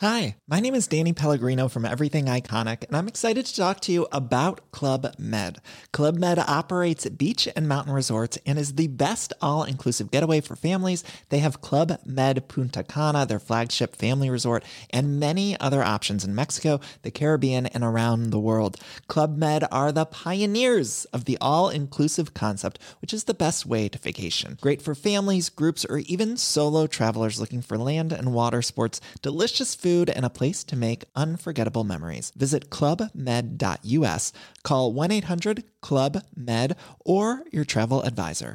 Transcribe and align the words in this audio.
Hi, 0.00 0.36
my 0.46 0.60
name 0.60 0.74
is 0.74 0.86
Danny 0.86 1.14
Pellegrino 1.14 1.68
from 1.68 1.86
Everything 1.86 2.26
Iconic, 2.26 2.86
and 2.86 2.94
I'm 2.94 3.08
excited 3.08 3.46
to 3.46 3.56
talk 3.56 3.80
to 3.80 3.92
you 3.92 4.06
about 4.12 4.70
Club 4.70 5.14
Med. 5.18 5.56
Club 5.90 6.18
Med 6.18 6.38
operates 6.38 7.08
beach 7.08 7.48
and 7.56 7.66
mountain 7.66 7.94
resorts 7.94 8.38
and 8.44 8.58
is 8.58 8.74
the 8.74 8.88
best 8.88 9.32
all-inclusive 9.40 10.10
getaway 10.10 10.42
for 10.42 10.54
families. 10.54 11.02
They 11.30 11.38
have 11.38 11.62
Club 11.62 11.98
Med 12.04 12.46
Punta 12.46 12.84
Cana, 12.84 13.24
their 13.24 13.38
flagship 13.38 13.96
family 13.96 14.28
resort, 14.28 14.64
and 14.90 15.18
many 15.18 15.58
other 15.60 15.82
options 15.82 16.26
in 16.26 16.34
Mexico, 16.34 16.78
the 17.00 17.10
Caribbean, 17.10 17.64
and 17.64 17.82
around 17.82 18.32
the 18.32 18.38
world. 18.38 18.76
Club 19.08 19.38
Med 19.38 19.64
are 19.72 19.92
the 19.92 20.04
pioneers 20.04 21.06
of 21.06 21.24
the 21.24 21.38
all-inclusive 21.40 22.34
concept, 22.34 22.78
which 23.00 23.14
is 23.14 23.24
the 23.24 23.32
best 23.32 23.64
way 23.64 23.88
to 23.88 23.98
vacation. 23.98 24.58
Great 24.60 24.82
for 24.82 24.94
families, 24.94 25.48
groups, 25.48 25.86
or 25.86 26.00
even 26.00 26.36
solo 26.36 26.86
travelers 26.86 27.40
looking 27.40 27.62
for 27.62 27.78
land 27.78 28.12
and 28.12 28.34
water 28.34 28.60
sports, 28.60 29.00
delicious 29.22 29.74
food, 29.86 30.10
and 30.18 30.28
a 30.28 30.34
place 30.38 30.60
to 30.72 30.76
make 30.82 31.06
unforgettable 31.24 31.86
memories. 31.94 32.32
Visit 32.44 32.68
clubmed.us, 32.78 34.32
call 34.70 34.92
1 35.04 35.18
800 35.18 35.64
Club 35.88 36.20
Med, 36.50 36.76
or 37.16 37.26
your 37.58 37.68
travel 37.76 38.06
advisor. 38.12 38.52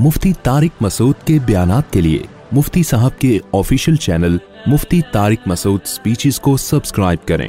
مفتی 0.00 0.32
طارق 0.42 0.82
مسعود 0.82 1.24
کے 1.26 1.38
بیانات 1.46 1.90
کے 1.92 2.00
لیے 2.00 2.20
مفتی 2.56 2.82
صاحب 2.92 3.18
کے 3.20 3.38
official 3.60 3.96
channel 4.06 4.36
Mufti 4.72 5.00
Tariq 5.12 5.48
Masood 5.52 5.86
speeches 5.94 6.38
کو 6.44 6.56
subscribe 6.64 7.26
کریں 7.28 7.48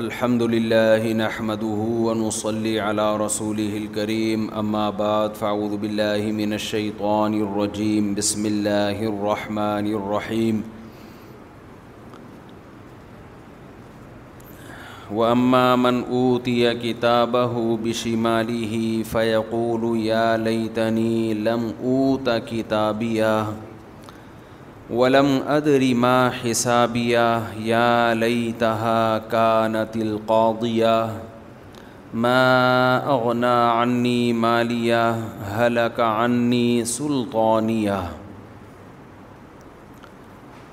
الحمد 0.00 0.42
للّہ 0.52 1.08
نحمدُنو 1.14 2.28
صلی 2.32 2.70
رسوله 2.80 3.16
رسول 3.24 3.58
الکریم 3.64 4.46
بعد 4.96 5.34
فاعوذ 5.38 5.74
بلّہ 5.80 6.30
من 6.36 6.56
قونر 6.98 7.40
الرََََََََََجیم 7.46 8.12
بسم 8.18 8.44
الَّہ 8.50 9.04
الرحمن 9.10 9.90
الرحیم 9.94 10.60
و 15.18 15.24
اماں 15.24 15.76
منعت 15.84 16.48
یا 16.48 16.72
کتاب 16.82 17.36
ہو 17.54 17.76
بشی 17.82 18.14
مالی 18.28 19.02
فعق 19.10 19.54
النی 20.44 21.34
لمعوتہ 21.42 22.38
ولم 25.00 25.26
ادری 25.48 25.92
حسابیہ 25.92 26.46
حسابیا 26.46 28.12
لئی 28.20 28.50
کانت 29.30 29.96
قغ 30.26 30.64
ما 32.24 32.40
اغنا 33.12 33.54
عنی 33.82 34.18
مالیہ 34.40 34.96
حلق 35.58 36.00
عنی 36.00 36.84
سلطانیہ 36.86 37.90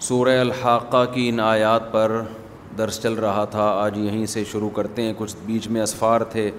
سورہ 0.10 0.38
الحاقہ 0.40 1.06
کی 1.14 1.28
ان 1.30 1.40
آیات 1.44 1.92
پر 1.92 2.20
درس 2.78 3.02
چل 3.04 3.14
رہا 3.26 3.46
تھا 3.52 3.70
آج 3.84 3.98
یہیں 3.98 4.26
سے 4.34 4.44
شروع 4.52 4.70
کرتے 4.76 5.02
ہیں 5.02 5.14
کچھ 5.18 5.36
بیچ 5.46 5.68
میں 5.76 5.82
اسفار 5.82 6.22
تھے 6.36 6.50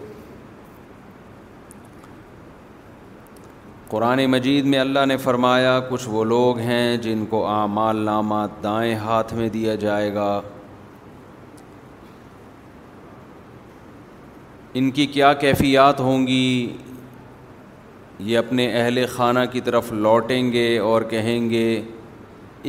قرآن 3.91 4.25
مجید 4.33 4.65
میں 4.73 4.79
اللہ 4.79 5.07
نے 5.09 5.17
فرمایا 5.23 5.79
کچھ 5.89 6.09
وہ 6.09 6.25
لوگ 6.25 6.59
ہیں 6.67 6.97
جن 7.05 7.25
کو 7.31 7.47
اعمال 7.53 7.97
نامہ 8.05 8.35
دائیں 8.63 8.95
ہاتھ 9.05 9.33
میں 9.35 9.49
دیا 9.55 9.75
جائے 9.85 10.13
گا 10.15 10.27
ان 14.81 14.91
کی 14.99 15.07
کیا 15.17 15.33
کیفیات 15.45 16.01
ہوں 16.01 16.27
گی 16.27 16.43
یہ 18.29 18.39
اپنے 18.39 18.67
اہل 18.83 19.05
خانہ 19.15 19.45
کی 19.53 19.61
طرف 19.69 19.93
لوٹیں 20.05 20.53
گے 20.53 20.69
اور 20.93 21.03
کہیں 21.15 21.49
گے 21.51 21.67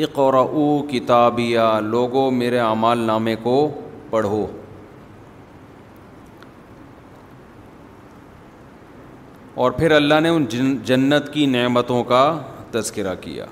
اقرا 0.08 0.44
کتابیہ 0.92 1.68
لوگوں 1.90 2.30
میرے 2.40 2.60
اعمال 2.60 3.00
نامے 3.12 3.36
کو 3.44 3.56
پڑھو 4.10 4.46
اور 9.60 9.72
پھر 9.78 9.92
اللہ 9.92 10.20
نے 10.24 10.30
ان 10.30 10.46
جنت 10.86 11.32
کی 11.34 11.46
نعمتوں 11.54 12.04
کا 12.12 12.22
تذکرہ 12.72 13.16
کیا 13.22 13.46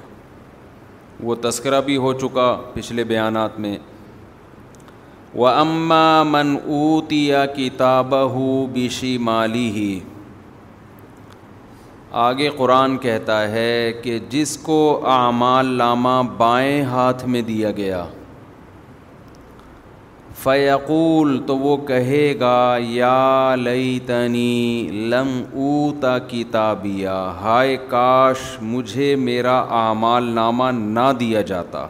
وہ 1.24 1.36
تذکرہ 1.42 1.80
بھی 1.86 1.98
ہو 2.04 2.12
چکا 2.20 2.54
پچھلے 2.74 3.04
بیانات 3.10 3.60
میں 3.60 3.78
و 5.36 5.46
اماں 5.48 6.24
من 6.26 6.56
اوتیا 6.68 7.46
کتاب 7.56 8.14
ہو 8.34 8.66
بشی 8.74 9.18
مالی 9.26 9.70
ہی 9.76 10.00
آگے 12.30 12.50
قرآن 12.58 12.98
کہتا 12.98 13.42
ہے 13.52 13.92
کہ 14.04 14.18
جس 14.30 14.58
کو 14.64 14.80
اعمال 15.16 15.66
لامہ 15.78 16.22
بائیں 16.38 16.82
ہاتھ 16.94 17.26
میں 17.34 17.42
دیا 17.52 17.72
گیا 17.78 18.06
فیقول 20.44 21.38
تو 21.48 21.58
وہ 21.60 21.76
کہے 21.88 22.26
گا 22.40 22.60
یا 22.82 23.16
لئی 23.64 23.98
تنی 24.08 24.90
لم 25.12 25.32
اوتا 25.54 26.18
کتابیہ 26.28 27.16
ہائے 27.42 27.76
کاش 27.90 28.38
مجھے 28.74 29.16
میرا 29.26 29.58
اعمال 29.84 30.30
نامہ 30.36 30.70
نہ 30.80 31.12
دیا 31.20 31.42
جاتا 31.52 31.88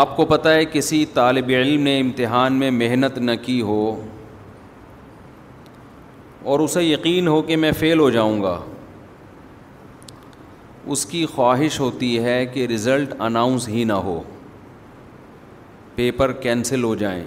آپ 0.00 0.16
کو 0.16 0.24
پتہ 0.26 0.48
ہے 0.48 0.64
کسی 0.72 1.04
طالب 1.14 1.48
علم 1.56 1.82
نے 1.82 1.98
امتحان 2.00 2.52
میں 2.58 2.70
محنت 2.78 3.18
نہ 3.28 3.32
کی 3.42 3.60
ہو 3.62 3.80
اور 6.52 6.60
اسے 6.60 6.82
یقین 6.84 7.28
ہو 7.28 7.40
کہ 7.42 7.56
میں 7.66 7.70
فیل 7.80 7.98
ہو 8.00 8.08
جاؤں 8.16 8.42
گا 8.42 8.58
اس 10.94 11.04
کی 11.10 11.24
خواہش 11.34 11.78
ہوتی 11.80 12.18
ہے 12.24 12.44
کہ 12.46 12.66
ریزلٹ 12.70 13.14
اناؤنس 13.28 13.68
ہی 13.68 13.84
نہ 13.84 13.92
ہو 14.08 14.20
پیپر 15.94 16.32
کینسل 16.42 16.84
ہو 16.84 16.94
جائیں 17.02 17.22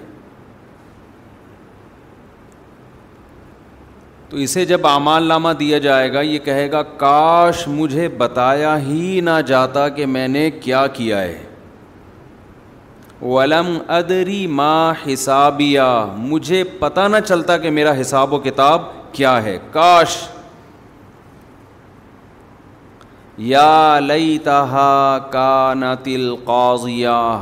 تو 4.28 4.36
اسے 4.44 4.64
جب 4.64 4.86
اعمال 4.86 5.24
نامہ 5.28 5.48
دیا 5.60 5.78
جائے 5.86 6.12
گا 6.12 6.20
یہ 6.20 6.38
کہے 6.44 6.70
گا 6.72 6.82
کاش 6.98 7.66
مجھے 7.68 8.08
بتایا 8.18 8.78
ہی 8.86 9.20
نہ 9.24 9.40
جاتا 9.46 9.88
کہ 9.96 10.06
میں 10.16 10.26
نے 10.28 10.50
کیا 10.60 10.86
کیا 10.98 11.20
ہے 11.22 11.38
ولم 13.22 13.76
ادری 13.96 14.46
ما 14.58 14.72
حسابیا 15.06 15.88
مجھے 16.16 16.62
پتہ 16.78 17.08
نہ 17.12 17.16
چلتا 17.26 17.56
کہ 17.64 17.70
میرا 17.78 18.00
حساب 18.00 18.32
و 18.32 18.38
کتاب 18.46 18.82
کیا 19.14 19.42
ہے 19.42 19.58
کاش 19.72 20.16
لئی 23.40 24.36
تہا 24.44 25.18
کا 25.30 25.72
نتل 25.76 26.34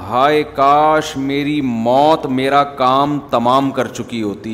ہائے 0.09 0.43
کاش 0.55 1.17
میری 1.17 1.61
موت 1.65 2.27
میرا 2.37 2.63
کام 2.81 3.19
تمام 3.31 3.71
کر 3.79 3.89
چکی 3.95 4.23
ہوتی 4.23 4.53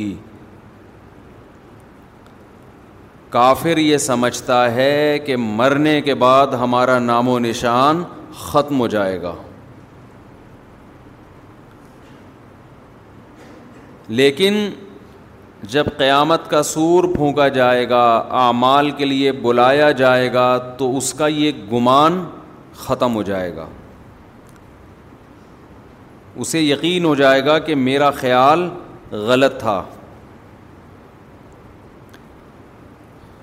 کافر 3.30 3.78
یہ 3.78 3.96
سمجھتا 3.98 4.70
ہے 4.74 5.18
کہ 5.26 5.36
مرنے 5.36 6.00
کے 6.02 6.14
بعد 6.24 6.54
ہمارا 6.60 6.98
نام 6.98 7.28
و 7.28 7.38
نشان 7.38 8.02
ختم 8.44 8.80
ہو 8.80 8.86
جائے 8.94 9.20
گا 9.22 9.34
لیکن 14.08 14.68
جب 15.70 15.84
قیامت 15.98 16.48
کا 16.50 16.62
سور 16.62 17.04
پھونکا 17.14 17.46
جائے 17.56 17.88
گا 17.88 18.04
اعمال 18.44 18.90
کے 18.96 19.04
لیے 19.04 19.32
بلایا 19.46 19.90
جائے 20.00 20.32
گا 20.32 20.48
تو 20.78 20.96
اس 20.96 21.12
کا 21.14 21.26
یہ 21.26 21.50
گمان 21.72 22.24
ختم 22.78 23.14
ہو 23.14 23.22
جائے 23.30 23.54
گا 23.56 23.66
اسے 26.44 26.60
یقین 26.60 27.04
ہو 27.04 27.14
جائے 27.14 27.44
گا 27.46 27.58
کہ 27.66 27.74
میرا 27.88 28.10
خیال 28.20 28.68
غلط 29.28 29.58
تھا 29.60 29.82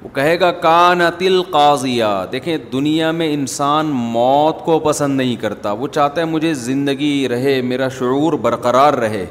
وہ 0.01 0.09
کہے 0.13 0.39
گا 0.39 0.51
کان 0.61 1.01
تل 1.17 1.41
قاضیہ 1.51 2.05
دیکھیں 2.31 2.55
دنیا 2.73 3.11
میں 3.19 3.33
انسان 3.33 3.89
موت 4.15 4.63
کو 4.65 4.79
پسند 4.89 5.17
نہیں 5.17 5.35
کرتا 5.41 5.71
وہ 5.81 5.87
چاہتا 5.97 6.21
ہے 6.21 6.25
مجھے 6.25 6.53
زندگی 6.69 7.27
رہے 7.29 7.61
میرا 7.71 7.87
شعور 7.99 8.33
برقرار 8.45 8.93
رہے 9.03 9.25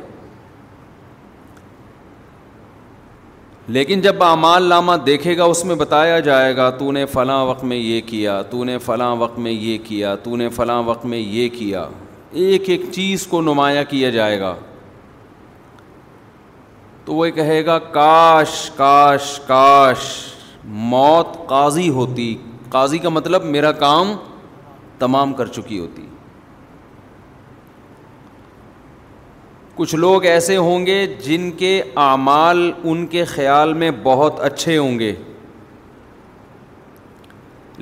لیکن 3.73 4.01
جب 4.03 4.23
اعمال 4.25 4.63
نامہ 4.69 4.93
دیکھے 5.07 5.37
گا 5.37 5.45
اس 5.51 5.65
میں 5.65 5.75
بتایا 5.81 6.19
جائے 6.29 6.57
گا 6.57 6.69
تو 6.79 6.91
نے 6.93 7.05
فلاں 7.13 7.45
وقت 7.47 7.63
میں 7.73 7.77
یہ 7.77 8.01
کیا 8.07 8.41
تو 8.51 8.63
نے 8.65 8.77
فلاں 8.87 9.15
وقت 9.17 9.39
میں 9.45 9.51
یہ 9.51 9.77
کیا 9.85 10.15
تو 10.23 10.37
نے 10.37 10.49
فلاں 10.57 10.83
وقت 10.87 11.05
میں 11.13 11.19
یہ 11.19 11.49
کیا 11.59 11.85
ایک 12.45 12.69
ایک 12.71 12.83
چیز 12.93 13.27
کو 13.33 13.41
نمایاں 13.51 13.85
کیا 13.91 14.11
جائے 14.19 14.41
گا 14.41 14.55
تو 17.05 17.15
وہ 17.15 17.27
کہے 17.35 17.65
گا 17.67 17.79
کاش 17.99 18.59
کاش 18.77 19.39
کاش 19.47 20.07
موت 20.95 21.37
قاضی 21.49 21.89
ہوتی 22.01 22.35
قاضی 22.71 22.99
کا 23.05 23.09
مطلب 23.19 23.45
میرا 23.55 23.73
کام 23.85 24.13
تمام 25.05 25.33
کر 25.41 25.47
چکی 25.59 25.79
ہوتی 25.79 26.07
کچھ 29.81 29.95
لوگ 29.97 30.25
ایسے 30.27 30.57
ہوں 30.57 30.85
گے 30.87 30.97
جن 31.25 31.51
کے 31.59 31.71
اعمال 32.07 32.59
ان 32.91 33.07
کے 33.13 33.25
خیال 33.25 33.73
میں 33.83 33.91
بہت 34.03 34.41
اچھے 34.49 34.77
ہوں 34.77 34.99
گے 34.99 35.13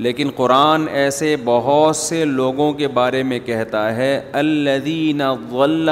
لیکن 0.07 0.31
قرآن 0.37 0.87
ایسے 1.01 1.35
بہت 1.45 1.97
سے 1.97 2.25
لوگوں 2.25 2.73
کے 2.81 2.89
بارے 3.01 3.23
میں 3.31 3.39
کہتا 3.47 3.83
ہے 3.97 4.13
الدین 4.43 5.23
غل 5.51 5.91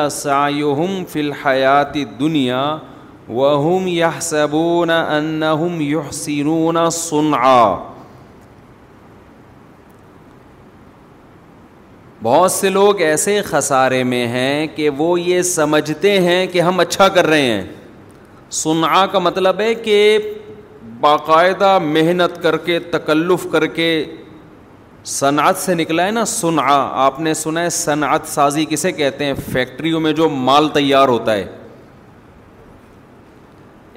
فلحیاتی 1.13 2.05
دنیا 2.21 2.63
وہ 3.41 3.59
یا 3.91 4.11
صبونا 4.31 5.01
انََ 5.19 5.81
یح 5.89 6.11
سین 6.23 6.49
سنآ 7.01 7.59
بہت 12.27 12.51
سے 12.53 12.69
لوگ 12.71 13.01
ایسے 13.07 13.33
خسارے 13.47 14.03
میں 14.13 14.27
ہیں 14.29 14.67
کہ 14.77 14.89
وہ 14.99 15.11
یہ 15.21 15.43
سمجھتے 15.49 16.11
ہیں 16.21 16.47
کہ 16.53 16.61
ہم 16.69 16.81
اچھا 16.81 17.07
کر 17.17 17.27
رہے 17.27 17.43
ہیں 17.43 17.65
سنعا 18.61 19.05
کا 19.13 19.19
مطلب 19.27 19.61
ہے 19.61 19.75
کہ 19.85 19.99
باقاعدہ 21.01 21.79
محنت 21.83 22.43
کر 22.43 22.57
کے 22.65 22.79
تکلف 22.95 23.47
کر 23.53 23.67
کے 23.77 23.87
صنعت 25.21 25.57
سے 25.65 25.75
نکلا 25.83 26.07
ہے 26.07 26.11
نا 26.11 26.25
سنعا 26.33 26.77
آپ 27.05 27.21
نے 27.27 27.35
سنا 27.43 27.63
ہے 27.63 27.71
صنعت 27.79 28.27
سازی 28.33 28.65
کسے 28.71 28.93
کہتے 29.01 29.25
ہیں 29.25 29.35
فیکٹریوں 29.53 30.01
میں 30.07 30.13
جو 30.23 30.29
مال 30.49 30.69
تیار 30.79 31.09
ہوتا 31.17 31.35
ہے 31.37 31.47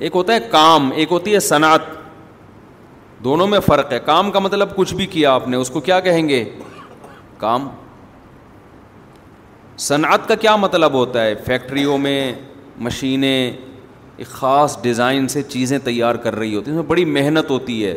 ایک 0.05 0.15
ہوتا 0.15 0.33
ہے 0.33 0.39
کام 0.51 0.91
ایک 0.95 1.11
ہوتی 1.11 1.33
ہے 1.33 1.39
صنعت 1.49 1.91
دونوں 3.23 3.47
میں 3.55 3.59
فرق 3.71 3.91
ہے 3.93 3.99
کام 4.13 4.31
کا 4.31 4.39
مطلب 4.49 4.75
کچھ 4.75 4.93
بھی 5.01 5.05
کیا 5.17 5.33
آپ 5.39 5.47
نے 5.47 5.57
اس 5.63 5.69
کو 5.69 5.79
کیا 5.89 5.99
کہیں 6.09 6.27
گے 6.29 6.43
کام 7.37 7.67
صنعت 9.81 10.27
کا 10.27 10.35
کیا 10.35 10.55
مطلب 10.55 10.93
ہوتا 10.93 11.23
ہے 11.25 11.35
فیکٹریوں 11.45 11.97
میں 11.97 12.31
مشینیں 12.87 13.51
ایک 14.21 14.27
خاص 14.27 14.77
ڈیزائن 14.81 15.27
سے 15.33 15.41
چیزیں 15.43 15.77
تیار 15.83 16.15
کر 16.25 16.35
رہی 16.35 16.55
ہوتی 16.55 16.71
ہیں 16.71 16.77
اس 16.77 16.81
میں 16.83 16.89
بڑی 16.89 17.05
محنت 17.11 17.49
ہوتی 17.49 17.85
ہے 17.85 17.95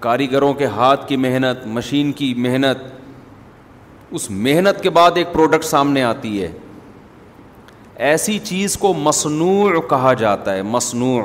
کاریگروں 0.00 0.52
کے 0.54 0.66
ہاتھ 0.76 1.06
کی 1.08 1.16
محنت 1.16 1.66
مشین 1.78 2.12
کی 2.20 2.32
محنت 2.46 2.78
اس 4.18 4.30
محنت 4.48 4.82
کے 4.82 4.90
بعد 5.00 5.16
ایک 5.16 5.32
پروڈکٹ 5.32 5.64
سامنے 5.64 6.02
آتی 6.04 6.42
ہے 6.42 6.50
ایسی 8.10 8.38
چیز 8.44 8.76
کو 8.76 8.92
مصنوع 9.02 9.80
کہا 9.90 10.12
جاتا 10.24 10.54
ہے 10.54 10.62
مصنوع 10.76 11.20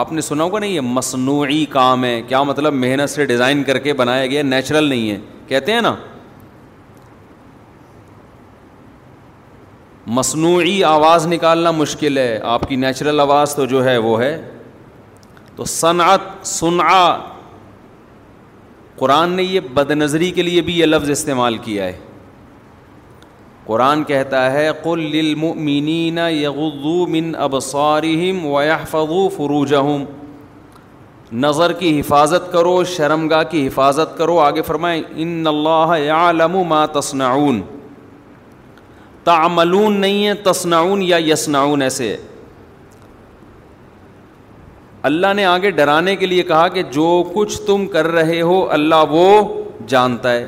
آپ 0.00 0.12
نے 0.12 0.20
سنا 0.20 0.44
ہوگا 0.44 0.58
نہیں 0.58 0.70
یہ 0.70 0.80
مصنوعی 0.98 1.64
کام 1.70 2.04
ہے 2.04 2.20
کیا 2.28 2.42
مطلب 2.42 2.72
محنت 2.84 3.10
سے 3.10 3.24
ڈیزائن 3.26 3.62
کر 3.64 3.78
کے 3.86 3.92
بنایا 4.02 4.26
گیا 4.26 4.42
نیچرل 4.42 4.84
نہیں 4.88 5.10
ہے 5.10 5.18
کہتے 5.48 5.72
ہیں 5.72 5.80
نا 5.82 5.94
مصنوعی 10.16 10.82
آواز 10.84 11.26
نکالنا 11.28 11.70
مشکل 11.72 12.18
ہے 12.18 12.38
آپ 12.50 12.62
کی 12.68 12.76
نیچرل 12.76 13.20
آواز 13.20 13.54
تو 13.56 13.64
جو 13.72 13.84
ہے 13.84 13.96
وہ 14.06 14.20
ہے 14.20 14.30
تو 15.56 15.64
صنعت 15.72 16.20
سنعا 16.46 17.16
قرآن 18.98 19.30
نے 19.36 19.42
یہ 19.42 19.60
بد 19.74 19.90
نظری 19.90 20.30
کے 20.38 20.42
لیے 20.42 20.60
بھی 20.68 20.78
یہ 20.78 20.86
لفظ 20.86 21.10
استعمال 21.10 21.56
کیا 21.64 21.84
ہے 21.84 21.98
قرآن 23.66 24.04
کہتا 24.04 24.50
ہے 24.52 24.68
قل 24.82 25.00
للمؤمنین 25.16 26.18
من 27.08 27.34
ابصارہم 27.46 28.44
ویحفظوا 28.46 29.28
فروجہم 29.36 30.04
نظر 31.44 31.72
کی 31.78 31.98
حفاظت 32.00 32.52
کرو 32.52 32.82
شرمگاہ 32.96 33.42
کی 33.50 33.66
حفاظت 33.66 34.16
کرو 34.18 34.38
آگے 34.40 34.62
فرمائیں 34.66 35.00
ان 35.24 35.42
اللہ 35.46 35.96
یعلم 36.04 36.56
ما 36.68 36.84
تصنعون 37.00 37.60
تعملون 39.28 40.00
نہیں 40.00 40.26
ہے 40.26 40.34
تصنعون 40.48 41.00
یا 41.02 41.16
یسنعون 41.26 41.82
ایسے 41.82 42.16
اللہ 45.08 45.32
نے 45.36 45.44
آگے 45.44 45.70
ڈرانے 45.80 46.14
کے 46.22 46.26
لیے 46.26 46.42
کہا 46.52 46.68
کہ 46.76 46.82
جو 46.94 47.08
کچھ 47.34 47.60
تم 47.66 47.86
کر 47.96 48.06
رہے 48.18 48.40
ہو 48.50 48.56
اللہ 48.76 49.10
وہ 49.16 49.26
جانتا 49.94 50.32
ہے 50.32 50.46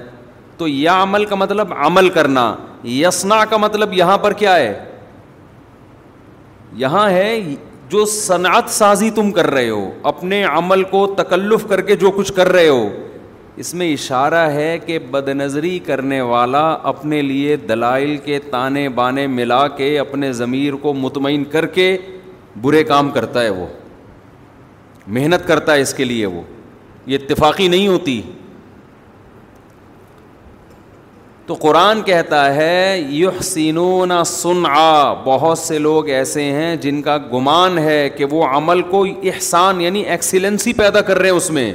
تو 0.59 0.69
یا 0.69 0.97
عمل 1.03 1.25
کا 1.33 1.35
مطلب 1.43 1.75
عمل 1.89 2.09
کرنا 2.17 2.45
یسنا 2.95 3.45
کا 3.51 3.57
مطلب 3.67 3.93
یہاں 3.99 4.17
پر 4.25 4.33
کیا 4.45 4.57
ہے 4.57 4.73
یہاں 6.85 7.09
ہے 7.11 7.29
جو 7.93 8.05
صنعت 8.13 8.71
سازی 8.81 9.11
تم 9.21 9.31
کر 9.39 9.51
رہے 9.57 9.69
ہو 9.71 9.85
اپنے 10.13 10.43
عمل 10.63 10.83
کو 10.97 11.07
تکلف 11.21 11.69
کر 11.69 11.81
کے 11.89 11.97
جو 12.05 12.11
کچھ 12.19 12.33
کر 12.37 12.49
رہے 12.57 12.69
ہو 12.69 12.83
اس 13.61 13.73
میں 13.79 13.93
اشارہ 13.93 14.43
ہے 14.53 14.69
کہ 14.85 14.99
بد 15.15 15.29
نظری 15.37 15.79
کرنے 15.87 16.21
والا 16.29 16.61
اپنے 16.91 17.21
لیے 17.23 17.57
دلائل 17.69 18.17
کے 18.25 18.39
تانے 18.51 18.89
بانے 19.01 19.27
ملا 19.27 19.67
کے 19.77 19.89
اپنے 19.99 20.33
ضمیر 20.39 20.75
کو 20.85 20.93
مطمئن 21.01 21.45
کر 21.55 21.67
کے 21.75 21.85
برے 22.63 22.83
کام 22.93 23.11
کرتا 23.17 23.43
ہے 23.43 23.51
وہ 23.57 23.67
محنت 25.17 25.47
کرتا 25.49 25.75
ہے 25.75 25.81
اس 25.81 25.93
کے 25.95 26.05
لیے 26.05 26.27
وہ 26.37 26.41
یہ 27.07 27.19
اتفاقی 27.23 27.67
نہیں 27.75 27.89
ہوتی 27.89 28.21
تو 31.47 31.55
قرآن 31.67 32.03
کہتا 32.09 32.41
ہے 32.55 33.01
یح 33.21 33.41
سینون 33.51 34.13
سن 34.31 34.63
آ 34.71 35.13
بہت 35.25 35.59
سے 35.59 35.79
لوگ 35.89 36.09
ایسے 36.21 36.43
ہیں 36.53 36.75
جن 36.87 37.03
کا 37.03 37.17
گمان 37.33 37.79
ہے 37.89 38.01
کہ 38.17 38.25
وہ 38.31 38.45
عمل 38.57 38.83
کو 38.95 39.05
احسان 39.35 39.81
یعنی 39.81 40.01
ایکسیلنسی 40.17 40.73
پیدا 40.83 41.01
کر 41.11 41.19
رہے 41.19 41.31
ہیں 41.31 41.37
اس 41.37 41.51
میں 41.59 41.73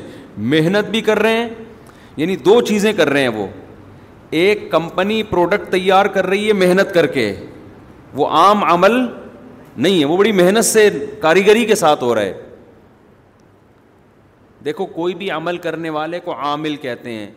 محنت 0.56 0.90
بھی 0.92 1.02
کر 1.10 1.20
رہے 1.22 1.38
ہیں 1.38 1.48
یعنی 2.18 2.36
دو 2.48 2.60
چیزیں 2.68 2.92
کر 2.98 3.10
رہے 3.10 3.22
ہیں 3.22 3.30
وہ 3.38 3.48
ایک 4.42 4.70
کمپنی 4.72 5.22
پروڈکٹ 5.30 5.72
تیار 5.72 6.06
کر 6.16 6.26
رہی 6.28 6.48
ہے 6.48 6.54
محنت 6.54 6.94
کر 6.94 7.08
کے 7.18 7.34
وہ 8.14 8.28
عام 8.40 8.64
عمل 8.72 8.92
نہیں 8.98 10.00
ہے 10.00 10.06
وہ 10.06 10.18
بڑی 10.18 10.32
محنت 10.32 10.66
سے 10.66 10.90
کاریگری 11.22 11.66
کے 11.66 11.76
ساتھ 11.76 12.04
ہو 12.04 12.14
رہا 12.16 12.22
ہے 12.22 12.42
دیکھو 14.66 14.86
کوئی 14.94 15.16
بھی 15.16 15.30
عمل 15.32 15.58
کرنے 15.66 15.90
والے 15.96 16.20
کو 16.20 16.34
عامل 16.42 16.76
کہتے 16.82 17.12
ہیں 17.14 17.30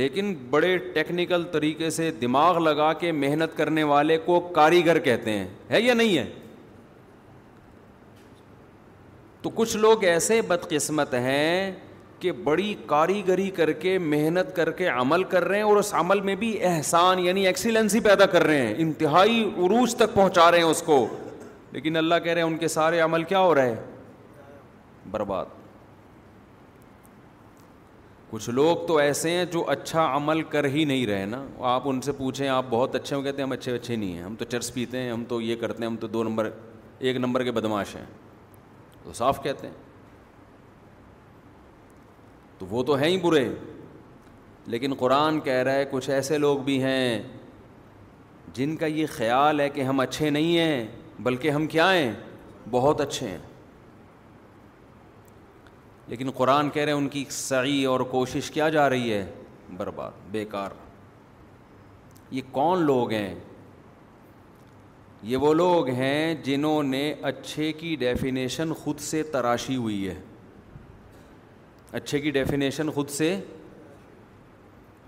لیکن 0.00 0.34
بڑے 0.50 0.76
ٹیکنیکل 0.94 1.42
طریقے 1.52 1.88
سے 1.90 2.10
دماغ 2.20 2.58
لگا 2.62 2.92
کے 3.02 3.12
محنت 3.12 3.56
کرنے 3.56 3.82
والے 3.92 4.16
کو 4.24 4.38
کاریگر 4.58 4.98
کہتے 5.06 5.30
ہیں 5.38 5.46
ہے 5.70 5.80
یا 5.80 5.94
نہیں 5.94 6.16
ہے 6.18 6.24
تو 9.42 9.50
کچھ 9.54 9.76
لوگ 9.76 10.04
ایسے 10.04 10.40
بدقسمت 10.48 11.14
ہیں 11.14 11.70
کہ 12.20 12.32
بڑی 12.44 12.74
کاریگری 12.86 13.48
کر 13.56 13.70
کے 13.82 13.96
محنت 13.98 14.54
کر 14.56 14.70
کے 14.80 14.86
عمل 14.88 15.24
کر 15.32 15.44
رہے 15.48 15.56
ہیں 15.56 15.64
اور 15.64 15.76
اس 15.76 15.92
عمل 15.94 16.20
میں 16.28 16.34
بھی 16.36 16.56
احسان 16.66 17.18
یعنی 17.26 17.46
ایکسیلنسی 17.46 18.00
پیدا 18.06 18.26
کر 18.34 18.42
رہے 18.46 18.66
ہیں 18.66 18.74
انتہائی 18.84 19.42
عروج 19.66 19.94
تک 19.96 20.14
پہنچا 20.14 20.50
رہے 20.50 20.58
ہیں 20.58 20.64
اس 20.66 20.82
کو 20.86 21.06
لیکن 21.72 21.96
اللہ 21.96 22.14
کہہ 22.24 22.32
رہے 22.32 22.42
ہیں 22.42 22.48
ان 22.48 22.56
کے 22.58 22.68
سارے 22.68 23.00
عمل 23.00 23.22
کیا 23.32 23.38
ہو 23.40 23.54
رہے 23.54 23.70
ہیں 23.70 25.10
برباد 25.10 25.44
کچھ 28.30 28.48
لوگ 28.50 28.86
تو 28.86 28.96
ایسے 28.98 29.30
ہیں 29.30 29.44
جو 29.52 29.64
اچھا 29.70 30.06
عمل 30.16 30.42
کر 30.54 30.64
ہی 30.72 30.84
نہیں 30.84 31.06
رہے 31.06 31.24
نا 31.26 31.44
آپ 31.74 31.82
ان 31.88 32.00
سے 32.00 32.12
پوچھیں 32.16 32.46
آپ 32.48 32.64
بہت 32.70 32.94
اچھے 32.94 33.16
وہ 33.16 33.22
کہتے 33.22 33.42
ہیں 33.42 33.46
ہم 33.46 33.52
اچھے 33.52 33.74
اچھے 33.74 33.96
نہیں 33.96 34.12
ہیں 34.16 34.22
ہم 34.22 34.34
تو 34.38 34.44
چرس 34.44 34.72
پیتے 34.74 34.98
ہیں 35.02 35.10
ہم 35.12 35.24
تو 35.28 35.40
یہ 35.40 35.56
کرتے 35.60 35.82
ہیں 35.82 35.90
ہم 35.90 35.96
تو 36.00 36.06
دو 36.16 36.24
نمبر 36.24 36.50
ایک 36.98 37.16
نمبر 37.16 37.42
کے 37.44 37.52
بدماش 37.60 37.94
ہیں 37.96 38.04
تو 39.04 39.12
صاف 39.14 39.42
کہتے 39.42 39.66
ہیں 39.66 39.74
تو 42.58 42.66
وہ 42.70 42.82
تو 42.82 42.94
ہیں 42.96 43.08
ہی 43.08 43.18
برے 43.22 43.48
لیکن 44.72 44.94
قرآن 44.98 45.40
کہہ 45.40 45.62
رہا 45.64 45.72
ہے 45.74 45.84
کچھ 45.90 46.08
ایسے 46.10 46.38
لوگ 46.38 46.58
بھی 46.64 46.82
ہیں 46.82 47.22
جن 48.54 48.76
کا 48.76 48.86
یہ 48.86 49.06
خیال 49.10 49.60
ہے 49.60 49.68
کہ 49.70 49.82
ہم 49.84 50.00
اچھے 50.00 50.30
نہیں 50.30 50.58
ہیں 50.58 50.86
بلکہ 51.24 51.50
ہم 51.50 51.66
کیا 51.76 51.92
ہیں 51.92 52.12
بہت 52.70 53.00
اچھے 53.00 53.28
ہیں 53.28 53.38
لیکن 56.08 56.30
قرآن 56.36 56.70
کہہ 56.70 56.82
رہے 56.82 56.92
ہیں 56.92 56.98
ان 56.98 57.08
کی 57.08 57.24
سعی 57.30 57.84
اور 57.84 58.00
کوشش 58.10 58.50
کیا 58.50 58.68
جا 58.76 58.88
رہی 58.90 59.12
ہے 59.12 59.24
برباد 59.76 60.26
بیکار 60.30 60.70
یہ 62.30 62.42
کون 62.52 62.82
لوگ 62.86 63.10
ہیں 63.12 63.34
یہ 65.22 65.36
وہ 65.36 65.52
لوگ 65.54 65.88
ہیں 65.88 66.34
جنہوں 66.44 66.82
نے 66.82 67.12
اچھے 67.30 67.72
کی 67.78 67.94
ڈیفینیشن 68.00 68.72
خود 68.82 68.98
سے 69.00 69.22
تراشی 69.32 69.76
ہوئی 69.76 70.06
ہے 70.08 70.20
اچھے 71.92 72.18
کی 72.20 72.30
ڈیفینیشن 72.30 72.90
خود 72.92 73.08
سے 73.10 73.36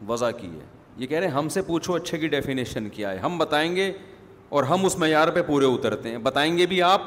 وضع 0.08 0.30
کی 0.40 0.48
ہے 0.48 0.64
یہ 0.96 1.06
کہہ 1.06 1.18
رہے 1.18 1.26
ہیں 1.26 1.34
ہم 1.34 1.48
سے 1.48 1.62
پوچھو 1.62 1.94
اچھے 1.94 2.18
کی 2.18 2.28
ڈیفینیشن 2.28 2.88
کیا 2.92 3.10
ہے 3.10 3.18
ہم 3.18 3.36
بتائیں 3.38 3.74
گے 3.76 3.92
اور 4.58 4.64
ہم 4.64 4.84
اس 4.86 4.96
معیار 4.98 5.28
پہ 5.34 5.42
پورے 5.46 5.66
اترتے 5.74 6.10
ہیں 6.10 6.18
بتائیں 6.22 6.56
گے 6.58 6.66
بھی 6.66 6.80
آپ 6.82 7.02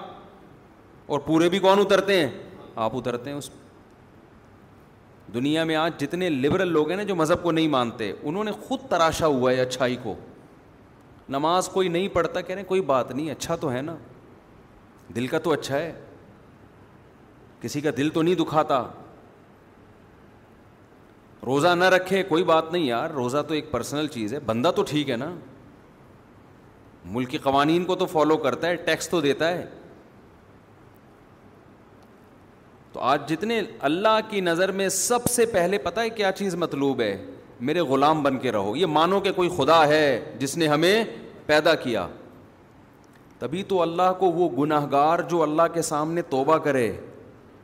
اور 1.12 1.20
پورے 1.26 1.50
بھی 1.50 1.60
کون 1.60 1.80
اترتے 1.80 2.20
ہیں 2.20 2.30
آپ 2.86 2.96
اترتے 2.98 3.30
ہیں 3.30 3.38
اس 3.38 3.50
دنیا 5.34 5.64
میں 5.64 5.76
آج 5.76 6.00
جتنے 6.00 6.30
لبرل 6.30 6.72
لوگ 6.74 6.90
ہیں 6.90 6.98
نا 6.98 7.04
جو 7.04 7.16
مذہب 7.16 7.44
کو 7.44 7.52
نہیں 7.52 7.68
مانتے 7.68 8.12
انہوں 8.22 8.44
نے 8.44 8.52
خود 8.68 8.80
تراشا 8.90 9.26
ہوا 9.28 9.52
ہے 9.52 9.62
اچھائی 9.62 9.96
کو 10.04 10.14
نماز 11.30 11.68
کوئی 11.74 11.88
نہیں 11.90 12.08
پڑھتا 12.14 12.42
کہہ 12.42 12.54
رہے 12.56 12.62
ہیں 12.62 12.68
کوئی 12.70 12.82
بات 12.92 13.12
نہیں 13.12 13.30
اچھا 13.32 13.56
تو 13.56 13.72
ہے 13.74 13.82
نا 13.82 13.96
دل 15.16 15.28
کا 15.28 15.40
تو 15.44 15.52
اچھا 15.52 15.78
ہے 15.78 15.92
کسی 17.62 17.82
کا 17.82 17.90
دل 17.98 18.10
تو 18.14 18.22
نہیں 18.22 18.36
دکھاتا 18.36 18.84
روزہ 21.46 21.68
نہ 21.78 21.84
رکھے 21.90 22.22
کوئی 22.24 22.44
بات 22.50 22.72
نہیں 22.74 22.84
یار 22.86 23.10
روزہ 23.12 23.38
تو 23.48 23.54
ایک 23.54 23.72
پرسنل 23.72 24.08
چیز 24.12 24.34
ہے 24.34 24.40
بندہ 24.46 24.72
تو 24.76 24.84
ٹھیک 24.90 25.10
ہے 25.10 25.16
نا 25.18 25.34
ملک 27.16 27.30
کے 27.30 27.38
قوانین 27.44 27.86
کو 27.86 27.96
تو 27.96 28.06
فالو 28.12 28.38
کرتا 28.46 28.68
ہے 28.68 28.76
ٹیکس 28.86 29.10
تو 29.10 29.22
دیتا 29.22 29.50
ہے 29.58 29.66
تو 32.94 33.00
آج 33.14 33.28
جتنے 33.30 33.62
اللہ 33.90 34.20
کی 34.30 34.42
نظر 34.42 34.72
میں 34.80 34.88
سب 34.98 35.26
سے 35.30 35.46
پہلے 35.54 35.78
پتہ 35.84 36.00
ہے 36.00 36.10
کیا 36.10 36.32
چیز 36.38 36.56
مطلوب 36.64 37.02
ہے 37.02 37.16
میرے 37.68 37.80
غلام 37.90 38.22
بن 38.24 38.38
کے 38.40 38.52
رہو 38.52 38.76
یہ 38.76 38.86
مانو 38.98 39.20
کہ 39.28 39.32
کوئی 39.36 39.50
خدا 39.58 39.86
ہے 39.88 40.04
جس 40.40 40.56
نے 40.58 40.68
ہمیں 40.68 41.04
پیدا 41.46 41.74
کیا 41.76 42.08
تبھی 43.40 43.64
تو 43.68 43.82
اللہ 43.82 44.12
کو 44.20 44.32
وہ 44.32 44.50
گناہ 44.62 44.86
گار 44.92 45.20
جو 45.30 45.42
اللہ 45.44 45.62
کے 45.74 45.82
سامنے 45.82 46.22
توبہ 46.30 46.58
کرے 46.68 46.92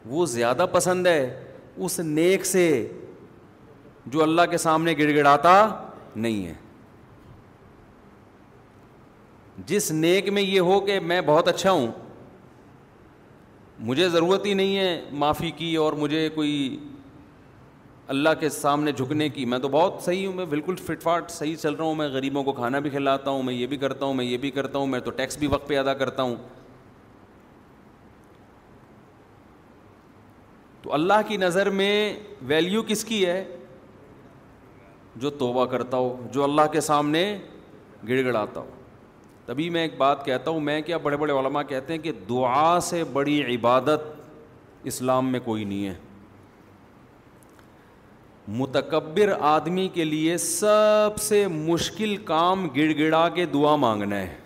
وہ 0.05 0.25
زیادہ 0.25 0.65
پسند 0.71 1.07
ہے 1.07 1.45
اس 1.85 1.99
نیک 2.03 2.45
سے 2.45 2.67
جو 4.11 4.21
اللہ 4.23 4.41
کے 4.51 4.57
سامنے 4.57 4.93
گڑ 4.99 5.09
گڑاتا 5.15 5.53
نہیں 6.15 6.45
ہے 6.47 6.53
جس 9.67 9.91
نیک 9.91 10.29
میں 10.33 10.41
یہ 10.41 10.59
ہو 10.69 10.79
کہ 10.85 10.99
میں 11.11 11.21
بہت 11.25 11.47
اچھا 11.47 11.71
ہوں 11.71 11.87
مجھے 13.89 14.07
ضرورت 14.09 14.45
ہی 14.45 14.53
نہیں 14.53 14.77
ہے 14.77 15.01
معافی 15.23 15.51
کی 15.57 15.75
اور 15.83 15.93
مجھے 16.03 16.27
کوئی 16.35 16.53
اللہ 18.13 18.29
کے 18.39 18.49
سامنے 18.49 18.91
جھکنے 18.91 19.27
کی 19.29 19.45
میں 19.45 19.59
تو 19.59 19.67
بہت 19.69 20.01
صحیح 20.03 20.25
ہوں 20.27 20.33
میں 20.35 20.45
بالکل 20.53 20.75
فٹ 20.85 21.01
فاٹ 21.03 21.31
صحیح 21.31 21.55
چل 21.61 21.73
رہا 21.73 21.85
ہوں 21.85 21.95
میں 21.95 22.07
غریبوں 22.13 22.43
کو 22.43 22.53
کھانا 22.53 22.79
بھی 22.85 22.89
کھلاتا 22.89 23.31
ہوں 23.31 23.43
میں 23.49 23.53
یہ 23.53 23.67
بھی 23.73 23.77
کرتا 23.77 24.05
ہوں 24.05 24.13
میں 24.13 24.25
یہ 24.25 24.37
بھی 24.45 24.51
کرتا 24.51 24.77
ہوں 24.77 24.87
میں 24.93 24.99
تو 25.05 25.11
ٹیکس 25.19 25.37
بھی 25.37 25.47
وقت 25.51 25.67
پہ 25.67 25.77
ادا 25.79 25.93
کرتا 26.01 26.23
ہوں 26.23 26.35
تو 30.81 30.93
اللہ 30.93 31.21
کی 31.27 31.37
نظر 31.37 31.69
میں 31.81 31.93
ویلیو 32.47 32.81
کس 32.87 33.03
کی 33.05 33.25
ہے 33.25 33.43
جو 35.19 35.29
توبہ 35.39 35.65
کرتا 35.71 35.97
ہو 35.97 36.15
جو 36.31 36.43
اللہ 36.43 36.67
کے 36.71 36.81
سامنے 36.81 37.21
گڑ 38.09 38.23
گڑاتا 38.25 38.59
ہو 38.59 38.67
تبھی 39.45 39.69
میں 39.75 39.81
ایک 39.81 39.97
بات 39.97 40.25
کہتا 40.25 40.51
ہوں 40.51 40.59
میں 40.69 40.81
کیا 40.89 40.97
بڑے 41.05 41.17
بڑے 41.17 41.33
علماء 41.39 41.61
کہتے 41.67 41.93
ہیں 41.93 42.01
کہ 42.01 42.11
دعا 42.29 42.79
سے 42.89 43.03
بڑی 43.13 43.41
عبادت 43.55 44.03
اسلام 44.91 45.31
میں 45.31 45.39
کوئی 45.45 45.63
نہیں 45.63 45.87
ہے 45.87 45.93
متکبر 48.61 49.31
آدمی 49.47 49.87
کے 49.93 50.03
لیے 50.03 50.37
سب 50.43 51.17
سے 51.21 51.45
مشکل 51.55 52.15
کام 52.29 52.67
گڑ 52.75 52.91
گڑا 52.99 53.27
کے 53.33 53.45
دعا 53.53 53.75
مانگنا 53.85 54.19
ہے 54.19 54.37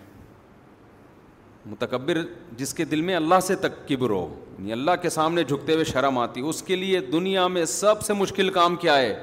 متکبر 1.66 2.18
جس 2.56 2.74
کے 2.80 2.84
دل 2.84 3.00
میں 3.10 3.14
اللہ 3.16 3.40
سے 3.42 3.54
تکبر 3.68 4.10
ہو 4.10 4.26
یعنی 4.58 4.72
اللہ 4.72 4.96
کے 5.02 5.10
سامنے 5.10 5.44
جھکتے 5.44 5.74
ہوئے 5.74 5.84
شرم 5.92 6.18
آتی 6.18 6.40
ہے 6.42 6.48
اس 6.48 6.62
کے 6.62 6.76
لیے 6.76 7.00
دنیا 7.14 7.46
میں 7.54 7.64
سب 7.76 8.02
سے 8.06 8.12
مشکل 8.14 8.50
کام 8.58 8.76
کیا 8.82 8.96
ہے 8.98 9.14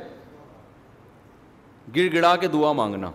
گڑ 1.96 2.02
گڑا 2.14 2.36
کے 2.42 2.48
دعا 2.48 2.72
مانگنا 2.74 3.10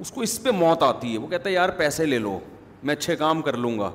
اس 0.00 0.10
کو 0.12 0.20
اس 0.22 0.42
پہ 0.42 0.50
موت 0.54 0.82
آتی 0.82 1.12
ہے 1.12 1.18
وہ 1.18 1.26
کہتا 1.26 1.48
ہے 1.48 1.54
یار 1.54 1.68
پیسے 1.76 2.06
لے 2.06 2.18
لو 2.18 2.38
میں 2.82 2.94
اچھے 2.94 3.16
کام 3.16 3.42
کر 3.42 3.56
لوں 3.56 3.78
گا 3.78 3.90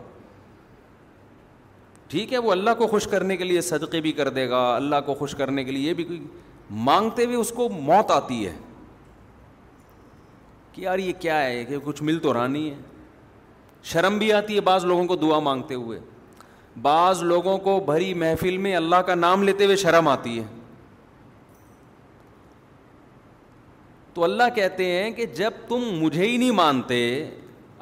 ٹھیک 2.10 2.32
ہے 2.34 2.38
وہ 2.46 2.52
اللہ 2.52 2.70
کو 2.78 2.88
خوش 2.88 3.08
کرنے 3.08 3.38
کے 3.38 3.44
لیے 3.44 3.62
صدقے 3.62 4.02
بھی 4.02 4.12
کر 4.12 4.30
دے 4.38 4.50
گا 4.50 4.60
اللہ 4.76 5.02
کو 5.06 5.14
خوش 5.16 5.36
کرنے 5.36 5.64
کے 5.64 5.72
لیے 5.72 5.90
یہ 5.90 5.94
بھی 5.94 6.20
مانگتے 6.90 7.26
ہوئے 7.26 7.36
اس 7.38 7.52
کو 7.56 7.68
موت 7.74 8.12
آتی 8.12 8.46
ہے 8.48 8.54
کہ 10.72 10.82
یار 10.82 11.00
یہ 11.00 11.12
کیا 11.20 11.42
ہے 11.44 11.64
کہ 11.66 11.78
کچھ 11.84 12.02
مل 12.04 12.20
تو 12.24 12.34
رہا 12.34 12.48
نہیں 12.48 12.70
ہے 12.70 12.76
شرم 13.92 14.18
بھی 14.18 14.32
آتی 14.34 14.56
ہے 14.56 14.62
بعض 14.62 14.86
لوگوں 14.86 15.06
کو 15.08 15.16
دعا 15.22 15.40
مانگتے 15.50 15.76
ہوئے 15.76 16.00
بعض 16.82 17.24
لوگوں 17.24 17.58
کو 17.64 17.80
بھری 17.86 18.14
محفل 18.14 18.58
میں 18.66 18.76
اللہ 18.76 18.96
کا 19.06 19.16
نام 19.16 19.44
لیتے 19.44 19.66
ہوئے 19.66 19.76
شرم 19.76 20.08
آتی 20.08 20.38
ہے 20.40 20.44
تو 24.14 24.24
اللہ 24.24 24.44
کہتے 24.56 24.86
ہیں 24.92 25.12
کہ 25.18 25.26
جب 25.36 25.54
تم 25.68 25.84
مجھے 26.02 26.24
ہی 26.26 26.36
نہیں 26.38 26.52
مانتے 26.52 27.00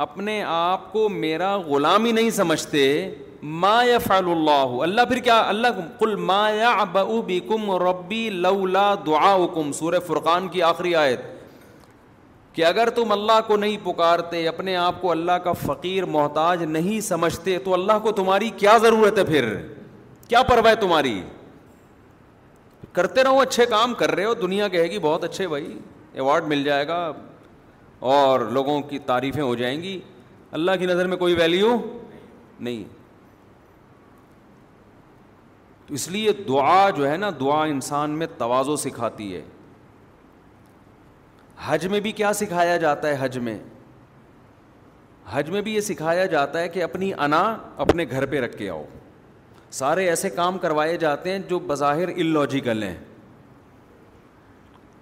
اپنے 0.05 0.41
آپ 0.48 0.91
کو 0.91 1.07
میرا 1.09 1.55
غلام 1.65 2.05
ہی 2.05 2.12
نہیں 2.12 2.29
سمجھتے 2.31 2.81
ما 3.63 3.81
یفعل 3.86 4.29
اللہ 4.31 4.75
اللہ 4.86 5.01
پھر 5.09 5.19
کیا 5.27 5.38
اللہ 5.50 5.79
کل 6.00 6.15
ما 6.29 6.48
یعبؤ 6.55 7.21
بكم 7.27 7.71
ربی 7.83 8.29
لولا 8.45 8.93
دعاؤکم 9.05 9.71
سور 9.79 9.93
فرقان 10.07 10.48
کی 10.51 10.62
آخری 10.71 10.95
آیت 11.03 11.19
کہ 12.53 12.65
اگر 12.65 12.89
تم 12.95 13.12
اللہ 13.12 13.39
کو 13.48 13.57
نہیں 13.57 13.77
پکارتے 13.83 14.48
اپنے 14.48 14.75
آپ 14.77 15.01
کو 15.01 15.12
اللہ 15.12 15.38
کا 15.43 15.51
فقیر 15.65 16.05
محتاج 16.15 16.63
نہیں 16.77 17.00
سمجھتے 17.07 17.57
تو 17.63 17.74
اللہ 17.74 18.00
کو 18.03 18.12
تمہاری 18.21 18.50
کیا 18.57 18.77
ضرورت 18.81 19.17
ہے 19.17 19.24
پھر 19.25 19.53
کیا 20.27 20.41
پرواہ 20.50 20.71
ہے 20.71 20.75
تمہاری 20.81 21.21
کرتے 22.93 23.24
رہو 23.24 23.39
اچھے 23.41 23.65
کام 23.69 23.93
کر 23.98 24.12
رہے 24.15 24.25
ہو 24.25 24.33
دنیا 24.41 24.67
کہے 24.67 24.89
گی 24.91 25.00
بہت 25.01 25.24
اچھے 25.24 25.48
بھائی 25.48 25.77
ایوارڈ 26.20 26.46
مل 26.48 26.64
جائے 26.64 26.88
گا 26.88 27.00
اور 28.14 28.40
لوگوں 28.58 28.80
کی 28.90 28.98
تعریفیں 29.10 29.42
ہو 29.44 29.54
جائیں 29.56 29.82
گی 29.84 30.00
اللہ 30.58 30.72
کی 30.80 30.86
نظر 30.86 31.08
میں 31.08 31.18
کوئی 31.18 31.34
ویلیو 31.36 31.76
نہیں 32.68 32.84
تو 35.88 35.94
اس 35.94 36.08
لیے 36.12 36.32
دعا 36.48 36.90
جو 36.98 37.10
ہے 37.10 37.16
نا 37.18 37.30
دعا 37.40 37.62
انسان 37.76 38.18
میں 38.20 38.28
توازو 38.38 38.76
سکھاتی 38.86 39.34
ہے 39.36 39.42
حج 41.66 41.86
میں 41.94 42.00
بھی 42.00 42.12
کیا 42.22 42.34
سکھایا 42.44 42.78
جاتا 42.88 43.08
ہے 43.10 43.16
حج 43.20 43.38
میں 43.50 43.58
حج 45.32 45.50
میں 45.52 45.62
بھی 45.62 45.74
یہ 45.76 45.82
سکھایا 45.88 46.26
جاتا 46.36 46.60
ہے 46.60 46.70
کہ 46.76 46.84
اپنی 46.84 47.12
انا 47.28 47.42
اپنے 47.86 48.06
گھر 48.12 48.26
پہ 48.32 48.40
رکھ 48.42 48.58
کے 48.58 48.70
آؤ 48.70 48.84
سارے 49.84 50.08
ایسے 50.10 50.30
کام 50.38 50.58
کروائے 50.58 50.96
جاتے 50.98 51.32
ہیں 51.32 51.40
جو 51.50 51.60
بظاہر 51.72 52.10
ان 52.16 52.26
لوجیکل 52.34 52.84
ہیں 52.84 52.96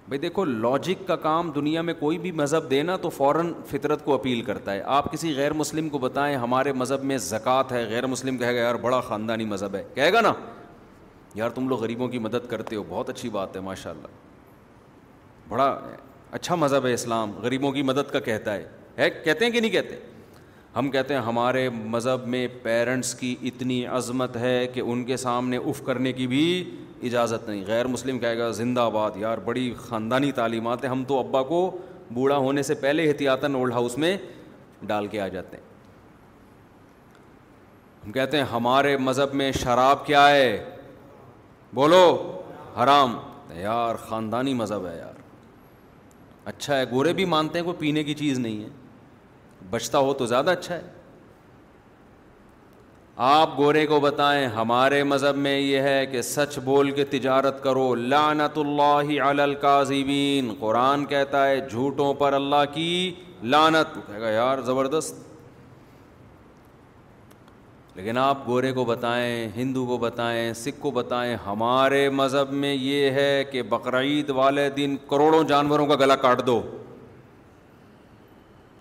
بھائی 0.08 0.18
دیکھو 0.20 0.44
لاجک 0.44 1.06
کا 1.08 1.14
کام 1.22 1.50
دنیا 1.54 1.80
میں 1.82 1.94
کوئی 1.98 2.18
بھی 2.18 2.30
مذہب 2.32 2.70
دینا 2.70 2.96
تو 3.02 3.08
فوراً 3.10 3.50
فطرت 3.70 4.04
کو 4.04 4.14
اپیل 4.14 4.40
کرتا 4.42 4.72
ہے 4.72 4.82
آپ 4.98 5.10
کسی 5.12 5.34
غیر 5.36 5.52
مسلم 5.52 5.88
کو 5.88 5.98
بتائیں 6.04 6.34
ہمارے 6.36 6.72
مذہب 6.72 7.02
میں 7.04 7.18
زکوٰۃ 7.24 7.72
ہے 7.72 7.84
غیر 7.88 8.06
مسلم 8.06 8.38
کہے 8.38 8.54
گا 8.54 8.60
یار 8.60 8.74
بڑا 8.82 9.00
خاندانی 9.08 9.44
مذہب 9.46 9.74
ہے 9.76 9.82
کہے 9.94 10.12
گا 10.12 10.20
نا 10.20 10.32
یار 11.34 11.50
تم 11.58 11.68
لوگ 11.68 11.78
غریبوں 11.82 12.08
کی 12.08 12.18
مدد 12.18 12.48
کرتے 12.50 12.76
ہو 12.76 12.82
بہت 12.88 13.10
اچھی 13.10 13.28
بات 13.32 13.56
ہے 13.56 13.60
ماشاء 13.60 13.90
اللہ 13.90 15.48
بڑا 15.48 15.68
اچھا 16.38 16.54
مذہب 16.54 16.86
ہے 16.86 16.92
اسلام 16.94 17.32
غریبوں 17.42 17.72
کی 17.72 17.82
مدد 17.90 18.10
کا 18.12 18.20
کہتا 18.30 18.54
ہے 18.54 18.66
ہے 18.98 19.10
کہتے 19.24 19.44
ہیں 19.44 19.52
کہ 19.52 19.60
نہیں 19.60 19.70
کہتے 19.70 19.98
ہم 20.78 20.90
کہتے 20.90 21.14
ہیں 21.14 21.20
ہمارے 21.22 21.68
مذہب 21.74 22.26
میں 22.32 22.46
پیرنٹس 22.62 23.14
کی 23.20 23.34
اتنی 23.50 23.84
عظمت 24.00 24.36
ہے 24.36 24.66
کہ 24.74 24.80
ان 24.80 25.04
کے 25.04 25.16
سامنے 25.26 25.56
اف 25.68 25.82
کرنے 25.86 26.12
کی 26.12 26.26
بھی 26.32 26.42
اجازت 27.06 27.48
نہیں 27.48 27.62
غیر 27.66 27.86
مسلم 27.86 28.18
کہے 28.18 28.38
گا 28.38 28.50
زندہ 28.60 28.80
آباد 28.80 29.16
یار 29.16 29.38
بڑی 29.44 29.72
خاندانی 29.86 30.30
تعلیمات 30.32 30.84
ہیں 30.84 30.90
ہم 30.90 31.02
تو 31.08 31.18
ابا 31.18 31.42
کو 31.48 31.60
بوڑھا 32.14 32.36
ہونے 32.36 32.62
سے 32.62 32.74
پہلے 32.80 33.06
احتیاطاً 33.08 33.54
اولڈ 33.54 33.72
ہاؤس 33.72 33.96
میں 33.98 34.16
ڈال 34.86 35.06
کے 35.06 35.20
آ 35.20 35.28
جاتے 35.28 35.56
ہیں 35.56 35.64
ہم 38.04 38.12
کہتے 38.12 38.36
ہیں 38.36 38.44
ہمارے 38.52 38.96
مذہب 38.96 39.34
میں 39.34 39.50
شراب 39.62 40.04
کیا 40.06 40.28
ہے 40.30 40.64
بولو 41.74 42.04
حرام 42.82 43.18
یار 43.56 43.94
خاندانی 44.08 44.54
مذہب 44.54 44.86
ہے 44.86 44.96
یار 44.98 45.16
اچھا 46.48 46.78
ہے 46.78 46.84
گورے 46.90 47.12
بھی 47.12 47.24
مانتے 47.36 47.58
ہیں 47.58 47.64
کوئی 47.64 47.76
پینے 47.78 48.04
کی 48.04 48.14
چیز 48.14 48.38
نہیں 48.38 48.62
ہے 48.64 48.68
بچتا 49.70 49.98
ہو 49.98 50.12
تو 50.14 50.26
زیادہ 50.26 50.50
اچھا 50.50 50.74
ہے 50.74 50.82
آپ 53.26 53.56
گورے 53.58 53.84
کو 53.86 53.98
بتائیں 54.00 54.46
ہمارے 54.54 55.02
مذہب 55.04 55.36
میں 55.36 55.56
یہ 55.58 55.80
ہے 55.82 56.04
کہ 56.06 56.20
سچ 56.22 56.58
بول 56.64 56.90
کے 56.94 57.04
تجارت 57.04 57.62
کرو 57.62 57.94
لعنت 57.94 58.58
اللہ 58.58 59.08
علی 59.28 59.42
القاذبین 59.42 60.52
قرآن 60.60 61.04
کہتا 61.12 61.46
ہے 61.46 61.56
جھوٹوں 61.70 62.12
پر 62.20 62.32
اللہ 62.32 62.62
کی 62.74 63.12
لعنت 63.42 63.94
کہے 64.06 64.20
گا 64.20 64.30
یار 64.30 64.58
زبردست 64.66 65.16
لیکن 67.96 68.18
آپ 68.24 68.46
گورے 68.48 68.70
کو 68.72 68.84
بتائیں 68.90 69.48
ہندو 69.56 69.86
کو 69.86 69.96
بتائیں 70.06 70.52
سکھ 70.62 70.78
کو 70.80 70.90
بتائیں 71.00 71.36
ہمارے 71.46 72.08
مذہب 72.20 72.52
میں 72.64 72.72
یہ 72.74 73.10
ہے 73.20 73.42
کہ 73.50 73.62
بقرعید 73.72 74.30
والے 74.40 74.68
دن 74.76 74.96
کروڑوں 75.10 75.42
جانوروں 75.48 75.86
کا 75.86 75.94
گلا 76.00 76.16
کاٹ 76.26 76.44
دو 76.46 76.60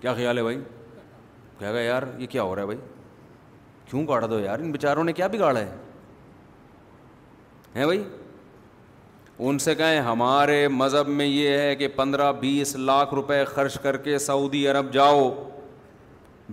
کیا 0.01 0.13
خیال 0.21 0.37
ہے 0.37 0.43
بھائی 0.43 0.59
کہے 1.59 1.73
گا 1.73 1.81
یار 1.81 2.03
یہ 2.17 2.27
کیا 2.35 2.43
ہو 2.43 2.55
رہا 2.55 2.61
ہے 2.61 2.65
بھائی 2.67 2.96
کیوں 3.89 4.05
گاڑا 4.07 4.27
دو 4.29 4.39
یار 4.39 4.59
ان 4.59 4.71
بیچاروں 4.71 5.03
نے 5.03 5.13
کیا 5.13 5.27
بگاڑا 5.33 5.59
ہے 5.59 5.69
ہیں 7.75 7.85
بھائی 7.85 8.03
ان 9.47 9.59
سے 9.59 9.75
کہیں 9.75 9.99
ہمارے 10.01 10.67
مذہب 10.67 11.07
میں 11.19 11.25
یہ 11.25 11.57
ہے 11.57 11.75
کہ 11.75 11.87
پندرہ 11.95 12.31
بیس 12.39 12.75
لاکھ 12.75 13.13
روپے 13.13 13.43
خرچ 13.53 13.77
کر 13.79 13.97
کے 14.07 14.17
سعودی 14.19 14.67
عرب 14.67 14.91
جاؤ 14.93 15.29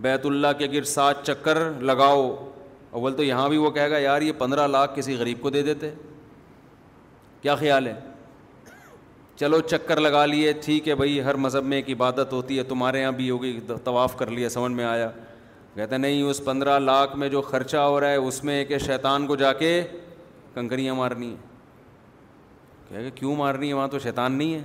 بیت 0.07 0.27
اللہ 0.27 0.53
کے 0.59 0.67
گر 0.73 0.85
سات 0.93 1.25
چکر 1.27 1.59
لگاؤ 1.91 2.25
اول 2.99 3.15
تو 3.17 3.23
یہاں 3.23 3.49
بھی 3.49 3.57
وہ 3.59 3.71
کہے 3.71 3.91
گا 3.91 3.99
یار 3.99 4.23
یہ 4.23 4.33
پندرہ 4.39 4.67
لاکھ 4.67 4.97
کسی 4.97 5.15
غریب 5.19 5.41
کو 5.43 5.51
دے 5.51 5.63
دیتے 5.63 5.91
کیا 7.43 7.55
خیال 7.57 7.87
ہے 7.87 7.95
چلو 9.37 9.61
چکر 9.61 10.01
لگا 10.01 10.25
لیے 10.27 10.53
ٹھیک 10.65 10.89
ہے 10.89 10.95
بھائی 10.95 11.23
ہر 11.25 11.35
مذہب 11.47 11.65
میں 11.73 11.77
ایک 11.77 11.89
عبادت 11.91 12.33
ہوتی 12.33 12.59
ہے 12.59 12.63
تمہارے 12.75 13.01
یہاں 13.01 13.13
بھی 13.13 13.31
ہوگی 13.31 13.59
طواف 13.85 14.17
کر 14.17 14.31
لیا 14.31 14.49
سمجھ 14.49 14.73
میں 14.73 14.85
آیا 14.85 15.11
کہتے 15.75 15.97
نہیں 15.99 16.23
اس 16.23 16.43
پندرہ 16.45 16.79
لاکھ 16.79 17.17
میں 17.19 17.29
جو 17.29 17.41
خرچہ 17.43 17.77
ہو 17.77 17.99
رہا 18.01 18.09
ہے 18.11 18.17
اس 18.17 18.43
میں 18.45 18.65
کہ 18.65 18.79
شیطان 18.79 19.27
کو 19.27 19.37
جا 19.37 19.53
کے 19.53 19.71
کنکریاں 20.55 20.95
مارنی 20.95 21.35
کہ 22.89 23.11
کیوں 23.15 23.35
مارنی 23.37 23.69
ہے 23.69 23.75
وہاں 23.75 23.89
تو 23.89 23.99
شیطان 23.99 24.33
نہیں 24.33 24.55
ہے 24.55 24.63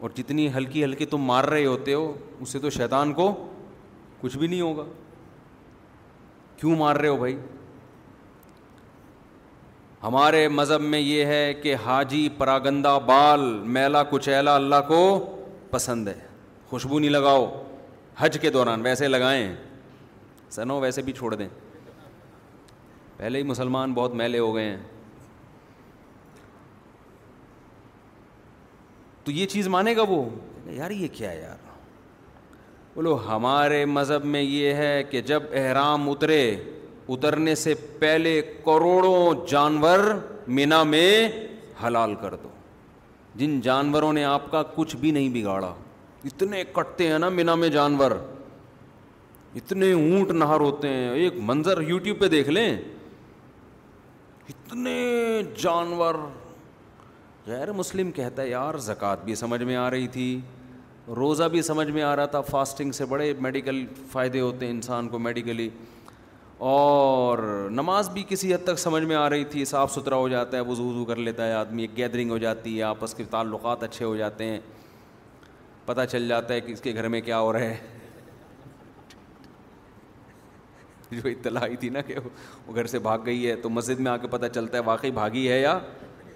اور 0.00 0.10
جتنی 0.14 0.48
ہلکی 0.54 0.84
ہلکی 0.84 1.06
تم 1.12 1.20
مار 1.26 1.44
رہے 1.54 1.64
ہوتے 1.66 1.94
ہو 1.94 2.12
اس 2.40 2.48
سے 2.48 2.58
تو 2.60 2.70
شیطان 2.70 3.12
کو 3.14 3.30
کچھ 4.20 4.36
بھی 4.38 4.46
نہیں 4.46 4.60
ہوگا 4.60 4.84
کیوں 6.60 6.76
مار 6.76 6.96
رہے 6.96 7.08
ہو 7.08 7.16
بھائی 7.16 7.36
ہمارے 10.02 10.46
مذہب 10.48 10.80
میں 10.80 10.98
یہ 11.00 11.24
ہے 11.26 11.52
کہ 11.62 11.74
حاجی 11.84 12.28
پراگندہ 12.38 12.98
بال 13.06 13.40
میلا 13.76 14.02
کچیلا 14.10 14.54
اللہ 14.56 14.86
کو 14.88 15.00
پسند 15.70 16.08
ہے 16.08 16.18
خوشبو 16.70 16.98
نہیں 16.98 17.10
لگاؤ 17.10 17.46
حج 18.20 18.38
کے 18.40 18.50
دوران 18.50 18.80
ویسے 18.84 19.08
لگائیں 19.08 19.52
سنو 20.50 20.78
ویسے 20.80 21.02
بھی 21.02 21.12
چھوڑ 21.16 21.34
دیں 21.34 21.48
پہلے 23.16 23.38
ہی 23.38 23.42
مسلمان 23.46 23.92
بہت 23.94 24.14
میلے 24.20 24.38
ہو 24.38 24.54
گئے 24.54 24.64
ہیں 24.64 24.76
تو 29.24 29.32
یہ 29.32 29.46
چیز 29.54 29.68
مانے 29.68 29.94
گا 29.96 30.02
وہ 30.08 30.22
یار 30.74 30.90
یہ 30.90 31.06
کیا 31.12 31.30
ہے 31.30 31.40
یار 31.40 31.56
بولو 32.94 33.16
ہمارے 33.26 33.84
مذہب 33.84 34.24
میں 34.34 34.42
یہ 34.42 34.74
ہے 34.74 35.02
کہ 35.10 35.20
جب 35.30 35.42
احرام 35.58 36.08
اترے 36.10 36.40
اترنے 37.08 37.54
سے 37.54 37.74
پہلے 37.98 38.40
کروڑوں 38.64 39.46
جانور 39.50 39.98
مینا 40.58 40.82
میں 40.94 41.12
حلال 41.86 42.14
کر 42.22 42.34
دو 42.42 42.48
جن 43.38 43.60
جانوروں 43.64 44.12
نے 44.12 44.24
آپ 44.34 44.50
کا 44.50 44.62
کچھ 44.74 44.96
بھی 44.96 45.10
نہیں 45.10 45.28
بگاڑا 45.34 45.72
اتنے 46.24 46.62
کٹتے 46.74 47.06
ہیں 47.08 47.18
نا 47.18 47.28
مینا 47.28 47.54
میں 47.54 47.68
جانور 47.74 48.10
اتنے 49.56 49.92
اونٹ 49.92 50.30
نہر 50.30 50.60
ہوتے 50.60 50.88
ہیں 50.88 51.10
ایک 51.14 51.34
منظر 51.50 51.80
یوٹیوب 51.88 52.18
پہ 52.20 52.28
دیکھ 52.28 52.48
لیں 52.50 52.70
اتنے 54.48 54.96
جانور 55.62 56.14
غیر 57.46 57.72
مسلم 57.72 58.10
کہتا 58.12 58.42
ہے 58.42 58.48
یار 58.48 58.74
زکوٰۃ 58.86 59.24
بھی 59.24 59.34
سمجھ 59.34 59.62
میں 59.62 59.76
آ 59.76 59.88
رہی 59.90 60.06
تھی 60.12 60.40
روزہ 61.16 61.44
بھی 61.52 61.60
سمجھ 61.62 61.88
میں 61.90 62.02
آ 62.02 62.14
رہا 62.16 62.26
تھا 62.32 62.40
فاسٹنگ 62.50 62.92
سے 62.92 63.04
بڑے 63.08 63.32
میڈیکل 63.40 63.84
فائدے 64.12 64.40
ہوتے 64.40 64.66
ہیں 64.66 64.72
انسان 64.72 65.08
کو 65.08 65.18
میڈیکلی 65.18 65.68
اور 66.70 67.38
نماز 67.70 68.08
بھی 68.10 68.24
کسی 68.28 68.52
حد 68.54 68.64
تک 68.66 68.78
سمجھ 68.78 69.02
میں 69.04 69.16
آ 69.16 69.28
رہی 69.30 69.44
تھی 69.50 69.64
صاف 69.64 69.92
ستھرا 69.94 70.16
ہو 70.16 70.28
جاتا 70.28 70.56
ہے 70.56 70.62
وضو 70.70 70.84
وضو 70.88 71.04
کر 71.04 71.16
لیتا 71.16 71.46
ہے 71.46 71.52
آدمی 71.54 71.82
ایک 71.82 71.96
گیدرنگ 71.96 72.30
ہو 72.30 72.38
جاتی 72.38 72.76
ہے 72.76 72.82
آپس 72.82 73.14
کے 73.14 73.24
تعلقات 73.30 73.82
اچھے 73.82 74.04
ہو 74.04 74.16
جاتے 74.16 74.44
ہیں 74.44 74.58
پتہ 75.88 76.00
چل 76.10 76.26
جاتا 76.28 76.54
ہے 76.54 76.60
کہ 76.60 76.72
اس 76.72 76.80
کے 76.82 76.92
گھر 76.94 77.06
میں 77.12 77.20
کیا 77.28 77.38
ہو 77.40 77.52
رہا 77.52 77.60
ہے 77.60 77.76
جو 81.10 81.28
اطلاع 81.28 81.62
آئی 81.64 81.76
تھی 81.82 81.88
نا 81.90 82.00
کہ 82.06 82.14
وہ 82.66 82.74
گھر 82.74 82.86
سے 82.94 82.98
بھاگ 83.06 83.18
گئی 83.26 83.48
ہے 83.50 83.54
تو 83.62 83.68
مسجد 83.70 84.00
میں 84.06 84.10
آ 84.12 84.16
کے 84.24 84.28
پتہ 84.30 84.46
چلتا 84.54 84.78
ہے 84.78 84.82
واقعی 84.86 85.10
بھاگی 85.20 85.48
ہے 85.50 85.60
یا 85.60 85.78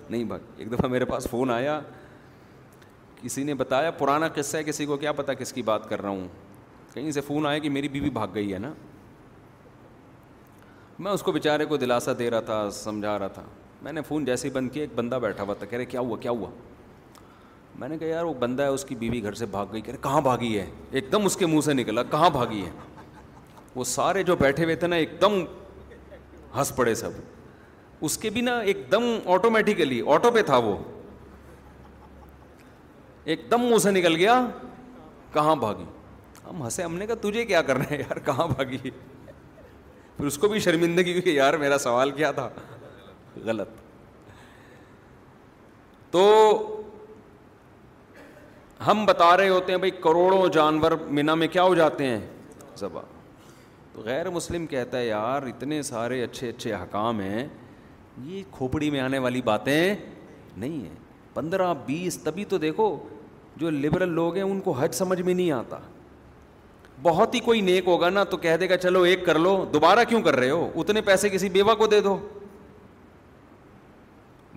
نہیں 0.08 0.24
بھاگ 0.32 0.48
ایک 0.58 0.72
دفعہ 0.72 0.88
میرے 0.90 1.04
پاس 1.12 1.26
فون 1.30 1.50
آیا 1.50 1.78
کسی 3.22 3.42
نے 3.48 3.54
بتایا 3.64 3.90
پرانا 3.98 4.28
قصہ 4.34 4.56
ہے 4.56 4.62
کسی 4.66 4.86
کو 4.92 4.96
کیا 5.04 5.12
پتا 5.20 5.34
کس 5.42 5.52
کی 5.52 5.62
بات 5.72 5.88
کر 5.88 6.00
رہا 6.02 6.10
ہوں 6.10 6.26
کہیں 6.94 7.10
سے 7.12 7.20
فون 7.26 7.46
آیا 7.46 7.58
کہ 7.66 7.70
میری 7.76 7.88
بیوی 7.88 8.10
بھاگ 8.18 8.28
گئی 8.34 8.52
ہے 8.54 8.58
نا 8.58 8.72
میں 11.04 11.12
اس 11.12 11.22
کو 11.26 11.32
بیچارے 11.32 11.64
کو 11.66 11.76
دلاسا 11.76 12.12
دے 12.18 12.30
رہا 12.30 12.40
تھا 12.48 12.68
سمجھا 12.82 13.18
رہا 13.18 13.28
تھا 13.36 13.42
میں 13.82 13.92
نے 13.92 14.02
فون 14.08 14.24
جیسے 14.24 14.48
ہی 14.48 14.52
بند 14.54 14.70
کیا 14.72 14.82
ایک 14.82 14.94
بندہ 14.94 15.18
بیٹھا 15.22 15.42
ہوا 15.44 15.54
تھا 15.58 15.66
کہہ 15.66 15.78
رہے 15.78 15.84
کیا 15.94 16.00
ہوا 16.00 16.16
کیا 16.20 16.30
ہوا 16.30 16.50
میں 17.78 17.88
نے 17.88 17.98
کہا 17.98 18.06
یار 18.08 18.24
وہ 18.24 18.32
بندہ 18.38 18.62
ہے 18.62 18.68
اس 18.68 18.84
کی 18.84 18.94
بیوی 18.94 19.22
گھر 19.22 19.32
سے 19.34 19.46
بھاگ 19.50 19.66
گئی 19.72 19.80
کہاں 20.02 20.20
بھاگی 20.20 20.58
ہے 20.58 20.66
ایک 20.90 21.10
دم 21.12 21.24
اس 21.26 21.36
کے 21.36 21.46
منہ 21.46 21.60
سے 21.64 21.72
نکلا 21.74 22.02
کہاں 22.10 22.30
بھاگی 22.30 22.62
ہے 22.64 22.70
وہ 23.74 23.84
سارے 23.84 24.22
جو 24.22 24.36
بیٹھے 24.36 24.64
ہوئے 24.64 24.74
تھے 24.76 24.86
نا 24.86 24.96
ایک 24.96 25.20
دم 25.20 25.42
ہنس 26.56 26.74
پڑے 26.76 26.94
سب 26.94 27.10
اس 28.04 28.16
کے 28.18 28.30
بھی 28.30 28.40
نا 28.40 28.58
ایک 28.60 28.84
دم 28.92 29.02
آٹومیٹیکلی 29.34 30.00
آٹو 30.14 30.30
پہ 30.34 30.42
تھا 30.46 30.56
وہ 30.66 30.76
ایک 33.32 33.50
دم 33.50 33.64
منہ 33.64 33.78
سے 33.82 33.90
نکل 33.90 34.16
گیا 34.16 34.40
کہاں 35.32 35.56
بھاگی 35.56 35.84
ہم 36.48 36.62
ہنسے 36.62 36.82
ہم 36.82 36.94
نے 36.98 37.06
کہا 37.06 37.14
تجھے 37.28 37.44
کیا 37.46 37.62
کرنا 37.66 37.84
ہے 37.90 37.98
یار 37.98 38.18
کہاں 38.24 38.46
بھاگی 38.54 38.90
پھر 40.16 40.26
اس 40.26 40.38
کو 40.38 40.48
بھی 40.48 40.60
شرمندگی 40.60 41.12
ہوئی 41.18 41.34
یار 41.34 41.54
میرا 41.58 41.78
سوال 41.78 42.10
کیا 42.16 42.30
تھا 42.38 42.48
غلط 43.46 43.68
تو 46.10 46.22
ہم 48.86 49.04
بتا 49.06 49.36
رہے 49.36 49.48
ہوتے 49.48 49.72
ہیں 49.72 49.78
بھائی 49.78 49.90
کروڑوں 50.02 50.46
جانور 50.52 50.92
مینا 51.16 51.34
میں 51.40 51.46
کیا 51.52 51.62
ہو 51.62 51.74
جاتے 51.74 52.04
ہیں 52.06 52.20
ذبح 52.78 53.00
تو 53.92 54.02
غیر 54.04 54.30
مسلم 54.30 54.66
کہتا 54.66 54.98
ہے 54.98 55.06
یار 55.06 55.42
اتنے 55.46 55.80
سارے 55.88 56.22
اچھے 56.24 56.48
اچھے 56.48 56.72
حکام 56.74 57.20
ہیں 57.20 57.46
یہ 58.24 58.42
کھوپڑی 58.50 58.90
میں 58.90 59.00
آنے 59.00 59.18
والی 59.26 59.42
باتیں 59.44 59.94
نہیں 60.56 60.80
ہیں 60.82 60.94
پندرہ 61.34 61.72
بیس 61.86 62.18
تبھی 62.24 62.44
تو 62.44 62.58
دیکھو 62.64 62.96
جو 63.56 63.70
لبرل 63.70 64.08
لوگ 64.14 64.34
ہیں 64.36 64.42
ان 64.42 64.60
کو 64.60 64.72
حج 64.80 64.94
سمجھ 64.94 65.20
میں 65.20 65.34
نہیں 65.34 65.50
آتا 65.52 65.78
بہت 67.02 67.34
ہی 67.34 67.40
کوئی 67.44 67.60
نیک 67.68 67.88
ہوگا 67.88 68.10
نا 68.10 68.24
تو 68.30 68.36
کہہ 68.36 68.56
دے 68.60 68.68
گا 68.70 68.76
چلو 68.76 69.02
ایک 69.12 69.24
کر 69.26 69.38
لو 69.38 69.54
دوبارہ 69.72 70.04
کیوں 70.08 70.20
کر 70.22 70.36
رہے 70.36 70.50
ہو 70.50 70.70
اتنے 70.80 71.00
پیسے 71.08 71.28
کسی 71.28 71.48
بیوہ 71.58 71.74
کو 71.78 71.86
دے 71.94 72.00
دو 72.00 72.16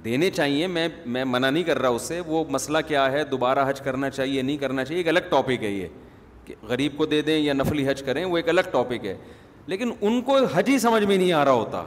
دینے 0.06 0.30
چاہیے 0.30 0.65
میں 0.68 0.88
میں 1.13 1.24
منع 1.26 1.50
نہیں 1.50 1.63
کر 1.63 1.80
رہا 1.82 1.89
اس 1.89 2.02
سے 2.08 2.20
وہ 2.26 2.44
مسئلہ 2.52 2.78
کیا 2.88 3.12
ہے 3.12 3.24
دوبارہ 3.32 3.68
حج 3.70 3.80
کرنا 3.82 4.10
چاہیے 4.10 4.41
نہیں 4.41 4.58
کرنا 4.58 4.84
چاہیے 4.86 5.00
ایک 5.00 5.08
الگ 5.08 5.30
ٹاپک 5.30 5.63
ہے 5.63 5.70
یہ 5.72 5.88
کہ 6.46 6.56
غریب 6.70 6.98
کو 6.98 7.06
دے 7.13 7.22
دیں 7.30 7.38
یا 7.39 7.54
نفلی 7.54 7.88
حج 7.88 8.04
کریں 8.06 8.24
وہ 8.26 8.38
ایک 8.38 8.50
الگ 8.50 8.70
ٹاپک 8.72 9.06
ہے 9.06 9.15
لیکن 9.74 9.91
ان 10.02 10.22
کو 10.22 10.38
حج 10.54 10.70
ہی 10.70 10.78
سمجھ 10.80 11.04
میں 11.04 11.18
نہیں 11.18 11.32
آ 11.34 11.44
رہا 11.46 11.52
ہوتا 11.52 11.84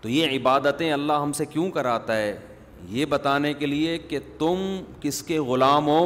تو 0.00 0.08
یہ 0.08 0.36
عبادتیں 0.36 0.90
اللہ 0.92 1.20
ہم 1.22 1.32
سے 1.40 1.46
کیوں 1.46 1.70
کراتا 1.70 2.16
ہے 2.18 2.36
یہ 2.90 3.04
بتانے 3.08 3.52
کے 3.58 3.66
لیے 3.66 3.98
کہ 4.08 4.18
تم 4.38 4.62
کس 5.00 5.22
کے 5.22 5.38
غلام 5.48 5.86
ہو 5.88 6.02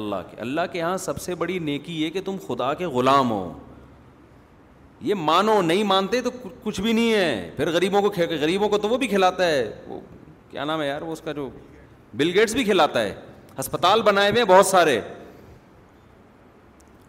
اللہ 0.00 0.26
کے 0.30 0.40
اللہ 0.40 0.60
کے 0.72 0.78
یہاں 0.78 0.96
سب 1.04 1.20
سے 1.20 1.34
بڑی 1.42 1.58
نیکی 1.70 2.00
یہ 2.02 2.10
کہ 2.10 2.20
تم 2.24 2.36
خدا 2.46 2.72
کے 2.80 2.86
غلام 2.96 3.30
ہو 3.30 3.48
یہ 5.08 5.14
مانو 5.14 5.60
نہیں 5.62 5.84
مانتے 5.84 6.20
تو 6.22 6.30
کچھ 6.62 6.80
بھی 6.80 6.92
نہیں 6.92 7.12
ہے 7.14 7.50
پھر 7.56 7.70
غریبوں 7.72 8.00
کو 8.02 8.10
غریبوں 8.40 8.68
کو 8.68 8.78
تو 8.78 8.88
وہ 8.88 8.96
بھی 8.98 9.06
کھلاتا 9.08 9.46
ہے 9.48 9.70
وہ 9.88 10.00
کیا 10.50 10.64
نام 10.64 10.80
ہے 10.82 10.86
یار 10.86 11.02
وہ 11.02 11.12
اس 11.12 11.20
کا 11.24 11.32
جو 11.32 11.48
بل 12.16 12.30
گیٹس 12.38 12.52
بھی 12.54 12.64
کھلاتا 12.64 13.02
ہے 13.02 13.14
ہسپتال 13.58 14.02
بنائے 14.02 14.30
ہوئے 14.30 14.42
ہیں 14.42 14.48
بہت 14.48 14.66
سارے 14.66 15.00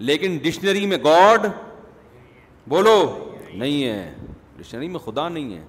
لیکن 0.09 0.37
ڈکشنری 0.43 0.85
میں 0.87 0.97
گاڈ 1.05 1.45
بولو 2.69 2.95
نہیں 3.53 3.83
ہے 3.83 4.13
ڈکشنری 4.57 4.87
میں 4.95 4.99
خدا 5.05 5.27
نہیں 5.29 5.53
ہے 5.55 5.63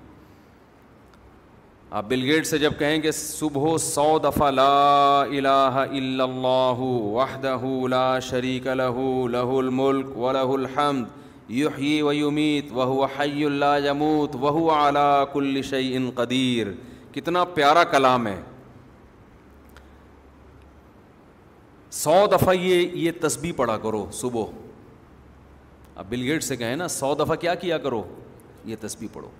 آپ 2.00 2.04
بل 2.08 2.22
گیٹ 2.24 2.46
سے 2.46 2.58
جب 2.58 2.72
کہیں 2.78 2.98
کہ 3.00 3.10
صبح 3.16 3.76
سو 3.86 4.18
لا 4.54 5.22
الا 5.22 5.80
اللہ 5.82 6.80
وحدہ 7.16 7.56
لا 7.90 8.18
شریک 8.28 8.66
لہ 8.66 8.94
لہ 9.32 10.30
الحمد 10.52 11.21
و 11.50 12.12
یمیت 12.14 12.66
وہو 12.72 13.04
حی 13.18 13.44
اللہ 13.44 13.78
یموت 13.86 14.36
وہو 14.40 14.68
علا 14.74 15.24
کل 15.32 15.60
شع 15.70 15.80
قدیر 16.14 16.66
کتنا 17.14 17.44
پیارا 17.54 17.82
کلام 17.90 18.26
ہے 18.26 18.40
سو 21.92 22.14
دفعہ 22.32 22.54
یہ 22.54 22.88
یہ 22.94 23.10
تسبیح 23.20 23.52
پڑھا 23.56 23.76
کرو 23.78 24.04
صبح 24.20 24.44
اب 25.96 26.06
بل 26.10 26.22
گیٹ 26.30 26.42
سے 26.44 26.56
کہیں 26.56 26.76
نا 26.76 26.88
سو 26.88 27.14
دفعہ 27.14 27.36
کیا 27.40 27.54
کیا 27.64 27.78
کرو 27.78 28.02
یہ 28.64 28.76
تسبیح 28.80 29.08
پڑھو 29.12 29.30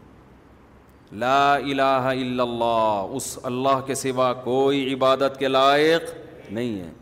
لا 1.23 1.55
الہ 1.55 2.03
الا 2.11 2.43
اللہ 2.43 3.07
اس 3.17 3.39
اللہ 3.43 3.81
کے 3.87 3.95
سوا 3.95 4.33
کوئی 4.45 4.93
عبادت 4.95 5.39
کے 5.39 5.49
لائق 5.49 6.11
نہیں 6.51 6.79
ہے 6.81 6.93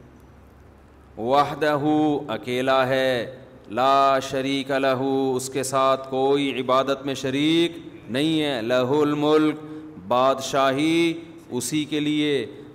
وحدہ 1.23 1.77
اکیلا 2.35 2.87
ہے 2.89 3.39
لا 3.79 4.19
شریک 4.31 4.71
لہو 4.81 5.33
اس 5.37 5.49
کے 5.53 5.63
ساتھ 5.63 6.09
کوئی 6.11 6.51
عبادت 6.61 7.05
میں 7.07 7.15
شریک 7.15 7.77
نہیں 8.13 8.43
ہے 8.43 8.61
لہ 8.63 8.95
الملک 9.01 9.57
بادشاہی 10.09 11.13
اسی 11.59 11.85
کے 11.91 12.01
لیے 12.01 12.31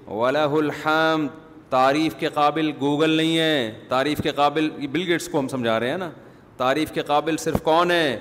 ولہ 0.08 0.46
الحم 0.60 1.26
تعریف 1.70 2.16
کے 2.20 2.30
قابل 2.34 2.72
گوگل 2.82 3.10
نہیں 3.18 3.38
ہے 3.38 3.72
تعریف 3.90 4.22
کے 4.24 4.32
قابل 4.36 4.70
بل 4.92 5.04
گیٹس 5.08 5.28
کو 5.32 5.40
ہم 5.40 5.48
سمجھا 5.48 5.80
رہے 5.80 5.90
ہیں 5.90 5.98
نا 5.98 6.10
تعریف 6.58 6.92
کے 6.94 7.02
قابل 7.08 7.38
صرف 7.38 7.62
کون 7.64 7.92
ہے 7.92 8.18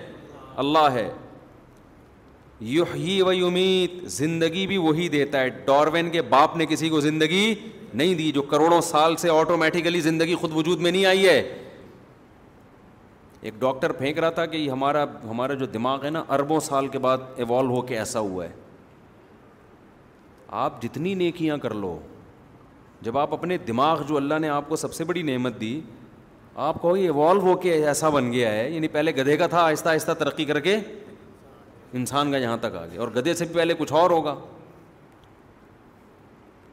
اللہ 0.65 0.89
ہے 0.95 1.09
یحیی 2.73 3.21
و 3.23 3.29
امید 3.47 4.07
زندگی 4.17 4.67
بھی 4.67 4.77
وہی 4.79 5.09
دیتا 5.09 5.41
ہے 5.41 5.49
ڈاروین 5.65 6.11
کے 6.11 6.23
باپ 6.35 6.57
نے 6.57 6.67
کسی 6.69 6.89
کو 6.89 7.01
زندگی 7.01 7.55
نہیں 7.95 8.15
دی 8.15 8.31
جو 8.35 8.43
کروڑوں 8.55 8.81
سال 8.91 9.17
سے 9.17 9.31
آٹومیٹیکلی 9.31 10.01
زندگی 10.01 10.35
خود 10.41 10.53
وجود 10.55 10.81
میں 10.81 10.91
نہیں 10.91 11.07
آئی 11.07 11.27
ہے 11.29 11.43
ایک 13.45 13.55
ڈاکٹر 13.61 13.93
پھینک 13.93 14.19
رہا 14.19 14.31
تھا 14.37 14.45
کہ 14.53 14.59
ہمارا 14.71 15.05
ہمارا 15.31 15.55
جو 15.63 15.67
دماغ 15.73 16.05
ہے 16.05 16.11
نا 16.11 16.23
اربوں 16.35 16.59
سال 16.69 16.87
کے 16.89 16.99
بعد 17.07 17.19
ایوالو 17.37 17.75
ہو 17.75 17.81
کے 17.89 17.99
ایسا 17.99 18.19
ہوا 18.29 18.45
ہے 18.45 18.51
آپ 20.61 20.81
جتنی 20.83 21.13
نیکیاں 21.23 21.57
کر 21.63 21.75
لو 21.81 21.99
جب 23.01 23.19
آپ 23.19 23.33
اپنے 23.35 23.59
دماغ 23.67 24.03
جو 24.09 24.17
اللہ 24.17 24.39
نے 24.41 24.49
آپ 24.49 24.69
کو 24.69 24.77
سب 24.85 24.95
سے 24.95 25.05
بڑی 25.05 25.23
نعمت 25.31 25.61
دی 25.61 25.81
آپ 26.69 26.81
کہو 26.83 26.97
یہ 26.97 27.03
ایوالو 27.11 27.41
ہو 27.49 27.57
کے 27.63 27.73
ایسا 27.87 28.09
بن 28.17 28.33
گیا 28.33 28.53
ہے 28.53 28.69
یعنی 28.71 28.89
پہلے 28.97 29.15
گدھے 29.17 29.37
کا 29.37 29.47
تھا 29.55 29.61
آہستہ 29.65 29.89
آہستہ 29.89 30.13
ترقی 30.19 30.45
کر 30.45 30.61
کے 30.69 30.77
انسان 31.99 32.33
کا 32.33 32.39
یہاں 32.39 32.57
تک 32.61 32.77
آ 32.81 32.87
گیا 32.93 33.01
اور 33.01 33.09
گدھے 33.17 33.35
سے 33.35 33.45
بھی 33.45 33.55
پہلے 33.55 33.75
کچھ 33.79 33.93
اور 33.93 34.11
ہوگا 34.11 34.35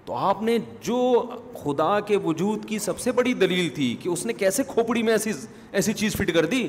تو 0.06 0.14
آپ 0.18 0.42
نے 0.44 0.58
جو 0.84 0.96
خدا 1.64 2.00
کے 2.08 2.18
وجود 2.24 2.66
کی 2.70 2.80
سب 2.80 3.00
سے 3.00 3.12
بڑی 3.18 3.34
دلیل 3.34 3.68
تھی 3.76 3.96
کہ 4.02 4.10
اس 4.10 4.26
نے 4.26 4.34
کیسے 4.34 4.64
کھوپڑی 4.68 5.04
میں 5.04 5.12
ایسی 5.14 5.32
ایسی 5.72 5.94
چیز 5.94 6.16
فٹ 6.18 6.34
کر 6.34 6.46
دی 6.46 6.68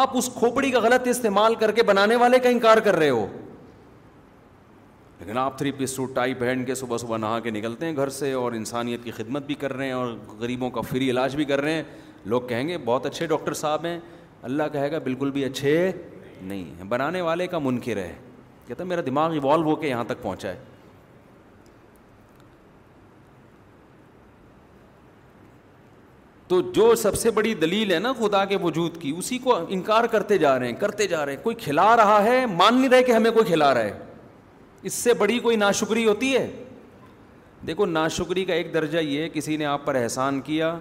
آپ 0.00 0.16
اس 0.16 0.28
کھوپڑی 0.38 0.70
کا 0.70 0.80
غلط 0.80 1.06
استعمال 1.08 1.54
کر 1.60 1.72
کے 1.72 1.82
بنانے 1.82 2.16
والے 2.16 2.38
کا 2.38 2.48
انکار 2.48 2.78
کر 2.84 2.96
رہے 2.96 3.08
ہو 3.10 3.26
لیکن 5.20 5.38
آپ 5.38 5.56
تھری 5.58 5.70
پیس 5.72 5.90
سوٹ 5.96 6.14
ٹائی 6.14 6.34
پہن 6.34 6.62
کے 6.66 6.74
صبح 6.74 6.96
صبح 6.98 7.16
نہا 7.18 7.38
کے 7.40 7.50
نکلتے 7.50 7.86
ہیں 7.86 7.96
گھر 7.96 8.08
سے 8.10 8.32
اور 8.32 8.52
انسانیت 8.52 9.04
کی 9.04 9.10
خدمت 9.16 9.46
بھی 9.46 9.54
کر 9.54 9.72
رہے 9.76 9.86
ہیں 9.86 9.92
اور 9.92 10.06
غریبوں 10.38 10.70
کا 10.70 10.80
فری 10.90 11.10
علاج 11.10 11.36
بھی 11.36 11.44
کر 11.44 11.60
رہے 11.60 11.72
ہیں 11.74 11.82
لوگ 12.24 12.40
کہیں 12.48 12.66
گے 12.68 12.78
بہت 12.84 13.06
اچھے 13.06 13.26
ڈاکٹر 13.26 13.54
صاحب 13.60 13.84
ہیں 13.86 13.98
اللہ 14.42 14.62
کہے 14.72 14.90
گا 14.92 14.98
بالکل 15.04 15.30
بھی 15.30 15.44
اچھے 15.44 15.76
نہیں 16.42 16.64
ہیں 16.78 16.84
بنانے 16.88 17.20
والے 17.20 17.46
کا 17.46 17.58
منکر 17.62 17.96
ہے 17.96 18.12
کہتا 18.66 18.84
میرا 18.84 19.00
دماغ 19.06 19.32
ایوالو 19.32 19.68
ہو 19.70 19.76
کے 19.76 19.88
یہاں 19.88 20.04
تک 20.06 20.22
پہنچا 20.22 20.48
ہے 20.50 20.56
تو 26.52 26.60
جو 26.74 26.94
سب 27.00 27.14
سے 27.18 27.30
بڑی 27.30 27.52
دلیل 27.60 27.92
ہے 27.92 27.98
نا 27.98 28.12
خدا 28.18 28.44
کے 28.44 28.56
وجود 28.62 28.96
کی 29.02 29.10
اسی 29.18 29.36
کو 29.44 29.54
انکار 29.74 30.04
کرتے 30.14 30.36
جا 30.38 30.58
رہے 30.58 30.66
ہیں 30.66 30.72
کرتے 30.80 31.06
جا 31.08 31.24
رہے 31.26 31.32
ہیں 31.34 31.42
کوئی 31.42 31.56
کھلا 31.58 31.96
رہا 31.96 32.22
ہے 32.24 32.44
مان 32.46 32.74
نہیں 32.78 32.88
رہے 32.90 33.02
کہ 33.02 33.12
ہمیں 33.12 33.30
کوئی 33.30 33.44
کھلا 33.50 33.72
رہا 33.74 33.82
ہے 33.84 33.92
اس 34.90 34.94
سے 34.94 35.14
بڑی 35.18 35.38
کوئی 35.42 35.56
ناشکری 35.56 36.04
ہوتی 36.06 36.32
ہے 36.34 36.46
دیکھو 37.66 37.86
ناشکری 37.86 38.44
کا 38.44 38.54
ایک 38.54 38.74
درجہ 38.74 38.98
یہ 38.98 39.22
ہے 39.22 39.28
کسی 39.34 39.56
نے 39.56 39.64
آپ 39.66 39.84
پر 39.84 39.94
احسان 40.02 40.40
کیا 40.50 40.74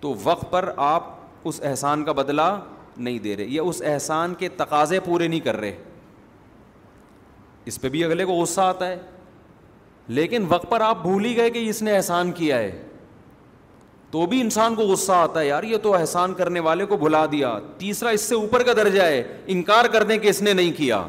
تو 0.00 0.14
وقت 0.24 0.50
پر 0.50 0.70
آپ 0.92 1.08
اس 1.48 1.60
احسان 1.70 2.04
کا 2.04 2.12
بدلہ 2.20 2.48
نہیں 2.96 3.18
دے 3.24 3.36
رہے 3.36 3.44
یا 3.48 3.62
اس 3.70 3.82
احسان 3.94 4.34
کے 4.38 4.48
تقاضے 4.56 5.00
پورے 5.04 5.28
نہیں 5.28 5.40
کر 5.48 5.56
رہے 5.60 5.72
اس 7.64 7.80
پہ 7.80 7.88
بھی 7.88 8.04
اگلے 8.04 8.24
کو 8.24 8.36
غصہ 8.42 8.60
آتا 8.60 8.88
ہے 8.88 9.00
لیکن 10.08 10.46
وقت 10.48 10.70
پر 10.70 10.80
آپ 10.90 11.02
بھول 11.02 11.24
ہی 11.24 11.36
گئے 11.36 11.50
کہ 11.50 11.68
اس 11.70 11.82
نے 11.82 11.96
احسان 11.96 12.32
کیا 12.38 12.58
ہے 12.58 12.70
تو 14.10 14.24
بھی 14.26 14.40
انسان 14.40 14.74
کو 14.74 14.82
غصہ 14.86 15.12
آتا 15.12 15.40
ہے 15.40 15.46
یار 15.46 15.62
یہ 15.62 15.76
تو 15.82 15.94
احسان 15.94 16.32
کرنے 16.34 16.60
والے 16.60 16.84
کو 16.86 16.96
بھلا 16.96 17.24
دیا 17.32 17.58
تیسرا 17.78 18.10
اس 18.10 18.20
سے 18.28 18.34
اوپر 18.34 18.62
کا 18.66 18.72
درجہ 18.76 19.02
ہے 19.02 19.22
انکار 19.54 19.84
کر 19.92 20.02
دیں 20.04 20.16
کہ 20.18 20.28
اس 20.28 20.40
نے 20.42 20.52
نہیں 20.52 20.72
کیا 20.76 21.02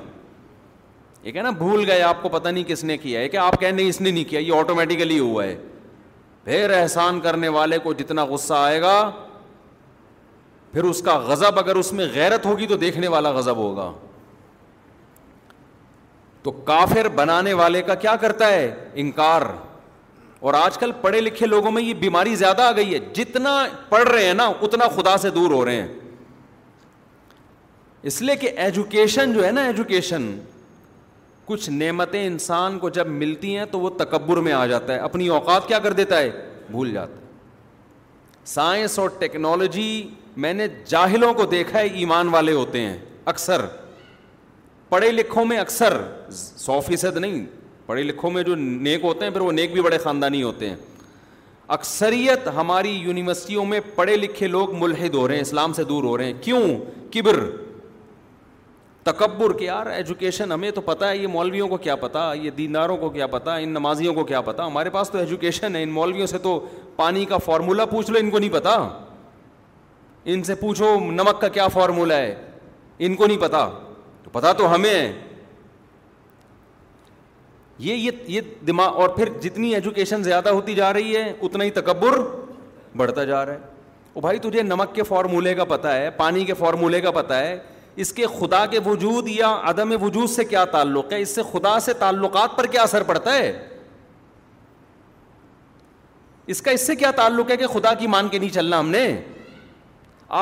ایک 1.21 1.37
ہے 1.37 1.41
نا 1.41 1.49
بھول 1.57 1.83
گئے 1.89 2.01
آپ 2.01 2.21
کو 2.23 2.29
پتا 2.29 2.51
نہیں 2.51 2.63
کس 2.67 2.83
نے 2.83 2.97
کیا 2.97 3.25
کہ 3.27 3.37
آپ 3.37 3.59
کہیں 3.59 3.79
اس 3.87 3.99
نے 4.01 4.11
نہیں 4.11 4.23
کیا 4.29 4.39
یہ 4.39 4.53
آٹومیٹیکلی 4.57 5.19
ہوا 5.19 5.43
ہے 5.43 5.55
پھر 6.43 6.73
احسان 6.81 7.19
کرنے 7.21 7.47
والے 7.57 7.77
کو 7.79 7.93
جتنا 7.93 8.25
غصہ 8.25 8.53
آئے 8.57 8.81
گا 8.81 8.95
پھر 10.73 10.83
اس 10.89 11.01
کا 11.05 11.17
غضب 11.27 11.59
اگر 11.59 11.75
اس 11.75 11.91
میں 11.93 12.05
غیرت 12.13 12.45
ہوگی 12.45 12.67
تو 12.67 12.77
دیکھنے 12.83 13.07
والا 13.15 13.31
غضب 13.31 13.55
ہوگا 13.57 13.91
تو 16.43 16.51
کافر 16.71 17.07
بنانے 17.15 17.53
والے 17.53 17.81
کا 17.87 17.95
کیا 18.05 18.15
کرتا 18.21 18.47
ہے 18.51 18.73
انکار 19.01 19.41
اور 20.41 20.53
آج 20.57 20.77
کل 20.77 20.91
پڑھے 21.01 21.19
لکھے 21.21 21.45
لوگوں 21.45 21.71
میں 21.71 21.81
یہ 21.81 21.93
بیماری 21.99 22.35
زیادہ 22.35 22.61
آ 22.61 22.71
گئی 22.75 22.93
ہے 22.93 22.99
جتنا 23.13 23.51
پڑھ 23.89 24.07
رہے 24.07 24.25
ہیں 24.25 24.33
نا 24.33 24.45
اتنا 24.61 24.87
خدا 24.95 25.15
سے 25.21 25.29
دور 25.31 25.51
ہو 25.51 25.63
رہے 25.65 25.81
ہیں 25.81 25.87
اس 28.09 28.21
لیے 28.21 28.35
کہ 28.41 28.49
ایجوکیشن 28.63 29.33
جو 29.33 29.45
ہے 29.45 29.51
نا 29.51 29.65
ایجوکیشن 29.65 30.25
کچھ 31.45 31.69
نعمتیں 31.69 32.25
انسان 32.25 32.79
کو 32.79 32.89
جب 32.97 33.07
ملتی 33.07 33.55
ہیں 33.57 33.65
تو 33.71 33.79
وہ 33.79 33.89
تکبر 33.97 34.37
میں 34.47 34.53
آ 34.53 34.65
جاتا 34.67 34.93
ہے 34.93 34.97
اپنی 35.09 35.27
اوقات 35.37 35.67
کیا 35.67 35.79
کر 35.79 35.93
دیتا 35.99 36.19
ہے 36.19 36.29
بھول 36.69 36.91
جاتا 36.93 37.15
ہے 37.21 38.45
سائنس 38.55 38.97
اور 38.99 39.09
ٹیکنالوجی 39.19 39.91
میں 40.45 40.53
نے 40.53 40.67
جاہلوں 40.87 41.33
کو 41.33 41.45
دیکھا 41.55 41.79
ہے 41.79 41.85
ایمان 42.01 42.27
والے 42.33 42.51
ہوتے 42.53 42.81
ہیں 42.85 42.97
اکثر 43.33 43.65
پڑھے 44.89 45.11
لکھوں 45.11 45.45
میں 45.45 45.57
اکثر 45.57 45.97
سو 46.31 46.79
فیصد 46.89 47.17
نہیں 47.17 47.45
پڑھے 47.85 48.03
لکھوں 48.03 48.31
میں 48.31 48.43
جو 48.43 48.55
نیک 48.55 49.03
ہوتے 49.03 49.25
ہیں 49.25 49.31
پھر 49.31 49.41
وہ 49.41 49.51
نیک 49.51 49.71
بھی 49.73 49.81
بڑے 49.81 49.97
خاندانی 50.03 50.41
ہوتے 50.43 50.69
ہیں 50.69 50.75
اکثریت 51.77 52.47
ہماری 52.55 52.89
یونیورسٹیوں 53.03 53.65
میں 53.65 53.79
پڑھے 53.95 54.15
لکھے 54.17 54.47
لوگ 54.47 54.75
ملحد 54.79 55.13
ہو 55.15 55.27
رہے 55.27 55.35
ہیں 55.35 55.41
اسلام 55.41 55.73
سے 55.73 55.83
دور 55.91 56.03
ہو 56.03 56.17
رہے 56.17 56.25
ہیں 56.25 56.33
کیوں 56.41 56.61
کبر 57.11 57.39
تکبر 59.03 59.53
کے 59.59 59.65
یار 59.65 59.85
ایجوکیشن 59.91 60.51
ہمیں 60.51 60.69
تو 60.71 60.81
پتا 60.81 61.09
ہے 61.09 61.17
یہ 61.17 61.27
مولویوں 61.27 61.67
کو 61.67 61.77
کیا 61.85 61.95
پتا 62.01 62.31
یہ 62.41 62.51
دینداروں 62.57 62.97
کو 62.97 63.09
کیا 63.09 63.27
پتا 63.27 63.55
ان 63.55 63.69
نمازیوں 63.69 64.13
کو 64.13 64.23
کیا 64.25 64.41
پتا 64.49 64.65
ہمارے 64.65 64.89
پاس 64.89 65.09
تو 65.09 65.17
ایجوکیشن 65.17 65.75
ہے 65.75 65.83
ان 65.83 65.89
مولویوں 65.91 66.27
سے 66.27 66.37
تو 66.43 66.59
پانی 66.95 67.23
کا 67.25 67.37
فارمولہ 67.45 67.83
پوچھ 67.91 68.11
لو 68.11 68.19
ان 68.21 68.29
کو 68.31 68.39
نہیں 68.39 68.53
پتا 68.53 68.75
ان 70.33 70.43
سے 70.43 70.55
پوچھو 70.55 70.93
نمک 71.11 71.41
کا 71.41 71.47
کیا 71.55 71.67
فارمولہ 71.67 72.13
ہے 72.13 72.35
ان 73.05 73.15
کو 73.15 73.25
نہیں 73.25 73.41
پتا 73.41 73.67
تو 74.23 74.29
پتا 74.33 74.51
تو 74.57 74.73
ہمیں 74.75 75.11
یہ 77.83 78.11
یہ 78.27 78.41
دماغ 78.67 78.95
اور 79.01 79.09
پھر 79.15 79.29
جتنی 79.41 79.73
ایجوکیشن 79.75 80.23
زیادہ 80.23 80.49
ہوتی 80.57 80.73
جا 80.75 80.91
رہی 80.93 81.15
ہے 81.15 81.31
اتنا 81.47 81.63
ہی 81.63 81.69
تکبر 81.81 82.17
بڑھتا 82.97 83.23
جا 83.23 83.45
رہا 83.45 83.53
ہے 83.53 83.69
او 84.13 84.21
بھائی 84.21 84.39
تجھے 84.39 84.61
نمک 84.63 84.93
کے 84.95 85.03
فارمولے 85.03 85.53
کا 85.55 85.63
پتہ 85.65 85.87
ہے 85.97 86.09
پانی 86.17 86.43
کے 86.45 86.53
فارمولے 86.59 86.99
کا 87.01 87.11
پتہ 87.11 87.33
ہے 87.33 87.57
اس 88.03 88.11
کے 88.13 88.25
خدا 88.39 88.65
کے 88.71 88.79
وجود 88.85 89.27
یا 89.29 89.47
عدم 89.69 89.91
وجود 90.03 90.29
سے 90.29 90.43
کیا 90.45 90.63
تعلق 90.75 91.13
ہے 91.13 91.19
اس 91.21 91.35
سے 91.35 91.41
خدا 91.51 91.79
سے 91.85 91.93
تعلقات 92.03 92.55
پر 92.57 92.67
کیا 92.75 92.81
اثر 92.81 93.03
پڑتا 93.11 93.33
ہے 93.37 93.51
اس 96.53 96.61
کا 96.61 96.71
اس 96.71 96.85
سے 96.87 96.95
کیا 97.01 97.11
تعلق 97.15 97.51
ہے 97.51 97.57
کہ 97.57 97.67
خدا 97.73 97.93
کی 97.99 98.07
مان 98.15 98.27
کے 98.29 98.39
نہیں 98.39 98.49
چلنا 98.53 98.79
ہم 98.79 98.89
نے 98.89 99.05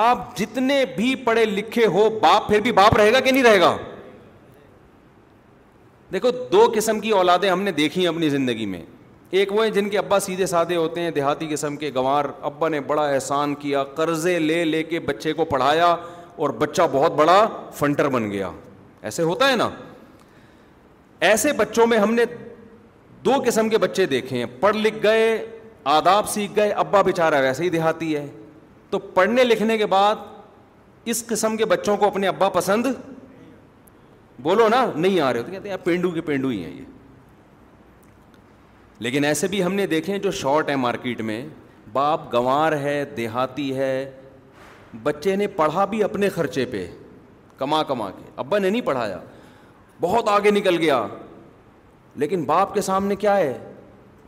آپ 0.02 0.36
جتنے 0.38 0.84
بھی 0.96 1.16
پڑھے 1.30 1.46
لکھے 1.46 1.86
ہو 1.96 2.10
باپ 2.22 2.48
پھر 2.48 2.60
بھی 2.62 2.72
باپ 2.82 2.96
رہے 2.98 3.12
گا 3.14 3.20
کہ 3.20 3.32
نہیں 3.32 3.44
رہے 3.44 3.60
گا 3.62 3.76
دیکھو 6.12 6.30
دو 6.52 6.66
قسم 6.76 7.00
کی 7.00 7.10
اولادیں 7.12 7.50
ہم 7.50 7.62
نے 7.62 7.72
دیکھی 7.72 8.02
ہیں 8.02 8.08
اپنی 8.08 8.30
زندگی 8.30 8.66
میں 8.66 8.82
ایک 9.40 9.52
وہ 9.54 9.64
ہیں 9.64 9.72
جن 9.72 9.90
کے 9.90 9.98
ابا 9.98 10.20
سیدھے 10.20 10.46
سادھے 10.46 10.76
ہوتے 10.76 11.02
ہیں 11.02 11.10
دیہاتی 11.16 11.48
قسم 11.50 11.76
کے 11.78 11.90
گنوار 11.96 12.26
ابا 12.50 12.70
نے 12.70 12.80
بڑا 12.88 13.08
احسان 13.10 13.54
کیا 13.60 13.84
قرضے 13.96 14.38
لے 14.40 14.64
لے 14.66 14.82
کے 14.84 15.00
بچے 15.10 15.34
کو 15.34 15.46
پڑھایا 15.46 15.96
اور 16.36 16.50
بچہ 16.60 16.82
بہت 16.92 17.12
بڑا 17.16 17.48
فنٹر 17.78 18.08
بن 18.10 18.30
گیا 18.32 18.50
ایسے 19.02 19.24
ہوتا 19.24 19.50
ہے 19.50 19.56
نا 19.56 19.70
ایسے 21.30 21.54
بچوں 21.58 21.88
میں 21.88 21.98
ہم 21.98 22.14
نے 22.14 22.24
دو 23.26 23.34
قسم 23.46 23.70
کے 23.70 23.78
بچے 23.78 24.06
دیکھے 24.16 24.38
ہیں 24.38 24.46
پڑھ 24.60 24.76
لکھ 24.78 24.98
گئے 25.04 25.46
آداب 25.96 26.30
سیکھ 26.30 26.52
گئے 26.56 26.70
ابا 26.72 27.02
بے 27.02 27.12
چارا 27.16 27.40
ویسے 27.42 27.64
ہی 27.64 27.70
دیہاتی 27.70 28.16
ہے 28.16 28.26
تو 28.90 29.00
پڑھنے 29.14 29.44
لکھنے 29.44 29.78
کے 29.78 29.86
بعد 29.86 30.16
اس 31.14 31.26
قسم 31.28 31.58
کے 31.58 31.66
بچوں 31.66 31.98
کو 31.98 32.06
اپنے 32.08 32.28
ابا 32.28 32.50
پسند 32.50 32.86
بولو 34.44 34.68
نا 34.70 34.86
نہیں 34.96 35.20
آ 35.20 35.32
رہے 35.34 35.40
ہو 35.40 35.46
تو 35.46 35.52
کہتے 35.52 35.70
ہیں 35.70 35.78
پینڈو 35.84 36.10
کے 36.12 36.22
پینڈو 36.26 36.48
ہی 36.50 36.64
ہیں 36.64 36.72
یہ 36.72 36.84
لیکن 39.06 39.26
ایسے 39.26 39.48
بھی 39.48 39.64
ہم 39.64 39.74
نے 39.74 39.88
دیکھے 39.88 40.14
ہیں 40.14 40.20
جو 40.20 40.32
شارٹ 40.42 40.70
ہے 40.70 40.76
مارکیٹ 40.76 41.22
میں 41.30 41.46
باپ 41.94 42.34
گنوار 42.34 42.72
ہے 42.82 43.04
دیہاتی 43.18 43.76
ہے 43.78 43.94
بچے 45.04 45.36
نے 45.36 45.48
پڑھا 45.56 45.86
بھی 45.86 46.04
اپنے 46.04 46.30
خرچے 46.36 46.66
پہ 46.72 46.86
کما 47.58 47.82
کما 47.88 48.10
کے 48.18 48.30
ابا 48.42 48.58
نے 48.60 48.70
نہیں 48.70 48.82
پڑھایا 48.86 49.18
بہت 50.02 50.30
آگے 50.30 50.52
نکل 50.52 50.78
گیا 50.80 51.06
لیکن 52.24 52.44
باپ 52.46 52.74
کے 52.74 52.82
سامنے 52.82 53.16
کیا 53.16 53.38
ہے 53.38 53.58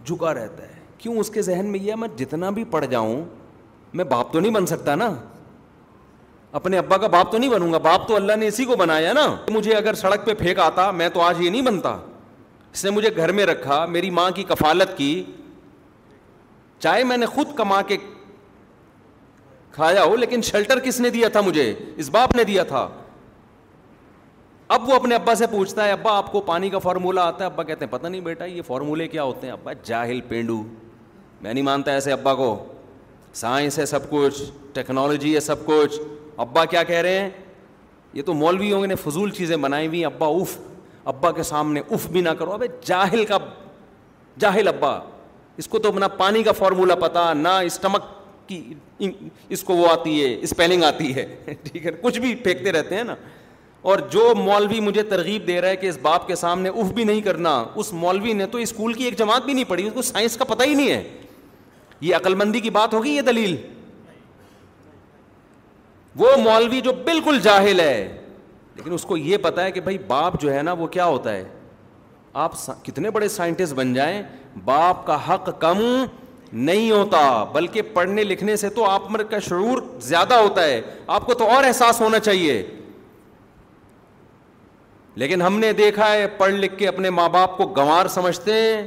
جھکا 0.06 0.34
رہتا 0.34 0.68
ہے 0.68 0.80
کیوں 0.98 1.18
اس 1.20 1.30
کے 1.34 1.42
ذہن 1.42 1.66
میں 1.72 1.80
یہ 1.80 1.92
ہے 1.92 1.96
میں 1.98 2.08
جتنا 2.18 2.50
بھی 2.58 2.64
پڑھ 2.72 2.86
جاؤں 2.90 3.24
میں 3.94 4.06
باپ 4.06 4.34
تو 4.34 4.40
نہیں 4.40 4.52
بن 4.54 4.66
سکتا 4.66 4.96
نا 4.96 5.10
اپنے 6.60 6.78
ابا 6.78 6.98
کا 6.98 7.08
باپ 7.08 7.32
تو 7.32 7.38
نہیں 7.38 7.50
بنوں 7.50 7.72
گا 7.74 7.78
باپ 7.84 8.08
تو 8.08 8.16
اللہ 8.16 8.36
نے 8.40 8.48
اسی 8.48 8.64
کو 8.66 8.76
بنایا 8.76 9.12
نا 9.14 9.26
مجھے 9.52 9.76
اگر 9.76 9.94
سڑک 10.02 10.26
پہ 10.26 10.34
پھینک 10.40 10.60
آتا 10.60 10.90
میں 11.02 11.08
تو 11.14 11.22
آج 11.22 11.42
یہ 11.42 11.50
نہیں 11.50 11.62
بنتا 11.66 11.98
اس 12.74 12.84
نے 12.86 12.92
مجھے 12.92 13.10
گھر 13.16 13.32
میں 13.34 13.46
رکھا 13.46 13.86
میری 13.90 14.10
ماں 14.18 14.30
کی 14.36 14.44
کفالت 14.48 14.98
کی 14.98 15.14
چاہے 16.80 17.04
میں 17.04 17.18
نے 17.18 17.26
خود 17.26 17.56
کما 17.58 17.82
کے 17.88 17.98
کھایا 19.72 20.04
ہو 20.04 20.16
لیکن 20.16 20.42
شیلٹر 20.42 20.80
کس 20.84 21.00
نے 21.02 21.10
دیا 21.10 21.28
تھا 21.32 21.42
مجھے 21.42 21.74
اس 21.98 22.10
باپ 22.10 22.36
نے 22.36 22.44
دیا 22.44 22.64
تھا 22.72 22.88
اب 24.76 24.90
وہ 24.90 24.94
اپنے 24.96 25.16
ابا 25.16 25.36
سے 25.36 25.48
پوچھتا 25.52 25.86
ہے 25.86 25.92
ابا 25.92 26.16
آپ 26.18 26.32
کو 26.32 26.42
پانی 26.52 26.70
کا 26.70 26.80
فارمولا 26.80 27.24
آتا 27.28 27.46
ہے 27.46 27.50
ابا 27.50 27.64
کہتے 27.64 27.86
ہیں 27.86 27.92
پتہ 27.92 28.08
نہیں 28.08 28.22
بیٹا 28.22 28.46
یہ 28.46 28.62
فارمولے 28.68 29.08
کیا 29.08 29.24
ہوتے 29.24 29.48
ہیں 29.48 29.54
ابا 29.54 29.74
جاہل 29.86 30.20
پینڈو 30.28 30.62
میں 31.42 31.54
نہیں 31.54 31.64
مانتا 31.64 31.92
ایسے 31.92 32.12
ابا 32.12 32.34
کو 32.36 32.56
سائنس 33.42 33.80
ہے 33.80 33.86
سب 33.86 34.10
کچھ 34.10 34.42
ٹیکنالوجی 34.74 35.34
ہے 35.36 35.40
سب 35.40 35.66
کچھ 35.66 36.00
ابا 36.40 36.64
کیا 36.66 36.84
کہہ 36.84 37.00
رہے 37.02 37.20
ہیں 37.20 37.30
یہ 38.14 38.22
تو 38.26 38.34
مولویوں 38.34 38.86
نے 38.88 38.96
فضول 39.04 39.32
چیزیں 39.32 39.56
بنائی 39.58 39.88
ہوئی 39.88 40.04
ابا 40.06 40.28
اف 40.28 40.58
ابا 41.10 41.32
کے 41.32 41.44
سامنے 41.44 41.82
اف 41.92 42.08
بھی 42.12 42.22
نہ 42.22 42.30
کرو 42.40 42.52
ابے 42.54 42.68
جاہل 42.86 43.26
کا 43.26 43.38
جاہل 44.40 44.68
ابا 44.68 44.98
اس 45.58 45.68
کو 45.68 45.80
تو 45.80 45.92
نہ 46.00 46.06
پانی 46.18 46.44
کا 46.44 46.52
فارمولہ 46.58 46.94
پتہ 47.02 47.34
نہ 47.38 47.48
اسٹمک 47.66 48.02
کی 48.48 48.62
اس 49.54 49.64
کو 49.64 49.76
وہ 49.76 49.88
آتی 49.92 50.24
ہے 50.24 50.34
اسپیلنگ 50.44 50.84
آتی 50.84 51.14
ہے 51.16 51.26
ٹھیک 51.64 51.86
ہے 51.86 51.92
کچھ 52.02 52.20
بھی 52.20 52.34
پھینکتے 52.44 52.72
رہتے 52.72 52.96
ہیں 52.96 53.04
نا 53.04 53.16
اور 53.92 54.00
جو 54.12 54.32
مولوی 54.38 54.80
مجھے 54.80 55.04
ترغیب 55.10 55.48
دے 55.48 55.60
رہا 55.62 55.70
ہے 55.70 55.76
کہ 55.76 55.88
اس 55.90 55.98
باپ 56.02 56.28
کے 56.28 56.36
سامنے 56.36 56.70
اف 56.70 56.92
بھی 56.94 57.04
نہیں 57.04 57.22
کرنا 57.28 57.64
اس 57.84 57.92
مولوی 57.94 58.34
نے 58.42 58.46
تو 58.48 58.58
اسکول 58.58 58.94
کی 58.94 59.04
ایک 59.04 59.18
جماعت 59.20 59.46
بھی 59.46 59.54
نہیں 59.54 59.64
پڑھی 59.70 59.88
اس 59.88 59.94
کو 59.94 60.02
سائنس 60.12 60.38
کا 60.38 60.46
پتہ 60.54 60.64
ہی 60.68 60.74
نہیں 60.76 60.92
ہے 60.92 61.04
یہ 62.02 62.16
عقل 62.16 62.36
مندی 62.36 62.60
کی 62.60 62.70
بات 62.76 62.94
ہوگی 62.94 63.10
یہ 63.16 63.22
دلیل 63.22 63.56
وہ 66.20 66.30
مولوی 66.44 66.80
جو 66.84 66.92
بالکل 67.06 67.40
جاہل 67.44 67.80
ہے 67.80 68.08
لیکن 68.76 68.94
اس 68.94 69.04
کو 69.06 69.18
یہ 69.18 69.38
پتا 69.42 69.64
ہے 69.64 69.72
کہ 69.72 69.82
بھائی 69.82 69.98
باپ 70.08 70.40
جو 70.42 70.54
ہے 70.54 70.62
نا 70.64 70.74
وہ 70.80 70.88
کیا 70.88 71.06
ہوتا 71.06 71.32
ہے 71.34 71.44
آپ 72.42 72.56
سا... 72.58 72.74
کتنے 72.84 73.10
بڑے 73.12 73.28
سائنٹسٹ 73.30 73.74
بن 73.74 73.94
جائیں 73.94 74.22
باپ 74.66 75.06
کا 75.06 75.18
حق 75.34 75.50
کم 75.62 75.80
نہیں 76.52 76.92
ہوتا 76.92 77.22
بلکہ 77.54 77.82
پڑھنے 77.94 78.24
لکھنے 78.24 78.56
سے 78.56 78.70
تو 78.70 78.86
آپ 78.90 79.02
کا 79.30 79.40
شعور 79.48 79.78
زیادہ 80.08 80.34
ہوتا 80.42 80.64
ہے 80.66 80.82
آپ 81.18 81.26
کو 81.26 81.34
تو 81.42 81.48
اور 81.50 81.64
احساس 81.64 82.02
ہونا 82.02 82.20
چاہیے 82.20 82.62
لیکن 85.22 85.42
ہم 85.42 85.60
نے 85.60 85.72
دیکھا 85.74 86.12
ہے 86.12 86.28
پڑھ 86.38 86.54
لکھ 86.54 86.78
کے 86.78 86.88
اپنے 86.88 87.10
ماں 87.10 87.28
باپ 87.30 87.58
کو 87.58 87.66
گنوار 87.78 88.08
سمجھتے 88.14 88.54
ہیں 88.54 88.84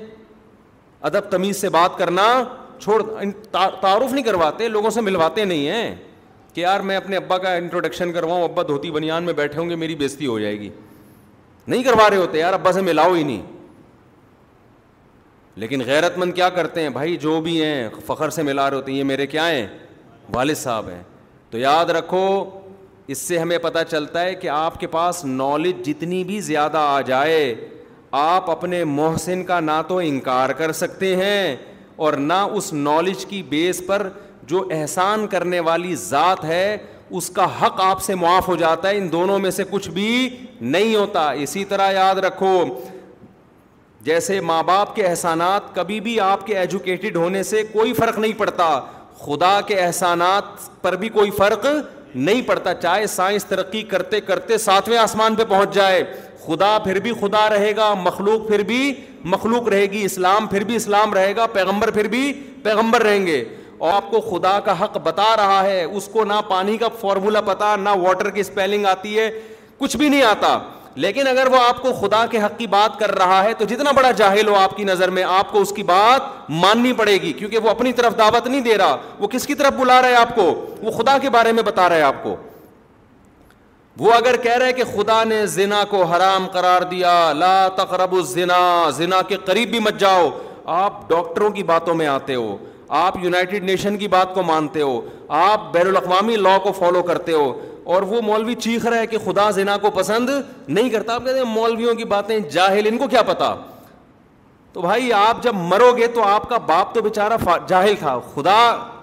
ادب 1.09 1.31
تمیز 1.31 1.61
سے 1.61 1.69
بات 1.69 1.97
کرنا 1.99 2.29
چھوڑ 2.81 3.03
تعارف 3.53 4.13
نہیں 4.13 4.25
کرواتے 4.25 4.69
لوگوں 4.69 4.91
سے 4.91 5.01
ملواتے 5.01 5.45
نہیں 5.45 5.69
ہیں 5.69 5.95
کہ 6.55 6.61
یار 6.61 6.81
میں 6.88 6.97
اپنے 6.97 7.17
ابا 7.17 7.37
کا 7.38 7.53
انٹروڈکشن 7.55 8.12
کرواؤں 8.12 8.43
ابا 8.43 8.62
دھوتی 8.67 8.90
بنیان 8.90 9.25
میں 9.25 9.33
بیٹھے 9.38 9.61
ہوں 9.61 9.71
گے 9.71 9.77
میری 9.77 9.95
بےزتی 10.03 10.27
ہو 10.27 10.38
جائے 10.38 10.59
گی 10.61 10.69
نہیں 11.67 11.83
کروا 11.83 12.09
رہے 12.11 12.17
ہوتے 12.17 12.38
یار 12.38 12.53
ابا 12.53 12.73
سے 12.73 12.81
ملاؤ 12.83 13.12
ہی 13.14 13.23
نہیں 13.23 13.43
لیکن 15.62 15.83
غیرت 15.87 16.19
مند 16.19 16.33
کیا 16.35 16.49
کرتے 16.59 16.81
ہیں 16.83 16.88
بھائی 16.90 17.17
جو 17.25 17.40
بھی 17.40 17.62
ہیں 17.64 17.88
فخر 18.07 18.31
سے 18.37 18.43
ملا 18.43 18.69
رہے 18.71 18.77
ہوتے 18.77 18.93
ہیں 18.93 18.99
یہ 18.99 19.05
میرے 19.05 19.27
کیا 19.35 19.49
ہیں 19.51 19.67
والد 20.35 20.57
صاحب 20.57 20.88
ہیں 20.88 21.03
تو 21.51 21.59
یاد 21.59 21.90
رکھو 21.99 22.23
اس 23.14 23.19
سے 23.19 23.38
ہمیں 23.38 23.59
پتہ 23.62 23.79
چلتا 23.90 24.23
ہے 24.25 24.35
کہ 24.35 24.49
آپ 24.49 24.79
کے 24.81 24.87
پاس 24.97 25.25
نالج 25.25 25.85
جتنی 25.87 26.23
بھی 26.25 26.40
زیادہ 26.40 26.79
آ 26.79 27.01
جائے 27.07 27.55
آپ 28.21 28.51
اپنے 28.51 28.85
محسن 28.99 29.45
کا 29.45 29.59
نہ 29.61 29.81
تو 29.88 29.99
انکار 30.05 30.51
کر 30.59 30.73
سکتے 30.81 31.14
ہیں 31.17 31.57
اور 32.05 32.12
نہ 32.12 32.33
اس 32.57 32.73
نالج 32.73 33.25
کی 33.27 33.43
بیس 33.51 33.83
پر 33.87 34.07
جو 34.48 34.64
احسان 34.78 35.26
کرنے 35.30 35.61
والی 35.68 35.94
ذات 36.04 36.44
ہے 36.44 36.76
اس 37.18 37.28
کا 37.30 37.44
حق 37.62 37.80
آپ 37.83 38.02
سے 38.02 38.14
معاف 38.14 38.48
ہو 38.48 38.57
جاتا 38.57 38.88
ہے 38.88 38.96
ان 38.98 39.11
دونوں 39.12 39.38
میں 39.38 39.50
سے 39.59 39.64
کچھ 39.70 39.88
بھی 39.98 40.28
نہیں 40.61 40.94
ہوتا 40.94 41.30
اسی 41.44 41.64
طرح 41.72 41.90
یاد 41.92 42.14
رکھو 42.24 42.50
جیسے 44.04 44.38
ماں 44.50 44.62
باپ 44.70 44.94
کے 44.96 45.07
احسانات 45.07 45.74
کبھی 45.74 46.00
بھی 46.07 46.18
آپ 46.20 46.46
کے 46.46 46.59
ایجوکیٹڈ 46.59 47.16
ہونے 47.16 47.42
سے 47.52 47.62
کوئی 47.72 47.92
فرق 48.00 48.18
نہیں 48.18 48.33
پڑتا 48.38 48.68
خدا 49.24 49.61
کے 49.66 49.78
احسانات 49.80 50.44
پر 50.83 50.96
بھی 51.02 51.09
کوئی 51.09 51.30
فرق 51.37 51.66
نہیں 52.14 52.42
پڑتا 52.46 52.74
چاہے 52.83 53.07
سائنس 53.16 53.44
ترقی 53.48 53.83
کرتے 53.92 54.20
کرتے 54.30 54.59
ساتویں 54.64 54.98
آسمان 54.98 55.35
پہ 55.37 55.44
پہنچ 55.48 55.74
جائے 55.74 56.02
خدا 56.46 56.76
پھر 56.85 56.98
بھی 57.00 57.12
خدا 57.20 57.48
رہے 57.50 57.74
گا 57.76 57.92
مخلوق 58.02 58.46
پھر 58.48 58.62
بھی 58.72 58.80
مخلوق 59.35 59.68
رہے 59.74 59.87
گی 59.92 60.02
اسلام 60.04 60.46
پھر 60.46 60.64
بھی 60.64 60.76
اسلام 60.76 61.14
رہے 61.14 61.35
گا 61.37 61.46
پیغمبر 61.52 61.90
پھر 61.90 62.09
بھی 62.14 62.33
پیغمبر 62.64 63.02
رہیں 63.02 63.26
گے 63.26 63.44
اور 63.85 63.92
آپ 63.92 64.11
کو 64.11 64.20
خدا 64.29 64.59
کا 64.64 64.73
حق 64.83 64.97
بتا 65.05 65.25
رہا 65.37 65.62
ہے 65.64 65.83
اس 65.85 66.07
کو 66.12 66.25
نہ 66.25 66.40
پانی 66.49 66.77
کا 66.79 66.88
فارمولا 67.01 67.40
پتا 67.49 67.75
نہ 67.77 67.88
واٹر 68.03 68.29
کی 68.37 68.40
اسپیلنگ 68.40 68.87
آتی 68.92 69.18
ہے 69.18 69.29
کچھ 69.79 69.97
بھی 69.97 70.09
نہیں 70.09 70.23
آتا 70.25 70.59
لیکن 71.05 71.27
اگر 71.29 71.47
وہ 71.53 71.57
آپ 71.66 71.83
کو 71.83 71.92
خدا 72.01 72.25
کے 72.31 72.38
حق 72.44 72.57
کی 72.59 72.66
بات 72.77 72.99
کر 72.99 73.14
رہا 73.18 73.42
ہے 73.44 73.53
تو 73.59 73.64
جتنا 73.75 73.90
بڑا 73.99 74.11
جاہل 74.23 74.49
ہو 74.49 74.55
آپ 74.62 74.77
کی 74.77 74.85
نظر 74.92 75.11
میں 75.18 75.23
آپ 75.33 75.51
کو 75.53 75.61
اس 75.61 75.73
کی 75.77 75.83
بات 75.92 76.51
ماننی 76.64 76.92
پڑے 77.03 77.16
گی 77.23 77.33
کیونکہ 77.40 77.59
وہ 77.66 77.70
اپنی 77.70 77.92
طرف 78.01 78.16
دعوت 78.18 78.47
نہیں 78.47 78.61
دے 78.70 78.77
رہا 78.79 78.97
وہ 79.18 79.29
کس 79.35 79.47
کی 79.47 79.55
طرف 79.55 79.73
بلا 79.81 80.01
رہا 80.03 80.09
ہے 80.09 80.14
آپ 80.25 80.35
کو 80.35 80.47
وہ 80.83 80.90
خدا 81.03 81.18
کے 81.23 81.31
بارے 81.38 81.53
میں 81.59 81.62
بتا 81.66 81.88
رہا 81.88 81.97
ہے 81.97 82.03
آپ 82.12 82.23
کو 82.23 82.37
وہ 84.05 84.12
اگر 84.12 84.37
کہہ 84.42 84.57
رہے 84.64 84.73
کہ 84.81 84.85
خدا 84.97 85.23
نے 85.25 85.44
زنا 85.61 85.85
کو 85.90 86.03
حرام 86.14 86.47
قرار 86.53 86.83
دیا 86.90 87.12
لا 87.38 87.57
تقرب 87.77 88.14
الزنا 88.14 88.62
زنا 88.97 89.23
کے 89.29 89.37
قریب 89.44 89.70
بھی 89.70 89.79
مت 89.88 90.01
جاؤ 90.01 90.31
آپ 90.83 91.09
ڈاکٹروں 91.09 91.51
کی 91.59 91.62
باتوں 91.73 91.94
میں 91.94 92.07
آتے 92.18 92.35
ہو 92.35 92.57
آپ 92.96 93.14
یونائٹڈ 93.22 93.64
نیشن 93.64 93.96
کی 93.98 94.07
بات 94.09 94.35
کو 94.35 94.42
مانتے 94.46 94.83
ہو 94.83 95.00
آپ 95.37 95.61
بین 95.72 95.87
الاقوامی 95.88 96.35
لا 96.37 96.57
کو 96.62 96.72
فالو 96.72 97.02
کرتے 97.02 97.33
ہو 97.33 97.46
اور 97.94 98.02
وہ 98.11 98.20
مولوی 98.22 98.54
چیخ 98.66 98.85
رہا 98.87 98.98
ہے 99.00 99.07
کہ 99.07 99.18
خدا 99.24 99.50
زنا 99.57 99.76
کو 99.83 99.90
پسند 99.94 100.28
نہیں 100.66 100.90
کرتا 100.90 101.14
آپ 101.14 101.24
کہتے 101.24 101.38
ہیں 101.38 101.46
مولویوں 101.54 101.94
کی 101.94 102.04
باتیں 102.12 102.38
جاہل 102.50 102.87
ان 102.90 102.98
کو 102.98 103.09
کیا 103.14 103.22
پتا 103.30 103.54
تو 104.72 104.80
بھائی 104.80 105.12
آپ 105.12 105.42
جب 105.42 105.54
مرو 105.72 105.90
گے 105.96 106.07
تو 106.14 106.22
آپ 106.24 106.48
کا 106.48 106.57
باپ 106.68 106.94
تو 106.94 107.02
بیچارہ 107.02 107.37
جاہل 107.68 107.94
تھا 107.98 108.18
خدا 108.35 108.59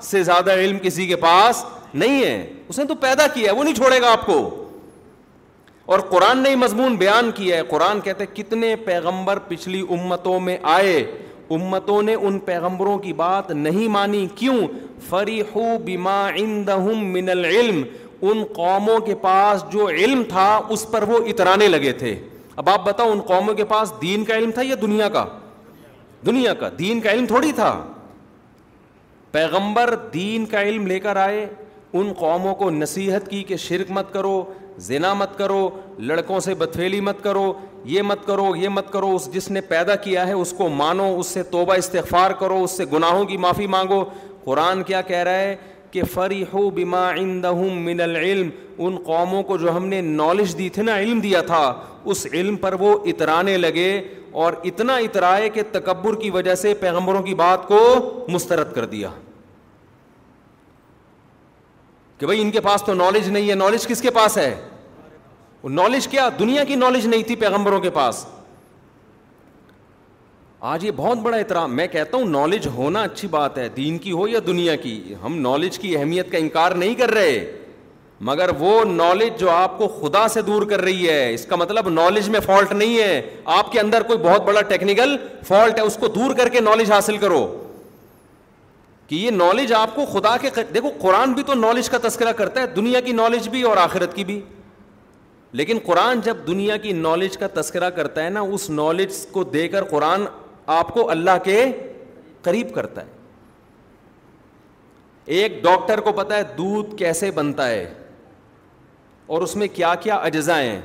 سے 0.09 0.23
زیادہ 0.23 0.53
علم 0.63 0.77
کسی 0.83 1.07
کے 1.07 1.15
پاس 1.25 1.63
نہیں 1.93 2.23
ہے 2.23 2.35
اس 2.67 2.79
نے 2.79 2.85
تو 2.87 2.95
پیدا 3.01 3.25
کیا 3.33 3.51
ہے 3.51 3.57
وہ 3.57 3.63
نہیں 3.63 3.75
چھوڑے 3.75 3.99
گا 4.01 4.11
آپ 4.11 4.25
کو 4.25 4.39
اور 5.93 5.99
قرآن 6.09 6.37
نے 6.43 6.49
ہی 6.49 6.55
مضمون 6.55 6.95
بیان 6.95 7.31
کیا 7.35 7.57
ہے 7.57 7.61
قرآن 7.69 7.99
کہتے 8.01 8.25
کتنے 8.33 8.75
پیغمبر 8.85 9.39
پچھلی 9.47 9.81
امتوں 9.97 10.39
میں 10.47 10.57
آئے 10.77 11.03
امتوں 11.55 12.01
نے 12.01 12.13
ان 12.15 12.37
پیغمبروں 12.45 12.97
کی 13.05 13.13
بات 13.13 13.49
نہیں 13.51 13.87
مانی 13.95 14.25
کیوں 14.41 14.57
فریحو 15.09 15.65
بما 15.87 16.17
عندهم 16.29 17.09
من 17.15 17.29
العلم 17.33 17.81
ان 18.31 18.43
قوموں 18.59 18.99
کے 19.09 19.15
پاس 19.21 19.63
جو 19.71 19.87
علم 19.89 20.23
تھا 20.29 20.47
اس 20.75 20.85
پر 20.91 21.03
وہ 21.09 21.17
اترانے 21.33 21.67
لگے 21.67 21.91
تھے 22.03 22.15
اب 22.61 22.69
آپ 22.69 22.85
بتاؤ 22.85 23.11
ان 23.11 23.21
قوموں 23.33 23.53
کے 23.61 23.65
پاس 23.73 23.93
دین 24.01 24.23
کا 24.29 24.37
علم 24.37 24.51
تھا 24.51 24.61
یا 24.67 24.75
دنیا 24.81 25.07
کا 25.15 25.25
دنیا 26.25 26.53
کا 26.63 26.69
دین 26.79 26.99
کا 27.01 27.11
علم 27.11 27.25
تھوڑی 27.33 27.51
تھا 27.59 27.71
پیغمبر 29.31 29.93
دین 30.13 30.45
کا 30.53 30.61
علم 30.63 30.87
لے 30.87 30.99
کر 31.05 31.15
آئے 31.25 31.45
ان 31.99 32.11
قوموں 32.19 32.53
کو 32.55 32.69
نصیحت 32.71 33.29
کی 33.29 33.43
کہ 33.51 33.55
شرک 33.67 33.91
مت 33.97 34.11
کرو 34.13 34.33
زینا 34.87 35.13
مت 35.13 35.37
کرو 35.37 35.67
لڑکوں 36.09 36.39
سے 36.39 36.53
بتفیلی 36.59 36.99
مت 37.07 37.23
کرو 37.23 37.51
یہ 37.85 38.01
مت 38.01 38.25
کرو 38.25 38.55
یہ 38.55 38.69
مت 38.69 38.91
کرو 38.93 39.09
اس 39.15 39.29
جس 39.33 39.49
نے 39.51 39.61
پیدا 39.73 39.95
کیا 40.05 40.25
ہے 40.27 40.33
اس 40.33 40.53
کو 40.57 40.67
مانو 40.79 41.13
اس 41.19 41.27
سے 41.33 41.43
توبہ 41.55 41.73
استغفار 41.77 42.31
کرو 42.39 42.63
اس 42.63 42.71
سے 42.77 42.85
گناہوں 42.93 43.25
کی 43.25 43.37
معافی 43.45 43.67
مانگو 43.75 44.03
قرآن 44.43 44.81
کیا 44.83 45.01
کہہ 45.11 45.23
رہا 45.29 45.39
ہے 45.39 45.55
کہ 45.93 46.03
فریح 46.13 46.53
و 46.57 46.63
بما 46.75 47.01
عندهم 47.11 47.81
من 47.89 48.01
العلم 48.01 48.49
ان 48.85 48.95
قوموں 49.05 49.41
کو 49.51 49.57
جو 49.63 49.75
ہم 49.75 49.85
نے 49.93 49.99
نالج 50.09 50.57
دی 50.57 50.69
تھی 50.77 50.83
نا 50.89 50.97
علم 50.99 51.19
دیا 51.25 51.41
تھا 51.53 51.63
اس 52.13 52.25
علم 52.33 52.55
پر 52.65 52.73
وہ 52.81 52.95
اترانے 53.13 53.57
لگے 53.57 53.89
اور 54.43 54.53
اتنا 54.71 54.95
اترائے 55.07 55.49
کہ 55.57 55.61
تکبر 55.71 56.15
کی 56.21 56.29
وجہ 56.37 56.55
سے 56.63 56.73
پیغمبروں 56.79 57.21
کی 57.23 57.33
بات 57.45 57.67
کو 57.67 57.79
مسترد 58.37 58.73
کر 58.75 58.85
دیا 58.95 59.09
کہ 62.17 62.25
بھائی 62.25 62.41
ان 62.41 62.51
کے 62.51 62.59
پاس 62.61 62.83
تو 62.85 62.93
نالج 62.93 63.27
نہیں 63.29 63.49
ہے 63.49 63.55
نالج 63.55 63.87
کس 63.87 64.01
کے 64.01 64.09
پاس 64.15 64.37
ہے 64.37 64.53
نالج 65.69 66.07
کیا 66.07 66.27
دنیا 66.39 66.63
کی 66.65 66.75
نالج 66.75 67.05
نہیں 67.07 67.23
تھی 67.23 67.35
پیغمبروں 67.35 67.79
کے 67.79 67.89
پاس 67.93 68.25
آج 70.69 70.85
یہ 70.85 70.91
بہت 70.95 71.17
بڑا 71.17 71.37
احترام 71.37 71.75
میں 71.75 71.85
کہتا 71.87 72.17
ہوں 72.17 72.25
نالج 72.29 72.67
ہونا 72.75 73.01
اچھی 73.03 73.27
بات 73.31 73.57
ہے 73.57 73.67
دین 73.75 73.97
کی 73.97 74.11
ہو 74.11 74.27
یا 74.27 74.39
دنیا 74.47 74.75
کی 74.83 75.13
ہم 75.23 75.37
نالج 75.41 75.77
کی 75.79 75.95
اہمیت 75.97 76.31
کا 76.31 76.37
انکار 76.37 76.71
نہیں 76.83 76.95
کر 76.95 77.11
رہے 77.13 77.39
مگر 78.29 78.49
وہ 78.59 78.83
نالج 78.85 79.39
جو 79.39 79.49
آپ 79.49 79.77
کو 79.77 79.87
خدا 80.01 80.27
سے 80.33 80.41
دور 80.47 80.63
کر 80.69 80.81
رہی 80.81 81.07
ہے 81.09 81.33
اس 81.33 81.45
کا 81.49 81.55
مطلب 81.55 81.89
نالج 81.89 82.29
میں 82.29 82.39
فالٹ 82.45 82.71
نہیں 82.71 82.97
ہے 82.97 83.21
آپ 83.57 83.71
کے 83.71 83.79
اندر 83.79 84.03
کوئی 84.07 84.19
بہت 84.23 84.43
بڑا 84.47 84.61
ٹیکنیکل 84.69 85.15
فالٹ 85.47 85.79
ہے 85.79 85.83
اس 85.85 85.97
کو 85.99 86.07
دور 86.17 86.35
کر 86.37 86.49
کے 86.49 86.59
نالج 86.61 86.91
حاصل 86.91 87.17
کرو 87.17 87.41
کہ 89.07 89.15
یہ 89.15 89.31
نالج 89.31 89.73
آپ 89.73 89.95
کو 89.95 90.05
خدا 90.13 90.35
کے 90.41 90.49
دیکھو 90.73 90.89
قرآن 90.99 91.33
بھی 91.33 91.43
تو 91.45 91.53
نالج 91.53 91.89
کا 91.89 91.97
تذکرہ 92.07 92.31
کرتا 92.37 92.61
ہے 92.61 92.67
دنیا 92.75 92.99
کی 93.05 93.11
نالج 93.13 93.49
بھی 93.49 93.61
اور 93.69 93.77
آخرت 93.77 94.15
کی 94.15 94.23
بھی 94.23 94.39
لیکن 95.59 95.77
قرآن 95.85 96.21
جب 96.25 96.37
دنیا 96.47 96.75
کی 96.83 96.91
نالج 96.93 97.37
کا 97.37 97.47
تذکرہ 97.53 97.89
کرتا 97.95 98.23
ہے 98.23 98.29
نا 98.29 98.39
اس 98.57 98.69
نالج 98.69 99.17
کو 99.31 99.43
دے 99.43 99.67
کر 99.67 99.83
قرآن 99.89 100.21
آپ 100.79 100.93
کو 100.93 101.09
اللہ 101.11 101.37
کے 101.43 101.63
قریب 102.41 102.73
کرتا 102.75 103.01
ہے 103.01 103.19
ایک 105.39 105.61
ڈاکٹر 105.63 105.99
کو 106.01 106.11
پتا 106.13 106.37
ہے 106.37 106.43
دودھ 106.57 106.95
کیسے 106.97 107.31
بنتا 107.31 107.67
ہے 107.69 107.85
اور 109.33 109.41
اس 109.41 109.55
میں 109.55 109.67
کیا 109.73 109.93
کیا 110.03 110.15
اجزا 110.29 110.59
ہیں 110.61 110.79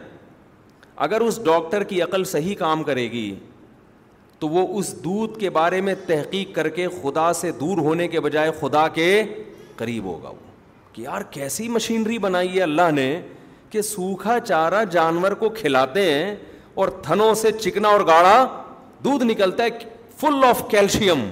اگر 1.07 1.21
اس 1.21 1.41
ڈاکٹر 1.45 1.83
کی 1.85 2.03
عقل 2.03 2.25
صحیح 2.25 2.55
کام 2.59 2.83
کرے 2.83 3.11
گی 3.13 3.35
تو 4.39 4.49
وہ 4.49 4.67
اس 4.79 4.95
دودھ 5.05 5.39
کے 5.41 5.51
بارے 5.51 5.81
میں 5.81 5.95
تحقیق 6.07 6.55
کر 6.55 6.69
کے 6.79 6.87
خدا 7.03 7.33
سے 7.41 7.51
دور 7.61 7.79
ہونے 7.87 8.09
کے 8.09 8.21
بجائے 8.21 8.51
خدا 8.61 8.87
کے 8.99 9.23
قریب 9.77 10.05
ہوگا 10.05 10.29
وہ 10.31 10.93
کہ 10.95 11.03
یار 11.03 11.23
کیسی 11.31 11.69
مشینری 11.69 12.19
بنائی 12.19 12.55
ہے 12.57 12.63
اللہ 12.63 12.91
نے 12.95 13.11
کہ 13.77 13.83
سوکھا 13.83 14.39
چارہ 14.45 14.85
جانور 14.91 15.33
کو 15.41 15.49
کھلاتے 15.57 16.03
ہیں 16.13 16.35
اور 16.81 16.89
تھنوں 17.07 17.33
سے 17.41 17.51
چکنا 17.59 17.89
اور 17.89 18.01
گاڑا 18.07 18.37
دودھ 19.05 19.25
نکلتا 19.25 19.65
ہے 19.65 19.69
فل 20.21 20.45
آف 20.49 20.63
کیلشیم 20.71 21.25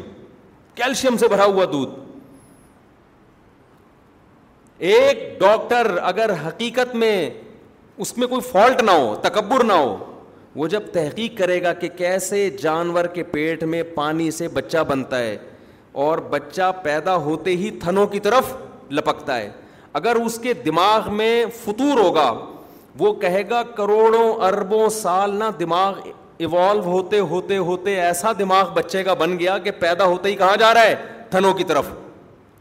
کیلشیم 0.80 1.16
سے 1.20 1.28
بھرا 1.35 1.44
ہوا 1.44 1.64
دودھ 1.72 1.92
ایک 4.90 5.18
ڈاکٹر 5.40 5.90
اگر 6.12 6.30
حقیقت 6.46 6.94
میں 7.04 7.16
اس 8.04 8.16
میں 8.18 8.26
کوئی 8.28 8.40
فالٹ 8.50 8.83
نہ 8.83 8.90
ہو 8.90 9.14
تکبر 9.22 9.64
نہ 9.64 9.72
ہو 9.85 9.96
وہ 10.61 10.66
جب 10.74 10.83
تحقیق 10.92 11.38
کرے 11.38 11.62
گا 11.62 11.72
کہ 11.83 11.88
کیسے 11.98 12.48
جانور 12.62 13.04
کے 13.14 13.22
پیٹ 13.35 13.62
میں 13.74 13.83
پانی 13.94 14.30
سے 14.40 14.48
بچہ 14.59 14.83
بنتا 14.88 15.18
ہے 15.18 15.37
اور 16.07 16.18
بچہ 16.35 16.70
پیدا 16.83 17.16
ہوتے 17.28 17.57
ہی 17.62 17.70
تھنوں 17.85 18.07
کی 18.14 18.20
طرف 18.28 18.54
لپکتا 18.98 19.37
ہے 19.37 19.50
اگر 19.98 20.16
اس 20.26 20.38
کے 20.42 20.52
دماغ 20.64 21.12
میں 21.14 21.44
فطور 21.64 21.98
ہوگا 21.98 22.33
وہ 22.98 23.12
کہے 23.20 23.42
گا 23.50 23.62
کروڑوں 23.76 24.28
اربوں 24.46 24.88
سال 24.92 25.35
نہ 25.38 25.44
دماغ 25.59 25.98
ایوالو 26.44 26.83
ہوتے 26.85 27.18
ہوتے 27.33 27.57
ہوتے 27.68 27.94
ایسا 28.00 28.33
دماغ 28.38 28.72
بچے 28.74 29.02
کا 29.04 29.14
بن 29.20 29.38
گیا 29.38 29.57
کہ 29.64 29.70
پیدا 29.80 30.04
ہوتے 30.04 30.30
ہی 30.30 30.35
کہاں 30.37 30.57
جا 30.61 30.72
رہا 30.74 30.85
ہے 30.87 30.94
تھنوں 31.30 31.52
کی 31.59 31.64
طرف 31.64 31.90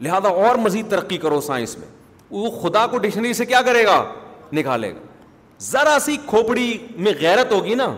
لہذا 0.02 0.28
اور 0.46 0.54
مزید 0.66 0.90
ترقی 0.90 1.16
کرو 1.24 1.40
سائنس 1.48 1.76
میں 1.78 1.86
وہ 2.30 2.50
خدا 2.60 2.86
کو 2.90 2.98
ڈکشنری 2.98 3.32
سے 3.32 3.44
کیا 3.46 3.60
کرے 3.68 3.84
گا 3.86 4.02
نکالے 4.60 4.90
گا 4.94 4.98
ذرا 5.70 5.96
سی 6.04 6.16
کھوپڑی 6.26 6.72
میں 6.96 7.12
غیرت 7.20 7.52
ہوگی 7.52 7.74
نا 7.82 7.94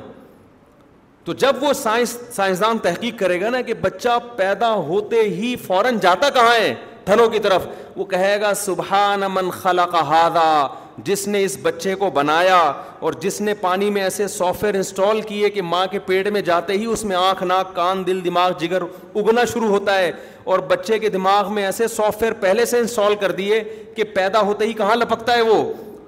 تو 1.25 1.33
جب 1.45 1.63
وہ 1.63 1.73
سائنس 1.83 2.17
سائنسدان 2.35 2.79
تحقیق 2.83 3.19
کرے 3.19 3.41
گا 3.41 3.51
نا 3.51 3.61
کہ 3.69 3.75
بچہ 3.81 4.19
پیدا 4.37 4.73
ہوتے 4.89 5.23
ہی 5.29 5.55
فوراً 5.67 5.99
جاتا 6.03 6.31
کہاں 6.35 6.55
ہے 6.55 6.75
پتھروں 7.07 7.29
کی 7.31 7.39
طرف 7.39 7.67
وہ 7.97 8.05
کہے 8.05 8.41
گا 8.41 8.53
سبحان 8.57 9.21
من 9.31 9.51
خلق 9.51 9.95
ہادہ 10.07 10.45
جس 11.05 11.27
نے 11.29 11.43
اس 11.45 11.57
بچے 11.63 11.95
کو 11.95 12.09
بنایا 12.15 12.57
اور 13.05 13.13
جس 13.21 13.41
نے 13.41 13.55
پانی 13.61 13.91
میں 13.97 14.03
ایسے 14.03 14.27
سافٹ 14.29 14.63
ویئر 14.63 14.75
انسٹال 14.77 15.21
کیے 15.29 15.51
کہ 15.51 15.63
ماں 15.63 15.87
کے 15.91 15.99
پیٹ 16.07 16.29
میں 16.37 16.41
جاتے 16.49 16.73
ہی 16.79 16.85
اس 16.93 17.05
میں 17.11 17.17
آنکھ 17.17 17.43
ناک 17.45 17.75
کان 17.77 18.03
دل 18.07 18.25
دماغ 18.25 18.53
جگر 18.61 18.83
اگنا 19.15 19.45
شروع 19.53 19.69
ہوتا 19.75 19.99
ہے 19.99 20.11
اور 20.51 20.59
بچے 20.73 20.99
کے 20.99 21.09
دماغ 21.19 21.53
میں 21.55 21.65
ایسے 21.65 21.89
سافٹ 21.95 22.23
ویئر 22.23 22.33
پہلے 22.41 22.65
سے 22.73 22.79
انسٹال 22.79 23.15
کر 23.21 23.33
دیے 23.43 23.63
کہ 23.97 24.05
پیدا 24.15 24.41
ہوتے 24.51 24.67
ہی 24.67 24.73
کہاں 24.83 24.97
لپکتا 24.97 25.37
ہے 25.37 25.43
وہ 25.51 25.63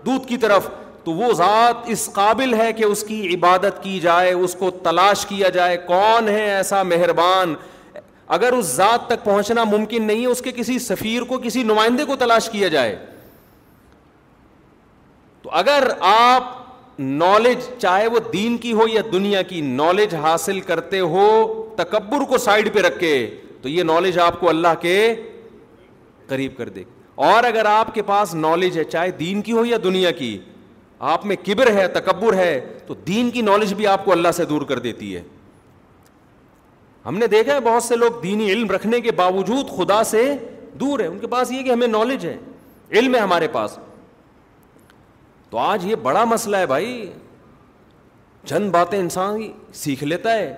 دودھ 0.06 0.26
کی 0.28 0.36
طرف 0.46 0.68
تو 1.04 1.12
وہ 1.20 1.32
ذات 1.36 1.88
اس 1.96 2.08
قابل 2.14 2.54
ہے 2.60 2.72
کہ 2.76 2.84
اس 2.84 3.04
کی 3.08 3.26
عبادت 3.34 3.82
کی 3.82 3.98
جائے 4.00 4.32
اس 4.32 4.56
کو 4.58 4.70
تلاش 4.82 5.26
کیا 5.26 5.48
جائے 5.60 5.76
کون 5.86 6.28
ہے 6.28 6.48
ایسا 6.54 6.82
مہربان 6.94 7.54
اگر 8.36 8.52
اس 8.52 8.66
ذات 8.76 9.06
تک 9.08 9.24
پہنچنا 9.24 9.62
ممکن 9.64 10.02
نہیں 10.06 10.20
ہے 10.22 10.26
اس 10.30 10.40
کے 10.42 10.52
کسی 10.56 10.78
سفیر 10.86 11.22
کو 11.28 11.38
کسی 11.44 11.62
نمائندے 11.62 12.04
کو 12.04 12.16
تلاش 12.18 12.48
کیا 12.50 12.68
جائے 12.74 12.96
تو 15.42 15.50
اگر 15.60 15.88
آپ 16.14 16.56
نالج 16.98 17.58
چاہے 17.78 18.06
وہ 18.12 18.18
دین 18.32 18.56
کی 18.58 18.72
ہو 18.72 18.86
یا 18.92 19.00
دنیا 19.12 19.40
کی 19.48 19.60
نالج 19.60 20.14
حاصل 20.22 20.60
کرتے 20.70 21.00
ہو 21.00 21.26
تکبر 21.76 22.24
کو 22.28 22.38
سائڈ 22.44 22.72
پہ 22.74 22.80
رکھ 22.86 22.98
کے 22.98 23.12
تو 23.62 23.68
یہ 23.68 23.82
نالج 23.92 24.18
آپ 24.18 24.38
کو 24.40 24.48
اللہ 24.48 24.74
کے 24.80 24.94
قریب 26.28 26.56
کر 26.56 26.68
دے 26.68 26.82
اور 27.28 27.44
اگر 27.44 27.64
آپ 27.66 27.94
کے 27.94 28.02
پاس 28.10 28.34
نالج 28.34 28.78
ہے 28.78 28.84
چاہے 28.84 29.10
دین 29.20 29.40
کی 29.42 29.52
ہو 29.52 29.64
یا 29.64 29.76
دنیا 29.84 30.10
کی 30.20 30.36
آپ 31.14 31.26
میں 31.26 31.36
کبر 31.46 31.70
ہے 31.74 31.86
تکبر 31.98 32.34
ہے 32.36 32.60
تو 32.86 32.94
دین 33.06 33.30
کی 33.30 33.42
نالج 33.42 33.74
بھی 33.74 33.86
آپ 33.86 34.04
کو 34.04 34.12
اللہ 34.12 34.32
سے 34.36 34.44
دور 34.50 34.62
کر 34.68 34.78
دیتی 34.86 35.14
ہے 35.16 35.22
ہم 37.08 37.18
نے 37.18 37.26
دیکھا 37.26 37.54
ہے 37.54 37.60
بہت 37.64 37.82
سے 37.82 37.96
لوگ 37.96 38.20
دینی 38.22 38.50
علم 38.52 38.70
رکھنے 38.70 39.00
کے 39.00 39.12
باوجود 39.16 39.68
خدا 39.76 40.02
سے 40.04 40.22
دور 40.80 41.00
ہے 41.00 41.06
ان 41.06 41.18
کے 41.18 41.26
پاس 41.26 41.52
یہ 41.52 41.62
کہ 41.62 41.70
ہمیں 41.70 41.86
نالج 41.88 42.26
ہے 42.26 42.36
علم 42.98 43.14
ہے 43.14 43.20
ہمارے 43.20 43.48
پاس 43.52 43.78
تو 45.50 45.58
آج 45.58 45.84
یہ 45.90 45.94
بڑا 46.02 46.24
مسئلہ 46.24 46.56
ہے 46.56 46.66
بھائی 46.66 46.90
چند 48.46 48.70
باتیں 48.70 48.98
انسان 49.00 49.40
سیکھ 49.84 50.04
لیتا 50.04 50.34
ہے 50.38 50.52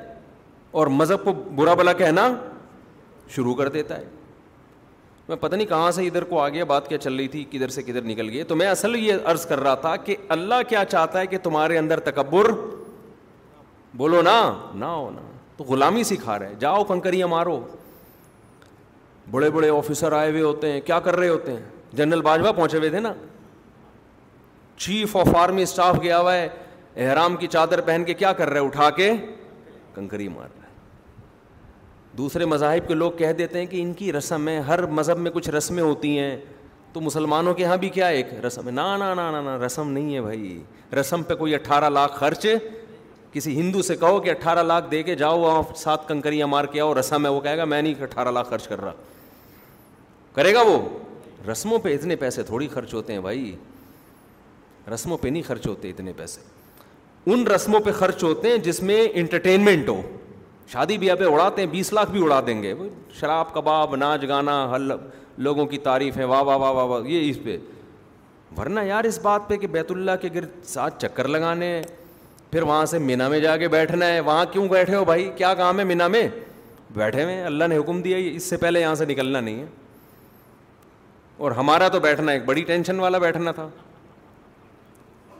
اور 0.80 0.86
مذہب 1.02 1.24
کو 1.24 1.32
برا 1.54 1.74
بلا 1.82 1.92
کہنا 2.02 2.28
شروع 3.34 3.54
کر 3.54 3.68
دیتا 3.78 3.98
ہے 3.98 4.04
میں 5.28 5.36
پتہ 5.40 5.56
نہیں 5.56 5.66
کہاں 5.68 5.90
سے 5.92 6.06
ادھر 6.06 6.24
کو 6.32 6.40
آ 6.40 6.48
گیا 6.48 6.64
بات 6.74 6.88
کیا 6.88 6.98
چل 6.98 7.14
رہی 7.16 7.28
تھی 7.28 7.44
کدھر 7.50 7.68
سے 7.78 7.82
کدھر 7.82 8.02
نکل 8.04 8.30
گئے 8.32 8.42
تو 8.52 8.56
میں 8.56 8.66
اصل 8.68 8.96
یہ 8.96 9.14
عرض 9.32 9.46
کر 9.46 9.60
رہا 9.60 9.74
تھا 9.86 9.96
کہ 9.96 10.16
اللہ 10.36 10.62
کیا 10.68 10.84
چاہتا 10.90 11.20
ہے 11.20 11.26
کہ 11.26 11.38
تمہارے 11.42 11.78
اندر 11.78 12.00
تکبر 12.10 12.50
بولو 13.96 14.22
نا 14.22 14.40
نہ 14.74 14.84
ہو 14.84 15.10
نہ 15.14 15.29
تو 15.60 15.64
غلامی 15.68 16.02
سکھا 16.08 16.38
رہے 16.38 16.54
جاؤ 16.58 16.84
کنکریاں 16.88 17.26
مارو 17.28 17.58
بڑے 19.30 19.50
بڑے 19.56 19.68
آفیسر 19.70 20.12
آئے 20.18 20.30
ہوئے 20.30 20.42
ہوتے 20.42 20.70
ہیں 20.72 20.80
کیا 20.84 20.98
کر 21.06 21.16
رہے 21.16 21.28
ہوتے 21.28 21.52
ہیں 21.52 21.96
جنرل 21.96 22.20
باجوا 22.28 22.52
پہنچے 22.52 22.78
ہوئے 22.78 22.88
تھے 22.90 23.00
نا 23.00 23.12
چیف 24.84 25.16
آف 25.16 25.34
آرمی 25.38 25.62
اسٹاف 25.62 25.98
گیا 26.02 26.20
ہوا 26.20 26.34
ہے 26.36 26.48
احرام 27.08 27.36
کی 27.36 27.46
چادر 27.56 27.80
پہن 27.90 28.04
کے 28.06 28.14
کیا 28.22 28.32
کر 28.40 28.50
رہے 28.50 28.60
اٹھا 28.66 28.88
کے 28.96 29.12
کنکری 29.94 30.28
مار 30.28 30.48
رہے 32.34 32.44
مذاہب 32.44 32.88
کے 32.88 32.94
لوگ 32.94 33.12
کہہ 33.18 33.32
دیتے 33.38 33.58
ہیں 33.58 33.66
کہ 33.70 33.82
ان 33.82 33.92
کی 33.98 34.12
رسم 34.12 34.48
ہے 34.48 34.58
ہر 34.68 34.86
مذہب 35.00 35.18
میں 35.18 35.30
کچھ 35.34 35.50
رسمیں 35.56 35.82
ہوتی 35.82 36.18
ہیں 36.18 36.36
تو 36.92 37.00
مسلمانوں 37.00 37.54
کے 37.54 37.62
یہاں 37.62 37.76
بھی 37.84 37.88
کیا 37.98 38.06
ایک 38.16 38.32
رسم 38.46 38.66
ہے 38.66 38.72
نا 38.72 38.96
نا 38.96 39.12
نا 39.14 39.30
نا 39.40 39.56
رسم 39.66 39.90
نہیں 39.92 40.14
ہے 40.14 40.20
بھائی 40.20 40.60
رسم 41.00 41.22
پہ 41.28 41.34
کوئی 41.42 41.54
اٹھارہ 41.54 41.90
لاکھ 41.90 42.16
خرچ 42.18 42.46
کسی 43.32 43.54
ہندو 43.60 43.82
سے 43.82 43.96
کہو 43.96 44.20
کہ 44.20 44.30
اٹھارہ 44.30 44.62
لاکھ 44.62 44.86
دے 44.90 45.02
کے 45.02 45.14
جاؤ 45.16 45.38
وہاں 45.40 45.62
سات 45.76 46.06
کنکریاں 46.08 46.46
مار 46.46 46.64
کے 46.72 46.80
آؤ 46.80 46.94
رسم 46.98 47.24
ہے 47.26 47.30
وہ 47.30 47.40
کہے 47.40 47.56
گا 47.58 47.64
میں 47.64 47.80
نہیں 47.82 48.02
اٹھارہ 48.02 48.30
لاکھ 48.32 48.48
خرچ 48.50 48.66
کر 48.68 48.80
رہا 48.80 48.92
کرے 50.34 50.54
گا 50.54 50.62
وہ 50.66 50.78
رسموں 51.50 51.78
پہ 51.82 51.94
اتنے 51.94 52.16
پیسے 52.16 52.42
تھوڑی 52.42 52.66
خرچ 52.72 52.94
ہوتے 52.94 53.12
ہیں 53.12 53.20
بھائی 53.20 53.54
رسموں 54.94 55.16
پہ 55.18 55.28
نہیں 55.28 55.42
خرچ 55.46 55.66
ہوتے 55.66 55.90
اتنے 55.90 56.12
پیسے 56.16 56.40
ان 57.30 57.46
رسموں 57.46 57.80
پہ 57.84 57.92
خرچ 57.92 58.22
ہوتے 58.24 58.48
ہیں 58.50 58.56
جس 58.66 58.82
میں 58.82 59.06
انٹرٹینمنٹ 59.12 59.88
ہو 59.88 60.00
شادی 60.72 60.98
بیاہ 60.98 61.14
پہ 61.18 61.24
اڑاتے 61.32 61.62
ہیں 61.62 61.68
بیس 61.70 61.92
لاکھ 61.92 62.10
بھی 62.10 62.22
اڑا 62.24 62.40
دیں 62.46 62.62
گے 62.62 62.74
شراب 63.20 63.52
کباب 63.54 63.96
ناچ 63.96 64.24
گانا 64.28 64.64
حل 64.74 64.90
لوگوں 65.44 65.66
کی 65.66 65.78
تعریف 65.82 66.16
ہے 66.16 66.24
واہ 66.24 66.42
واہ 66.42 66.58
واہ 66.58 66.72
واہ 66.72 66.84
واہ 66.86 67.06
یہ 67.10 67.30
اس 67.30 67.36
پہ 67.44 67.56
ورنہ 68.58 68.80
یار 68.86 69.04
اس 69.04 69.18
بات 69.22 69.48
پہ 69.48 69.56
کہ 69.56 69.66
بیت 69.76 69.90
اللہ 69.90 70.16
کے 70.20 70.28
گرد 70.34 70.62
ساتھ 70.72 71.00
چکر 71.02 71.28
لگانے 71.28 71.80
پھر 72.50 72.62
وہاں 72.62 72.84
سے 72.86 72.98
مینا 72.98 73.28
میں 73.28 73.38
جا 73.40 73.56
کے 73.56 73.68
بیٹھنا 73.68 74.06
ہے 74.06 74.20
وہاں 74.20 74.44
کیوں 74.52 74.66
بیٹھے 74.68 74.94
ہو 74.94 75.04
بھائی 75.04 75.30
کیا 75.36 75.52
کام 75.54 75.78
ہے 75.78 75.84
مینا 75.84 76.06
میں 76.08 76.26
بیٹھے 76.94 77.24
ہوئے 77.24 77.40
اللہ 77.44 77.64
نے 77.68 77.76
حکم 77.78 78.00
دیا 78.02 78.16
اس 78.34 78.44
سے 78.50 78.56
پہلے 78.56 78.80
یہاں 78.80 78.94
سے 78.94 79.04
نکلنا 79.08 79.40
نہیں 79.40 79.60
ہے 79.60 79.66
اور 81.44 81.52
ہمارا 81.56 81.88
تو 81.88 82.00
بیٹھنا 82.00 82.32
ایک 82.32 82.44
بڑی 82.44 82.62
ٹینشن 82.70 83.00
والا 83.00 83.18
بیٹھنا 83.18 83.52
تھا 83.58 83.68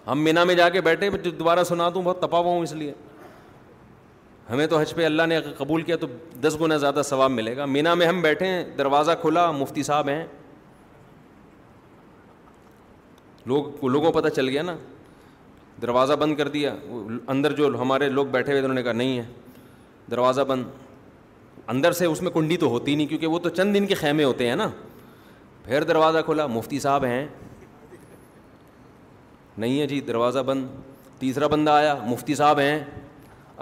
ہم 0.06 0.22
مینا 0.24 0.44
میں 0.44 0.54
جا 0.54 0.68
کے 0.68 0.80
بیٹھے 0.80 1.08
جو 1.22 1.30
دوبارہ 1.30 1.64
سنا 1.64 1.88
دوں 1.94 2.02
بہت 2.02 2.24
ہوا 2.32 2.40
ہوں 2.40 2.62
اس 2.62 2.72
لیے 2.72 2.92
ہمیں 4.50 4.66
تو 4.66 4.78
حج 4.78 4.94
پہ 4.94 5.04
اللہ 5.06 5.26
نے 5.28 5.38
قبول 5.56 5.82
کیا 5.88 5.96
تو 5.96 6.06
دس 6.42 6.56
گنا 6.60 6.76
زیادہ 6.84 7.02
ثواب 7.04 7.30
ملے 7.30 7.56
گا 7.56 7.64
مینا 7.64 7.92
میں 7.94 8.06
ہم 8.06 8.20
بیٹھے 8.22 8.46
ہیں 8.46 8.64
دروازہ 8.78 9.12
کھلا 9.20 9.50
مفتی 9.58 9.82
صاحب 9.82 10.08
ہیں 10.08 10.24
لوگ 13.46 13.84
لوگوں 13.92 14.12
پتہ 14.12 14.28
چل 14.36 14.48
گیا 14.48 14.62
نا 14.62 14.74
دروازہ 15.82 16.12
بند 16.20 16.36
کر 16.36 16.48
دیا 16.56 16.74
اندر 17.34 17.52
جو 17.56 17.68
ہمارے 17.80 18.08
لوگ 18.10 18.26
بیٹھے 18.32 18.52
ہوئے 18.52 18.62
انہوں 18.62 18.74
نے 18.74 18.82
کہا 18.82 18.92
نہیں 18.92 19.18
ہے 19.18 19.24
دروازہ 20.10 20.40
بند 20.48 20.64
اندر 21.70 21.92
سے 22.00 22.06
اس 22.06 22.22
میں 22.22 22.30
کنڈی 22.30 22.56
تو 22.64 22.68
ہوتی 22.68 22.94
نہیں 22.94 23.06
کیونکہ 23.06 23.26
وہ 23.26 23.38
تو 23.38 23.48
چند 23.58 23.74
دن 23.74 23.86
کے 23.86 23.94
خیمے 23.94 24.24
ہوتے 24.24 24.48
ہیں 24.48 24.56
نا 24.56 24.68
پھر 25.64 25.84
دروازہ 25.84 26.18
کھولا 26.24 26.46
مفتی 26.46 26.80
صاحب 26.80 27.04
ہیں 27.04 27.26
نہیں 29.58 29.80
ہے 29.80 29.86
جی 29.86 30.00
دروازہ 30.08 30.38
بند 30.46 30.66
تیسرا 31.18 31.46
بندہ 31.54 31.70
آیا 31.70 31.94
مفتی 32.06 32.34
صاحب 32.34 32.58
ہیں 32.60 32.78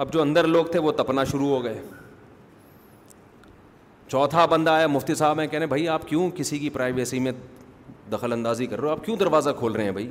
اب 0.02 0.12
جو 0.12 0.20
اندر 0.22 0.46
لوگ 0.46 0.64
تھے 0.72 0.78
وہ 0.80 0.92
تپنا 0.96 1.24
شروع 1.30 1.48
ہو 1.48 1.62
گئے 1.64 1.78
چوتھا 4.08 4.44
بندہ 4.50 4.70
آیا 4.70 4.86
مفتی 4.86 5.14
صاحب 5.14 5.40
ہیں 5.40 5.46
کہنے 5.54 5.66
بھائی 5.70 5.88
آپ 5.94 6.06
کیوں 6.08 6.28
کسی 6.36 6.58
کی 6.58 6.70
پرائیویسی 6.76 7.18
میں 7.20 7.32
دخل 8.12 8.32
اندازی 8.32 8.66
کر 8.66 8.80
رہے 8.80 8.86
ہو 8.88 8.92
آپ 8.92 9.04
کیوں 9.04 9.16
دروازہ 9.16 9.50
کھول 9.58 9.72
رہے 9.72 9.84
ہیں 9.84 9.92
بھائی 9.92 10.10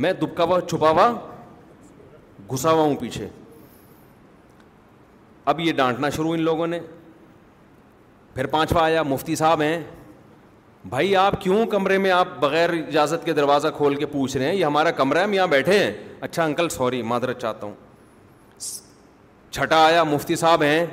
میں 0.00 0.12
ہوا 0.38 0.60
چھپا 0.68 0.90
ہوا 0.90 1.10
گھسا 2.52 2.70
ہوا 2.70 2.82
ہوں 2.82 2.94
پیچھے 3.00 3.28
اب 5.50 5.60
یہ 5.60 5.72
ڈانٹنا 5.76 6.08
شروع 6.10 6.32
ان 6.34 6.40
لوگوں 6.42 6.66
نے 6.66 6.78
پھر 8.34 8.46
پانچواں 8.46 8.82
آیا 8.82 9.02
مفتی 9.02 9.34
صاحب 9.36 9.62
ہیں 9.62 9.82
بھائی 10.88 11.14
آپ 11.16 11.40
کیوں 11.40 11.64
کمرے 11.70 11.98
میں 11.98 12.10
آپ 12.10 12.28
بغیر 12.40 12.70
اجازت 12.88 13.24
کے 13.24 13.32
دروازہ 13.32 13.68
کھول 13.76 13.94
کے 13.96 14.06
پوچھ 14.12 14.36
رہے 14.36 14.46
ہیں 14.46 14.54
یہ 14.54 14.64
ہمارا 14.64 14.90
کمرہ 15.00 15.18
ہے 15.18 15.22
ہم 15.24 15.32
یہاں 15.32 15.46
بیٹھے 15.46 15.78
ہیں 15.78 15.92
اچھا 16.20 16.44
انکل 16.44 16.68
سوری 16.68 17.02
معذرت 17.10 17.40
چاہتا 17.40 17.66
ہوں 17.66 17.74
چھٹا 19.50 19.76
آیا 19.86 20.04
مفتی 20.04 20.36
صاحب 20.36 20.62
ہیں 20.62 20.84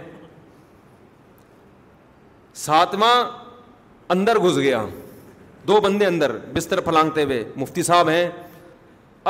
ساتواں 2.65 3.15
اندر 4.13 4.39
گھس 4.45 4.57
گیا 4.57 4.83
دو 5.67 5.79
بندے 5.81 6.05
اندر 6.05 6.35
بستر 6.53 6.79
پھلانگتے 6.81 7.23
ہوئے 7.23 7.43
مفتی 7.55 7.83
صاحب 7.83 8.09
ہیں 8.09 8.29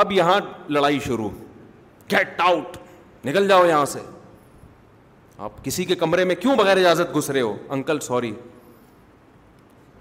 اب 0.00 0.12
یہاں 0.12 0.38
لڑائی 0.74 0.98
شروع 1.04 1.28
گیٹ 2.10 2.40
آؤٹ 2.40 2.76
نکل 3.26 3.48
جاؤ 3.48 3.64
یہاں 3.66 3.84
سے 3.86 3.98
آپ 5.46 5.64
کسی 5.64 5.84
کے 5.90 5.94
کمرے 6.02 6.24
میں 6.30 6.34
کیوں 6.40 6.54
بغیر 6.56 6.76
اجازت 6.76 7.14
گھس 7.16 7.28
رہے 7.30 7.40
ہو 7.40 7.54
انکل 7.76 8.00
سوری 8.06 8.32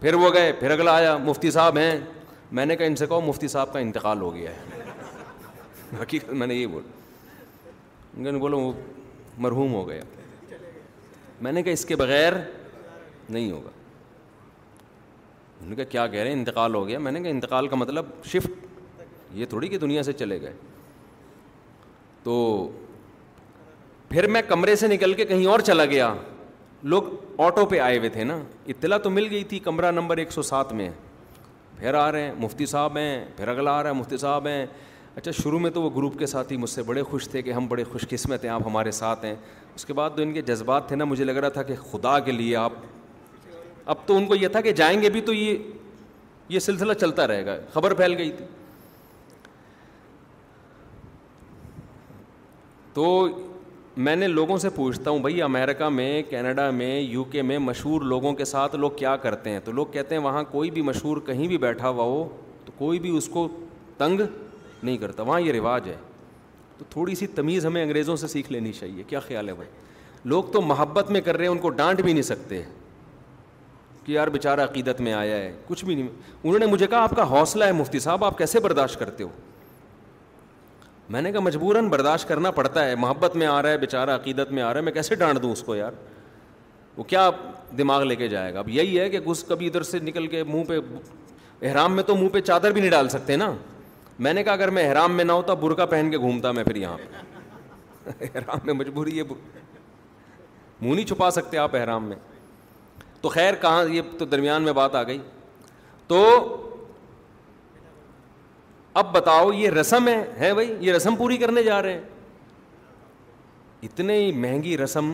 پھر 0.01 0.13
وہ 0.23 0.29
گئے 0.33 0.51
پھر 0.59 0.71
اگلا 0.71 0.95
آیا 0.97 1.17
مفتی 1.23 1.51
صاحب 1.51 1.77
ہیں 1.77 1.95
میں 2.59 2.65
نے 2.65 2.75
کہا 2.75 2.85
ان 2.91 2.95
سے 3.01 3.07
کہو 3.07 3.19
مفتی 3.21 3.47
صاحب 3.55 3.73
کا 3.73 3.79
انتقال 3.79 4.21
ہو 4.21 4.33
گیا 4.35 4.51
ہے 4.59 5.97
حقیقت 6.01 6.31
میں 6.43 6.47
نے 6.47 6.55
یہ 6.55 6.65
بولنے 6.77 8.31
بولو 8.45 8.59
وہ 8.59 8.71
مرحوم 9.47 9.73
ہو 9.73 9.87
گیا 9.89 10.03
میں 11.45 11.51
نے 11.51 11.63
کہا 11.63 11.73
اس 11.79 11.85
کے 11.91 11.95
بغیر 12.05 12.33
نہیں 13.29 13.51
ہوگا 13.51 13.69
انہوں 15.59 15.69
نے 15.69 15.75
کہا 15.75 15.89
کیا 15.97 16.07
کہہ 16.07 16.19
رہے 16.19 16.31
ہیں 16.31 16.37
انتقال 16.37 16.75
ہو 16.75 16.87
گیا 16.87 16.99
میں 17.05 17.11
نے 17.11 17.19
کہا 17.21 17.29
انتقال 17.39 17.67
کا 17.67 17.75
مطلب 17.83 18.05
شفٹ 18.33 18.67
یہ 19.33 19.45
تھوڑی 19.49 19.67
کہ 19.67 19.77
دنیا 19.77 20.03
سے 20.03 20.13
چلے 20.13 20.41
گئے 20.41 20.53
تو 22.23 22.37
پھر 24.09 24.27
میں 24.27 24.41
کمرے 24.47 24.75
سے 24.75 24.87
نکل 24.87 25.13
کے 25.13 25.25
کہیں 25.25 25.45
اور 25.51 25.59
چلا 25.65 25.85
گیا 25.85 26.13
لوگ 26.93 27.03
آٹو 27.45 27.65
پہ 27.69 27.79
آئے 27.79 27.97
ہوئے 27.97 28.09
تھے 28.09 28.23
نا 28.23 28.37
اطلاع 28.67 28.97
تو 29.03 29.09
مل 29.09 29.27
گئی 29.31 29.43
تھی 29.49 29.59
کمرہ 29.63 29.91
نمبر 29.91 30.17
ایک 30.17 30.31
سو 30.31 30.41
سات 30.41 30.71
میں 30.73 30.89
پھر 31.79 31.93
آ 31.93 32.11
رہے 32.11 32.21
ہیں 32.23 32.31
مفتی 32.37 32.65
صاحب 32.65 32.97
ہیں 32.97 33.25
پھر 33.37 33.47
اگلا 33.47 33.71
آ 33.79 33.81
رہا 33.83 33.89
ہے 33.89 33.95
مفتی 33.95 34.17
صاحب 34.17 34.47
ہیں 34.47 34.65
اچھا 35.15 35.31
شروع 35.43 35.59
میں 35.59 35.69
تو 35.73 35.81
وہ 35.81 35.89
گروپ 35.95 36.17
کے 36.19 36.25
ساتھ 36.27 36.51
ہی 36.51 36.57
مجھ 36.57 36.69
سے 36.69 36.83
بڑے 36.83 37.03
خوش 37.03 37.27
تھے 37.29 37.41
کہ 37.41 37.51
ہم 37.51 37.67
بڑے 37.67 37.83
خوش 37.91 38.01
قسمت 38.09 38.43
ہیں 38.43 38.51
آپ 38.51 38.61
ہمارے 38.65 38.91
ساتھ 38.91 39.25
ہیں 39.25 39.35
اس 39.75 39.85
کے 39.85 39.93
بعد 39.93 40.09
تو 40.15 40.21
ان 40.21 40.33
کے 40.33 40.41
جذبات 40.49 40.87
تھے 40.87 40.95
نا 40.95 41.05
مجھے 41.05 41.23
لگ 41.23 41.37
رہا 41.37 41.49
تھا 41.49 41.63
کہ 41.63 41.75
خدا 41.91 42.17
کے 42.25 42.31
لیے 42.31 42.55
آپ 42.55 42.73
اب 43.85 43.95
تو 44.05 44.17
ان 44.17 44.25
کو 44.27 44.35
یہ 44.35 44.47
تھا 44.51 44.61
کہ 44.61 44.71
جائیں 44.81 45.01
گے 45.01 45.09
بھی 45.09 45.21
تو 45.29 45.33
یہ 45.33 45.57
یہ 46.49 46.59
سلسلہ 46.59 46.93
چلتا 46.99 47.27
رہے 47.27 47.45
گا 47.45 47.57
خبر 47.73 47.93
پھیل 47.93 48.17
گئی 48.17 48.31
تھی 48.37 48.45
تو 52.93 53.07
میں 53.97 54.15
نے 54.15 54.27
لوگوں 54.27 54.57
سے 54.57 54.69
پوچھتا 54.75 55.09
ہوں 55.11 55.19
بھائی 55.19 55.41
امریکہ 55.41 55.89
میں 55.89 56.21
کینیڈا 56.29 56.69
میں 56.71 56.99
یو 56.99 57.23
کے 57.31 57.41
میں 57.41 57.57
مشہور 57.59 58.01
لوگوں 58.09 58.33
کے 58.33 58.45
ساتھ 58.45 58.75
لوگ 58.75 58.91
کیا 58.97 59.15
کرتے 59.23 59.49
ہیں 59.51 59.59
تو 59.65 59.71
لوگ 59.71 59.85
کہتے 59.91 60.15
ہیں 60.15 60.21
وہاں 60.23 60.43
کوئی 60.51 60.71
بھی 60.71 60.81
مشہور 60.81 61.17
کہیں 61.25 61.47
بھی 61.47 61.57
بیٹھا 61.57 61.89
ہوا 61.89 62.03
ہو 62.03 62.27
تو 62.65 62.71
کوئی 62.77 62.99
بھی 62.99 63.15
اس 63.17 63.27
کو 63.33 63.47
تنگ 63.97 64.21
نہیں 64.83 64.97
کرتا 64.97 65.23
وہاں 65.23 65.39
یہ 65.41 65.51
رواج 65.51 65.87
ہے 65.89 65.95
تو 66.77 66.85
تھوڑی 66.89 67.15
سی 67.15 67.27
تمیز 67.35 67.65
ہمیں 67.65 67.81
انگریزوں 67.83 68.15
سے 68.17 68.27
سیکھ 68.27 68.51
لینی 68.51 68.71
چاہیے 68.73 69.03
کیا 69.07 69.19
خیال 69.19 69.47
ہے 69.49 69.53
بھائی 69.53 69.69
لوگ 70.29 70.43
تو 70.51 70.61
محبت 70.61 71.11
میں 71.11 71.21
کر 71.21 71.35
رہے 71.37 71.45
ہیں 71.45 71.51
ان 71.51 71.57
کو 71.57 71.69
ڈانٹ 71.69 72.01
بھی 72.01 72.13
نہیں 72.13 72.23
سکتے 72.23 72.61
کہ 74.03 74.11
یار 74.11 74.27
بیچارہ 74.33 74.63
عقیدت 74.63 75.01
میں 75.01 75.13
آیا 75.13 75.35
ہے 75.37 75.51
کچھ 75.67 75.83
بھی 75.85 75.95
نہیں 75.95 76.07
انہوں 76.43 76.59
نے 76.59 76.65
مجھے 76.65 76.87
کہا 76.87 77.03
آپ 77.03 77.15
کا 77.15 77.29
حوصلہ 77.31 77.63
ہے 77.65 77.71
مفتی 77.71 77.99
صاحب 77.99 78.23
آپ 78.25 78.37
کیسے 78.37 78.59
برداشت 78.59 78.99
کرتے 78.99 79.23
ہو 79.23 79.29
میں 81.09 81.21
نے 81.21 81.31
کہا 81.31 81.39
مجبوراً 81.41 81.87
برداشت 81.89 82.27
کرنا 82.27 82.49
پڑتا 82.51 82.85
ہے 82.85 82.95
محبت 82.95 83.35
میں 83.35 83.47
آ 83.47 83.61
رہا 83.61 83.69
ہے 83.71 83.77
بیچارہ 83.77 84.15
عقیدت 84.15 84.51
میں 84.51 84.63
آ 84.63 84.71
رہا 84.73 84.79
ہے 84.79 84.83
میں 84.85 84.91
کیسے 84.93 85.15
ڈانٹ 85.21 85.41
دوں 85.41 85.51
اس 85.51 85.63
کو 85.63 85.75
یار 85.75 85.91
وہ 86.97 87.03
کیا 87.13 87.29
دماغ 87.77 88.03
لے 88.03 88.15
کے 88.15 88.27
جائے 88.27 88.53
گا 88.53 88.59
اب 88.59 88.69
یہی 88.69 88.99
ہے 88.99 89.09
کہ 89.09 89.19
گھس 89.27 89.43
کبھی 89.47 89.67
ادھر 89.67 89.83
سے 89.91 89.99
نکل 89.99 90.27
کے 90.27 90.43
منہ 90.47 90.63
پہ 90.67 90.77
احرام 91.67 91.95
میں 91.95 92.03
تو 92.03 92.15
منہ 92.15 92.29
پہ 92.33 92.41
چادر 92.41 92.71
بھی 92.71 92.81
نہیں 92.81 92.91
ڈال 92.91 93.09
سکتے 93.09 93.35
نا 93.35 93.51
میں 94.25 94.33
نے 94.33 94.43
کہا 94.43 94.53
اگر 94.53 94.69
میں 94.77 94.87
احرام 94.87 95.15
میں 95.17 95.23
نہ 95.25 95.31
ہوتا 95.31 95.53
برقع 95.63 95.85
پہن 95.89 96.11
کے 96.11 96.17
گھومتا 96.17 96.51
میں 96.51 96.63
پھر 96.63 96.75
یہاں 96.75 96.97
احرام 98.35 98.59
میں 98.65 98.73
مجبوری 98.73 99.17
ہے 99.19 99.23
منہ 99.25 100.93
نہیں 100.95 101.05
چھپا 101.05 101.29
سکتے 101.31 101.57
آپ 101.57 101.75
احرام 101.75 102.05
میں 102.09 102.15
تو 103.21 103.29
خیر 103.29 103.53
کہاں 103.61 103.83
یہ 103.93 104.01
تو 104.19 104.25
درمیان 104.25 104.63
میں 104.63 104.73
بات 104.73 104.95
آ 104.95 105.03
گئی 105.07 105.17
تو 106.07 106.19
اب 108.99 109.11
بتاؤ 109.13 109.51
یہ 109.53 109.69
رسم 109.69 110.07
ہے 110.39 110.53
بھائی 110.53 110.73
یہ 110.79 110.93
رسم 110.93 111.15
پوری 111.15 111.37
کرنے 111.37 111.63
جا 111.63 111.81
رہے 111.81 111.93
ہیں 111.93 112.01
اتنی 113.83 114.31
مہنگی 114.35 114.77
رسم 114.77 115.13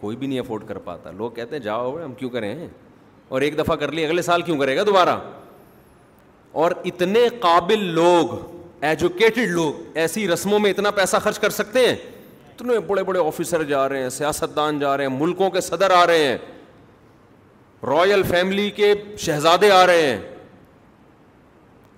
کوئی 0.00 0.16
بھی 0.16 0.26
نہیں 0.26 0.40
افورڈ 0.40 0.66
کر 0.68 0.78
پاتا 0.84 1.10
لوگ 1.16 1.30
کہتے 1.30 1.56
ہیں 1.56 1.62
جاؤ 1.62 1.96
ہم 2.04 2.12
کیوں 2.18 2.30
کریں 2.30 2.54
اور 3.28 3.40
ایک 3.42 3.58
دفعہ 3.58 3.76
کر 3.76 3.92
لی 3.92 4.04
اگلے 4.04 4.22
سال 4.22 4.42
کیوں 4.42 4.58
کرے 4.58 4.76
گا 4.76 4.82
دوبارہ 4.86 5.16
اور 6.62 6.70
اتنے 6.84 7.28
قابل 7.40 7.84
لوگ 7.94 8.34
ایجوکیٹڈ 8.86 9.50
لوگ 9.50 9.96
ایسی 9.98 10.26
رسموں 10.28 10.58
میں 10.60 10.70
اتنا 10.70 10.90
پیسہ 10.90 11.16
خرچ 11.24 11.38
کر 11.38 11.50
سکتے 11.58 11.86
ہیں 11.88 11.94
اتنے 12.54 12.78
بڑے 12.86 13.02
بڑے 13.04 13.18
آفیسر 13.26 13.62
جا 13.64 13.88
رہے 13.88 14.02
ہیں 14.02 14.08
سیاست 14.10 14.56
دان 14.56 14.78
جا 14.78 14.96
رہے 14.96 15.06
ہیں 15.06 15.18
ملکوں 15.18 15.50
کے 15.50 15.60
صدر 15.60 15.90
آ 15.96 16.06
رہے 16.06 16.24
ہیں 16.26 16.36
رائل 17.86 18.22
فیملی 18.30 18.70
کے 18.74 18.92
شہزادے 19.18 19.70
آ 19.72 19.86
رہے 19.86 20.02
ہیں 20.06 20.18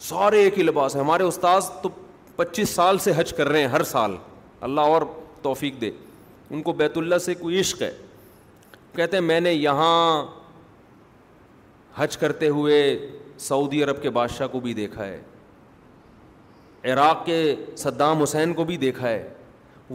سارے 0.09 0.39
ایک 0.45 0.57
ہی 0.59 0.63
لباس 0.63 0.95
ہیں 0.97 1.03
ہمارے 1.03 1.23
استاذ 1.25 1.69
تو 1.83 1.89
پچیس 2.37 2.71
سال 2.71 2.99
سے 2.99 3.13
حج 3.17 3.33
کر 3.37 3.49
رہے 3.49 3.61
ہیں 3.61 3.69
ہر 3.75 3.83
سال 3.91 4.17
اللہ 4.67 4.81
اور 4.95 5.03
توفیق 5.43 5.81
دے 5.81 5.91
ان 6.51 6.63
کو 6.63 6.73
بیت 6.81 6.97
اللہ 6.99 7.19
سے 7.27 7.35
کوئی 7.35 7.61
عشق 7.61 7.83
ہے 7.83 7.91
کہتے 8.97 9.17
ہیں 9.17 9.25
میں 9.25 9.39
نے 9.41 9.53
یہاں 9.53 9.95
حج 11.97 12.17
کرتے 12.19 12.49
ہوئے 12.57 12.81
سعودی 13.49 13.83
عرب 13.85 14.03
کے 14.03 14.11
بادشاہ 14.19 14.47
کو 14.53 14.61
بھی 14.61 14.75
دیکھا 14.75 15.07
ہے 15.07 15.21
عراق 16.93 17.25
کے 17.27 17.39
صدام 17.85 18.23
حسین 18.23 18.53
کو 18.55 18.65
بھی 18.65 18.77
دیکھا 18.87 19.09
ہے 19.09 19.27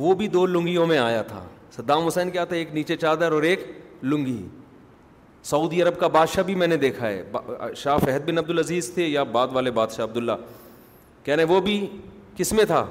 وہ 0.05 0.13
بھی 0.21 0.27
دو 0.37 0.45
لنگیوں 0.55 0.85
میں 0.87 0.97
آیا 0.97 1.21
تھا 1.27 1.43
صدام 1.75 2.05
حسین 2.07 2.31
کیا 2.31 2.45
تھا 2.45 2.55
ایک 2.55 2.73
نیچے 2.73 2.95
چادر 3.05 3.31
اور 3.31 3.43
ایک 3.51 3.71
لنگی 4.03 4.39
سعودی 5.47 5.81
عرب 5.81 5.99
کا 5.99 6.07
بادشاہ 6.07 6.43
بھی 6.43 6.55
میں 6.55 6.67
نے 6.67 6.77
دیکھا 6.77 7.07
ہے 7.07 7.23
شاہ 7.77 7.97
فہد 8.05 8.25
بن 8.29 8.37
عبد 8.37 8.49
العزیز 8.49 8.89
تھے 8.93 9.05
یا 9.07 9.23
بعد 9.37 9.47
والے 9.53 9.71
بادشاہ 9.71 10.03
عبداللہ 10.05 10.31
کہہ 11.23 11.33
رہے 11.35 11.43
ہیں 11.43 11.49
وہ 11.49 11.59
بھی 11.61 11.85
کس 12.37 12.51
میں 12.53 12.65
تھا 12.67 12.85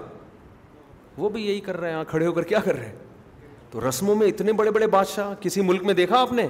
وہ 1.19 1.29
بھی 1.29 1.47
یہی 1.47 1.61
کر 1.61 1.77
رہے 1.81 1.93
ہیں 1.93 2.03
کھڑے 2.09 2.27
ہو 2.27 2.33
کر 2.33 2.43
کیا 2.43 2.59
کر 2.65 2.77
رہے 2.79 2.87
ہیں 2.87 2.97
تو 3.71 3.89
رسموں 3.89 4.15
میں 4.17 4.27
اتنے 4.27 4.53
بڑے 4.61 4.71
بڑے 4.71 4.87
بادشاہ 4.87 5.35
کسی 5.41 5.61
ملک 5.63 5.85
میں 5.85 5.95
دیکھا 5.95 6.21
آپ 6.21 6.33
نے 6.33 6.47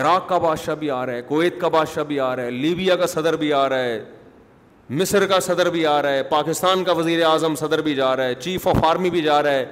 عراق 0.00 0.28
کا 0.28 0.38
بادشاہ 0.38 0.74
بھی 0.74 0.90
آ 0.90 1.04
رہا 1.06 1.12
ہے 1.12 1.22
کویت 1.28 1.60
کا 1.60 1.68
بادشاہ 1.68 2.04
بھی 2.10 2.20
آ 2.20 2.34
رہا 2.36 2.42
ہے 2.44 2.50
لیبیا 2.50 2.96
کا 2.96 3.06
صدر 3.06 3.36
بھی 3.36 3.52
آ 3.52 3.68
رہا 3.68 3.84
ہے 3.84 4.02
مصر 4.90 5.26
کا 5.26 5.38
صدر 5.40 5.68
بھی 5.70 5.84
آ 5.86 6.00
رہا 6.02 6.12
ہے 6.12 6.22
پاکستان 6.30 6.84
کا 6.84 6.92
وزیر 6.96 7.24
اعظم 7.24 7.54
صدر 7.56 7.80
بھی 7.82 7.94
جا 7.94 8.14
رہا 8.16 8.24
ہے 8.24 8.34
چیف 8.34 8.66
آف 8.68 8.84
آرمی 8.84 9.10
بھی 9.10 9.22
جا 9.22 9.42
رہا 9.42 9.52
ہے 9.52 9.64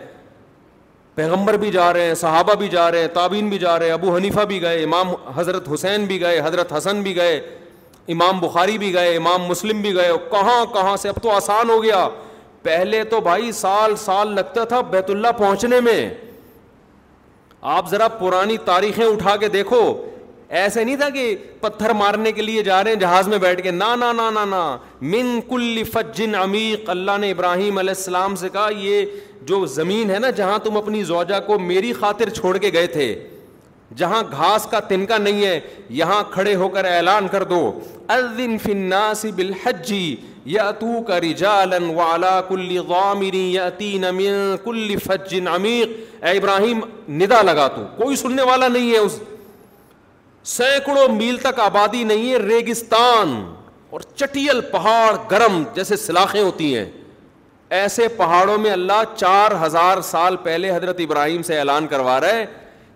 پیغمبر 1.14 1.54
بھی 1.58 1.70
جا 1.72 1.92
رہے 1.92 2.06
ہیں 2.06 2.14
صحابہ 2.14 2.54
بھی 2.58 2.68
جا 2.68 2.90
رہے 2.90 3.00
ہیں 3.00 3.08
تابین 3.14 3.48
بھی 3.48 3.58
جا 3.58 3.78
رہے 3.78 3.86
ہیں 3.86 3.92
ابو 3.92 4.14
حنیفہ 4.16 4.40
بھی 4.48 4.60
گئے 4.62 4.82
امام 4.82 5.08
حضرت 5.36 5.68
حسین 5.72 6.04
بھی 6.06 6.20
گئے 6.20 6.40
حضرت 6.44 6.72
حسن 6.72 7.02
بھی 7.02 7.14
گئے 7.16 7.36
امام 8.14 8.38
بخاری 8.40 8.76
بھی 8.78 8.92
گئے 8.94 9.16
امام 9.16 9.42
مسلم 9.46 9.80
بھی 9.82 9.94
گئے 9.96 10.10
کہاں 10.30 10.64
کہاں 10.72 10.96
سے 11.02 11.08
اب 11.08 11.22
تو 11.22 11.30
آسان 11.34 11.70
ہو 11.70 11.82
گیا 11.82 12.08
پہلے 12.62 13.02
تو 13.10 13.20
بھائی 13.20 13.52
سال 13.60 13.96
سال 14.04 14.34
لگتا 14.34 14.64
تھا 14.72 14.80
بیت 14.90 15.10
اللہ 15.10 15.32
پہنچنے 15.38 15.80
میں 15.80 16.00
آپ 17.76 17.90
ذرا 17.90 18.08
پرانی 18.18 18.56
تاریخیں 18.64 19.04
اٹھا 19.06 19.36
کے 19.36 19.48
دیکھو 19.58 19.80
ایسے 20.58 20.82
نہیں 20.84 20.96
تھا 20.96 21.08
کہ 21.14 21.34
پتھر 21.60 21.90
مارنے 21.94 22.30
کے 22.32 22.42
لیے 22.42 22.62
جا 22.64 22.82
رہے 22.84 22.92
ہیں 22.92 22.98
جہاز 23.00 23.28
میں 23.28 23.38
بیٹھ 23.38 23.60
کے 23.62 23.70
نا 23.70 23.94
نا 23.96 24.10
نا 24.12 24.28
نا 24.34 24.44
نا 24.44 24.62
من 25.12 25.38
کل 25.48 25.82
فجن 25.92 26.34
عمیق 26.34 26.88
اللہ 26.90 27.18
نے 27.20 27.30
ابراہیم 27.30 27.78
علیہ 27.78 27.92
السلام 27.96 28.34
سے 28.36 28.48
کہا 28.52 28.68
یہ 28.78 29.04
جو 29.50 29.64
زمین 29.74 30.10
ہے 30.10 30.18
نا 30.18 30.30
جہاں 30.40 30.58
تم 30.64 30.76
اپنی 30.76 31.02
زوجہ 31.12 31.40
کو 31.46 31.58
میری 31.68 31.92
خاطر 32.00 32.28
چھوڑ 32.40 32.56
کے 32.64 32.72
گئے 32.72 32.86
تھے 32.96 33.14
جہاں 33.96 34.22
گھاس 34.32 34.66
کا 34.70 34.80
تنکا 34.88 35.16
نہیں 35.18 35.44
ہے 35.44 35.58
یہاں 36.00 36.22
کھڑے 36.32 36.54
ہو 36.56 36.68
کر 36.74 36.84
اعلان 36.96 37.28
کر 37.28 37.42
دو 37.44 37.72
کل 44.64 44.88
فجن 45.06 45.48
عمیق 45.54 45.96
یا 46.26 46.30
ابراہیم 46.36 46.80
ندا 47.22 47.42
لگا 47.42 47.66
تو 47.76 47.82
کوئی 48.02 48.16
سننے 48.16 48.42
والا 48.42 48.68
نہیں 48.68 48.92
ہے 48.92 48.98
اس 48.98 49.18
سینکڑوں 50.48 51.06
میل 51.14 51.36
تک 51.42 51.58
آبادی 51.60 52.02
نہیں 52.04 52.32
ہے 52.32 52.36
ریگستان 52.38 53.32
اور 53.90 54.00
چٹیل 54.16 54.60
پہاڑ 54.70 55.14
گرم 55.30 55.62
جیسے 55.74 55.96
سلاخیں 55.96 56.40
ہوتی 56.40 56.74
ہیں 56.76 56.84
ایسے 57.78 58.06
پہاڑوں 58.16 58.56
میں 58.58 58.70
اللہ 58.70 59.02
چار 59.16 59.52
ہزار 59.64 60.00
سال 60.04 60.36
پہلے 60.42 60.70
حضرت 60.76 61.00
ابراہیم 61.00 61.42
سے 61.46 61.58
اعلان 61.58 61.86
کروا 61.88 62.18
رہا 62.20 62.36
ہے 62.36 62.46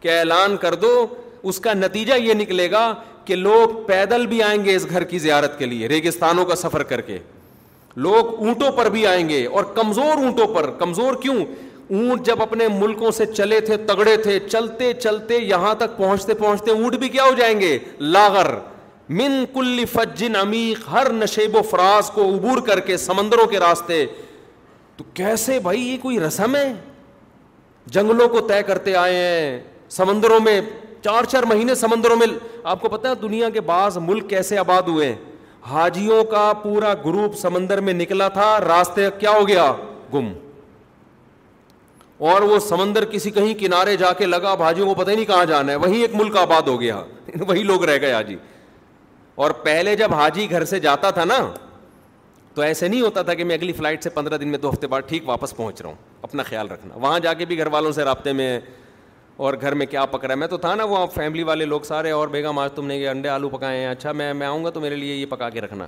کہ 0.01 0.16
اعلان 0.18 0.57
کر 0.61 0.74
دو 0.84 1.07
اس 1.42 1.59
کا 1.61 1.74
نتیجہ 1.74 2.14
یہ 2.20 2.34
نکلے 2.34 2.70
گا 2.70 2.92
کہ 3.24 3.36
لوگ 3.36 3.76
پیدل 3.86 4.26
بھی 4.26 4.42
آئیں 4.42 4.64
گے 4.64 4.74
اس 4.76 4.86
گھر 4.90 5.05
کی 5.11 5.18
زیارت 5.18 5.59
کے 5.59 5.66
لیے 5.66 5.88
ریگستانوں 5.88 6.45
کا 6.45 6.57
سفر 6.57 6.82
کر 6.92 7.01
کے 7.01 7.18
لوگ 8.07 8.34
اونٹوں 8.47 8.70
پر 8.76 8.88
بھی 8.90 9.07
آئیں 9.07 9.28
گے 9.28 9.47
اور 9.47 9.64
کمزور 9.74 10.16
اونٹوں 10.24 10.47
پر 10.55 10.70
کمزور 10.78 11.14
کیوں 11.22 11.45
اونٹ 11.91 12.24
جب 12.26 12.43
اپنے 12.43 12.68
ملکوں 12.78 13.11
سے 13.12 13.24
چلے 13.26 13.61
تھے 13.61 13.76
تگڑے 13.87 14.16
تھے 14.22 14.39
چلتے 14.49 14.93
چلتے 15.01 15.39
یہاں 15.39 15.74
تک 15.78 15.97
پہنچتے 15.97 16.35
پہنچتے 16.35 16.70
اونٹ 16.70 16.95
بھی 16.99 17.09
کیا 17.09 17.24
ہو 17.24 17.32
جائیں 17.39 17.59
گے 17.61 17.76
لاغر 18.01 18.47
من 19.18 19.45
کل 19.55 19.85
فجن 19.93 20.37
عمیق 20.41 20.89
ہر 20.93 21.11
نشیب 21.12 21.57
و 21.57 21.62
فراز 21.70 22.09
کو 22.11 22.28
عبور 22.35 22.59
کر 22.66 22.80
کے 22.87 22.97
سمندروں 22.97 23.47
کے 23.47 23.59
راستے 23.61 24.05
تو 24.97 25.05
کیسے 25.14 25.59
بھائی 25.61 25.80
یہ 25.89 25.97
کوئی 26.03 26.18
رسم 26.20 26.57
ہے 26.57 26.72
جنگلوں 27.95 28.28
کو 28.28 28.41
طے 28.49 28.62
کرتے 28.66 28.95
آئے 28.97 29.16
ہیں 29.16 29.59
سمندروں 29.97 30.41
میں 30.45 30.61
چار 31.05 31.24
چار 31.30 31.43
مہینے 31.49 31.74
سمندروں 31.74 32.16
میں 32.16 32.26
آپ 32.72 32.80
کو 32.82 32.89
پتا 32.89 33.12
دنیا 33.22 33.49
کے 33.55 33.61
بعض 33.72 33.97
ملک 34.03 34.28
کیسے 34.30 34.59
آباد 34.59 34.82
ہوئے 34.89 35.14
حاجیوں 35.70 36.22
کا 36.30 36.53
پورا 36.62 36.95
گروپ 37.05 37.37
سمندر 37.39 37.80
میں 37.80 37.93
نکلا 37.95 38.28
تھا 38.39 38.57
راستے 38.68 39.09
کیا 39.18 39.30
ہو 39.39 39.47
گیا 39.49 39.72
گم 40.14 40.32
اور 42.19 42.43
وہ 42.43 42.59
سمندر 42.69 43.05
کسی 43.11 43.31
کہیں 43.31 43.53
کنارے 43.59 43.97
جا 43.97 44.12
کے 44.19 44.27
لگا 44.27 44.55
بھاجی 44.55 44.83
وہ 44.83 44.95
پتہ 44.95 45.11
ہی 45.11 45.15
نہیں 45.15 45.25
کہاں 45.27 45.45
جانا 45.45 45.73
ہے 45.73 45.77
وہیں 45.77 46.01
ایک 46.01 46.15
ملک 46.15 46.37
آباد 46.37 46.69
ہو 46.69 46.81
گیا 46.81 46.97
وہی 47.49 47.62
لوگ 47.62 47.85
رہ 47.85 47.99
گئے 48.01 48.12
حاجی 48.12 48.37
اور 49.45 49.51
پہلے 49.62 49.95
جب 49.97 50.15
حاجی 50.15 50.51
گھر 50.51 50.65
سے 50.65 50.79
جاتا 50.81 51.11
تھا 51.11 51.25
نا 51.25 51.39
تو 52.55 52.62
ایسے 52.62 52.89
نہیں 52.89 53.01
ہوتا 53.01 53.23
تھا 53.23 53.35
کہ 53.35 53.45
میں 53.45 53.55
اگلی 53.57 53.73
فلائٹ 53.73 54.03
سے 54.03 54.11
پندرہ 54.15 54.37
دن 54.39 54.49
میں 54.49 54.59
دو 54.59 54.71
ہفتے 54.71 54.87
بعد 54.87 55.01
ٹھیک 55.07 55.29
واپس 55.29 55.57
پہنچ 55.57 55.81
رہا 55.81 55.89
ہوں 55.89 55.97
اپنا 56.23 56.43
خیال 56.49 56.71
رکھنا 56.71 56.95
وہاں 56.97 57.19
جا 57.21 57.33
کے 57.35 57.45
بھی 57.45 57.59
گھر 57.59 57.67
والوں 57.73 57.93
سے 57.93 58.05
رابطے 58.05 58.33
میں 58.33 58.59
اور 59.45 59.55
گھر 59.61 59.75
میں 59.75 59.87
کیا 59.87 60.05
پک 60.07 60.25
رہا 60.25 60.31
ہے 60.33 60.39
میں 60.39 60.47
تو 60.49 60.57
تھا 60.59 60.75
نا 60.75 60.85
وہاں 60.85 61.07
فیملی 61.15 61.43
والے 61.43 61.65
لوگ 61.65 61.81
سارے 61.87 62.11
اور 62.11 62.29
بیگم 62.29 62.59
آج 62.59 62.71
تم 62.75 62.87
نے 62.87 62.97
یہ 62.97 63.09
انڈے 63.09 63.29
آلو 63.29 63.49
پکائے 63.51 63.79
ہیں 63.79 63.87
اچھا 63.89 64.12
میں 64.12 64.33
میں 64.35 64.47
آؤں 64.47 64.65
گا 64.65 64.71
تو 64.71 64.81
میرے 64.81 64.97
لیے 64.97 65.15
یہ 65.15 65.27
پکا 65.31 65.49
کے 65.51 65.61
رکھنا 65.61 65.87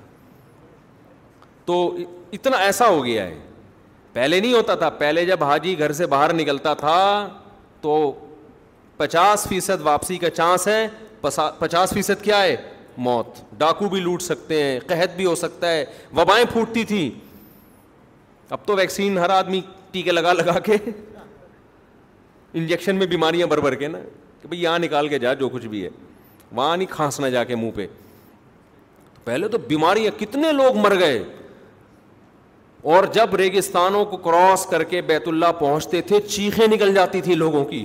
تو 1.64 1.96
اتنا 2.32 2.56
ایسا 2.62 2.88
ہو 2.88 3.04
گیا 3.04 3.26
ہے 3.26 3.34
پہلے 4.16 4.38
نہیں 4.40 4.52
ہوتا 4.52 4.74
تھا 4.80 4.88
پہلے 5.00 5.24
جب 5.26 5.42
حاجی 5.44 5.78
گھر 5.78 5.92
سے 5.92 6.06
باہر 6.12 6.32
نکلتا 6.34 6.72
تھا 6.74 6.98
تو 7.80 7.96
پچاس 8.96 9.46
فیصد 9.48 9.80
واپسی 9.84 10.16
کا 10.18 10.30
چانس 10.30 10.66
ہے 10.68 10.86
پچاس 11.58 11.90
فیصد 11.94 12.22
کیا 12.24 12.40
ہے 12.42 12.54
موت 13.08 13.40
ڈاکو 13.58 13.88
بھی 13.94 14.00
لوٹ 14.00 14.22
سکتے 14.22 14.62
ہیں 14.62 14.78
قحط 14.86 15.16
بھی 15.16 15.26
ہو 15.26 15.34
سکتا 15.42 15.72
ہے 15.72 15.84
وبائیں 16.16 16.44
پھوٹتی 16.52 16.84
تھیں 16.92 17.08
اب 18.56 18.64
تو 18.66 18.76
ویکسین 18.76 19.18
ہر 19.18 19.30
آدمی 19.30 19.60
ٹیکے 19.90 20.12
لگا 20.12 20.32
لگا 20.32 20.58
کے 20.68 20.76
انجیکشن 22.52 22.96
میں 22.96 23.06
بیماریاں 23.06 23.46
بھر 23.46 23.60
بھر 23.60 23.74
کے 23.84 23.88
نا 23.88 23.98
کہ 24.42 24.48
بھائی 24.48 24.62
یہاں 24.62 24.78
نکال 24.78 25.08
کے 25.08 25.18
جا 25.26 25.34
جو 25.44 25.48
کچھ 25.48 25.66
بھی 25.74 25.84
ہے 25.84 25.88
وہاں 26.52 26.76
نہیں 26.76 26.90
کھانسنا 26.90 27.26
نہ 27.26 27.32
جا 27.32 27.44
کے 27.44 27.56
منہ 27.56 27.70
پہ 27.76 27.86
پہلے 29.24 29.48
تو 29.48 29.58
بیماریاں 29.68 30.18
کتنے 30.20 30.52
لوگ 30.52 30.76
مر 30.78 30.98
گئے 31.00 31.22
اور 32.94 33.04
جب 33.14 33.34
ریگستانوں 33.36 34.04
کو 34.10 34.16
کراس 34.24 34.64
کر 34.70 34.82
کے 34.90 35.00
بیت 35.06 35.26
اللہ 35.28 35.52
پہنچتے 35.60 36.00
تھے 36.08 36.20
چیخیں 36.28 36.66
نکل 36.66 36.94
جاتی 36.94 37.20
تھی 37.20 37.34
لوگوں 37.34 37.64
کی 37.70 37.84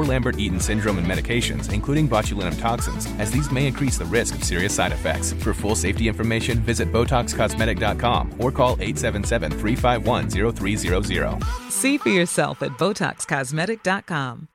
or 0.00 0.06
Lambert 0.06 0.38
Eden 0.38 0.58
syndrome 0.60 0.96
and 0.98 1.06
medications, 1.06 1.70
including 1.72 2.08
botulinum 2.08 2.58
toxins, 2.58 3.06
as 3.18 3.30
these 3.30 3.50
may 3.52 3.66
increase 3.66 3.98
the 3.98 4.04
risk 4.06 4.34
of 4.34 4.42
serious 4.42 4.74
side 4.74 4.92
effects. 4.92 5.34
For 5.34 5.52
full 5.52 5.74
safety 5.74 6.08
information, 6.08 6.60
visit 6.60 6.88
BotoxCosmetic.com 6.90 8.34
or 8.38 8.50
call 8.50 8.72
877 8.80 9.50
351 9.52 10.30
0300. 10.30 11.42
See 11.68 11.98
for 11.98 12.08
yourself 12.08 12.62
at 12.62 12.70
BotoxCosmetic.com. 12.72 14.48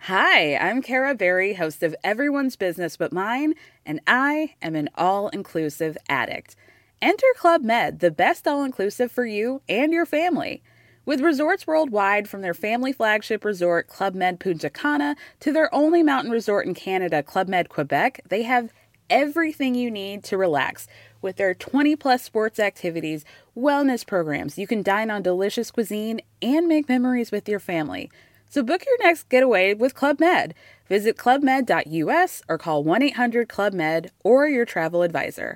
Hi, 0.00 0.56
I'm 0.56 0.80
Kara 0.82 1.14
Berry, 1.14 1.54
host 1.54 1.82
of 1.82 1.94
Everyone's 2.04 2.54
Business 2.56 2.96
But 2.96 3.12
Mine, 3.12 3.54
and 3.84 4.00
I 4.06 4.54
am 4.62 4.74
an 4.76 4.88
all 4.94 5.28
inclusive 5.28 5.98
addict. 6.08 6.56
Enter 7.02 7.26
Club 7.36 7.62
Med, 7.62 7.98
the 8.00 8.10
best 8.10 8.48
all 8.48 8.64
inclusive 8.64 9.12
for 9.12 9.26
you 9.26 9.60
and 9.68 9.92
your 9.92 10.06
family. 10.06 10.62
With 11.06 11.20
resorts 11.20 11.68
worldwide, 11.68 12.28
from 12.28 12.42
their 12.42 12.52
family 12.52 12.92
flagship 12.92 13.44
resort, 13.44 13.86
Club 13.86 14.16
Med 14.16 14.40
Punta 14.40 14.68
Cana, 14.68 15.14
to 15.38 15.52
their 15.52 15.72
only 15.72 16.02
mountain 16.02 16.32
resort 16.32 16.66
in 16.66 16.74
Canada, 16.74 17.22
Club 17.22 17.48
Med 17.48 17.68
Quebec, 17.68 18.22
they 18.28 18.42
have 18.42 18.72
everything 19.08 19.76
you 19.76 19.88
need 19.88 20.24
to 20.24 20.36
relax. 20.36 20.88
With 21.22 21.36
their 21.36 21.54
20-plus 21.54 22.22
sports 22.22 22.58
activities, 22.58 23.24
wellness 23.56 24.04
programs, 24.04 24.58
you 24.58 24.66
can 24.66 24.82
dine 24.82 25.08
on 25.08 25.22
delicious 25.22 25.70
cuisine 25.70 26.20
and 26.42 26.66
make 26.66 26.88
memories 26.88 27.30
with 27.30 27.48
your 27.48 27.60
family. 27.60 28.10
So 28.48 28.64
book 28.64 28.84
your 28.84 28.98
next 28.98 29.28
getaway 29.28 29.74
with 29.74 29.94
Club 29.94 30.18
Med. 30.18 30.54
Visit 30.88 31.16
clubmed.us 31.16 32.42
or 32.48 32.58
call 32.58 32.84
1-800-CLUB-MED 32.84 34.10
or 34.24 34.48
your 34.48 34.64
travel 34.64 35.02
advisor. 35.02 35.54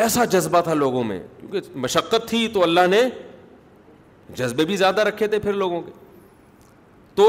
ایسا 0.00 0.24
جذبہ 0.30 0.60
تھا 0.64 0.74
لوگوں 0.74 1.02
میں 1.04 1.18
کیونکہ 1.38 1.76
مشقت 1.78 2.28
تھی 2.28 2.46
تو 2.52 2.62
اللہ 2.62 2.86
نے 2.90 3.00
جذبے 4.36 4.64
بھی 4.64 4.76
زیادہ 4.76 5.00
رکھے 5.04 5.26
تھے 5.28 5.38
پھر 5.38 5.52
لوگوں 5.52 5.80
کے 5.82 5.90
تو 7.14 7.26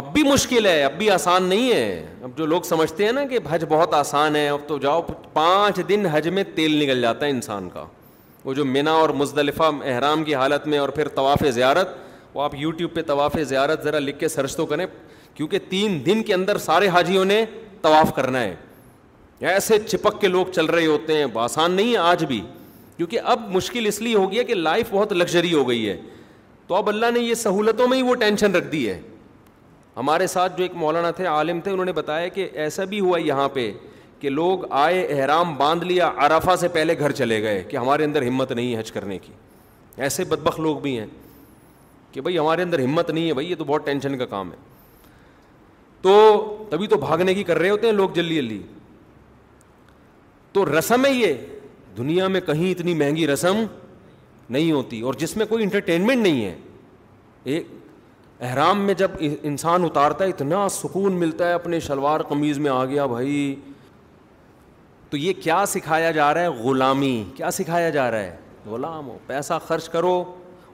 اب 0.00 0.12
بھی 0.14 0.22
مشکل 0.22 0.66
ہے 0.66 0.82
اب 0.84 0.92
بھی 0.98 1.08
آسان 1.10 1.42
نہیں 1.48 1.72
ہے 1.72 2.06
اب 2.22 2.30
جو 2.38 2.46
لوگ 2.46 2.62
سمجھتے 2.68 3.04
ہیں 3.04 3.12
نا 3.12 3.24
کہ 3.26 3.38
حج 3.50 3.64
بہت 3.68 3.94
آسان 3.94 4.36
ہے 4.36 4.48
اب 4.48 4.66
تو 4.68 4.78
جاؤ 4.78 5.02
پانچ 5.32 5.80
دن 5.88 6.06
حج 6.12 6.28
میں 6.38 6.44
تیل 6.54 6.76
نکل 6.82 7.00
جاتا 7.00 7.26
ہے 7.26 7.30
انسان 7.30 7.68
کا 7.74 7.84
وہ 8.44 8.54
جو 8.54 8.64
منا 8.64 8.92
اور 8.94 9.10
مزدلفہ 9.20 9.70
احرام 9.84 10.24
کی 10.24 10.34
حالت 10.34 10.66
میں 10.68 10.78
اور 10.78 10.88
پھر 10.98 11.08
طواف 11.14 11.42
زیارت 11.54 11.96
وہ 12.34 12.42
آپ 12.42 12.54
یوٹیوب 12.54 12.94
پہ 12.94 13.02
طواف 13.06 13.36
زیارت 13.48 13.84
ذرا 13.84 13.98
لکھ 13.98 14.18
کے 14.18 14.28
سرچ 14.28 14.56
تو 14.56 14.66
کریں 14.66 14.86
کیونکہ 15.34 15.58
تین 15.68 16.00
دن 16.06 16.22
کے 16.22 16.34
اندر 16.34 16.58
سارے 16.58 16.88
حاجیوں 16.88 17.24
نے 17.24 17.44
طواف 17.82 18.14
کرنا 18.16 18.40
ہے 18.40 18.54
ایسے 19.44 19.78
چپک 19.78 20.20
کے 20.20 20.28
لوگ 20.28 20.46
چل 20.54 20.66
رہے 20.66 20.86
ہوتے 20.86 21.14
ہیں 21.16 21.24
آسان 21.38 21.72
نہیں 21.72 21.92
ہے 21.92 21.96
آج 21.98 22.24
بھی 22.26 22.40
کیونکہ 22.96 23.20
اب 23.32 23.40
مشکل 23.54 23.86
اس 23.86 24.00
لیے 24.02 24.14
ہو 24.16 24.30
گیا 24.30 24.42
کہ 24.42 24.54
لائف 24.54 24.86
بہت 24.92 25.12
لگژری 25.12 25.52
ہو 25.54 25.68
گئی 25.68 25.88
ہے 25.88 25.96
تو 26.66 26.74
اب 26.74 26.88
اللہ 26.88 27.10
نے 27.14 27.20
یہ 27.20 27.34
سہولتوں 27.34 27.88
میں 27.88 27.96
ہی 27.98 28.02
وہ 28.02 28.14
ٹینشن 28.20 28.54
رکھ 28.56 28.66
دی 28.72 28.88
ہے 28.88 28.98
ہمارے 29.96 30.26
ساتھ 30.26 30.56
جو 30.58 30.62
ایک 30.64 30.74
مولانا 30.76 31.10
تھے 31.16 31.26
عالم 31.26 31.60
تھے 31.64 31.70
انہوں 31.70 31.84
نے 31.84 31.92
بتایا 31.92 32.28
کہ 32.28 32.48
ایسا 32.62 32.84
بھی 32.84 33.00
ہوا 33.00 33.18
یہاں 33.20 33.48
پہ 33.52 33.70
کہ 34.20 34.28
لوگ 34.30 34.64
آئے 34.80 35.02
احرام 35.16 35.54
باندھ 35.56 35.84
لیا 35.84 36.10
عرفہ 36.26 36.56
سے 36.60 36.68
پہلے 36.72 36.98
گھر 36.98 37.12
چلے 37.12 37.42
گئے 37.42 37.62
کہ 37.68 37.76
ہمارے 37.76 38.04
اندر 38.04 38.22
ہمت 38.26 38.52
نہیں 38.52 38.72
ہے 38.74 38.80
حج 38.80 38.92
کرنے 38.92 39.18
کی 39.22 39.32
ایسے 40.02 40.24
بدبخ 40.28 40.58
لوگ 40.60 40.76
بھی 40.80 40.98
ہیں 40.98 41.06
کہ 42.12 42.20
بھائی 42.20 42.38
ہمارے 42.38 42.62
اندر 42.62 42.78
ہمت 42.84 43.10
نہیں 43.10 43.28
ہے 43.28 43.32
بھائی 43.34 43.50
یہ 43.50 43.54
تو 43.58 43.64
بہت 43.64 43.84
ٹینشن 43.86 44.18
کا 44.18 44.26
کام 44.26 44.50
ہے 44.52 44.56
تو 46.02 46.66
تبھی 46.70 46.86
تو 46.86 46.96
بھاگنے 46.98 47.34
کی 47.34 47.44
کر 47.44 47.58
رہے 47.58 47.70
ہوتے 47.70 47.86
ہیں 47.86 47.94
لوگ 47.94 48.10
جلدی 48.14 48.36
جلدی 48.36 48.60
تو 50.56 50.64
رسم 50.66 51.04
ہے 51.04 51.10
یہ 51.12 51.32
دنیا 51.96 52.26
میں 52.34 52.40
کہیں 52.40 52.70
اتنی 52.70 52.92
مہنگی 52.98 53.26
رسم 53.26 53.58
نہیں 54.54 54.70
ہوتی 54.72 55.00
اور 55.08 55.14
جس 55.18 55.36
میں 55.36 55.46
کوئی 55.46 55.62
انٹرٹینمنٹ 55.64 56.22
نہیں 56.22 56.44
ہے 56.44 56.54
ایک 57.54 57.66
احرام 58.46 58.80
میں 58.86 58.94
جب 59.02 59.10
انسان 59.20 59.84
اتارتا 59.84 60.24
ہے 60.24 60.28
اتنا 60.30 60.66
سکون 60.72 61.18
ملتا 61.20 61.48
ہے 61.48 61.52
اپنے 61.52 61.80
شلوار 61.88 62.20
قمیض 62.28 62.58
میں 62.66 62.70
آ 62.70 62.84
گیا 62.84 63.06
بھائی 63.14 63.34
تو 65.10 65.16
یہ 65.26 65.32
کیا 65.42 65.62
سکھایا 65.74 66.10
جا 66.10 66.32
رہا 66.34 66.40
ہے 66.42 66.48
غلامی 66.62 67.12
کیا 67.36 67.50
سکھایا 67.58 67.90
جا 67.98 68.10
رہا 68.10 68.18
ہے 68.22 68.36
غلام 68.70 69.08
ہو 69.08 69.18
پیسہ 69.26 69.58
خرچ 69.66 69.88
کرو 69.98 70.22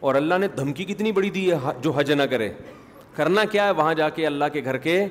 اور 0.06 0.14
اللہ 0.14 0.38
نے 0.40 0.48
دھمکی 0.56 0.84
کتنی 0.94 1.12
بڑی 1.18 1.30
دی 1.30 1.50
ہے 1.52 1.56
جو 1.82 1.90
حج 1.96 2.12
نہ 2.12 2.22
کرے 2.30 2.52
کرنا 3.16 3.44
کیا 3.52 3.66
ہے 3.66 3.70
وہاں 3.82 3.94
جا 3.94 4.08
کے 4.18 4.26
اللہ 4.26 4.44
کے 4.52 4.62
گھر 4.64 4.76
کے 4.86 5.04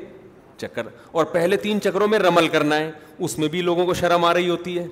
چکر 0.62 0.88
اور 1.12 1.26
پہلے 1.32 1.58
تین 1.58 1.80
چکروں 1.82 2.08
میں 2.08 2.18
رمل 2.20 2.48
کرنا 2.56 2.76
ہے 2.80 2.90
اس 3.26 3.38
میں 3.40 3.48
بھی 3.54 3.62
لوگوں 3.62 3.86
کو 3.86 3.94
شرم 3.94 4.24
آ 4.26 4.34
رہی 4.34 4.50
ہوتی 4.50 4.78
ہے 4.78 4.86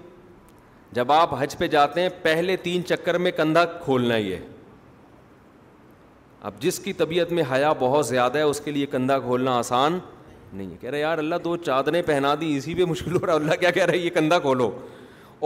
جب 0.94 1.12
آپ 1.12 1.34
حج 1.42 1.58
پہ 1.58 1.68
جاتے 1.76 2.02
ہیں 2.02 2.10
پہلے 2.22 2.56
تین 2.64 2.84
چکر 2.88 3.18
میں 3.26 3.32
کندھا 3.38 3.64
کھولنا 3.86 4.18
ہی 4.18 4.32
ہے 4.34 4.40
اب 6.50 6.60
جس 6.62 6.80
کی 6.80 6.94
طبیعت 7.00 7.32
میں 7.38 7.44
حیا 7.52 7.72
بہت 7.80 8.06
زیادہ 8.08 8.38
ہے 8.38 8.42
اس 8.52 8.60
کے 8.66 8.72
لیے 8.72 8.86
کندھا 8.92 9.18
کھولنا 9.20 9.58
آسان 9.60 9.98
نہیں 10.52 10.70
ہے 10.72 10.76
کہہ 10.82 10.90
رہے 10.90 11.00
یار 11.00 11.18
اللہ 11.18 11.36
دو 11.44 11.56
چادریں 11.66 12.02
پہنا 12.06 12.34
دی 12.42 12.56
اسی 12.58 12.76
پہ 12.76 12.86
مشکل 12.90 13.16
ہو 13.16 13.26
رہا 13.26 13.34
اللہ 13.34 13.56
کیا 13.60 13.72
کہہ 13.72 13.86
رہے 13.86 13.98
یہ 13.98 14.10
کندھا 14.16 14.40
کھولو 14.46 14.70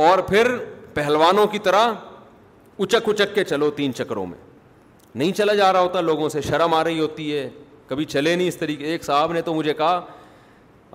اور 0.08 0.20
پھر 0.30 0.56
پہلوانوں 0.94 1.46
کی 1.52 1.60
طرح 1.68 1.94
اچک 2.84 3.10
اچک 3.10 3.34
کے 3.36 3.44
چلو 3.44 3.70
تین 3.76 3.94
چکروں 3.94 4.26
میں 4.26 4.38
نہیں 5.16 5.32
چلا 5.38 5.54
جا 5.54 5.72
رہا 5.74 5.80
ہوتا 5.80 6.02
لوگوں 6.02 6.30
سے 6.30 6.42
شرم 6.50 6.74
آ 6.74 6.84
رہی 6.84 7.00
ہوتی 7.00 7.34
ہے 7.36 7.50
کبھی 7.88 8.06
چلے 8.16 8.36
نہیں 8.36 8.48
اس 8.48 8.58
طریقے 8.58 8.86
ایک 8.92 9.04
صاحب 9.06 9.32
نے 9.34 9.42
تو 9.50 9.54
مجھے 9.54 9.74
کہا 9.74 10.00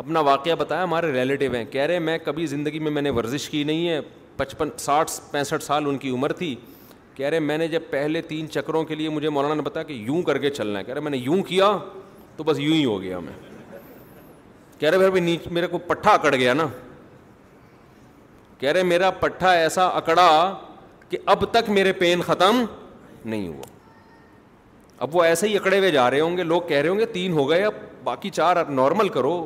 اپنا 0.01 0.20
واقعہ 0.26 0.55
بتایا 0.59 0.82
ہمارے 0.82 1.11
ریلیٹیو 1.12 1.53
ہیں 1.55 1.64
کہہ 1.70 1.86
رہے 1.90 1.99
میں 2.09 2.16
کبھی 2.24 2.44
زندگی 2.46 2.78
میں 2.78 2.90
میں 2.90 3.03
نے 3.03 3.11
ورزش 3.14 3.49
کی 3.51 3.62
نہیں 3.70 3.88
ہے 3.88 4.01
پچپن 4.36 4.68
ساٹھ 4.78 5.11
پینسٹھ 5.30 5.64
سال 5.64 5.86
ان 5.88 5.96
کی 5.99 6.11
عمر 6.16 6.32
تھی 6.40 6.55
کہہ 7.14 7.28
رہے 7.28 7.40
میں 7.46 7.57
نے 7.59 7.66
جب 7.68 7.88
پہلے 7.90 8.20
تین 8.28 8.51
چکروں 8.55 8.82
کے 8.90 8.94
لیے 8.94 9.09
مجھے 9.09 9.28
مولانا 9.28 9.55
نے 9.55 9.62
بتایا 9.68 9.84
کہ 9.86 9.92
یوں 9.92 10.22
کر 10.22 10.38
کے 10.44 10.51
چلنا 10.61 10.78
ہے 10.78 10.84
کہہ 10.84 10.94
رہے 10.94 11.01
میں 11.03 11.11
نے 11.11 11.16
یوں 11.16 11.42
کیا 11.51 11.76
تو 12.36 12.44
بس 12.51 12.59
یوں 12.59 12.74
ہی 12.74 12.84
ہو 12.84 13.01
گیا 13.03 13.18
میں 13.18 13.32
کہہ 14.78 14.88
رہے 14.90 15.11
پھر 15.11 15.20
نیچ 15.20 15.46
میرے 15.53 15.66
کو 15.66 15.78
پٹھا 15.88 16.11
اکڑ 16.12 16.34
گیا 16.36 16.55
نا 16.55 16.66
کہہ 18.59 18.72
رہے 18.72 18.82
میرا 18.94 19.11
پٹھا 19.26 19.51
ایسا 19.53 19.86
اکڑا 20.03 20.28
کہ 21.09 21.18
اب 21.34 21.44
تک 21.53 21.70
میرے 21.80 21.92
پین 22.05 22.20
ختم 22.26 22.64
نہیں 23.24 23.46
ہوا 23.49 23.94
اب 25.07 25.14
وہ 25.16 25.24
ایسے 25.24 25.49
ہی 25.49 25.57
اکڑے 25.57 25.78
ہوئے 25.78 25.90
جا 25.90 26.11
رہے 26.11 26.20
ہوں 26.20 26.36
گے 26.36 26.42
لوگ 26.42 26.61
کہہ 26.68 26.80
رہے 26.80 26.88
ہوں 26.88 26.99
گے 26.99 27.07
تین 27.18 27.32
ہو 27.32 27.49
گئے 27.51 27.64
اب 27.64 27.74
باقی 28.05 28.30
چار 28.40 28.64
نارمل 28.68 29.09
کرو 29.18 29.36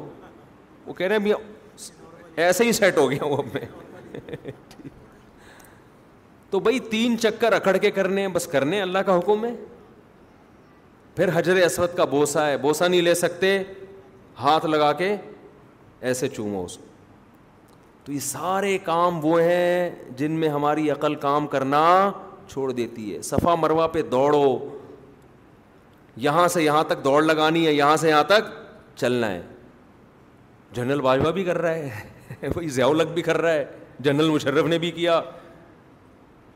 وہ 0.87 0.93
کہہ 0.93 1.07
رہے 1.07 1.16
ہیں 1.24 1.35
ایسے 2.45 2.64
ہی 2.64 2.72
سیٹ 2.72 2.99
ہو 2.99 3.11
گیا 3.11 3.24
وہ 3.24 3.43
تو 6.51 6.59
بھائی 6.61 6.78
تین 6.91 7.16
چکر 7.18 7.53
اکڑ 7.53 7.76
کے 7.83 7.91
کرنے 7.91 8.20
ہیں 8.20 8.28
بس 8.33 8.47
کرنے 8.53 8.80
اللہ 8.83 8.99
کا 9.07 9.18
حکم 9.18 9.45
ہے 9.45 9.51
پھر 11.16 11.30
حجر 11.35 11.57
اسود 11.64 11.95
کا 11.97 12.05
بوسا 12.14 12.47
ہے 12.49 12.57
بوسا 12.59 12.89
نہیں 12.89 13.03
لے 13.03 13.14
سکتے 13.14 13.57
ہاتھ 14.41 14.66
لگا 14.66 14.93
کے 14.99 15.14
ایسے 16.11 16.28
چومو 16.28 16.64
اس 16.64 16.76
کو 16.76 16.91
تو 18.05 18.12
یہ 18.12 18.18
سارے 18.20 18.76
کام 18.85 19.18
وہ 19.24 19.41
ہیں 19.43 19.91
جن 20.16 20.33
میں 20.41 20.49
ہماری 20.49 20.91
عقل 20.91 21.14
کام 21.24 21.47
کرنا 21.47 21.85
چھوڑ 22.49 22.70
دیتی 22.72 23.14
ہے 23.14 23.20
صفا 23.22 23.55
مروا 23.55 23.87
پہ 23.97 24.03
دوڑو 24.12 24.45
یہاں 26.26 26.47
سے 26.55 26.62
یہاں 26.64 26.85
تک 26.89 27.05
دوڑ 27.05 27.22
لگانی 27.22 27.66
ہے 27.66 27.72
یہاں 27.72 27.97
سے 27.97 28.09
یہاں 28.09 28.24
تک 28.28 28.49
چلنا 29.01 29.30
ہے 29.30 29.41
جنرل 30.74 31.00
باجوہ 31.00 31.30
بھی 31.32 31.44
کر 31.44 31.58
رہا 31.62 31.74
ہے 32.40 32.48
وہی 32.54 32.68
ضیاء 32.74 32.86
الق 32.88 33.12
بھی 33.14 33.22
کر 33.22 33.40
رہا 33.40 33.52
ہے 33.52 33.64
جنرل 34.00 34.28
مشرف 34.30 34.66
نے 34.68 34.78
بھی 34.78 34.90
کیا 34.90 35.20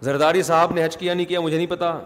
زرداری 0.03 0.43
صاحب 0.43 0.73
نے 0.75 0.85
حج 0.85 0.97
کیا 0.97 1.15
نہیں 1.15 1.27
کیا 1.27 1.41
مجھے 1.41 1.57
نہیں 1.57 1.67
پتا 1.67 1.99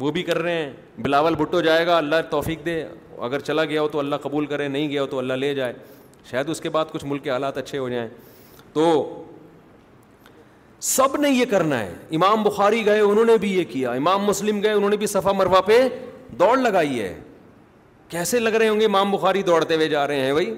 وہ 0.00 0.10
بھی 0.10 0.22
کر 0.22 0.38
رہے 0.42 0.62
ہیں 0.62 0.70
بلاول 1.02 1.34
بھٹو 1.34 1.60
جائے 1.60 1.86
گا 1.86 1.96
اللہ 1.98 2.20
توفیق 2.30 2.64
دے 2.66 2.82
اگر 3.28 3.38
چلا 3.40 3.64
گیا 3.64 3.82
ہو 3.82 3.88
تو 3.88 3.98
اللہ 3.98 4.16
قبول 4.22 4.46
کرے 4.46 4.68
نہیں 4.68 4.90
گیا 4.90 5.02
ہو 5.02 5.06
تو 5.06 5.18
اللہ 5.18 5.32
لے 5.44 5.54
جائے 5.54 5.72
شاید 6.30 6.48
اس 6.50 6.60
کے 6.60 6.68
بعد 6.70 6.84
کچھ 6.92 7.04
ملک 7.08 7.24
کے 7.24 7.30
حالات 7.30 7.58
اچھے 7.58 7.78
ہو 7.78 7.88
جائیں 7.88 8.08
تو 8.72 8.84
سب 10.88 11.16
نے 11.20 11.30
یہ 11.30 11.44
کرنا 11.50 11.78
ہے 11.80 11.92
امام 12.14 12.42
بخاری 12.42 12.84
گئے 12.86 13.00
انہوں 13.00 13.24
نے 13.24 13.36
بھی 13.40 13.54
یہ 13.58 13.64
کیا 13.70 13.92
امام 14.00 14.24
مسلم 14.24 14.62
گئے 14.62 14.72
انہوں 14.72 14.90
نے 14.90 14.96
بھی 14.96 15.06
صفا 15.06 15.32
مروا 15.36 15.60
پہ 15.66 15.78
دوڑ 16.38 16.56
لگائی 16.58 17.00
ہے 17.02 17.14
کیسے 18.08 18.38
لگ 18.38 18.54
رہے 18.56 18.68
ہوں 18.68 18.80
گے 18.80 18.84
امام 18.86 19.10
بخاری 19.12 19.42
دوڑتے 19.42 19.74
ہوئے 19.76 19.88
جا 19.88 20.06
رہے 20.06 20.20
ہیں 20.20 20.32
بھائی 20.32 20.52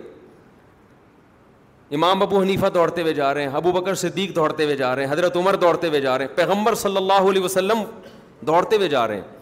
امام 1.97 2.23
ابو 2.23 2.41
حنیفہ 2.43 2.67
دوڑتے 2.75 3.03
ہوئے 3.03 3.13
جا 3.15 3.33
رہے 3.35 3.43
ہیں 3.43 3.51
ابو 3.57 3.71
بکر 3.73 3.95
صدیق 4.05 4.35
دوڑتے 4.35 4.65
ہوئے 4.65 4.75
جا 4.77 4.95
رہے 4.97 5.05
ہیں 5.05 5.13
حضرت 5.13 5.37
عمر 5.37 5.57
دوڑتے 5.63 5.89
ہوئے 5.89 6.01
جا 6.01 6.17
رہے 6.19 6.25
ہیں 6.25 6.37
پیغمبر 6.37 6.75
صلی 6.83 6.97
اللہ 6.97 7.29
علیہ 7.31 7.43
وسلم 7.43 7.83
دوڑتے 8.47 8.77
ہوئے 8.77 8.89
جا 8.89 9.07
رہے 9.09 9.15
ہیں 9.17 9.39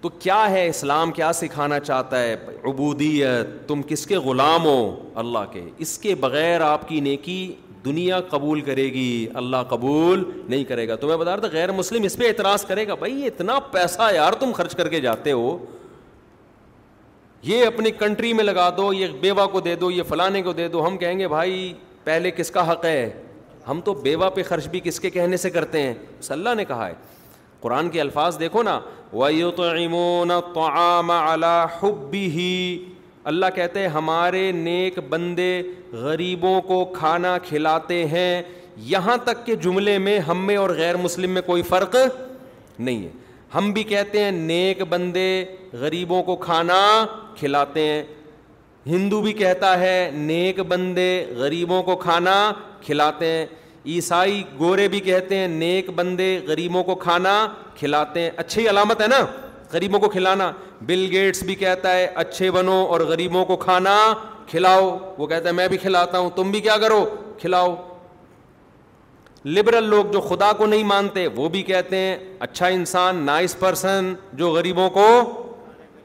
تو 0.00 0.08
کیا 0.18 0.48
ہے 0.50 0.66
اسلام 0.66 1.12
کیا 1.12 1.32
سکھانا 1.34 1.78
چاہتا 1.80 2.20
ہے 2.22 2.34
عبودیت 2.64 3.46
تم 3.68 3.80
کس 3.86 4.06
کے 4.06 4.16
غلام 4.26 4.64
ہو 4.64 4.78
اللہ 5.22 5.50
کے 5.52 5.62
اس 5.86 5.96
کے 5.98 6.14
بغیر 6.20 6.60
آپ 6.66 6.86
کی 6.88 7.00
نیکی 7.08 7.40
دنیا 7.84 8.20
قبول 8.30 8.60
کرے 8.60 8.84
گی 8.92 9.08
اللہ 9.42 9.62
قبول 9.68 10.22
نہیں 10.48 10.64
کرے 10.68 10.86
گا 10.88 10.94
تمہیں 11.00 11.16
بتا 11.16 11.30
رہا 11.34 11.40
تھا 11.40 11.48
غیر 11.52 11.72
مسلم 11.72 12.02
اس 12.04 12.16
پہ 12.18 12.28
اعتراض 12.28 12.64
کرے 12.66 12.86
گا 12.88 12.94
بھائی 13.02 13.26
اتنا 13.26 13.58
پیسہ 13.72 14.10
یار 14.14 14.32
تم 14.40 14.52
خرچ 14.56 14.74
کر 14.76 14.88
کے 14.88 15.00
جاتے 15.00 15.32
ہو 15.32 15.56
یہ 17.42 17.64
اپنی 17.66 17.90
کنٹری 17.98 18.32
میں 18.34 18.44
لگا 18.44 18.68
دو 18.76 18.92
یہ 18.92 19.08
بیوہ 19.20 19.46
کو 19.52 19.60
دے 19.60 19.74
دو 19.80 19.90
یہ 19.90 20.02
فلانے 20.08 20.42
کو 20.42 20.52
دے 20.52 20.66
دو 20.68 20.86
ہم 20.86 20.96
کہیں 20.98 21.18
گے 21.18 21.28
بھائی 21.28 21.72
پہلے 22.04 22.30
کس 22.36 22.50
کا 22.50 22.70
حق 22.72 22.84
ہے 22.84 23.08
ہم 23.68 23.80
تو 23.84 23.94
بیوہ 23.94 24.28
پہ 24.34 24.42
خرچ 24.48 24.66
بھی 24.68 24.80
کس 24.84 25.00
کے 25.00 25.10
کہنے 25.10 25.36
سے 25.36 25.50
کرتے 25.50 25.82
ہیں 25.82 25.92
اس 26.20 26.30
اللہ 26.32 26.54
نے 26.56 26.64
کہا 26.64 26.88
ہے 26.88 26.92
قرآن 27.60 27.88
کے 27.90 28.00
الفاظ 28.00 28.38
دیکھو 28.40 28.62
نا 28.62 28.78
وَيُطْعِمُونَ 29.12 30.32
الطَّعَامَ 30.42 31.12
عَلَى 31.12 31.66
حُبِّهِ 31.82 32.96
اللہ 33.24 33.46
اللہ 33.46 33.54
کہتے 33.56 33.80
ہیں 33.80 33.88
ہمارے 33.94 34.40
نیک 34.56 34.98
بندے 35.10 35.62
غریبوں 36.02 36.60
کو 36.62 36.84
کھانا 36.98 37.36
کھلاتے 37.48 38.04
ہیں 38.08 38.42
یہاں 38.92 39.16
تک 39.24 39.44
کہ 39.46 39.54
جملے 39.64 39.96
میں 40.08 40.18
ہم 40.28 40.46
میں 40.46 40.56
اور 40.56 40.70
غیر 40.78 40.96
مسلم 41.06 41.30
میں 41.34 41.42
کوئی 41.46 41.62
فرق 41.70 41.96
نہیں 42.78 43.02
ہے 43.04 43.08
ہم 43.54 43.70
بھی 43.72 43.82
کہتے 43.90 44.22
ہیں 44.24 44.30
نیک 44.32 44.82
بندے 44.88 45.28
غریبوں 45.80 46.22
کو 46.22 46.34
کھانا 46.36 46.74
کھلاتے 47.38 47.86
ہیں 47.86 48.02
ہندو 48.86 49.20
بھی 49.22 49.32
کہتا 49.42 49.78
ہے 49.80 49.98
نیک 50.14 50.60
بندے 50.68 51.10
غریبوں 51.36 51.82
کو 51.82 51.96
کھانا 52.04 52.36
کھلاتے 52.86 53.26
ہیں 53.32 53.46
عیسائی 53.94 54.42
گورے 54.58 54.86
بھی 54.92 55.00
کہتے 55.08 55.36
ہیں 55.38 55.48
نیک 55.48 55.90
بندے 55.96 56.30
غریبوں 56.46 56.82
کو 56.84 56.94
کھانا 57.04 57.34
کھلاتے 57.78 58.20
ہیں 58.20 58.30
اچھی 58.44 58.68
علامت 58.70 59.00
ہے 59.02 59.06
نا 59.14 59.20
غریبوں 59.72 60.00
کو 60.00 60.08
کھلانا 60.08 60.50
بل 60.86 61.06
گیٹس 61.12 61.42
بھی 61.50 61.54
کہتا 61.62 61.92
ہے 61.96 62.06
اچھے 62.22 62.50
بنو 62.50 62.80
اور 62.92 63.00
غریبوں 63.08 63.44
کو 63.44 63.56
کھانا 63.64 63.96
کھلاؤ 64.50 64.86
وہ 65.18 65.26
کہتا 65.26 65.48
ہے 65.48 65.52
میں 65.54 65.68
بھی 65.68 65.76
کھلاتا 65.78 66.18
ہوں 66.18 66.30
تم 66.36 66.50
بھی 66.50 66.60
کیا 66.66 66.76
کرو 66.82 67.04
کھلاؤ 67.40 67.74
لبرل 69.56 69.84
لوگ 69.88 70.04
جو 70.12 70.20
خدا 70.20 70.52
کو 70.58 70.66
نہیں 70.66 70.84
مانتے 70.92 71.26
وہ 71.34 71.48
بھی 71.48 71.62
کہتے 71.72 71.96
ہیں 71.96 72.16
اچھا 72.46 72.66
انسان 72.78 73.22
نائس 73.26 73.58
پرسن 73.58 74.12
جو 74.40 74.50
غریبوں 74.52 74.88
کو 74.98 75.06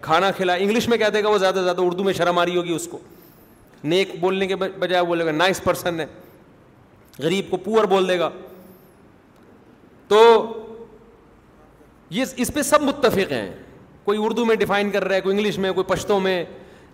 کھانا 0.04 0.30
کھلایا 0.38 0.60
انگلش 0.64 0.88
میں 0.89 0.97
کہتے 0.97 1.22
گا 1.24 1.30
وہ 1.30 1.38
زیادہ 1.38 1.56
سے 1.58 1.64
زیادہ 1.64 1.82
اردو 1.82 2.04
میں 2.04 2.14
شرم 2.14 2.39
آ 2.39 2.45
رہی 2.45 2.56
ہوگی 2.58 2.72
اس 2.76 2.88
کو 2.91 2.97
نیک 3.84 4.14
بولنے 4.20 4.47
کے 4.47 4.56
بجائے 4.56 5.04
بولے 5.06 5.26
گا 5.26 5.32
نائس 5.32 5.64
پرسن 5.64 5.99
ہے 5.99 6.06
غریب 7.24 7.49
کو 7.51 7.58
پور 7.68 7.84
بول 7.93 8.08
دے 8.10 8.18
گا 8.20 8.30
تو 10.08 10.20
یہ 12.18 12.26
اس 12.45 12.51
پہ 12.54 12.62
سب 12.62 12.82
متفق 12.84 13.32
ہیں 13.32 13.49
کوئی 14.04 14.20
اردو 14.24 14.45
میں 14.45 14.56
ڈیفائن 14.62 14.91
کر 14.91 15.04
رہا 15.08 15.16
ہے 15.16 15.22
کوئی 15.22 15.38
انگلش 15.38 15.58
میں 15.66 15.72
کوئی 15.74 15.93
پشتوں 15.95 16.20
میں 16.20 16.43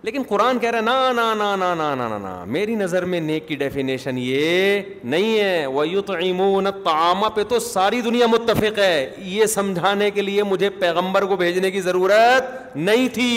لیکن 0.04 0.22
قرآن 0.28 0.60
کہہ 0.60 0.70
رہا 0.72 0.78
ہے 0.80 0.84
نا 0.84 1.12
نا 1.16 1.34
نا 1.38 1.56
نا 1.56 1.74
نا 1.76 1.94
نا 1.96 2.08
نا 2.10 2.18
نا 2.18 2.44
میری 2.48 2.76
نظر 2.76 3.06
میں 3.14 3.20
نیک 3.22 3.48
کی 3.48 3.56
ڈیفینیشن 3.62 4.18
یہ 4.18 4.82
نہیں 5.14 5.40
ہے 5.40 5.98
امون 6.30 6.66
تو 6.84 6.90
عامہ 6.92 7.30
پہ 7.36 7.44
تو 7.50 7.60
ساری 7.60 8.00
دنیا 8.02 8.28
متفق 8.32 8.80
ہے 8.80 9.10
یہ 9.32 9.46
سمجھانے 9.56 10.10
کے 10.12 10.22
لیے 10.22 10.44
مجھے 10.44 10.70
پیغمبر 10.80 11.26
کو 11.32 11.36
بھیجنے 11.44 11.72
کی 11.72 11.82
ضرورت 11.90 12.76
نہیں 12.76 13.08
تھی 13.14 13.32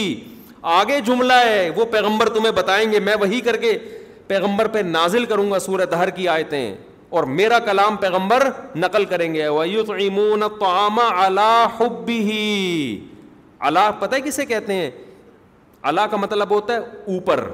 آگے 0.78 1.00
جملہ 1.06 1.32
ہے 1.44 1.68
وہ 1.76 1.84
پیغمبر 1.92 2.28
تمہیں 2.34 2.52
بتائیں 2.56 2.90
گے 2.92 2.98
میں 3.08 3.14
وہی 3.20 3.40
کر 3.46 3.56
کے 3.60 3.76
پیغمبر 4.26 4.66
پہ 4.72 4.78
نازل 4.86 5.24
کروں 5.32 5.50
گا 5.50 5.58
سورت 5.58 5.94
ہر 5.98 6.10
کی 6.16 6.28
آیتیں 6.28 6.64
اور 7.18 7.24
میرا 7.38 7.58
کلام 7.64 7.96
پیغمبر 8.00 8.48
نقل 8.76 9.04
کریں 9.04 9.32
گے 9.34 9.48
ویوت 9.48 9.90
امون 10.04 10.42
تو 10.60 11.96
اللہ 13.66 13.90
پتہ 14.00 14.16
کسے 14.24 14.44
کہتے 14.46 14.72
ہیں 14.74 14.90
اللہ 15.90 16.00
کا 16.10 16.16
مطلب 16.16 16.50
ہوتا 16.54 16.74
ہے 16.74 16.78
اوپر 17.14 17.44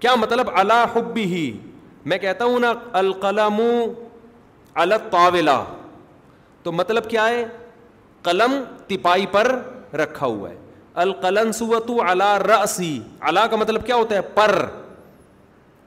کیا 0.00 0.14
مطلب 0.20 0.48
اللہ 0.58 0.98
ہی 1.16 1.50
میں 2.10 2.18
کہتا 2.18 2.44
ہوں 2.44 2.58
نا 2.60 2.72
القلم 2.98 3.60
الطاولا 4.84 5.62
تو 6.62 6.72
مطلب 6.72 7.08
کیا 7.10 7.28
ہے 7.28 7.44
قلم 8.22 8.54
تپائی 8.88 9.26
پر 9.32 9.54
رکھا 10.02 10.26
ہوا 10.26 10.50
ہے 10.50 10.56
القلن 11.04 11.52
سوت 11.52 11.90
اللہ 12.08 12.36
رسی 12.50 12.98
اللہ 13.30 13.46
کا 13.50 13.56
مطلب 13.56 13.86
کیا 13.86 13.96
ہوتا 13.96 14.14
ہے 14.16 14.20
پر 14.34 14.56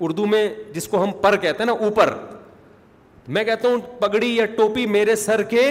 اردو 0.05 0.25
میں 0.25 0.47
جس 0.73 0.87
کو 0.87 1.03
ہم 1.03 1.11
پر 1.21 1.35
کہتے 1.41 1.63
ہیں 1.63 1.65
نا 1.65 1.73
اوپر 1.85 2.13
میں 3.35 3.43
کہتا 3.43 3.67
ہوں 3.67 3.77
پگڑی 3.99 4.35
یا 4.35 4.45
ٹوپی 4.55 4.85
میرے 4.95 5.15
سر 5.15 5.43
کے 5.51 5.65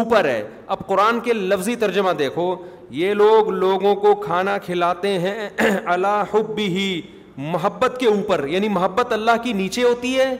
اوپر 0.00 0.24
ہے 0.24 0.42
اب 0.74 0.86
قرآن 0.86 1.20
کے 1.20 1.32
لفظی 1.32 1.74
ترجمہ 1.76 2.10
دیکھو 2.18 2.54
یہ 2.92 3.12
لوگ 3.14 3.48
لوگوں 3.50 3.94
کو 3.96 4.14
کھانا 4.24 4.56
کھلاتے 4.64 5.08
ہیں 5.18 5.48
اللہ 5.92 6.22
حب 6.32 6.58
ہی 6.58 6.90
محبت 7.36 7.96
کے 8.00 8.06
اوپر 8.06 8.46
یعنی 8.48 8.68
محبت 8.68 9.12
اللہ 9.12 9.36
کی 9.44 9.52
نیچے 9.60 9.82
ہوتی 9.82 10.14
ہے 10.18 10.34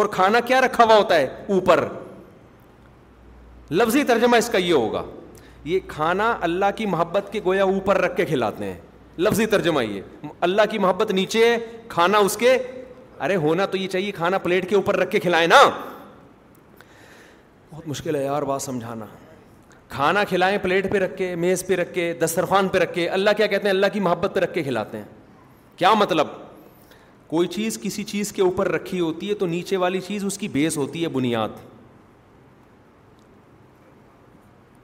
اور 0.00 0.06
کھانا 0.18 0.40
کیا 0.50 0.60
رکھا 0.60 0.84
ہوا 0.84 0.96
ہوتا 0.96 1.16
ہے 1.16 1.26
اوپر 1.54 1.84
لفظی 3.70 4.04
ترجمہ 4.12 4.36
اس 4.36 4.48
کا 4.48 4.58
یہ 4.58 4.72
ہوگا 4.72 5.02
یہ 5.72 5.80
کھانا 5.88 6.34
اللہ 6.48 6.70
کی 6.76 6.86
محبت 6.86 7.32
کے 7.32 7.40
گویا 7.46 7.64
اوپر 7.72 8.00
رکھ 8.00 8.16
کے 8.16 8.24
کھلاتے 8.26 8.64
ہیں 8.64 8.78
لفظی 9.28 9.46
ترجمہ 9.56 9.84
یہ 9.84 10.00
اللہ 10.48 10.70
کی 10.70 10.78
محبت 10.86 11.10
نیچے 11.22 11.46
ہے 11.48 11.56
کھانا 11.96 12.18
اس 12.28 12.36
کے 12.36 12.56
ارے 13.24 13.36
ہونا 13.48 13.66
تو 13.70 13.76
یہ 13.76 13.88
چاہیے 13.88 14.12
کھانا 14.22 14.38
پلیٹ 14.46 14.68
کے 14.70 14.74
اوپر 14.76 14.96
رکھ 15.00 15.10
کے 15.10 15.20
کھلائے 15.26 15.46
نا 15.46 15.62
بہت 17.72 17.88
مشکل 17.88 18.16
ہے 18.16 18.24
یار 18.24 18.42
بات 18.52 18.62
سمجھانا 18.62 19.06
کھانا 19.88 20.22
کھلائیں 20.28 20.56
پلیٹ 20.62 20.90
پہ 20.92 20.98
رکھے 20.98 21.34
میز 21.36 21.66
پہ 21.66 21.74
رکھے 21.76 22.12
دسترخوان 22.22 22.68
پہ 22.68 22.78
رکھے 22.78 23.06
اللہ 23.08 23.30
کیا 23.36 23.46
کہتے 23.46 23.62
ہیں 23.64 23.70
اللہ 23.74 23.86
کی 23.92 24.00
محبت 24.00 24.30
پہ 24.34 24.40
رکھ 24.40 24.52
کے 24.54 24.62
کھلاتے 24.62 24.98
ہیں 24.98 25.04
کیا 25.76 25.92
مطلب 25.98 26.26
کوئی 27.26 27.48
چیز 27.48 27.78
کسی 27.82 28.04
چیز 28.04 28.32
کے 28.32 28.42
اوپر 28.42 28.68
رکھی 28.72 29.00
ہوتی 29.00 29.28
ہے 29.28 29.34
تو 29.34 29.46
نیچے 29.46 29.76
والی 29.76 30.00
چیز 30.06 30.24
اس 30.24 30.38
کی 30.38 30.48
بیس 30.48 30.76
ہوتی 30.76 31.02
ہے 31.02 31.08
بنیاد 31.08 31.48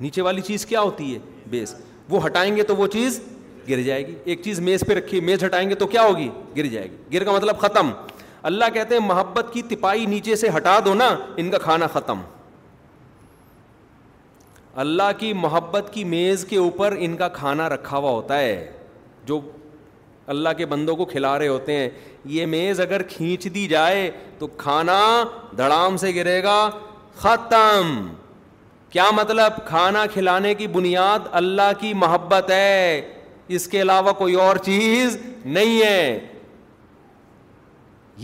نیچے 0.00 0.22
والی 0.22 0.40
چیز 0.40 0.66
کیا 0.66 0.80
ہوتی 0.80 1.12
ہے 1.14 1.18
بیس 1.50 1.74
وہ 2.10 2.24
ہٹائیں 2.26 2.54
گے 2.56 2.62
تو 2.66 2.76
وہ 2.76 2.86
چیز 2.92 3.20
گر 3.68 3.82
جائے 3.82 4.06
گی 4.06 4.14
ایک 4.24 4.42
چیز 4.44 4.60
میز 4.60 4.84
پہ 4.86 4.92
رکھی 4.94 5.20
میز 5.20 5.44
ہٹائیں 5.44 5.68
گے 5.70 5.74
تو 5.74 5.86
کیا 5.86 6.02
ہوگی 6.06 6.28
گر 6.56 6.66
جائے 6.66 6.88
گی 6.90 6.96
گر 7.18 7.24
کا 7.24 7.32
مطلب 7.32 7.58
ختم 7.58 7.90
اللہ 8.50 8.70
کہتے 8.74 8.94
ہیں 8.96 9.02
محبت 9.06 9.52
کی 9.52 9.62
تپائی 9.68 10.06
نیچے 10.06 10.36
سے 10.36 10.48
ہٹا 10.56 10.78
دو 10.84 10.94
نا 10.94 11.08
ان 11.36 11.50
کا 11.50 11.58
کھانا 11.58 11.86
ختم 11.92 12.20
اللہ 14.80 15.10
کی 15.18 15.32
محبت 15.36 15.90
کی 15.92 16.02
میز 16.10 16.44
کے 16.48 16.56
اوپر 16.56 16.94
ان 16.98 17.16
کا 17.16 17.28
کھانا 17.32 17.68
رکھا 17.68 17.96
ہوا 17.96 18.10
ہوتا 18.10 18.38
ہے 18.38 18.70
جو 19.26 19.40
اللہ 20.34 20.48
کے 20.58 20.66
بندوں 20.66 20.94
کو 20.96 21.04
کھلا 21.04 21.38
رہے 21.38 21.48
ہوتے 21.48 21.76
ہیں 21.76 21.88
یہ 22.34 22.46
میز 22.46 22.80
اگر 22.80 23.02
کھینچ 23.08 23.44
دی 23.54 23.66
جائے 23.68 24.10
تو 24.38 24.46
کھانا 24.56 25.00
دڑام 25.58 25.96
سے 26.04 26.14
گرے 26.14 26.42
گا 26.42 26.58
ختم 27.22 28.08
کیا 28.90 29.10
مطلب 29.16 29.64
کھانا 29.66 30.04
کھلانے 30.12 30.54
کی 30.54 30.66
بنیاد 30.78 31.26
اللہ 31.40 31.72
کی 31.80 31.92
محبت 32.04 32.50
ہے 32.50 33.00
اس 33.56 33.66
کے 33.68 33.80
علاوہ 33.82 34.12
کوئی 34.18 34.34
اور 34.40 34.56
چیز 34.64 35.16
نہیں 35.44 35.80
ہے 35.82 36.18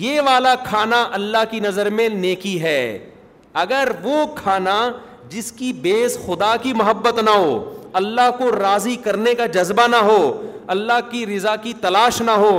یہ 0.05 0.21
والا 0.27 0.55
کھانا 0.65 1.07
اللہ 1.13 1.45
کی 1.51 1.61
نظر 1.61 1.91
میں 2.01 2.09
نیکی 2.09 2.61
ہے 2.63 2.81
اگر 3.63 3.89
وہ 4.03 4.27
کھانا 4.37 4.79
جس 5.31 5.51
کی 5.53 5.73
بیس 5.83 6.19
خدا 6.27 6.55
کی 6.63 6.73
محبت 6.77 7.19
نہ 7.25 7.31
ہو 7.31 7.59
اللہ 8.01 8.31
کو 8.39 8.51
راضی 8.59 8.95
کرنے 9.05 9.35
کا 9.35 9.47
جذبہ 9.57 9.87
نہ 9.89 9.97
ہو 10.07 10.19
اللہ 10.75 10.99
کی 11.11 11.25
رضا 11.27 11.55
کی 11.63 11.73
تلاش 11.81 12.21
نہ 12.23 12.31
ہو 12.45 12.51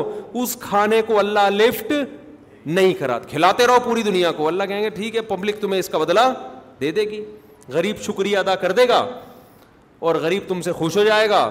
اس 0.43 0.55
کھانے 0.59 1.01
کو 1.07 1.19
اللہ 1.19 1.49
لفٹ 1.49 1.93
نہیں 2.67 2.93
کرا 2.99 3.17
کھلاتے 3.29 3.67
رہو 3.67 3.79
پوری 3.83 4.03
دنیا 4.03 4.31
کو 4.37 4.47
اللہ 4.47 4.63
کہیں 4.69 4.81
گے 4.83 4.89
ٹھیک 4.97 5.15
ہے 5.15 5.21
پبلک 5.27 5.59
تمہیں 5.61 5.79
اس 5.79 5.89
کا 5.89 5.97
بدلہ 5.97 6.19
دے 6.81 6.91
دے 6.91 7.03
گی 7.09 7.23
غریب 7.73 7.99
شکریہ 8.05 8.37
ادا 8.37 8.55
کر 8.63 8.71
دے 8.79 8.87
گا 8.89 9.05
اور 10.07 10.15
غریب 10.21 10.41
تم 10.47 10.61
سے 10.61 10.71
خوش 10.71 10.97
ہو 10.97 11.03
جائے 11.03 11.29
گا 11.29 11.49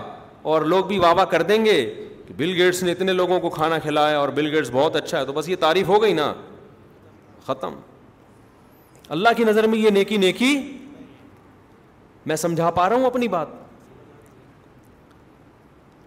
اور 0.53 0.63
لوگ 0.73 0.85
بھی 0.85 0.99
واہ 0.99 1.25
کر 1.31 1.43
دیں 1.51 1.65
گے 1.65 1.81
کہ 2.27 2.35
بل 2.37 2.53
گیٹس 2.61 2.83
نے 2.83 2.93
اتنے 2.93 3.13
لوگوں 3.13 3.39
کو 3.41 3.49
کھانا 3.51 3.79
کھلایا 3.83 4.19
اور 4.19 4.29
بل 4.35 4.55
گیٹس 4.55 4.71
بہت 4.73 4.97
اچھا 4.97 5.19
ہے 5.19 5.25
تو 5.27 5.33
بس 5.33 5.49
یہ 5.49 5.57
تعریف 5.61 5.89
ہو 5.89 6.01
گئی 6.03 6.13
نا 6.13 6.33
ختم 7.47 7.75
اللہ 9.17 9.29
کی 9.37 9.45
نظر 9.45 9.67
میں 9.73 9.79
یہ 9.79 9.91
نیکی 9.91 10.17
نیکی 10.23 10.55
میں 12.29 12.37
سمجھا 12.37 12.71
پا 12.79 12.89
رہا 12.89 12.97
ہوں 12.97 13.05
اپنی 13.07 13.29
بات 13.39 13.49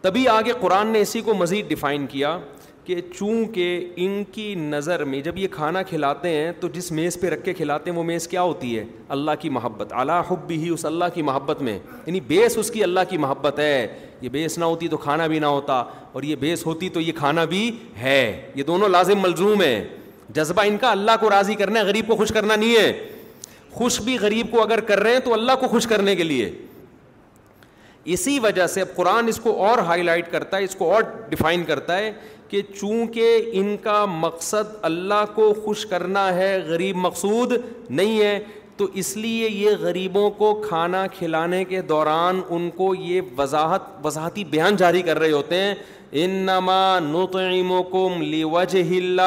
تبھی 0.01 0.27
آگے 0.27 0.51
قرآن 0.61 0.87
نے 0.95 0.99
اسی 1.01 1.21
کو 1.25 1.33
مزید 1.33 1.67
ڈیفائن 1.69 2.05
کیا 2.13 2.37
کہ 2.85 2.95
چونکہ 3.13 3.89
ان 4.05 4.23
کی 4.31 4.43
نظر 4.57 5.03
میں 5.09 5.19
جب 5.25 5.37
یہ 5.37 5.47
کھانا 5.51 5.81
کھلاتے 5.89 6.29
ہیں 6.35 6.51
تو 6.59 6.67
جس 6.77 6.91
میز 6.97 7.19
پہ 7.21 7.29
رکھ 7.29 7.43
کے 7.45 7.53
کھلاتے 7.53 7.89
ہیں 7.91 7.97
وہ 7.97 8.03
میز 8.03 8.27
کیا 8.27 8.41
ہوتی 8.41 8.77
ہے 8.77 8.83
اللہ 9.17 9.37
کی 9.41 9.49
محبت 9.57 9.93
اللہ 10.03 10.21
حب 10.31 10.45
بھی 10.47 10.57
ہی 10.63 10.69
اس 10.77 10.85
اللہ 10.85 11.11
کی 11.13 11.21
محبت 11.29 11.61
میں 11.67 11.77
یعنی 12.05 12.19
بیس 12.31 12.57
اس 12.57 12.69
کی 12.77 12.83
اللہ 12.83 13.07
کی 13.09 13.17
محبت 13.25 13.59
ہے 13.59 13.75
یہ 14.21 14.29
بیس 14.37 14.57
نہ 14.57 14.65
ہوتی 14.71 14.87
تو 14.87 14.97
کھانا 15.07 15.27
بھی 15.33 15.39
نہ 15.45 15.53
ہوتا 15.57 15.83
اور 16.13 16.23
یہ 16.31 16.35
بیس 16.45 16.65
ہوتی 16.65 16.89
تو 16.97 17.01
یہ 17.01 17.11
کھانا 17.17 17.45
بھی 17.53 17.61
ہے 18.01 18.17
یہ 18.55 18.63
دونوں 18.71 18.89
لازم 18.97 19.21
ملزوم 19.27 19.61
ہیں 19.61 19.83
جذبہ 20.39 20.61
ان 20.65 20.77
کا 20.81 20.91
اللہ 20.91 21.15
کو 21.19 21.29
راضی 21.29 21.55
کرنا 21.61 21.79
ہے 21.79 21.85
غریب 21.85 22.07
کو 22.07 22.15
خوش 22.15 22.29
کرنا 22.35 22.55
نہیں 22.55 22.75
ہے 22.75 23.10
خوش 23.73 23.99
بھی 24.01 24.17
غریب 24.21 24.47
کو 24.51 24.61
اگر 24.61 24.79
کر 24.87 24.99
رہے 24.99 25.13
ہیں 25.13 25.19
تو 25.25 25.33
اللہ 25.33 25.51
کو 25.59 25.67
خوش 25.67 25.85
کرنے 25.87 26.15
کے 26.15 26.23
لیے 26.23 26.49
اسی 28.13 28.37
وجہ 28.43 28.65
سے 28.67 28.81
اب 28.81 28.95
قرآن 28.95 29.27
اس 29.27 29.37
کو 29.43 29.51
اور 29.65 29.77
ہائی 29.87 30.03
لائٹ 30.03 30.31
کرتا 30.31 30.57
ہے 30.57 30.63
اس 30.63 30.75
کو 30.75 30.93
اور 30.93 31.03
ڈیفائن 31.29 31.63
کرتا 31.63 31.97
ہے 31.97 32.11
کہ 32.49 32.61
چونکہ 32.79 33.49
ان 33.59 33.75
کا 33.83 34.03
مقصد 34.13 34.73
اللہ 34.89 35.23
کو 35.35 35.53
خوش 35.65 35.85
کرنا 35.89 36.33
ہے 36.35 36.57
غریب 36.67 36.95
مقصود 37.05 37.53
نہیں 37.99 38.19
ہے 38.21 38.39
تو 38.77 38.87
اس 39.01 39.15
لیے 39.17 39.49
یہ 39.49 39.75
غریبوں 39.79 40.29
کو 40.37 40.53
کھانا 40.67 41.05
کھلانے 41.17 41.63
کے 41.65 41.81
دوران 41.91 42.41
ان 42.49 42.69
کو 42.77 42.93
یہ 42.95 43.21
وضاحت 43.37 43.81
وضاحتی 44.05 44.43
بیان 44.55 44.75
جاری 44.75 45.01
کر 45.09 45.19
رہے 45.19 45.31
ہوتے 45.31 45.57
ہیں 45.61 45.73
ان 46.23 46.29
نما 46.45 46.81
نوطیموں 47.07 47.83
کو 47.91 48.09
جہل 48.69 49.19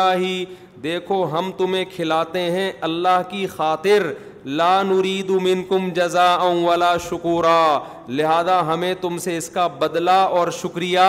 دیکھو 0.82 1.22
ہم 1.38 1.50
تمہیں 1.58 1.84
کھلاتے 1.94 2.40
ہیں 2.50 2.70
اللہ 2.88 3.20
کی 3.30 3.46
خاطر 3.56 4.10
لا 4.44 4.80
نرید 4.82 5.30
منکم 5.30 5.88
جزاء 5.94 6.38
ولا 6.50 6.96
شکورا 7.08 7.78
لہذا 8.08 8.58
ہمیں 8.72 8.92
تم 9.00 9.16
سے 9.18 9.36
اس 9.36 9.48
کا 9.50 9.66
بدلہ 9.78 10.10
اور 10.38 10.50
شکریہ 10.62 11.00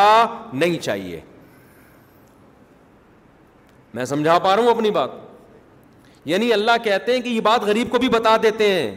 نہیں 0.53 0.77
چاہیے 0.83 1.19
میں 3.93 4.05
سمجھا 4.05 4.37
پا 4.39 4.55
رہا 4.55 4.61
ہوں 4.63 4.69
اپنی 4.69 4.91
بات 4.91 5.09
یعنی 6.25 6.53
اللہ 6.53 6.71
کہتے 6.83 7.13
ہیں 7.15 7.19
کہ 7.21 7.29
یہ 7.29 7.41
بات 7.41 7.63
غریب 7.63 7.89
کو 7.91 7.99
بھی 7.99 8.09
بتا 8.09 8.35
دیتے 8.43 8.69
ہیں 8.73 8.95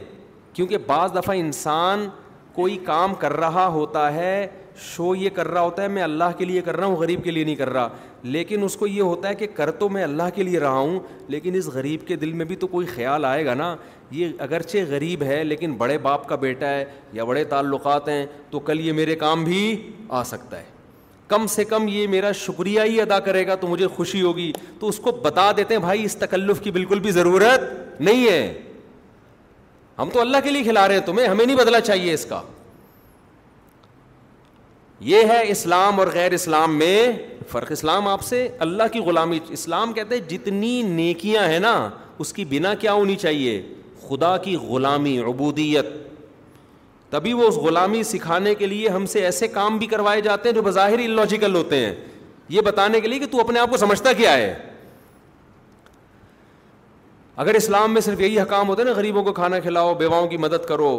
کیونکہ 0.53 0.79
بعض 0.87 1.15
دفعہ 1.15 1.37
انسان 1.37 2.09
کوئی 2.55 2.77
کام 2.85 3.15
کر 3.15 3.33
رہا 3.37 3.67
ہوتا 3.73 4.13
ہے 4.15 4.47
شو 4.85 5.15
یہ 5.19 5.31
کر 5.35 5.49
رہا 5.49 5.61
ہوتا 5.61 5.83
ہے 5.83 5.89
میں 5.89 6.03
اللہ 6.03 6.33
کے 6.39 6.45
لیے 6.45 6.61
کر 6.63 6.77
رہا 6.77 6.87
ہوں 6.87 6.97
غریب 6.97 7.23
کے 7.25 7.31
لیے 7.31 7.45
نہیں 7.45 7.55
کر 7.57 7.71
رہا 7.73 7.89
لیکن 8.23 8.63
اس 8.65 8.77
کو 8.77 8.87
یہ 8.87 9.01
ہوتا 9.03 9.29
ہے 9.29 9.35
کہ 9.35 9.47
کر 9.55 9.71
تو 9.79 9.89
میں 9.89 10.03
اللہ 10.03 10.29
کے 10.35 10.43
لیے 10.43 10.59
رہا 10.61 10.77
ہوں 10.79 10.99
لیکن 11.29 11.55
اس 11.55 11.67
غریب 11.75 12.07
کے 12.09 12.17
دل 12.17 12.33
میں 12.33 12.45
بھی 12.47 12.57
تو 12.57 12.67
کوئی 12.67 12.87
خیال 12.95 13.25
آئے 13.25 13.45
گا 13.47 13.55
نا 13.55 13.75
یہ 14.19 14.29
اگرچہ 14.49 14.85
غریب 14.89 15.23
ہے 15.27 15.43
لیکن 15.45 15.73
بڑے 15.79 15.97
باپ 16.03 16.27
کا 16.29 16.37
بیٹا 16.45 16.69
ہے 16.71 16.85
یا 17.13 17.25
بڑے 17.25 17.45
تعلقات 17.55 18.09
ہیں 18.09 18.25
تو 18.51 18.61
کل 18.71 18.81
یہ 18.87 18.93
میرے 19.01 19.15
کام 19.25 19.45
بھی 19.45 19.63
آ 20.09 20.23
سکتا 20.27 20.59
ہے 20.59 20.65
کم 21.29 21.47
سے 21.55 21.65
کم 21.71 21.89
یہ 21.89 22.07
میرا 22.09 22.31
شکریہ 22.33 22.81
ہی 22.89 23.01
ادا 23.01 23.19
کرے 23.25 23.47
گا 23.47 23.55
تو 23.61 23.67
مجھے 23.69 23.87
خوشی 23.97 24.23
ہوگی 24.23 24.53
تو 24.81 24.89
اس 24.89 24.99
کو 25.07 25.11
بتا 25.23 25.51
دیتے 25.57 25.75
ہیں 25.75 25.81
بھائی 25.81 26.05
اس 26.05 26.17
تکلف 26.17 26.61
کی 26.65 26.71
بالکل 26.77 27.01
بھی 27.07 27.11
ضرورت 27.13 28.01
نہیں 28.01 28.27
ہے 28.29 28.53
ہم 29.99 30.09
تو 30.13 30.21
اللہ 30.21 30.37
کے 30.45 30.51
لیے 30.51 30.63
کھلا 30.63 30.87
رہے 30.89 30.95
ہیں 30.99 31.07
تمہیں 31.07 31.27
ہمیں 31.27 31.45
نہیں 31.45 31.57
بدلا 31.57 31.81
چاہیے 31.81 32.13
اس 32.15 32.25
کا 32.27 32.41
یہ 35.07 35.25
ہے 35.29 35.41
اسلام 35.49 35.99
اور 36.01 36.07
غیر 36.13 36.33
اسلام 36.33 36.75
میں 36.79 37.07
فرق 37.51 37.71
اسلام 37.73 38.09
آپ 38.09 38.23
سے 38.25 38.47
اللہ 38.65 38.83
کی 38.93 38.99
غلامی 39.01 39.39
اسلام 39.51 39.93
کہتے 39.93 40.15
ہیں 40.17 40.29
جتنی 40.31 40.81
نیکیاں 40.87 41.47
ہیں 41.49 41.59
نا 41.59 41.75
اس 42.21 42.33
کی 42.33 42.45
بنا 42.51 42.73
کیا 42.81 42.93
ہونی 42.93 43.17
چاہیے 43.17 43.61
خدا 44.09 44.37
کی 44.45 44.57
غلامی 44.69 45.19
عبودیت 45.27 45.87
تبھی 47.11 47.33
وہ 47.33 47.47
اس 47.49 47.55
غلامی 47.57 48.03
سکھانے 48.05 48.55
کے 48.55 48.67
لیے 48.67 48.89
ہم 48.89 49.07
سے 49.13 49.25
ایسے 49.25 49.49
کام 49.49 49.77
بھی 49.79 49.87
کروائے 49.87 50.21
جاتے 50.21 50.49
ہیں 50.49 50.55
جو 50.57 50.63
بظاہر 50.63 51.07
لاجیکل 51.09 51.55
ہوتے 51.55 51.77
ہیں 51.85 51.95
یہ 52.49 52.61
بتانے 52.65 53.01
کے 53.01 53.09
لیے 53.09 53.19
کہ 53.19 53.27
تو 53.31 53.41
اپنے 53.41 53.61
آپ 53.61 53.71
کو 53.71 53.77
سمجھتا 53.77 54.13
کیا 54.19 54.33
ہے 54.37 54.55
اگر 57.45 57.55
اسلام 57.55 57.93
میں 57.95 58.01
صرف 58.01 58.21
یہی 58.21 58.41
حکام 58.41 58.69
ہوتے 58.69 58.83
ہیں 58.83 58.89
نا 58.91 58.95
غریبوں 58.97 59.23
کو 59.25 59.33
کھانا 59.33 59.59
کھلاؤ 59.61 59.95
بیواؤں 59.95 60.27
کی 60.29 60.37
مدد 60.37 60.65
کرو 60.69 60.93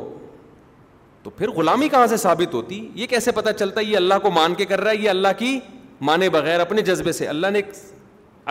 تو 1.23 1.29
پھر 1.37 1.49
غلامی 1.55 1.87
کہاں 1.89 2.07
سے 2.07 2.17
ثابت 2.17 2.53
ہوتی 2.53 2.87
یہ 2.95 3.07
کیسے 3.09 3.31
پتہ 3.31 3.49
چلتا 3.59 3.79
ہے 3.81 3.85
یہ 3.85 3.97
اللہ 3.97 4.19
کو 4.23 4.31
مان 4.31 4.53
کے 4.55 4.65
کر 4.65 4.81
رہا 4.81 4.91
ہے 4.91 4.95
یہ 4.97 5.09
اللہ 5.09 5.27
کی 5.37 5.59
مانے 6.09 6.29
بغیر 6.29 6.59
اپنے 6.59 6.81
جذبے 6.81 7.11
سے 7.11 7.27
اللہ 7.27 7.47
نے 7.53 7.59
ایک 7.59 7.71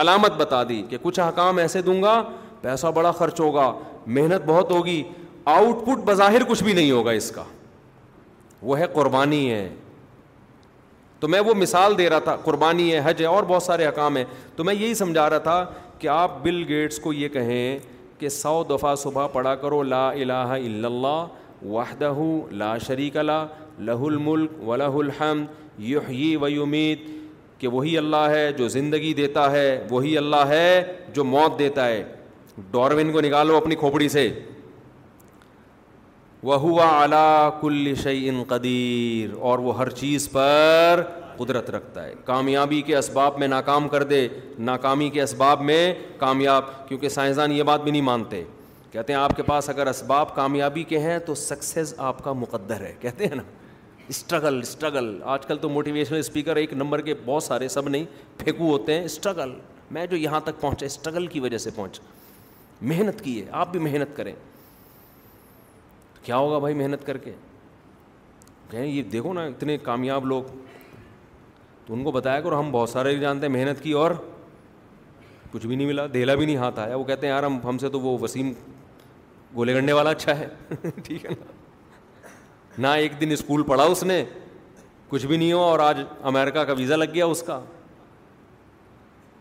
علامت 0.01 0.31
بتا 0.37 0.61
دی 0.69 0.81
کہ 0.89 0.97
کچھ 1.01 1.19
حکام 1.19 1.57
ایسے 1.57 1.81
دوں 1.81 2.01
گا 2.03 2.21
پیسہ 2.61 2.87
بڑا 2.95 3.11
خرچ 3.19 3.39
ہوگا 3.39 3.71
محنت 4.07 4.45
بہت 4.45 4.71
ہوگی 4.71 5.01
آؤٹ 5.55 5.85
پٹ 5.85 6.05
بظاہر 6.09 6.43
کچھ 6.47 6.63
بھی 6.63 6.73
نہیں 6.73 6.91
ہوگا 6.91 7.11
اس 7.11 7.31
کا 7.35 7.43
وہ 8.61 8.79
ہے 8.79 8.87
قربانی 8.93 9.49
ہے 9.51 9.67
تو 11.19 11.27
میں 11.27 11.39
وہ 11.45 11.53
مثال 11.57 11.97
دے 11.97 12.09
رہا 12.09 12.19
تھا 12.25 12.35
قربانی 12.43 12.91
ہے 12.93 13.01
حج 13.03 13.21
ہے 13.21 13.27
اور 13.27 13.43
بہت 13.47 13.63
سارے 13.63 13.87
حکام 13.87 14.17
ہیں 14.17 14.25
تو 14.55 14.63
میں 14.63 14.73
یہی 14.73 14.93
سمجھا 14.95 15.29
رہا 15.29 15.37
تھا 15.47 15.65
کہ 15.99 16.07
آپ 16.07 16.37
بل 16.43 16.63
گیٹس 16.67 16.99
کو 17.03 17.13
یہ 17.13 17.29
کہیں 17.29 17.77
کہ 18.19 18.29
سو 18.29 18.63
دفعہ 18.69 18.93
صبح 19.03 19.27
پڑھا 19.33 19.55
کرو 19.55 19.81
لا 19.83 20.07
الہ 20.11 20.33
الا 20.41 20.87
اللہ 20.87 21.25
لا 21.63 22.77
شریک 22.87 23.15
لا 23.17 23.45
لہ 23.79 24.03
الملک 24.07 24.67
و 24.67 24.75
لہ 24.75 24.95
الحمد 24.99 25.81
و 26.41 26.47
یمیت 26.49 26.99
کہ 27.59 27.67
وہی 27.67 27.97
اللہ 27.97 28.29
ہے 28.29 28.51
جو 28.57 28.67
زندگی 28.73 29.13
دیتا 29.13 29.49
ہے 29.51 29.81
وہی 29.89 30.17
اللہ 30.17 30.45
ہے 30.49 30.83
جو 31.13 31.23
موت 31.23 31.57
دیتا 31.59 31.87
ہے 31.87 32.03
ڈاروین 32.71 33.11
کو 33.11 33.21
نکالو 33.21 33.55
اپنی 33.57 33.75
کھوپڑی 33.79 34.07
سے 34.09 34.29
وہ 36.43 36.55
ہوا 36.59 36.85
اعلیٰ 36.99 37.49
کل 37.61 37.93
قدیر 38.47 39.33
اور 39.49 39.59
وہ 39.59 39.77
ہر 39.77 39.89
چیز 40.01 40.29
پر 40.31 41.01
قدرت 41.37 41.69
رکھتا 41.69 42.05
ہے 42.05 42.13
کامیابی 42.25 42.81
کے 42.87 42.95
اسباب 42.97 43.37
میں 43.39 43.47
ناکام 43.47 43.87
کر 43.89 44.03
دے 44.03 44.27
ناکامی 44.69 45.09
کے 45.09 45.21
اسباب 45.21 45.61
میں 45.69 45.93
کامیاب 46.19 46.63
کیونکہ 46.87 47.09
سائنسدان 47.09 47.51
یہ 47.51 47.63
بات 47.63 47.83
بھی 47.83 47.91
نہیں 47.91 48.01
مانتے 48.11 48.43
کہتے 48.91 49.13
ہیں 49.13 49.19
آپ 49.19 49.35
کے 49.37 49.43
پاس 49.43 49.69
اگر 49.69 49.87
اسباب 49.87 50.35
کامیابی 50.35 50.83
کے 50.91 50.99
ہیں 50.99 51.17
تو 51.25 51.35
سکسیز 51.35 51.93
آپ 52.11 52.23
کا 52.23 52.33
مقدر 52.33 52.81
ہے 52.81 52.93
کہتے 53.01 53.27
ہیں 53.27 53.35
نا 53.35 53.43
اسٹرگل 54.09 54.59
اسٹرگل 54.63 55.17
آج 55.33 55.45
کل 55.45 55.57
تو 55.61 55.69
موٹیویشنل 55.69 56.19
اسپیکر 56.19 56.55
ایک 56.55 56.73
نمبر 56.73 57.01
کے 57.09 57.13
بہت 57.25 57.43
سارے 57.43 57.67
سب 57.69 57.89
نہیں 57.89 58.05
پھینکو 58.37 58.69
ہوتے 58.71 58.93
ہیں 58.93 59.03
اسٹرگل 59.05 59.51
میں 59.97 60.05
جو 60.07 60.17
یہاں 60.17 60.39
تک 60.43 60.59
پہنچا 60.61 60.85
اسٹرگل 60.85 61.27
کی 61.27 61.39
وجہ 61.39 61.57
سے 61.57 61.69
پہنچا 61.75 62.03
محنت 62.91 63.21
کی 63.23 63.39
ہے 63.41 63.45
آپ 63.61 63.71
بھی 63.71 63.79
محنت 63.79 64.15
کریں 64.17 64.33
کیا 66.23 66.37
ہوگا 66.37 66.57
بھائی 66.59 66.75
محنت 66.75 67.05
کر 67.05 67.17
کے 67.17 67.31
کہیں 68.71 68.85
یہ 68.85 69.01
دیکھو 69.11 69.33
نا 69.33 69.43
اتنے 69.45 69.77
کامیاب 69.83 70.25
لوگ 70.33 70.43
تو 71.85 71.93
ان 71.93 72.03
کو 72.03 72.11
بتایا 72.11 72.39
کرو 72.41 72.59
ہم 72.59 72.71
بہت 72.71 72.89
سارے 72.89 73.15
جانتے 73.17 73.45
ہیں 73.47 73.53
محنت 73.53 73.81
کی 73.83 73.91
اور 74.01 74.11
کچھ 75.51 75.65
بھی 75.67 75.75
نہیں 75.75 75.87
ملا 75.87 76.05
دھیلا 76.13 76.35
بھی 76.35 76.45
نہیں 76.45 76.57
ہاتھ 76.57 76.79
آیا 76.79 76.95
وہ 76.95 77.03
کہتے 77.03 77.27
ہیں 77.27 77.33
یار 77.33 77.43
ہم 77.43 77.59
ہم 77.63 77.77
سے 77.77 77.89
تو 77.89 77.99
وہ 77.99 78.17
وسیم 78.21 78.51
گولے 79.55 79.75
گنڈے 79.75 79.93
والا 79.93 80.09
اچھا 80.09 80.37
ہے 80.39 80.47
ٹھیک 81.03 81.25
ہے 81.25 81.29
نا 81.29 81.51
نہ 82.81 82.87
ایک 83.01 83.19
دن 83.21 83.31
اسکول 83.31 83.63
پڑھا 83.67 83.83
اس 83.83 84.03
نے 84.03 84.23
کچھ 85.09 85.25
بھی 85.25 85.37
نہیں 85.37 85.53
ہوا 85.53 85.65
اور 85.65 85.79
آج 85.79 86.01
امیرکا 86.31 86.63
کا 86.65 86.73
ویزا 86.77 86.95
لگ 86.95 87.13
گیا 87.13 87.25
اس 87.25 87.41
کا 87.43 87.59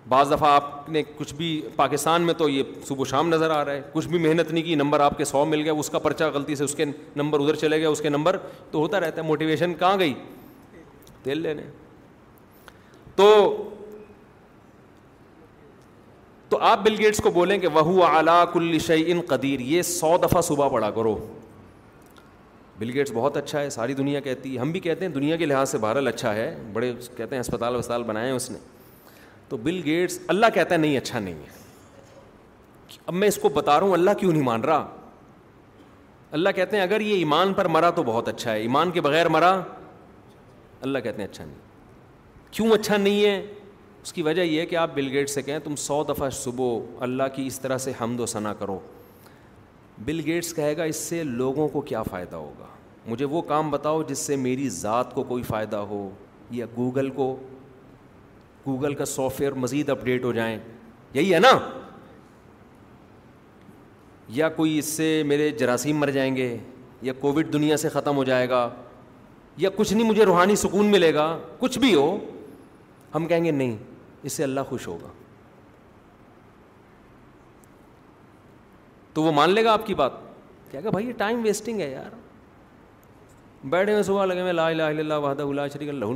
بعض 0.08 0.30
دفعہ 0.32 0.48
آپ 0.50 0.88
نے 0.90 1.02
کچھ 1.16 1.34
بھی 1.34 1.50
پاکستان 1.76 2.22
میں 2.26 2.34
تو 2.34 2.48
یہ 2.48 2.62
صبح 2.88 3.04
شام 3.08 3.28
نظر 3.28 3.50
آ 3.50 3.64
رہا 3.64 3.72
ہے 3.72 3.82
کچھ 3.92 4.08
بھی 4.08 4.18
محنت 4.28 4.52
نہیں 4.52 4.62
کی 4.64 4.74
نمبر 4.74 5.00
آپ 5.00 5.18
کے 5.18 5.24
سو 5.24 5.44
مل 5.46 5.62
گیا 5.64 5.72
اس 5.72 5.90
کا 5.90 5.98
پرچہ 6.06 6.24
غلطی 6.34 6.54
سے 6.56 6.64
اس 6.64 6.74
کے 6.74 6.84
نمبر 7.16 7.40
ادھر 7.40 7.54
چلے 7.62 7.78
گئے 7.80 7.86
اس 7.86 8.00
کے 8.00 8.08
نمبر 8.08 8.36
تو 8.70 8.78
ہوتا 8.78 9.00
رہتا 9.00 9.22
ہے 9.22 9.26
موٹیویشن 9.26 9.74
کہاں 9.78 9.98
گئی 9.98 10.14
تیل 11.24 11.40
لینے 11.42 11.62
تو 13.16 13.26
تو 16.50 16.58
آپ 16.68 16.84
بل 16.84 16.94
گیٹس 16.98 17.18
کو 17.22 17.30
بولیں 17.30 17.56
کہ 17.58 17.68
وہ 17.72 18.04
اعلیٰ 18.04 18.42
کل 18.52 18.78
شعی 18.86 19.10
ان 19.12 19.20
قدیر 19.28 19.60
یہ 19.60 19.82
سو 19.82 20.16
دفعہ 20.22 20.40
صبح 20.42 20.68
پڑا 20.72 20.90
کرو 20.90 21.16
بل 22.78 22.90
گیٹس 22.94 23.12
بہت 23.14 23.36
اچھا 23.36 23.60
ہے 23.60 23.70
ساری 23.70 23.94
دنیا 23.94 24.20
کہتی 24.20 24.54
ہے 24.54 24.60
ہم 24.60 24.70
بھی 24.72 24.80
کہتے 24.80 25.04
ہیں 25.04 25.12
دنیا 25.12 25.36
کے 25.36 25.46
لحاظ 25.46 25.70
سے 25.70 25.78
بہرحال 25.78 26.08
اچھا 26.08 26.34
ہے 26.34 26.54
بڑے 26.72 26.92
کہتے 27.16 27.34
ہیں 27.34 27.40
اسپتال 27.40 27.76
وسطال 27.76 28.02
بنائے 28.06 28.26
ہیں 28.26 28.34
اس 28.36 28.50
نے 28.50 28.58
تو 29.48 29.56
بل 29.62 29.80
گیٹس 29.84 30.18
اللہ 30.36 30.46
کہتا 30.54 30.74
ہے 30.74 30.80
نہیں 30.80 30.96
اچھا 30.98 31.18
نہیں 31.18 31.34
ہے 31.42 31.56
اب 33.06 33.14
میں 33.14 33.28
اس 33.28 33.36
کو 33.42 33.48
بتا 33.54 33.78
رہا 33.78 33.86
ہوں 33.86 33.92
اللہ 33.94 34.10
کیوں 34.20 34.32
نہیں 34.32 34.42
مان 34.42 34.60
رہا 34.64 34.86
اللہ 36.38 36.48
کہتے 36.56 36.76
ہیں 36.76 36.82
اگر 36.84 37.00
یہ 37.00 37.14
ایمان 37.18 37.52
پر 37.54 37.66
مرا 37.76 37.90
تو 37.98 38.02
بہت 38.02 38.28
اچھا 38.28 38.52
ہے 38.52 38.60
ایمان 38.60 38.90
کے 38.90 39.00
بغیر 39.00 39.28
مرا 39.36 39.52
اللہ 40.80 40.98
کہتے 41.04 41.22
ہیں 41.22 41.28
اچھا 41.28 41.44
نہیں 41.44 41.66
کیوں 42.52 42.70
اچھا 42.72 42.96
نہیں 42.96 43.24
ہے 43.24 43.42
اس 44.02 44.12
کی 44.12 44.22
وجہ 44.22 44.40
یہ 44.42 44.60
ہے 44.60 44.66
کہ 44.66 44.76
آپ 44.76 44.90
بل 44.94 45.08
گیٹ 45.12 45.30
سے 45.30 45.42
کہیں 45.42 45.58
تم 45.64 45.76
سو 45.76 46.02
دفعہ 46.08 46.28
صبح 46.32 46.78
اللہ 47.04 47.22
کی 47.34 47.46
اس 47.46 47.58
طرح 47.60 47.78
سے 47.84 47.92
حمد 48.00 48.20
و 48.20 48.26
ثنا 48.26 48.52
کرو 48.58 48.78
بل 50.04 50.20
گیٹس 50.26 50.52
کہے 50.54 50.76
گا 50.76 50.82
اس 50.90 50.96
سے 51.08 51.22
لوگوں 51.24 51.68
کو 51.68 51.80
کیا 51.90 52.02
فائدہ 52.10 52.36
ہوگا 52.36 52.66
مجھے 53.06 53.24
وہ 53.24 53.40
کام 53.50 53.70
بتاؤ 53.70 54.02
جس 54.08 54.18
سے 54.18 54.36
میری 54.36 54.68
ذات 54.68 55.14
کو 55.14 55.22
کوئی 55.28 55.42
فائدہ 55.42 55.76
ہو 55.90 56.08
یا 56.50 56.66
گوگل 56.76 57.10
کو 57.16 57.34
گوگل 58.66 58.94
کا 58.94 59.04
سافٹ 59.04 59.40
ویئر 59.40 59.52
مزید 59.64 59.90
اپ 59.90 60.04
ڈیٹ 60.04 60.24
ہو 60.24 60.32
جائیں 60.32 60.56
یہی 61.14 61.34
ہے 61.34 61.38
نا 61.38 61.58
یا 64.36 64.48
کوئی 64.56 64.78
اس 64.78 64.84
سے 64.96 65.22
میرے 65.26 65.50
جراثیم 65.58 65.98
مر 65.98 66.10
جائیں 66.10 66.34
گے 66.36 66.56
یا 67.02 67.12
کووڈ 67.20 67.52
دنیا 67.52 67.76
سے 67.76 67.88
ختم 67.88 68.16
ہو 68.16 68.24
جائے 68.24 68.48
گا 68.48 68.68
یا 69.58 69.70
کچھ 69.76 69.92
نہیں 69.92 70.06
مجھے 70.06 70.24
روحانی 70.24 70.56
سکون 70.56 70.86
ملے 70.90 71.12
گا 71.14 71.36
کچھ 71.58 71.78
بھی 71.78 71.94
ہو 71.94 72.18
ہم 73.14 73.26
کہیں 73.26 73.44
گے 73.44 73.50
نہیں 73.50 73.76
اس 74.22 74.32
سے 74.32 74.44
اللہ 74.44 74.60
خوش 74.68 74.86
ہوگا 74.88 75.08
تو 79.14 79.22
وہ 79.22 79.32
مان 79.32 79.50
لے 79.50 79.64
گا 79.64 79.72
آپ 79.72 79.86
کی 79.86 79.94
بات 80.00 80.26
کیا 80.70 80.80
کہ 80.80 80.90
بھائی 80.90 81.06
یہ 81.08 81.12
ٹائم 81.18 81.40
ویسٹنگ 81.44 81.80
ہے 81.80 81.90
یار 81.90 82.14
بیٹھے 83.70 83.92
ہوئے 83.92 84.02
صبح 84.04 84.24
لگے 84.24 84.42
میں 84.42 84.52
لا 84.52 84.66
الہ 84.68 84.82
الا 84.82 85.30
اللہ 85.42 85.62
شہین 85.72 85.88
لا 85.94 86.06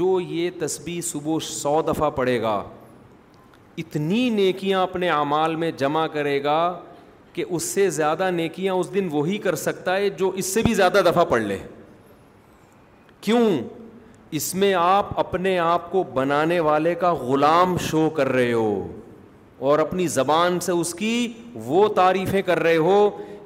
جو 0.00 0.18
یہ 0.20 0.50
تسبیح 0.60 1.00
صبح 1.06 1.38
سو 1.48 1.80
دفعہ 1.88 2.10
پڑھے 2.20 2.40
گا 2.42 2.62
اتنی 3.84 4.28
نیکیاں 4.36 4.82
اپنے 4.82 5.08
اعمال 5.10 5.56
میں 5.56 5.70
جمع 5.84 6.06
کرے 6.14 6.42
گا 6.44 6.58
کہ 7.38 7.44
اس 7.54 7.62
سے 7.62 7.88
زیادہ 7.96 8.28
نیکیاں 8.34 8.72
اس 8.74 8.92
دن 8.94 9.08
وہی 9.10 9.36
کر 9.42 9.54
سکتا 9.56 9.94
ہے 9.96 10.08
جو 10.20 10.30
اس 10.40 10.46
سے 10.54 10.62
بھی 10.62 10.72
زیادہ 10.74 11.00
دفعہ 11.06 11.24
پڑھ 11.24 11.42
لے 11.42 11.56
کیوں 13.26 13.40
اس 14.38 14.54
میں 14.62 14.72
آپ 14.78 15.18
اپنے 15.18 15.56
آپ 15.64 15.90
کو 15.90 16.02
بنانے 16.14 16.58
والے 16.68 16.94
کا 17.02 17.12
غلام 17.20 17.76
شو 17.88 18.08
کر 18.16 18.28
رہے 18.32 18.52
ہو 18.52 18.72
اور 19.68 19.78
اپنی 19.78 20.06
زبان 20.16 20.58
سے 20.66 20.72
اس 20.72 20.92
کی 20.98 21.12
وہ 21.66 21.86
تعریفیں 21.96 22.40
کر 22.46 22.62
رہے 22.62 22.76
ہو 22.88 22.98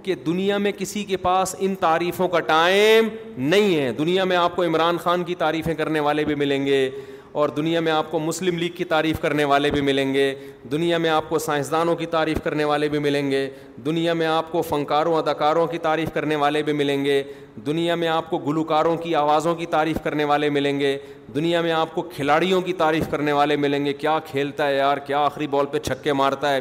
کہ 0.03 0.14
دنیا 0.26 0.59
میں 0.59 0.72
کسی 0.78 1.05
کے 1.12 1.16
پاس 1.26 1.55
ان 1.59 1.74
تعریفوں 1.80 2.28
کا 2.28 2.40
ٹائم 2.55 3.09
نہیں 3.36 3.76
ہے 3.80 3.93
دنیا 3.99 4.24
میں 4.32 4.36
آپ 4.36 4.57
کو 4.57 4.64
عمران 4.64 4.99
خان 5.03 5.24
کی 5.24 5.34
تعریفیں 5.45 5.74
کرنے 5.74 6.01
والے 6.09 6.24
بھی 6.30 6.34
ملیں 6.45 6.66
گے 6.66 6.88
اور 7.33 7.49
دنیا 7.57 7.80
میں 7.80 7.93
آپ 7.93 8.11
کو 8.11 8.18
مسلم 8.18 8.59
لیگ 8.59 8.70
کی 8.76 8.85
تعریف 8.85 9.20
کرنے 9.20 9.45
والے 9.51 9.70
بھی 9.70 9.80
ملیں 9.80 10.12
گے 10.14 10.24
دنیا 10.70 10.97
میں 10.99 11.11
آپ 11.11 11.28
کو 11.28 11.39
سائنسدانوں 11.39 11.95
کی 11.97 12.07
تعریف 12.14 12.43
کرنے 12.45 12.64
والے 12.70 12.89
بھی 12.95 12.99
ملیں 12.99 13.30
گے 13.30 13.49
دنیا 13.85 14.12
میں 14.14 14.26
آپ 14.26 14.51
کو 14.53 14.62
فنکاروں 14.68 15.16
اداکاروں 15.18 15.66
کی 15.66 15.78
تعریف 15.87 16.12
کرنے 16.14 16.37
والے 16.43 16.62
بھی 16.62 16.72
ملیں 16.83 17.05
گے 17.05 17.22
دنیا 17.66 17.95
میں 18.03 18.09
آپ 18.09 18.28
کو 18.30 18.39
گلوکاروں 18.47 18.97
کی 18.97 19.14
آوازوں 19.14 19.55
کی 19.55 19.66
تعریف 19.76 20.03
کرنے 20.05 20.24
والے 20.33 20.49
ملیں 20.59 20.80
گے 20.80 20.97
دنیا 21.35 21.61
میں 21.62 21.72
آپ 21.72 21.95
کو 21.95 22.03
کھلاڑیوں 22.14 22.61
کی 22.68 22.72
تعریف 22.85 23.09
کرنے 23.11 23.33
والے 23.41 23.57
ملیں 23.64 23.85
گے 23.85 23.93
کیا 24.05 24.18
کھیلتا 24.30 24.66
ہے 24.68 24.76
یار 24.76 24.97
کیا 25.07 25.24
آخری 25.24 25.47
بال 25.51 25.66
پہ 25.72 25.78
چھکے 25.87 26.12
مارتا 26.22 26.53
ہے 26.55 26.61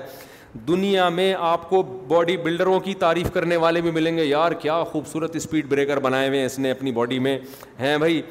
دنیا 0.67 1.09
میں 1.09 1.33
آپ 1.49 1.69
کو 1.69 1.81
باڈی 2.07 2.35
بلڈروں 2.45 2.79
کی 2.87 2.93
تعریف 2.99 3.31
کرنے 3.33 3.57
والے 3.63 3.81
بھی 3.81 3.91
ملیں 3.91 4.17
گے 4.17 4.23
یار 4.25 4.51
کیا 4.61 4.83
خوبصورت 4.91 5.35
اسپیڈ 5.35 5.67
بریکر 5.69 5.99
بنائے 6.07 6.27
ہوئے 6.27 6.39
ہیں 6.39 6.45
اس 6.45 6.57
نے 6.59 6.71
اپنی 6.71 6.91
باڈی 6.97 7.19
میں 7.27 7.37
ہیں 7.79 7.97
بھائی 7.97 8.21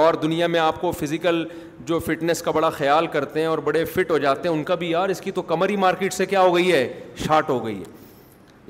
اور 0.00 0.14
دنیا 0.22 0.46
میں 0.46 0.60
آپ 0.60 0.80
کو 0.80 0.90
فزیکل 0.98 1.44
جو 1.86 1.98
فٹنس 2.04 2.40
کا 2.42 2.50
بڑا 2.50 2.68
خیال 2.76 3.06
کرتے 3.14 3.40
ہیں 3.40 3.46
اور 3.46 3.58
بڑے 3.64 3.84
فٹ 3.84 4.10
ہو 4.10 4.16
جاتے 4.18 4.48
ہیں 4.48 4.54
ان 4.54 4.62
کا 4.64 4.74
بھی 4.82 4.88
یار 4.90 5.08
اس 5.08 5.20
کی 5.20 5.30
تو 5.38 5.42
کمر 5.50 5.68
ہی 5.68 5.74
مارکیٹ 5.76 6.12
سے 6.12 6.26
کیا 6.26 6.40
ہو 6.42 6.54
گئی 6.54 6.72
ہے 6.72 6.82
شاٹ 7.24 7.50
ہو 7.50 7.64
گئی 7.64 7.76
ہے 7.78 7.90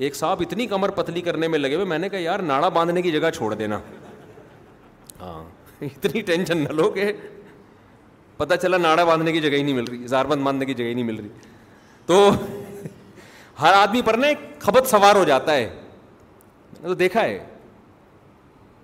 ایک 0.05 0.15
صاحب 0.15 0.41
اتنی 0.45 0.65
کمر 0.67 0.89
پتلی 0.97 1.21
کرنے 1.27 1.47
میں 1.47 1.59
لگے 1.59 1.75
ہوئے 1.75 1.85
میں 1.91 1.99
نے 1.99 2.09
کہا 2.09 2.19
یار 2.19 2.39
ناڑا 2.51 2.69
باندھنے 2.77 3.01
کی 3.01 3.11
جگہ 3.11 3.29
چھوڑ 3.37 3.53
دینا 3.53 3.79
ہاں 5.21 5.43
اتنی 5.85 6.21
ٹینشن 6.31 6.57
نہ 6.63 6.73
لو 6.81 6.89
کہ 6.95 7.11
پتہ 8.37 8.53
چلا 8.61 8.77
ناڑا 8.77 9.03
باندھنے 9.03 9.31
کی 9.31 9.41
جگہ 9.41 9.55
ہی 9.55 9.63
نہیں 9.63 9.75
مل 9.75 9.83
رہی 9.91 10.07
زار 10.07 10.25
بند 10.25 10.43
باندھنے 10.45 10.65
کی 10.65 10.73
جگہ 10.73 10.85
ہی 10.87 10.93
نہیں 10.93 11.05
مل 11.05 11.15
رہی 11.19 11.29
تو 12.05 12.27
ہر 13.61 13.73
آدمی 13.73 14.01
پر 14.05 14.21
ایک 14.27 14.37
کھپت 14.61 14.89
سوار 14.89 15.15
ہو 15.15 15.23
جاتا 15.31 15.53
ہے 15.55 15.69
تو 16.81 16.93
دیکھا 16.93 17.23
ہے 17.23 17.39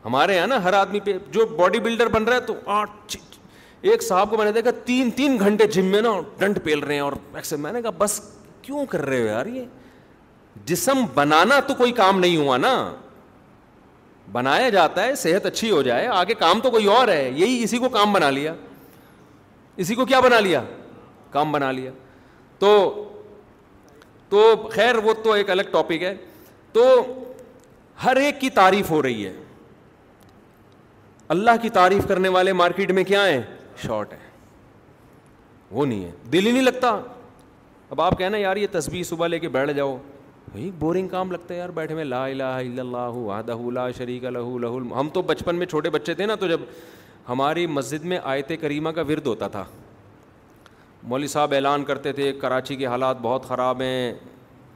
ہمارے 0.05 0.35
یہاں 0.35 0.47
نا 0.47 0.63
ہر 0.63 0.73
آدمی 0.73 0.99
پہ 1.05 1.13
جو 1.31 1.45
باڈی 1.57 1.79
بلڈر 1.79 2.07
بن 2.09 2.23
رہا 2.23 2.35
ہے 2.35 2.41
تو 2.41 2.53
آٹھ 2.71 3.15
ایک 3.81 4.01
صاحب 4.03 4.29
کو 4.29 4.37
میں 4.37 4.45
نے 4.45 4.51
دیکھا 4.51 4.71
تین 4.85 5.09
تین 5.15 5.37
گھنٹے 5.39 5.67
جم 5.73 5.85
میں 5.91 6.01
نا 6.01 6.09
ڈنٹ 6.37 6.59
پھیل 6.63 6.79
رہے 6.79 6.93
ہیں 6.93 7.01
اور 7.01 7.13
میں 7.57 7.71
نے 7.73 7.81
کہا 7.81 7.89
بس 7.97 8.19
کیوں 8.61 8.85
کر 8.89 9.05
رہے 9.05 9.19
ہو 9.21 9.25
یار 9.25 9.45
یہ 9.45 9.65
جسم 10.65 11.03
بنانا 11.13 11.59
تو 11.67 11.73
کوئی 11.77 11.91
کام 11.99 12.19
نہیں 12.19 12.37
ہوا 12.37 12.57
نا 12.57 12.73
بنایا 14.31 14.69
جاتا 14.69 15.03
ہے 15.03 15.15
صحت 15.15 15.45
اچھی 15.45 15.69
ہو 15.71 15.81
جائے 15.81 16.07
آگے 16.17 16.33
کام 16.39 16.59
تو 16.61 16.71
کوئی 16.71 16.85
اور 16.95 17.07
ہے 17.07 17.29
یہی 17.35 17.63
اسی 17.63 17.77
کو 17.77 17.89
کام 17.89 18.13
بنا 18.13 18.29
لیا 18.29 18.53
اسی 19.83 19.95
کو 19.95 20.05
کیا 20.05 20.19
بنا 20.19 20.39
لیا 20.39 20.63
کام 21.31 21.51
بنا 21.51 21.71
لیا 21.71 21.91
تو 22.59 22.75
تو 24.29 24.43
خیر 24.71 24.95
وہ 25.03 25.13
تو 25.23 25.31
ایک 25.33 25.49
الگ 25.51 25.69
ٹاپک 25.71 26.03
ہے 26.03 26.13
تو 26.73 26.85
ہر 28.03 28.15
ایک 28.15 28.39
کی 28.41 28.49
تعریف 28.61 28.91
ہو 28.91 29.01
رہی 29.03 29.25
ہے 29.25 29.33
اللہ 31.33 31.51
کی 31.61 31.69
تعریف 31.69 32.07
کرنے 32.07 32.29
والے 32.35 32.53
مارکیٹ 32.59 32.91
میں 32.97 33.03
کیا 33.07 33.27
ہیں 33.27 33.41
شارٹ 33.81 34.13
ہیں 34.13 34.27
وہ 35.71 35.85
نہیں 35.85 36.03
ہے 36.05 36.11
دل 36.31 36.45
ہی 36.45 36.51
نہیں 36.51 36.61
لگتا 36.63 36.89
اب 37.89 38.01
آپ 38.01 38.17
کہنا 38.17 38.37
یار 38.37 38.57
یہ 38.57 38.67
تصویر 38.71 39.03
صبح 39.09 39.27
لے 39.27 39.39
کے 39.39 39.49
بیٹھ 39.49 39.71
جاؤ 39.77 39.95
بھائی 40.51 40.69
بورنگ 40.79 41.07
کام 41.07 41.31
لگتا 41.31 41.53
ہے 41.53 41.59
یار 41.59 41.69
بیٹھے 41.75 41.95
میں 41.95 42.03
لا 42.05 42.25
الہ 42.25 42.43
الا 42.43 42.81
اللہ 42.81 43.69
لا 43.73 43.89
شریک 43.97 44.23
ہم 44.99 45.09
تو 45.13 45.21
بچپن 45.31 45.55
میں 45.55 45.65
چھوٹے 45.65 45.89
بچے 45.89 46.13
تھے 46.13 46.25
نا 46.25 46.35
تو 46.39 46.47
جب 46.47 46.59
ہماری 47.27 47.67
مسجد 47.67 48.05
میں 48.13 48.19
آیت 48.33 48.51
کریمہ 48.61 48.89
کا 48.95 49.01
ورد 49.09 49.27
ہوتا 49.27 49.47
تھا 49.57 49.63
مولوی 51.11 51.27
صاحب 51.27 51.53
اعلان 51.53 51.83
کرتے 51.85 52.11
تھے 52.13 52.31
کراچی 52.41 52.75
کے 52.75 52.85
حالات 52.85 53.17
بہت 53.21 53.45
خراب 53.47 53.81
ہیں 53.81 54.13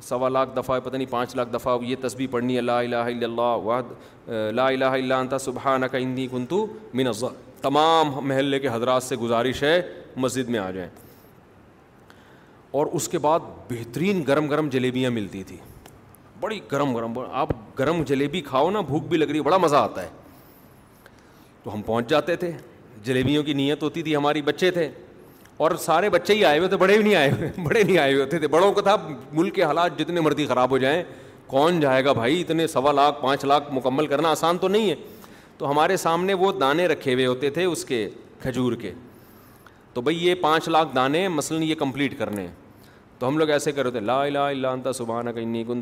سوا 0.08 0.30
لاکھ 0.30 0.50
دفعہ 0.56 0.80
پتہ 0.84 0.98
نہیں 0.98 1.10
پانچ 1.12 1.36
لاکھ 1.36 1.50
دفعہ 1.54 1.78
یہ 1.86 1.96
تسبیح 2.02 2.28
پڑھنی 2.32 2.56
ہے 2.56 2.62
لا 2.62 2.80
الہ 2.80 2.96
الا 3.12 3.24
اللہ 3.26 3.56
وحد 3.66 3.92
لا 4.58 4.68
الہ 4.68 4.86
الا 5.00 5.20
انت 5.20 5.34
سبحانک 5.42 5.96
انی 6.02 6.28
کنتو 6.32 6.66
من 7.00 7.08
الظالمین 7.08 7.52
تمام 7.62 8.10
محلے 8.28 8.60
کے 8.60 8.68
حضرات 8.72 9.04
سے 9.04 9.16
گزارش 9.18 9.62
ہے 9.64 9.82
مسجد 10.24 10.50
میں 10.54 10.60
آ 10.60 10.70
جائیں 10.78 10.90
اور 12.80 12.86
اس 13.00 13.08
کے 13.10 13.18
بعد 13.26 13.40
بہترین 13.70 14.24
گرم 14.28 14.48
گرم 14.50 14.70
جلیبیاں 14.70 15.12
ملتی 15.18 15.44
تھیں 15.52 15.58
بڑی 16.42 16.60
گرم 16.72 16.96
گرم 16.96 17.14
آپ 17.44 17.50
گرم 17.80 18.04
جلیبی 18.08 18.42
کھاؤ 18.52 18.70
نا 18.72 18.82
بھوک 18.92 19.04
بھی 19.10 19.18
لگ 19.18 19.32
رہی 19.32 19.42
بڑا 19.50 19.58
مزہ 19.66 19.76
آتا 19.76 20.02
ہے 20.04 20.10
تو 21.64 21.74
ہم 21.74 21.82
پہنچ 21.86 22.10
جاتے 22.10 22.36
تھے 22.44 22.52
جلیبیوں 23.04 23.44
کی 23.44 23.54
نیت 23.62 23.84
ہوتی 23.84 24.02
تھی 24.04 24.16
ہماری 24.16 24.42
بچے 24.50 24.72
تھے 24.80 24.90
اور 25.58 25.72
سارے 25.80 26.10
بچے 26.10 26.34
ہی 26.34 26.44
آئے 26.46 26.58
ہوئے 26.58 26.70
تھے 26.70 26.78
بڑے 26.78 26.94
بھی 26.98 27.04
نہیں 27.04 27.16
آئے 27.16 27.32
ہوئے 27.32 27.50
بڑے 27.64 27.82
نہیں 27.82 27.98
آئے 27.98 28.14
ہوئے 28.14 28.26
تھے 28.26 28.48
بڑوں 28.48 28.72
کا 28.74 28.82
تھا 28.82 28.96
ملک 29.34 29.54
کے 29.56 29.64
حالات 29.64 29.98
جتنے 30.00 30.22
مردی 30.22 30.46
خراب 30.48 30.72
ہو 30.72 30.78
جائیں 30.78 31.02
کون 31.48 31.80
جائے 31.80 32.04
گا 32.06 32.14
بھائی 32.14 32.40
اتنے 32.42 32.68
سوا 32.68 32.92
لاکھ 32.92 33.22
پانچ 33.22 33.46
لاکھ 33.46 33.72
مکمل 33.74 34.08
کرنا 34.08 34.30
آسان 34.32 34.58
تو 34.58 34.68
نہیں 34.68 34.90
ہے 34.90 34.96
تو 35.58 35.70
ہمارے 35.72 35.98
سامنے 35.98 36.34
وہ 36.34 36.52
دانے 36.60 36.88
رکھے 36.88 37.14
ہوئے 37.14 37.26
ہوتے 37.26 37.50
تھے 37.58 37.64
اس 37.64 37.86
کے 37.86 38.08
کھجور 38.44 38.74
کے 38.82 38.92
تو 39.94 40.02
بھائی 40.02 40.26
یہ 40.28 40.36
پانچ 40.42 40.68
لاکھ 40.70 40.96
دانے 40.96 41.28
مثلاً 41.30 41.64
یہ 41.64 41.76
کمپلیٹ 41.80 42.18
کرنے 42.20 42.42
ہیں 42.42 42.52
تو 43.20 43.28
ہم 43.28 43.38
لوگ 43.38 43.50
ایسے 43.50 43.72
کر 43.72 43.84
رہے 43.84 43.92
تھے 43.92 44.00
لا 44.00 44.24
لا 44.30 44.48
اللہ 44.48 44.68
انتا 44.68 45.20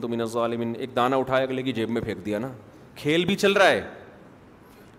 من 0.10 0.22
الظالمین 0.22 0.74
ایک 0.80 0.96
دانہ 0.96 1.16
اٹھایا 1.16 1.46
کہ 1.46 1.72
جیب 1.72 1.90
میں 1.90 2.02
پھینک 2.02 2.26
دیا 2.26 2.40
نا 2.40 2.52
کھیل 2.96 3.26
بھی 3.26 3.36
چل 3.36 3.52
رہا 3.54 3.70
ہے 3.70 3.82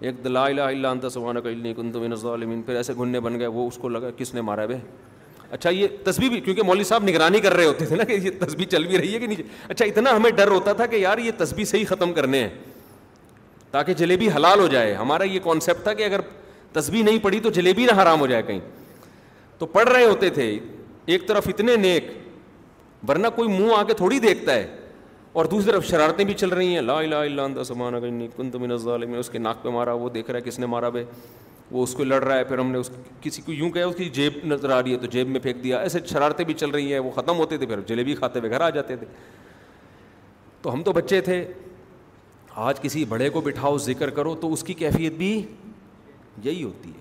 ایک 0.08 0.22
دلا 0.24 0.46
کنت 0.52 1.96
من 1.96 2.12
الظالمین 2.12 2.62
پھر 2.62 2.76
ایسے 2.76 2.92
گھننے 2.96 3.20
بن 3.26 3.38
گئے 3.38 3.46
وہ 3.56 3.66
اس 3.68 3.76
کو 3.82 3.88
لگا 3.88 4.10
کس 4.16 4.32
نے 4.34 4.40
مارا 4.48 4.64
بھائی 4.66 4.80
اچھا 5.56 5.70
یہ 5.70 5.88
تسبیح 6.04 6.28
بھی 6.30 6.40
کیونکہ 6.40 6.62
مولوی 6.62 6.84
صاحب 6.84 7.04
نگرانی 7.08 7.40
کر 7.40 7.54
رہے 7.56 7.64
ہوتے 7.64 7.86
تھے 7.86 7.96
نا 7.96 8.04
کہ 8.04 8.12
یہ 8.22 8.30
تسبیح 8.44 8.66
چل 8.70 8.86
بھی 8.86 8.98
رہی 8.98 9.14
ہے 9.14 9.18
کہ 9.20 9.26
نہیں 9.26 9.52
اچھا 9.70 9.84
اتنا 9.84 10.16
ہمیں 10.16 10.30
ڈر 10.36 10.48
ہوتا 10.50 10.72
تھا 10.78 10.86
کہ 10.92 10.96
یار 10.96 11.18
یہ 11.24 11.30
تسبیح 11.38 11.64
صحیح 11.70 11.84
ختم 11.88 12.12
کرنے 12.12 12.40
ہیں 12.42 12.48
تاکہ 13.70 13.94
جلیبی 13.98 14.28
حلال 14.36 14.60
ہو 14.60 14.66
جائے 14.76 14.94
ہمارا 14.94 15.24
یہ 15.24 15.38
کانسیپٹ 15.44 15.82
تھا 15.82 15.92
کہ 16.00 16.04
اگر 16.04 16.20
تسبیح 16.72 17.02
نہیں 17.04 17.18
پڑھی 17.22 17.40
تو 17.40 17.50
جلیبی 17.58 17.86
نہ 17.90 18.00
حرام 18.00 18.20
ہو 18.20 18.26
جائے 18.26 18.42
کہیں 18.46 18.60
تو 19.58 19.66
پڑھ 19.76 19.88
رہے 19.88 20.04
ہوتے 20.04 20.30
تھے 20.38 20.52
ایک 21.14 21.26
طرف 21.28 21.48
اتنے 21.48 21.76
نیک 21.76 22.10
ورنہ 23.08 23.26
کوئی 23.36 23.48
منہ 23.48 23.72
آ 23.76 23.82
کے 23.86 23.94
تھوڑی 23.94 24.18
دیکھتا 24.20 24.54
ہے 24.54 24.66
اور 25.32 25.44
دوسری 25.52 25.70
طرف 25.70 25.84
شرارتیں 25.88 26.24
بھی 26.24 26.34
چل 26.34 26.48
رہی 26.48 26.74
ہیں 26.74 26.80
لا 26.82 26.98
اللہ 26.98 27.40
عند 27.42 27.58
کن 28.08 28.20
کنت 28.36 28.54
من 28.62 28.70
الظالمین 28.72 29.18
اس 29.18 29.28
کے 29.30 29.38
ناک 29.38 29.62
پہ 29.62 29.68
مارا 29.74 29.92
وہ 30.00 30.08
دیکھ 30.16 30.30
رہا 30.30 30.38
ہے 30.38 30.44
کس 30.48 30.58
نے 30.58 30.66
مارا 30.66 30.88
بھائی 30.96 31.04
وہ 31.70 31.82
اس 31.82 31.94
کو 31.94 32.04
لڑ 32.04 32.22
رہا 32.22 32.36
ہے 32.38 32.44
پھر 32.44 32.58
ہم 32.58 32.70
نے 32.72 32.78
اس 32.78 32.90
کسی 33.22 33.42
کو 33.42 33.52
یوں 33.52 33.70
کہا 33.72 33.84
اس 33.84 33.94
کی 33.96 34.08
جیب 34.18 34.32
نظر 34.44 34.70
آ 34.70 34.82
رہی 34.82 34.92
ہے 34.92 34.98
تو 34.98 35.06
جیب 35.14 35.28
میں 35.28 35.40
پھینک 35.40 35.62
دیا 35.62 35.78
ایسے 35.80 35.98
شرارتیں 36.10 36.44
بھی 36.44 36.54
چل 36.54 36.70
رہی 36.70 36.92
ہیں 36.92 36.98
وہ 37.06 37.10
ختم 37.16 37.38
ہوتے 37.38 37.56
تھے 37.58 37.66
پھر 37.66 37.80
جلیبی 37.86 38.14
کھاتے 38.14 38.38
ہوئے 38.38 38.50
گھر 38.50 38.60
آ 38.60 38.68
جاتے 38.76 38.96
تھے 38.96 39.06
تو 40.62 40.72
ہم 40.72 40.82
تو 40.88 40.92
بچے 40.92 41.20
تھے 41.30 41.44
آج 42.66 42.80
کسی 42.80 43.04
بڑے 43.08 43.28
کو 43.30 43.40
بٹھاؤ 43.44 43.76
ذکر 43.86 44.10
کرو 44.18 44.34
تو 44.40 44.52
اس 44.52 44.62
کی 44.64 44.74
کیفیت 44.82 45.12
بھی 45.18 45.30
یہی 46.44 46.62
ہوتی 46.62 46.90
ہے 46.90 47.00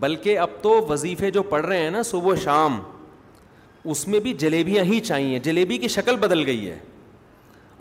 بلکہ 0.00 0.38
اب 0.38 0.50
تو 0.62 0.80
وظیفے 0.88 1.30
جو 1.30 1.42
پڑھ 1.50 1.66
رہے 1.66 1.78
ہیں 1.82 1.90
نا 1.90 2.02
صبح 2.10 2.34
شام 2.44 2.80
اس 3.90 4.06
میں 4.08 4.18
بھی 4.20 4.32
جلیبیاں 4.38 4.84
ہی 4.84 4.98
چاہیے 5.00 5.38
جلیبی 5.44 5.78
کی 5.78 5.88
شکل 5.88 6.16
بدل 6.20 6.44
گئی 6.46 6.68
ہے 6.70 6.78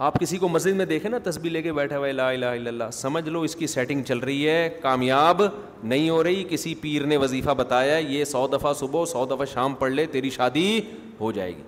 آپ 0.05 0.19
کسی 0.19 0.37
کو 0.37 0.47
مسجد 0.49 0.75
میں 0.75 0.85
دیکھیں 0.85 1.09
نا 1.11 1.17
تصبیح 1.29 1.51
لے 1.51 1.61
کے 1.61 1.73
بیٹھے 1.73 1.95
ہوئے 1.95 2.09
الہ 2.09 2.21
الا 2.21 2.51
اللہ 2.51 2.89
سمجھ 2.93 3.27
لو 3.29 3.41
اس 3.47 3.55
کی 3.55 3.67
سیٹنگ 3.67 4.03
چل 4.07 4.17
رہی 4.19 4.47
ہے 4.49 4.69
کامیاب 4.81 5.41
نہیں 5.83 6.09
ہو 6.09 6.23
رہی 6.23 6.43
کسی 6.49 6.73
پیر 6.81 7.05
نے 7.07 7.17
وظیفہ 7.17 7.51
بتایا 7.57 7.97
یہ 7.97 8.23
سو 8.31 8.45
دفعہ 8.53 8.73
صبح 8.79 9.05
سو 9.11 9.25
دفعہ 9.35 9.45
شام 9.53 9.75
پڑھ 9.83 9.91
لے 9.91 10.05
تیری 10.11 10.29
شادی 10.29 10.79
ہو 11.19 11.31
جائے 11.31 11.55
گی 11.57 11.61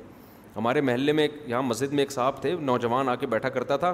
ہمارے 0.55 0.81
محلے 0.81 1.11
میں 1.11 1.23
ایک 1.23 1.33
یہاں 1.47 1.61
مسجد 1.63 1.93
میں 1.93 1.99
ایک 2.03 2.11
صاحب 2.11 2.41
تھے 2.41 2.53
نوجوان 2.61 3.09
آ 3.09 3.15
کے 3.23 3.27
بیٹھا 3.27 3.49
کرتا 3.49 3.77
تھا 3.77 3.93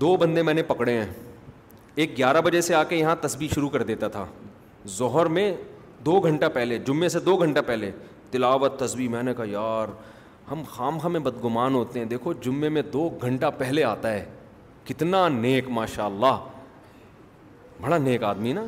دو 0.00 0.14
بندے 0.16 0.42
میں 0.42 0.54
نے 0.54 0.62
پکڑے 0.62 0.92
ہیں 0.98 1.10
ایک 1.94 2.16
گیارہ 2.18 2.40
بجے 2.44 2.60
سے 2.60 2.74
آ 2.74 2.82
کے 2.88 2.96
یہاں 2.96 3.16
تسبیح 3.20 3.48
شروع 3.54 3.68
کر 3.68 3.82
دیتا 3.82 4.08
تھا 4.08 4.26
ظہر 4.98 5.26
میں 5.38 5.52
دو 6.06 6.20
گھنٹہ 6.20 6.46
پہلے 6.54 6.78
جمعے 6.86 7.08
سے 7.08 7.20
دو 7.20 7.36
گھنٹہ 7.36 7.60
پہلے 7.66 7.90
تلاوت 8.30 8.78
تصویر 8.80 9.08
میں 9.10 9.22
نے 9.22 9.34
کہا 9.36 9.44
یار 9.50 9.88
ہم 10.50 10.62
خام 10.74 10.98
خام 10.98 11.12
بدگمان 11.22 11.74
ہوتے 11.74 11.98
ہیں 11.98 12.06
دیکھو 12.06 12.32
جمعے 12.44 12.68
میں 12.68 12.82
دو 12.92 13.08
گھنٹہ 13.22 13.50
پہلے 13.58 13.84
آتا 13.84 14.12
ہے 14.12 14.24
کتنا 14.88 15.26
نیک 15.28 15.68
ماشاء 15.78 16.04
اللہ 16.04 16.38
بڑا 17.80 17.98
نیک 17.98 18.22
آدمی 18.24 18.52
نا 18.52 18.64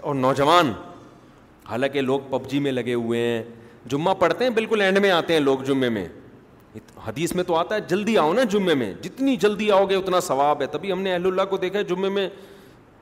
اور 0.00 0.14
نوجوان 0.14 0.72
حالانکہ 1.68 2.00
لوگ 2.00 2.20
پب 2.30 2.48
جی 2.50 2.58
میں 2.66 2.72
لگے 2.72 2.94
ہوئے 2.94 3.20
ہیں 3.26 3.42
جمعہ 3.90 4.14
پڑھتے 4.18 4.44
ہیں 4.44 4.50
بالکل 4.52 4.80
اینڈ 4.82 4.98
میں 5.00 5.10
آتے 5.10 5.32
ہیں 5.32 5.40
لوگ 5.40 5.58
جمعے 5.66 5.88
میں 5.96 6.06
حدیث 7.06 7.34
میں 7.34 7.44
تو 7.44 7.54
آتا 7.56 7.74
ہے 7.74 7.80
جلدی 7.88 8.16
آؤ 8.18 8.32
نا 8.34 8.42
جمعے 8.50 8.74
میں 8.74 8.92
جتنی 9.02 9.36
جلدی 9.44 9.70
آؤ 9.72 9.84
گے 9.90 9.94
اتنا 9.96 10.20
ثواب 10.20 10.62
ہے 10.62 10.66
تبھی 10.72 10.92
ہم 10.92 11.00
نے 11.02 11.12
اہل 11.12 11.26
اللہ 11.26 11.42
کو 11.50 11.56
دیکھا 11.56 11.78
ہے 11.78 11.84
جمعے 11.94 12.08
میں 12.10 12.28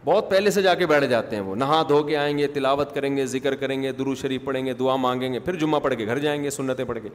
بہت 0.04 0.28
پہلے 0.30 0.50
سے 0.50 0.62
جا 0.62 0.74
کے 0.74 0.86
بیٹھ 0.86 1.04
جاتے 1.10 1.36
ہیں 1.36 1.42
وہ 1.42 1.54
نہا 1.56 1.82
دھو 1.88 2.02
کے 2.04 2.16
آئیں 2.16 2.36
گے 2.38 2.46
تلاوت 2.54 2.94
کریں 2.94 3.16
گے 3.16 3.24
ذکر 3.26 3.54
کریں 3.56 3.82
گے 3.82 3.92
درو 3.98 4.14
شریف 4.14 4.44
پڑھیں 4.44 4.64
گے 4.66 4.72
دعا 4.78 4.96
مانگیں 4.96 5.32
گے 5.32 5.38
پھر 5.40 5.56
جمعہ 5.58 5.80
پڑھ 5.80 5.94
کے 5.98 6.06
گھر 6.06 6.18
جائیں 6.18 6.42
گے 6.42 6.50
سنتیں 6.50 6.84
پڑھ 6.84 6.98
کے 7.02 7.08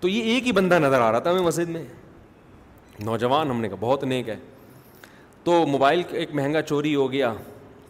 تو 0.00 0.08
یہ 0.08 0.22
ایک 0.32 0.46
ہی 0.46 0.52
بندہ 0.52 0.78
نظر 0.78 1.00
آ 1.00 1.10
رہا 1.12 1.18
تھا 1.18 1.30
ہمیں 1.30 1.42
مسجد 1.42 1.68
میں 1.68 1.82
نوجوان 3.04 3.50
ہم 3.50 3.60
نے 3.60 3.68
کہا 3.68 3.76
بہت 3.80 4.04
نیک 4.04 4.28
ہے 4.28 4.36
تو 5.44 5.64
موبائل 5.66 6.02
ایک 6.10 6.34
مہنگا 6.34 6.62
چوری 6.62 6.94
ہو 6.94 7.10
گیا 7.12 7.32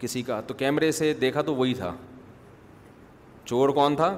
کسی 0.00 0.22
کا 0.22 0.40
تو 0.46 0.54
کیمرے 0.54 0.92
سے 0.92 1.12
دیکھا 1.20 1.42
تو 1.42 1.54
وہی 1.54 1.74
تھا 1.74 1.92
چور 3.44 3.68
کون 3.80 3.96
تھا 3.96 4.10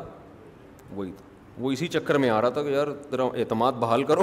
وہی 0.95 1.11
تھا 1.17 1.25
وہ 1.63 1.71
اسی 1.73 1.87
چکر 1.89 2.19
میں 2.19 2.31
آ 2.31 2.41
رہا 2.43 2.49
تھا 2.57 2.63
کہ 2.63 2.69
یار 2.71 2.87
اعتماد 3.35 3.73
بحال 3.81 4.03
کرو 4.05 4.23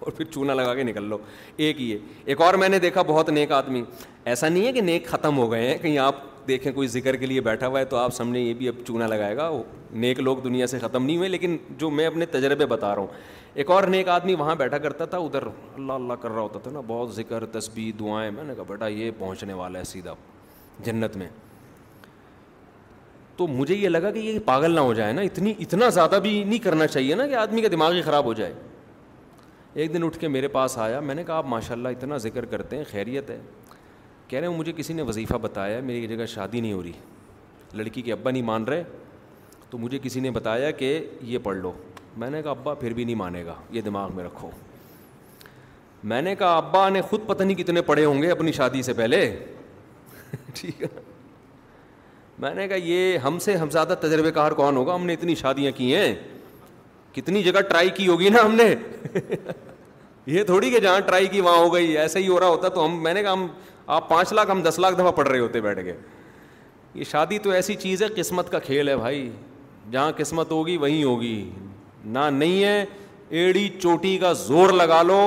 اور 0.00 0.12
پھر 0.16 0.24
چونا 0.32 0.54
لگا 0.54 0.74
کے 0.74 0.82
نکل 0.82 1.04
لو 1.08 1.18
ایک 1.56 1.80
یہ 1.80 1.96
ایک 2.24 2.40
اور 2.42 2.54
میں 2.58 2.68
نے 2.68 2.78
دیکھا 2.78 3.02
بہت 3.06 3.28
نیک 3.30 3.52
آدمی 3.52 3.82
ایسا 4.24 4.48
نہیں 4.48 4.66
ہے 4.66 4.72
کہ 4.72 4.80
نیک 4.80 5.06
ختم 5.08 5.38
ہو 5.38 5.50
گئے 5.52 5.66
ہیں 5.70 5.76
کہیں 5.82 5.98
آپ 5.98 6.20
دیکھیں 6.48 6.70
کوئی 6.72 6.88
ذکر 6.88 7.16
کے 7.16 7.26
لیے 7.26 7.40
بیٹھا 7.40 7.66
ہوا 7.66 7.80
ہے 7.80 7.84
تو 7.84 7.96
آپ 7.96 8.14
سمجھیں 8.14 8.40
یہ 8.42 8.52
بھی 8.58 8.68
اب 8.68 8.74
چونا 8.86 9.06
لگائے 9.06 9.36
گا 9.36 9.50
نیک 10.04 10.20
لوگ 10.20 10.36
دنیا 10.44 10.66
سے 10.66 10.78
ختم 10.78 11.04
نہیں 11.06 11.16
ہوئے 11.16 11.28
لیکن 11.28 11.56
جو 11.78 11.90
میں 11.90 12.06
اپنے 12.06 12.26
تجربے 12.30 12.66
بتا 12.66 12.94
رہا 12.94 13.00
ہوں 13.00 13.06
ایک 13.54 13.70
اور 13.70 13.84
نیک 13.94 14.08
آدمی 14.08 14.34
وہاں 14.38 14.54
بیٹھا 14.56 14.78
کرتا 14.78 15.04
تھا 15.12 15.18
ادھر 15.18 15.42
اللہ 15.74 15.92
اللہ 15.92 16.12
کر 16.22 16.30
رہا 16.30 16.40
ہوتا 16.42 16.58
تھا 16.62 16.70
نا 16.70 16.80
بہت 16.86 17.14
ذکر 17.14 17.44
تسبیح 17.58 17.92
دعائیں 18.00 18.30
میں 18.34 18.44
نے 18.44 18.54
کہا 18.54 18.64
بیٹا 18.68 18.86
یہ 18.88 19.10
پہنچنے 19.18 19.52
والا 19.52 19.78
ہے 19.78 19.84
سیدھا 19.84 20.14
جنت 20.84 21.16
میں 21.16 21.28
تو 23.36 23.46
مجھے 23.48 23.74
یہ 23.74 23.88
لگا 23.88 24.10
کہ 24.10 24.18
یہ 24.18 24.38
پاگل 24.44 24.74
نہ 24.74 24.80
ہو 24.80 24.92
جائے 24.94 25.12
نا 25.12 25.20
اتنی 25.22 25.52
اتنا 25.58 25.88
زیادہ 25.88 26.18
بھی 26.22 26.42
نہیں 26.44 26.58
کرنا 26.64 26.86
چاہیے 26.86 27.14
نا 27.14 27.26
کہ 27.26 27.34
آدمی 27.44 27.62
کا 27.62 27.68
دماغ 27.72 27.92
ہی 27.94 28.02
خراب 28.02 28.24
ہو 28.24 28.32
جائے 28.40 28.52
ایک 29.74 29.92
دن 29.94 30.04
اٹھ 30.04 30.18
کے 30.18 30.28
میرے 30.28 30.48
پاس 30.48 30.76
آیا 30.78 31.00
میں 31.00 31.14
نے 31.14 31.24
کہا 31.24 31.34
آپ 31.38 31.46
ماشاء 31.46 31.74
اللہ 31.74 31.88
اتنا 31.88 32.16
ذکر 32.24 32.44
کرتے 32.50 32.76
ہیں 32.76 32.84
خیریت 32.90 33.30
ہے 33.30 33.38
کہہ 34.28 34.38
رہے 34.38 34.46
ہیں 34.46 34.54
مجھے 34.56 34.72
کسی 34.76 34.92
نے 34.94 35.02
وظیفہ 35.02 35.34
بتایا 35.42 35.80
میری 35.84 36.06
جگہ 36.16 36.26
شادی 36.34 36.60
نہیں 36.60 36.72
ہو 36.72 36.82
رہی 36.82 36.92
لڑکی 37.76 38.02
کے 38.02 38.12
ابا 38.12 38.30
نہیں 38.30 38.42
مان 38.42 38.64
رہے 38.64 38.82
تو 39.70 39.78
مجھے 39.78 39.98
کسی 40.02 40.20
نے 40.20 40.30
بتایا 40.30 40.70
کہ 40.70 40.98
یہ 41.22 41.38
پڑھ 41.42 41.56
لو 41.58 41.72
میں 42.18 42.30
نے 42.30 42.42
کہا 42.42 42.50
ابا 42.50 42.74
پھر 42.74 42.92
بھی 42.94 43.04
نہیں 43.04 43.14
مانے 43.16 43.44
گا 43.46 43.54
یہ 43.72 43.80
دماغ 43.80 44.14
میں 44.16 44.24
رکھو 44.24 44.50
میں 46.10 46.20
نے 46.22 46.34
کہا 46.36 46.56
ابا 46.56 46.88
نے 46.88 47.00
خود 47.08 47.26
پتہ 47.26 47.42
نہیں 47.42 47.56
کتنے 47.56 47.82
پڑھے 47.82 48.04
ہوں 48.04 48.22
گے 48.22 48.30
اپنی 48.30 48.52
شادی 48.52 48.82
سے 48.82 48.92
پہلے 48.96 49.22
ٹھیک 50.54 50.82
ہے 50.82 50.86
میں 52.38 52.54
نے 52.54 52.66
کہا 52.68 52.76
یہ 52.84 53.16
ہم 53.24 53.38
سے 53.44 53.56
ہم 53.56 53.70
زیادہ 53.70 53.94
تجربے 54.00 54.30
کار 54.32 54.52
کون 54.60 54.76
ہوگا 54.76 54.94
ہم 54.94 55.06
نے 55.06 55.14
اتنی 55.14 55.34
شادیاں 55.34 55.72
کی 55.76 55.94
ہیں 55.94 56.14
کتنی 57.14 57.42
جگہ 57.42 57.60
ٹرائی 57.68 57.90
کی 57.96 58.06
ہوگی 58.08 58.28
نا 58.30 58.44
ہم 58.44 58.54
نے 58.54 58.74
یہ 60.34 60.42
تھوڑی 60.44 60.70
کہ 60.70 60.80
جہاں 60.80 61.00
ٹرائی 61.06 61.26
کی 61.26 61.40
وہاں 61.40 61.56
ہو 61.56 61.72
گئی 61.74 61.96
ایسا 61.98 62.18
ہی 62.18 62.28
ہو 62.28 62.38
رہا 62.40 62.48
ہوتا 62.48 62.68
تو 62.68 62.84
ہم 62.84 63.02
میں 63.02 63.14
نے 63.14 63.22
کہا 63.22 63.32
ہم 63.32 63.46
آپ 63.96 64.08
پانچ 64.08 64.32
لاکھ 64.32 64.50
ہم 64.50 64.62
دس 64.62 64.78
لاکھ 64.78 64.94
دفعہ 64.96 65.10
پڑھ 65.12 65.28
رہے 65.28 65.38
ہوتے 65.40 65.60
بیٹھ 65.60 65.80
کے 65.84 65.92
یہ 66.94 67.04
شادی 67.10 67.38
تو 67.38 67.50
ایسی 67.50 67.74
چیز 67.84 68.02
ہے 68.02 68.06
قسمت 68.16 68.50
کا 68.52 68.58
کھیل 68.58 68.88
ہے 68.88 68.96
بھائی 68.96 69.28
جہاں 69.90 70.10
قسمت 70.16 70.50
ہوگی 70.50 70.76
وہیں 70.76 71.02
ہوگی 71.04 71.50
نہ 72.04 72.18
نہیں 72.32 72.62
ہے 72.64 72.84
ایڑی 73.42 73.68
چوٹی 73.82 74.16
کا 74.18 74.32
زور 74.46 74.70
لگا 74.72 75.02
لو 75.02 75.20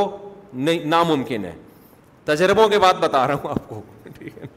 نہیں 0.54 0.86
ناممکن 0.94 1.46
ہے 1.46 1.54
تجربوں 2.26 2.68
کے 2.70 2.80
بعد 2.80 2.94
بتا 3.00 3.26
رہا 3.28 3.34
ہوں 3.44 3.50
آپ 3.52 3.68
کو 3.70 3.82
ٹھیک 4.18 4.38
ہے 4.42 4.48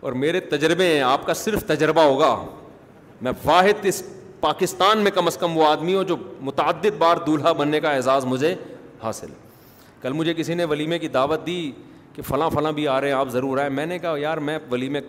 اور 0.00 0.12
میرے 0.22 0.40
تجربے 0.50 0.86
ہیں 0.94 1.00
آپ 1.02 1.26
کا 1.26 1.34
صرف 1.34 1.64
تجربہ 1.66 2.00
ہوگا 2.02 2.30
میں 3.22 3.32
واحد 3.44 3.84
اس 3.86 4.02
پاکستان 4.40 4.98
میں 5.02 5.10
کم 5.10 5.26
از 5.26 5.36
کم 5.38 5.56
وہ 5.58 5.66
آدمی 5.66 5.94
ہو 5.94 6.02
جو 6.08 6.16
متعدد 6.48 6.96
بار 6.98 7.16
دولہا 7.26 7.52
بننے 7.60 7.80
کا 7.80 7.90
اعزاز 7.94 8.24
مجھے 8.24 8.54
حاصل 9.02 9.30
کل 10.02 10.12
مجھے 10.12 10.34
کسی 10.34 10.54
نے 10.54 10.64
ولیمے 10.70 10.98
کی 10.98 11.08
دعوت 11.14 11.46
دی 11.46 11.60
کہ 12.14 12.22
فلاں 12.28 12.50
فلاں 12.50 12.72
بھی 12.72 12.86
آ 12.88 13.00
رہے 13.00 13.08
ہیں 13.08 13.14
آپ 13.16 13.28
ضرور 13.30 13.58
آئے 13.58 13.68
میں 13.70 13.86
نے 13.86 13.98
کہا 13.98 14.14
یار 14.18 14.36
میں 14.48 14.58
ولیمے 14.70 15.00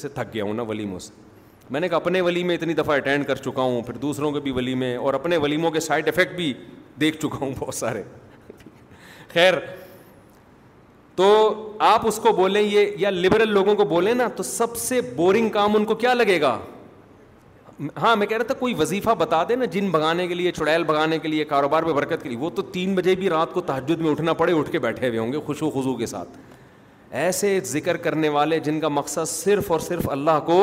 سے 0.00 0.08
تھک 0.08 0.34
گیا 0.34 0.44
ہوں 0.44 0.54
نا 0.54 0.62
ولیموں 0.68 0.98
سے 1.06 1.22
میں 1.70 1.80
نے 1.80 1.88
کہا 1.88 1.96
اپنے 1.96 2.20
ولیمے 2.20 2.54
اتنی 2.54 2.74
دفعہ 2.74 2.96
اٹینڈ 2.96 3.26
کر 3.26 3.36
چکا 3.44 3.62
ہوں 3.62 3.82
پھر 3.82 3.94
دوسروں 4.00 4.30
کے 4.32 4.40
بھی 4.40 4.50
ولیمے 4.56 4.94
اور 4.96 5.14
اپنے 5.14 5.36
ولیموں 5.44 5.70
کے 5.70 5.80
سائڈ 5.80 6.08
افیکٹ 6.08 6.36
بھی 6.36 6.52
دیکھ 7.00 7.16
چکا 7.22 7.38
ہوں 7.44 7.54
بہت 7.58 7.74
سارے 7.74 8.02
خیر 9.32 9.54
تو 11.16 11.24
آپ 11.88 12.06
اس 12.06 12.18
کو 12.22 12.32
بولیں 12.36 12.60
یہ 12.62 12.90
یا 12.98 13.10
لبرل 13.10 13.52
لوگوں 13.52 13.74
کو 13.74 13.84
بولیں 13.94 14.14
نا 14.14 14.28
تو 14.36 14.42
سب 14.42 14.76
سے 14.76 15.00
بورنگ 15.16 15.48
کام 15.56 15.76
ان 15.76 15.84
کو 15.84 15.94
کیا 15.94 16.14
لگے 16.14 16.40
گا 16.40 16.56
ہاں 18.02 18.14
میں 18.16 18.26
کہہ 18.26 18.36
رہا 18.36 18.44
تھا 18.46 18.54
کوئی 18.58 18.74
وظیفہ 18.78 19.10
بتا 19.18 19.42
دے 19.48 19.54
نا 19.56 19.64
جن 19.70 19.88
بگانے 19.90 20.26
کے 20.28 20.34
لیے 20.34 20.50
چڑیل 20.52 20.82
بگانے 20.86 21.18
کے 21.18 21.28
لیے 21.28 21.44
کاروبار 21.44 21.82
میں 21.82 21.92
برکت 21.94 22.22
کے 22.22 22.28
لیے 22.28 22.38
وہ 22.38 22.50
تو 22.56 22.62
تین 22.72 22.94
بجے 22.94 23.14
بھی 23.18 23.30
رات 23.30 23.52
کو 23.52 23.60
تحجد 23.66 24.00
میں 24.00 24.10
اٹھنا 24.10 24.32
پڑے 24.42 24.52
اٹھ 24.58 24.70
کے 24.72 24.78
بیٹھے 24.78 25.08
ہوئے 25.08 25.18
ہوں 25.18 25.32
گے 25.32 25.38
خزو 25.48 25.94
کے 25.98 26.06
ساتھ 26.06 26.38
ایسے 27.22 27.58
ذکر 27.70 27.96
کرنے 28.06 28.28
والے 28.36 28.58
جن 28.60 28.78
کا 28.80 28.88
مقصد 28.88 29.28
صرف 29.28 29.70
اور 29.72 29.80
صرف 29.80 30.08
اللہ 30.10 30.38
کو 30.46 30.60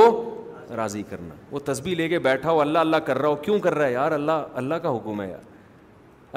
راضی 0.76 1.04
کرنا 1.10 1.36
وہ 1.52 1.60
تصبیح 1.66 1.96
لے 1.96 2.08
کے 2.10 2.20
بیٹھا 2.26 2.52
ہو 2.52 2.60
اللہ 2.62 2.80
اللہ 2.80 2.98
کر 3.06 3.18
رہا 3.20 3.30
ہو 3.30 3.36
کیوں 3.46 3.60
کر 3.60 3.76
رہا 3.76 3.86
ہے 3.88 3.94
یار 3.94 4.12
اللہ 4.12 4.46
اللہ 4.62 4.76
کا 4.84 4.96
حکم 4.96 5.22
ہے 5.22 5.30
یار 5.30 5.50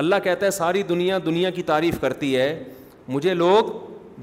اللہ 0.02 0.16
کہتا 0.24 0.46
ہے 0.46 0.50
ساری 0.50 0.82
دنیا 0.88 1.18
دنیا 1.26 1.50
کی 1.58 1.62
تعریف 1.72 2.00
کرتی 2.00 2.36
ہے 2.36 2.46
مجھے 3.08 3.34
لوگ 3.34 3.64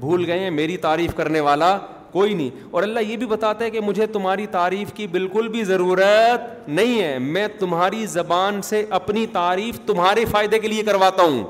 بھول 0.00 0.24
گئے 0.30 0.38
ہیں 0.38 0.50
میری 0.50 0.76
تعریف 0.86 1.14
کرنے 1.16 1.40
والا 1.40 1.76
کوئی 2.12 2.34
نہیں 2.34 2.60
اور 2.70 2.82
اللہ 2.82 3.00
یہ 3.08 3.16
بھی 3.16 3.26
بتاتا 3.26 3.64
ہے 3.64 3.70
کہ 3.70 3.80
مجھے 3.80 4.06
تمہاری 4.14 4.46
تعریف 4.52 4.92
کی 4.96 5.06
بالکل 5.12 5.46
بھی 5.48 5.62
ضرورت 5.64 6.68
نہیں 6.68 7.00
ہے 7.02 7.18
میں 7.36 7.46
تمہاری 7.58 8.04
زبان 8.14 8.60
سے 8.68 8.84
اپنی 8.98 9.26
تعریف 9.32 9.78
تمہارے 9.86 10.24
فائدے 10.30 10.58
کے 10.58 10.68
لیے 10.68 10.82
کرواتا 10.90 11.22
ہوں 11.22 11.42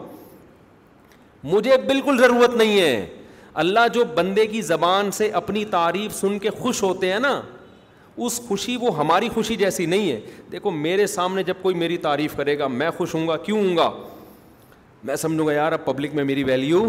مجھے 1.55 1.77
بالکل 1.87 2.19
ضرورت 2.19 2.55
نہیں 2.57 2.81
ہے 2.81 3.07
اللہ 3.63 3.89
جو 3.95 4.05
بندے 4.15 4.47
کی 4.47 4.61
زبان 4.73 5.11
سے 5.13 5.29
اپنی 5.43 5.65
تعریف 5.71 6.15
سن 6.21 6.39
کے 6.45 6.51
خوش 6.59 6.83
ہوتے 6.83 7.13
ہیں 7.13 7.19
نا 7.21 7.41
اس 8.25 8.41
خوشی 8.49 8.77
وہ 8.81 8.97
ہماری 8.99 9.29
خوشی 9.35 9.57
جیسی 9.57 9.87
نہیں 9.87 10.11
ہے 10.11 10.21
دیکھو 10.53 10.71
میرے 10.71 11.07
سامنے 11.17 11.43
جب 11.43 11.55
کوئی 11.63 11.75
میری 11.83 11.97
تعریف 12.07 12.37
کرے 12.37 12.59
گا 12.59 12.67
میں 12.81 12.91
خوش 12.97 13.15
ہوں 13.15 13.27
گا 13.29 13.37
کیوں 13.49 13.59
ہوں 13.65 13.77
گا 13.77 13.91
میں 15.09 15.17
سمجھوں 15.23 15.47
گا 15.47 15.53
یار 15.53 15.73
اب 15.73 15.85
پبلک 15.85 16.15
میں 16.15 16.25
میری 16.25 16.45
ویلیو 16.45 16.83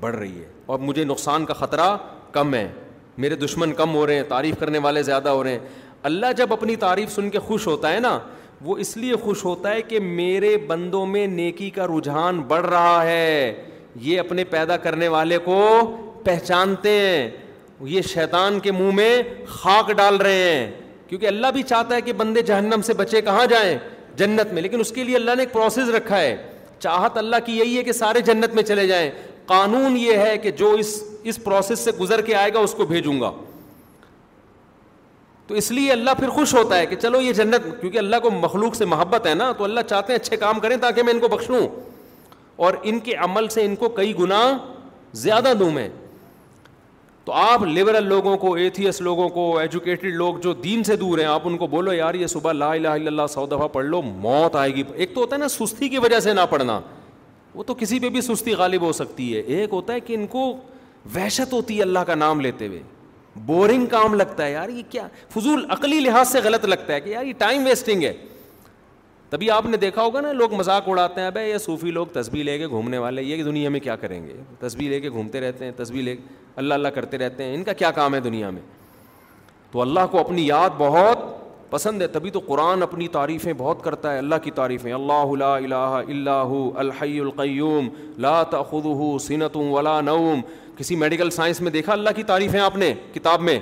بڑھ 0.00 0.16
رہی 0.16 0.38
ہے 0.40 0.48
اور 0.72 0.78
مجھے 0.88 1.04
نقصان 1.04 1.44
کا 1.46 1.54
خطرہ 1.54 1.96
کم 2.32 2.54
ہیں 2.54 2.66
میرے 3.22 3.34
دشمن 3.36 3.72
کم 3.80 3.94
ہو 3.94 4.06
رہے 4.06 4.14
ہیں 4.16 4.22
تعریف 4.28 4.58
کرنے 4.60 4.78
والے 4.86 5.02
زیادہ 5.02 5.28
ہو 5.28 5.42
رہے 5.44 5.50
ہیں 5.52 5.58
اللہ 6.10 6.32
جب 6.36 6.52
اپنی 6.52 6.76
تعریف 6.84 7.12
سن 7.14 7.28
کے 7.30 7.38
خوش 7.48 7.66
ہوتا 7.66 7.92
ہے 7.92 7.98
نا 8.00 8.18
وہ 8.64 8.76
اس 8.84 8.96
لیے 8.96 9.16
خوش 9.22 9.44
ہوتا 9.44 9.70
ہے 9.74 9.82
کہ 9.82 10.00
میرے 10.00 10.56
بندوں 10.66 11.04
میں 11.06 11.26
نیکی 11.26 11.68
کا 11.78 11.86
رجحان 11.86 12.40
بڑھ 12.48 12.66
رہا 12.66 13.02
ہے 13.06 13.52
یہ 14.08 14.20
اپنے 14.20 14.44
پیدا 14.54 14.76
کرنے 14.86 15.08
والے 15.14 15.38
کو 15.44 15.58
پہچانتے 16.24 16.90
ہیں 17.00 17.28
یہ 17.94 18.02
شیطان 18.14 18.58
کے 18.60 18.72
منہ 18.72 18.94
میں 18.94 19.12
خاک 19.48 19.90
ڈال 19.96 20.16
رہے 20.24 20.42
ہیں 20.42 20.70
کیونکہ 21.08 21.26
اللہ 21.26 21.46
بھی 21.54 21.62
چاہتا 21.70 21.94
ہے 21.94 22.00
کہ 22.02 22.12
بندے 22.20 22.42
جہنم 22.50 22.82
سے 22.86 22.94
بچے 23.00 23.20
کہاں 23.22 23.46
جائیں 23.50 23.76
جنت 24.18 24.52
میں 24.52 24.62
لیکن 24.62 24.80
اس 24.80 24.90
کے 24.98 25.04
لیے 25.04 25.16
اللہ 25.16 25.34
نے 25.36 25.42
ایک 25.42 25.52
پروسیس 25.52 25.88
رکھا 25.96 26.20
ہے 26.20 26.36
چاہت 26.78 27.18
اللہ 27.18 27.36
کی 27.46 27.56
یہی 27.58 27.76
ہے 27.78 27.82
کہ 27.84 27.92
سارے 27.92 28.20
جنت 28.28 28.54
میں 28.54 28.62
چلے 28.70 28.86
جائیں 28.86 29.10
قانون 29.52 29.96
یہ 30.00 30.16
ہے 30.26 30.36
کہ 30.42 30.50
جو 30.62 30.70
اس 30.82 30.92
اس 31.30 31.38
پروسیس 31.44 31.78
سے 31.86 31.90
گزر 32.00 32.20
کے 32.28 32.34
آئے 32.42 32.52
گا 32.54 32.58
اس 32.66 32.74
کو 32.74 32.84
بھیجوں 32.92 33.20
گا 33.20 33.30
تو 35.46 35.54
اس 35.60 35.70
لیے 35.78 35.90
اللہ 35.92 36.10
پھر 36.18 36.28
خوش 36.36 36.54
ہوتا 36.54 36.78
ہے 36.78 36.86
کہ 36.90 36.96
چلو 36.96 37.20
یہ 37.20 37.32
جنت 37.40 37.66
کیونکہ 37.80 37.98
اللہ 37.98 38.20
کو 38.22 38.30
مخلوق 38.36 38.74
سے 38.74 38.84
محبت 38.92 39.26
ہے 39.26 39.34
نا 39.40 39.50
تو 39.58 39.64
اللہ 39.64 39.80
چاہتے 39.88 40.12
ہیں 40.12 40.18
اچھے 40.20 40.36
کام 40.44 40.60
کریں 40.60 40.76
تاکہ 40.84 41.02
میں 41.08 41.12
ان 41.14 41.20
کو 41.24 41.28
بخشوں 41.34 41.60
اور 42.66 42.74
ان 42.90 42.98
کے 43.08 43.14
عمل 43.26 43.48
سے 43.56 43.64
ان 43.64 43.74
کو 43.82 43.88
کئی 43.98 44.16
گنا 44.18 44.40
زیادہ 45.24 45.52
دوں 45.58 45.70
میں 45.76 45.88
تو 47.24 47.32
آپ 47.42 47.62
لبرل 47.78 48.06
لوگوں 48.14 48.36
کو 48.46 48.54
ایتھیس 48.62 49.00
لوگوں 49.10 49.28
کو 49.36 49.46
ایجوکیٹڈ 49.58 50.14
لوگ 50.22 50.36
جو 50.48 50.52
دین 50.62 50.82
سے 50.88 50.96
دور 51.04 51.18
ہیں 51.18 51.26
آپ 51.34 51.42
ان 51.50 51.56
کو 51.58 51.66
بولو 51.76 51.92
یار 52.00 52.14
یہ 52.22 52.26
صبح 52.36 52.52
لا 52.62 52.72
الہ 52.80 52.88
الا 53.00 53.06
اللہ 53.14 53.26
سو 53.36 53.46
دفعہ 53.54 53.68
پڑھ 53.78 53.84
لو 53.86 54.00
موت 54.26 54.56
آئے 54.64 54.74
گی 54.76 54.82
ایک 54.94 55.14
تو 55.14 55.20
ہوتا 55.20 55.36
ہے 55.36 55.40
نا 55.40 55.48
سستی 55.58 55.88
کی 55.94 55.98
وجہ 56.06 56.20
سے 56.26 56.32
نہ 56.40 56.46
پڑھنا 56.50 56.80
وہ 57.54 57.62
تو 57.66 57.74
کسی 57.78 57.98
پہ 58.00 58.08
بھی 58.08 58.20
سستی 58.20 58.52
غالب 58.54 58.82
ہو 58.82 58.92
سکتی 58.92 59.34
ہے 59.36 59.40
ایک 59.40 59.72
ہوتا 59.72 59.92
ہے 59.92 60.00
کہ 60.00 60.14
ان 60.14 60.26
کو 60.26 60.44
وحشت 61.14 61.52
ہوتی 61.52 61.76
ہے 61.76 61.82
اللہ 61.82 61.98
کا 62.06 62.14
نام 62.14 62.40
لیتے 62.40 62.66
ہوئے 62.68 62.82
بورنگ 63.46 63.86
کام 63.90 64.14
لگتا 64.14 64.44
ہے 64.46 64.52
یار 64.52 64.68
یہ 64.68 64.82
کیا 64.90 65.06
فضول 65.34 65.64
عقلی 65.70 66.00
لحاظ 66.00 66.28
سے 66.28 66.40
غلط 66.44 66.64
لگتا 66.66 66.94
ہے 66.94 67.00
کہ 67.00 67.10
یار 67.10 67.24
یہ 67.24 67.32
ٹائم 67.38 67.66
ویسٹنگ 67.66 68.02
ہے 68.04 68.12
تبھی 69.30 69.50
آپ 69.50 69.66
نے 69.66 69.76
دیکھا 69.76 70.02
ہوگا 70.02 70.20
نا 70.20 70.32
لوگ 70.32 70.54
مذاق 70.54 70.88
اڑاتے 70.88 71.20
ہیں 71.20 71.30
بھائی 71.30 71.50
یہ 71.50 71.58
صوفی 71.58 71.90
لوگ 71.90 72.06
تصویر 72.12 72.44
لے 72.44 72.56
کے 72.58 72.66
گھومنے 72.68 72.98
والے 72.98 73.22
یہ 73.22 73.36
کہ 73.36 73.42
دنیا 73.44 73.68
میں 73.70 73.80
کیا 73.80 73.96
کریں 73.96 74.20
گے 74.26 74.34
تصویر 74.60 74.90
لے 74.90 75.00
کے 75.00 75.10
گھومتے 75.10 75.40
رہتے 75.40 75.64
ہیں 75.64 75.72
تصویر 75.76 76.02
لے 76.04 76.14
اللہ 76.56 76.74
اللہ 76.74 76.88
کرتے 76.94 77.18
رہتے 77.18 77.44
ہیں 77.44 77.54
ان 77.54 77.62
کا 77.64 77.72
کیا 77.72 77.90
کام 78.00 78.14
ہے 78.14 78.20
دنیا 78.20 78.50
میں 78.50 78.62
تو 79.72 79.80
اللہ 79.82 80.06
کو 80.10 80.18
اپنی 80.20 80.46
یاد 80.46 80.70
بہت 80.78 81.30
پسند 81.72 82.02
ہے 82.02 82.06
تبھی 82.14 82.30
تو 82.30 82.40
قرآن 82.46 82.82
اپنی 82.82 83.06
تعریفیں 83.12 83.52
بہت 83.58 83.82
کرتا 83.84 84.12
ہے 84.12 84.18
اللہ 84.18 84.40
کی 84.44 84.50
تعریفیں 84.54 84.92
اللہ 84.92 85.30
لا 85.38 85.54
الا 85.56 85.84
اللہ 85.98 86.50
الحی 86.82 87.18
القیوم 87.20 87.88
لا 88.24 88.42
خد 88.70 88.86
سنت 89.26 89.56
ولا 89.56 90.00
نوم 90.08 90.40
کسی 90.78 90.96
میڈیکل 91.04 91.30
سائنس 91.38 91.60
میں 91.60 91.70
دیکھا 91.78 91.92
اللہ 91.92 92.10
کی 92.16 92.22
تعریفیں 92.32 92.58
آپ 92.60 92.76
نے 92.82 92.92
کتاب 93.14 93.42
میں 93.48 93.58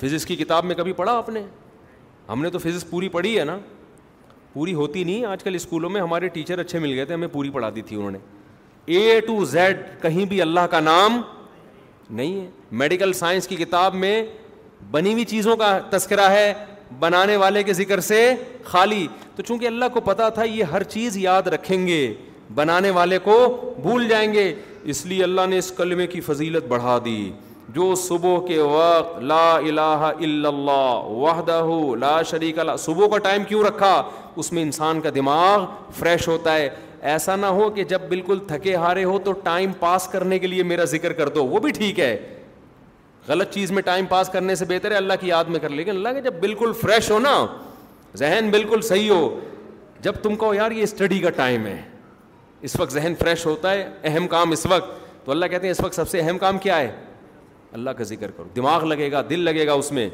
فزکس 0.00 0.26
کی 0.26 0.36
کتاب 0.42 0.64
میں 0.64 0.74
کبھی 0.82 0.92
پڑھا 1.00 1.12
آپ 1.22 1.28
نے 1.38 1.42
ہم 2.28 2.42
نے 2.42 2.50
تو 2.50 2.58
فزکس 2.66 2.88
پوری 2.90 3.08
پڑھی 3.16 3.38
ہے 3.38 3.44
نا 3.52 3.58
پوری 4.52 4.74
ہوتی 4.84 5.04
نہیں 5.04 5.24
آج 5.32 5.44
کل 5.44 5.54
اسکولوں 5.54 5.90
میں 5.90 6.00
ہمارے 6.00 6.28
ٹیچر 6.38 6.58
اچھے 6.66 6.78
مل 6.86 6.94
گئے 6.96 7.04
تھے 7.04 7.14
ہمیں 7.14 7.28
پوری 7.38 7.50
پڑھا 7.58 7.70
دی 7.76 7.82
تھی 7.88 7.96
انہوں 7.96 8.10
نے 8.10 8.98
اے 8.98 9.20
ٹو 9.26 9.44
زیڈ 9.56 9.80
کہیں 10.02 10.24
بھی 10.28 10.42
اللہ 10.42 10.66
کا 10.70 10.80
نام 10.80 11.20
نہیں 12.10 12.40
ہے 12.40 12.46
میڈیکل 12.82 13.12
سائنس 13.22 13.48
کی 13.48 13.56
کتاب 13.56 13.94
میں 13.94 14.16
بنی 14.90 15.12
ہوئی 15.12 15.24
چیزوں 15.24 15.56
کا 15.56 15.78
تذکرہ 15.90 16.28
ہے 16.30 16.52
بنانے 17.00 17.36
والے 17.36 17.62
کے 17.64 17.72
ذکر 17.72 18.00
سے 18.00 18.24
خالی 18.64 19.06
تو 19.36 19.42
چونکہ 19.42 19.66
اللہ 19.66 19.84
کو 19.94 20.00
پتا 20.00 20.28
تھا 20.34 20.44
یہ 20.44 20.64
ہر 20.72 20.82
چیز 20.82 21.16
یاد 21.18 21.46
رکھیں 21.52 21.86
گے 21.86 22.06
بنانے 22.54 22.90
والے 22.98 23.18
کو 23.24 23.38
بھول 23.82 24.08
جائیں 24.08 24.32
گے 24.32 24.52
اس 24.92 25.04
لیے 25.06 25.22
اللہ 25.24 25.46
نے 25.48 25.58
اس 25.58 25.70
کلمے 25.76 26.06
کی 26.06 26.20
فضیلت 26.20 26.64
بڑھا 26.68 26.98
دی 27.04 27.30
جو 27.74 27.94
صبح 28.06 28.46
کے 28.46 28.60
وقت 28.60 29.22
لا 29.24 29.50
الہ 29.56 29.80
الا 29.80 30.48
اللہ 30.48 31.04
وحدہ 31.22 31.62
لا 32.00 32.20
شریک 32.30 32.58
اللہ 32.58 32.76
صبح 32.78 33.08
کا 33.08 33.18
ٹائم 33.28 33.44
کیوں 33.48 33.62
رکھا 33.64 34.02
اس 34.36 34.52
میں 34.52 34.62
انسان 34.62 35.00
کا 35.00 35.10
دماغ 35.14 35.64
فریش 35.98 36.28
ہوتا 36.28 36.54
ہے 36.56 36.68
ایسا 37.12 37.36
نہ 37.36 37.46
ہو 37.60 37.68
کہ 37.74 37.84
جب 37.84 38.00
بالکل 38.08 38.38
تھکے 38.48 38.74
ہارے 38.76 39.04
ہو 39.04 39.18
تو 39.24 39.32
ٹائم 39.48 39.72
پاس 39.80 40.06
کرنے 40.12 40.38
کے 40.38 40.46
لیے 40.46 40.62
میرا 40.62 40.84
ذکر 40.94 41.12
کر 41.12 41.28
دو 41.28 41.46
وہ 41.46 41.58
بھی 41.60 41.72
ٹھیک 41.76 42.00
ہے 42.00 42.16
غلط 43.28 43.50
چیز 43.54 43.70
میں 43.72 43.82
ٹائم 43.82 44.06
پاس 44.06 44.28
کرنے 44.32 44.54
سے 44.54 44.64
بہتر 44.68 44.90
ہے 44.90 44.96
اللہ 44.96 45.12
کی 45.20 45.28
یاد 45.28 45.44
میں 45.48 45.60
کر 45.60 45.68
لیکن 45.70 45.90
اللہ 45.90 46.08
کے 46.14 46.20
جب 46.22 46.34
بالکل 46.40 46.72
فریش 46.80 47.10
ہو 47.10 47.18
نا 47.18 47.34
ذہن 48.18 48.50
بالکل 48.50 48.80
صحیح 48.88 49.10
ہو 49.10 49.28
جب 50.02 50.14
تم 50.22 50.34
کو 50.36 50.52
یار 50.54 50.70
یہ 50.70 50.82
اسٹڈی 50.82 51.18
کا 51.20 51.30
ٹائم 51.36 51.66
ہے 51.66 51.80
اس 52.66 52.76
وقت 52.80 52.92
ذہن 52.92 53.14
فریش 53.18 53.46
ہوتا 53.46 53.70
ہے 53.72 53.88
اہم 54.10 54.26
کام 54.28 54.50
اس 54.52 54.66
وقت 54.70 54.92
تو 55.24 55.32
اللہ 55.32 55.46
کہتے 55.50 55.66
ہیں 55.66 55.70
اس 55.72 55.80
وقت 55.84 55.94
سب 55.94 56.08
سے 56.08 56.20
اہم 56.20 56.38
کام 56.38 56.58
کیا 56.58 56.76
ہے 56.78 56.90
اللہ 57.72 57.90
کا 57.98 58.04
ذکر 58.04 58.30
کرو 58.30 58.48
دماغ 58.56 58.84
لگے 58.84 59.10
گا 59.12 59.22
دل 59.30 59.40
لگے 59.44 59.66
گا 59.66 59.72
اس 59.72 59.90
میں 59.92 60.08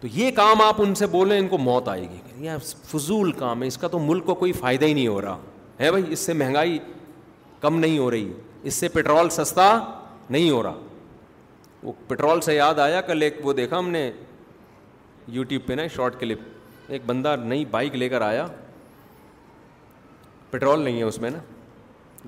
تو 0.00 0.06
یہ 0.12 0.30
کام 0.30 0.60
آپ 0.62 0.80
ان 0.82 0.94
سے 0.94 1.06
بولیں 1.12 1.38
ان 1.38 1.48
کو 1.48 1.58
موت 1.58 1.88
آئے 1.88 2.02
گی 2.10 2.46
یہ 2.46 2.56
فضول 2.90 3.32
کام 3.38 3.62
ہے 3.62 3.66
اس 3.68 3.78
کا 3.78 3.88
تو 3.88 3.98
ملک 3.98 4.24
کو 4.26 4.34
کوئی 4.42 4.52
فائدہ 4.60 4.84
ہی 4.84 4.92
نہیں 4.94 5.08
ہو 5.08 5.20
رہا 5.22 5.38
ہے 5.80 5.90
بھائی 5.90 6.04
اس 6.12 6.18
سے 6.26 6.32
مہنگائی 6.32 6.78
کم 7.60 7.78
نہیں 7.78 7.98
ہو 7.98 8.10
رہی 8.10 8.32
اس 8.62 8.74
سے 8.74 8.88
پٹرول 8.88 9.30
سستا 9.30 9.66
نہیں 10.30 10.50
ہو 10.50 10.62
رہا 10.62 10.78
وہ 11.82 11.92
پٹرول 12.08 12.40
سے 12.40 12.54
یاد 12.54 12.78
آیا 12.78 13.00
کل 13.06 13.22
ایک 13.22 13.36
وہ 13.46 13.52
دیکھا 13.52 13.78
ہم 13.78 13.88
نے 13.90 14.10
یوٹیوب 15.32 15.66
پہ 15.66 15.72
نا 15.74 15.86
شارٹ 15.94 16.18
کلپ 16.20 16.38
ایک 16.92 17.02
بندہ 17.06 17.34
نئی 17.42 17.64
بائک 17.70 17.94
لے 17.96 18.08
کر 18.08 18.20
آیا 18.22 18.46
پٹرول 20.50 20.82
نہیں 20.84 20.98
ہے 20.98 21.02
اس 21.04 21.18
میں 21.20 21.30
نا 21.30 21.38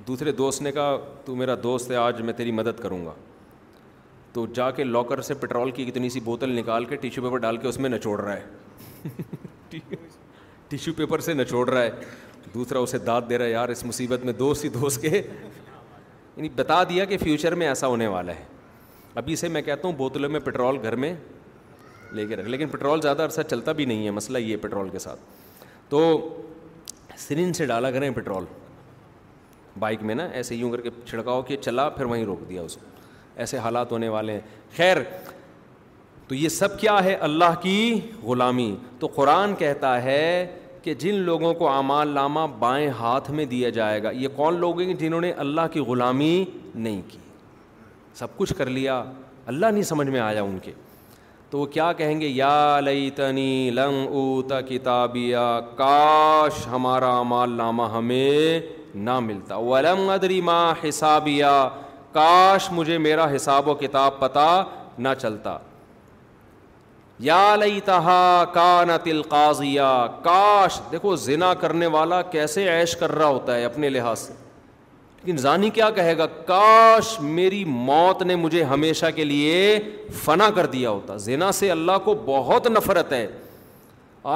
دوسرے 0.07 0.33
دوست 0.33 0.63
نے 0.63 0.73
کہا 0.73 0.97
تو 1.25 1.35
میرا 1.37 1.55
دوست 1.63 1.91
ہے 1.91 1.97
آج 1.97 2.21
میں 2.23 2.33
تیری 2.37 2.53
مدد 2.53 2.81
کروں 2.83 3.05
گا 3.07 3.13
تو 4.33 4.47
جا 4.55 4.71
کے 4.71 4.85
لاکر 4.85 5.21
سے 5.29 5.35
پٹرول 5.35 5.71
کی 5.79 5.85
اتنی 5.89 6.09
سی 6.11 6.21
بوتل 6.25 6.53
نکال 6.59 6.85
کے 6.85 6.97
ٹیشو 6.97 7.23
پیپر 7.23 7.39
ڈال 7.45 7.57
کے 7.57 7.69
اس 7.69 7.79
میں 7.81 7.91
نچوڑ 7.91 8.21
رہا 8.21 8.37
ہے 8.37 9.79
ٹیشو 10.69 10.93
پیپر 10.97 11.21
سے 11.21 11.35
نچوڑ 11.35 11.69
رہا 11.71 11.83
ہے 11.83 11.91
دوسرا 12.55 12.79
اسے 12.79 12.99
داد 12.99 13.23
دے 13.29 13.39
رہا 13.39 13.45
ہے 13.45 13.51
یار 13.51 13.69
اس 13.69 13.85
مصیبت 13.85 14.25
میں 14.25 14.33
دوست 14.33 14.65
ہی 14.65 14.69
دوست 14.81 15.03
کے 15.03 15.09
یعنی 15.11 16.49
بتا 16.57 16.83
دیا 16.89 17.05
کہ 17.05 17.19
فیوچر 17.19 17.55
میں 17.55 17.67
ایسا 17.69 17.87
ہونے 17.87 18.07
والا 18.07 18.35
ہے 18.35 18.45
ابھی 19.19 19.37
سے 19.37 19.49
میں 19.49 19.61
کہتا 19.63 19.89
ہوں 19.89 19.95
بوتلوں 19.97 20.29
میں 20.31 20.41
پٹرول 20.41 20.77
گھر 20.83 20.95
میں 20.97 21.13
لے 22.15 22.25
کے 22.27 22.37
رکھ 22.37 22.49
لیکن 22.49 22.69
پٹرول 22.69 23.01
زیادہ 23.01 23.23
عرصہ 23.23 23.41
چلتا 23.51 23.73
بھی 23.81 23.85
نہیں 23.85 24.05
ہے 24.07 24.11
مسئلہ 24.11 24.39
یہ 24.39 24.57
پٹرول 24.61 24.89
کے 24.91 24.99
ساتھ 24.99 25.21
تو 25.89 26.01
سرین 27.19 27.53
سے 27.53 27.67
ڈالا 27.67 27.91
کریں 27.91 28.11
پٹرول 28.17 28.45
بائک 29.79 30.03
میں 30.03 30.15
نا 30.15 30.25
ایسے 30.39 30.55
یوں 30.57 30.71
کر 30.71 30.81
کے 30.81 30.91
چھڑکاؤ 31.07 31.43
کہ 31.49 31.57
چلا 31.61 31.89
پھر 31.89 32.05
وہیں 32.05 32.25
روک 32.25 32.49
دیا 32.49 32.63
اس 32.63 32.77
کو 32.77 32.87
ایسے 33.43 33.59
حالات 33.65 33.93
ہونے 33.93 34.09
والے 34.09 34.33
ہیں 34.33 34.41
خیر 34.77 34.97
تو 36.29 36.35
یہ 36.35 36.49
سب 36.57 36.79
کیا 36.81 37.03
ہے 37.05 37.15
اللہ 37.29 37.55
کی 37.63 37.77
غلامی 38.23 38.75
تو 38.99 39.07
قرآن 39.15 39.55
کہتا 39.59 40.03
ہے 40.03 40.21
کہ 40.83 40.95
جن 41.05 41.15
لوگوں 41.29 41.53
کو 41.55 41.69
اعمال 41.69 42.09
لامہ 42.15 42.41
بائیں 42.59 42.89
ہاتھ 42.99 43.31
میں 43.39 43.45
دیا 43.55 43.69
جائے 43.79 44.03
گا 44.03 44.11
یہ 44.11 44.29
کون 44.37 44.61
لوگ 44.61 44.81
ہیں 44.81 44.95
جنہوں 44.99 45.21
نے 45.21 45.33
اللہ 45.47 45.67
کی 45.73 45.81
غلامی 45.89 46.45
نہیں 46.75 47.01
کی 47.09 47.19
سب 48.19 48.37
کچھ 48.37 48.53
کر 48.59 48.67
لیا 48.71 49.03
اللہ 49.47 49.67
نہیں 49.67 49.83
سمجھ 49.83 50.09
میں 50.09 50.21
آیا 50.21 50.43
ان 50.43 50.59
کے 50.63 50.73
تو 51.51 51.59
وہ 51.59 51.67
کیا 51.75 51.93
کہیں 51.99 52.21
گے 52.21 52.27
یا 52.27 52.79
لئی 52.85 53.09
تنی 53.15 53.71
لم 53.75 53.95
او 54.09 54.41
تتابیا 54.51 55.45
کاش 55.77 56.67
ہمارا 56.73 57.21
مال 57.29 57.53
نامہ 57.57 57.83
ہمیں 57.93 58.61
نہ 59.07 59.19
ملتا 59.21 59.57
ولم 59.71 60.09
ادری 60.11 60.41
ماں 60.51 60.75
حسابیا 60.89 61.51
کاش 62.13 62.69
مجھے 62.73 62.99
میرا 62.99 63.27
حساب 63.35 63.69
و 63.69 63.75
کتاب 63.81 64.19
پتہ 64.21 64.65
نہ 64.99 65.09
چلتا 65.21 65.57
یا 67.29 67.55
لئی 67.61 67.81
تہا 67.85 68.45
کا 68.53 68.85
نہ 68.87 69.83
کاش 70.25 70.79
دیکھو 70.93 71.17
زنا 71.25 71.53
کرنے 71.61 71.87
والا 71.97 72.23
کیسے 72.37 72.69
عیش 72.79 72.97
کر 72.97 73.13
رہا 73.15 73.27
ہوتا 73.27 73.57
ہے 73.57 73.65
اپنے 73.65 73.89
لحاظ 73.91 74.19
سے 74.19 74.33
لیکن 75.25 75.37
زانی 75.37 75.69
کیا 75.71 75.89
کہے 75.97 76.17
گا 76.19 76.27
کاش 76.47 77.17
میری 77.21 77.65
موت 77.67 78.23
نے 78.23 78.37
مجھے 78.37 78.63
ہمیشہ 78.65 79.07
کے 79.17 79.25
لیے 79.25 79.79
فنا 80.23 80.49
کر 80.57 80.67
دیا 80.73 80.91
ہوتا 80.91 81.17
زینا 81.27 81.51
سے 81.53 81.71
اللہ 81.71 81.99
کو 82.05 82.15
بہت 82.27 82.67
نفرت 82.71 83.13
ہے 83.13 83.27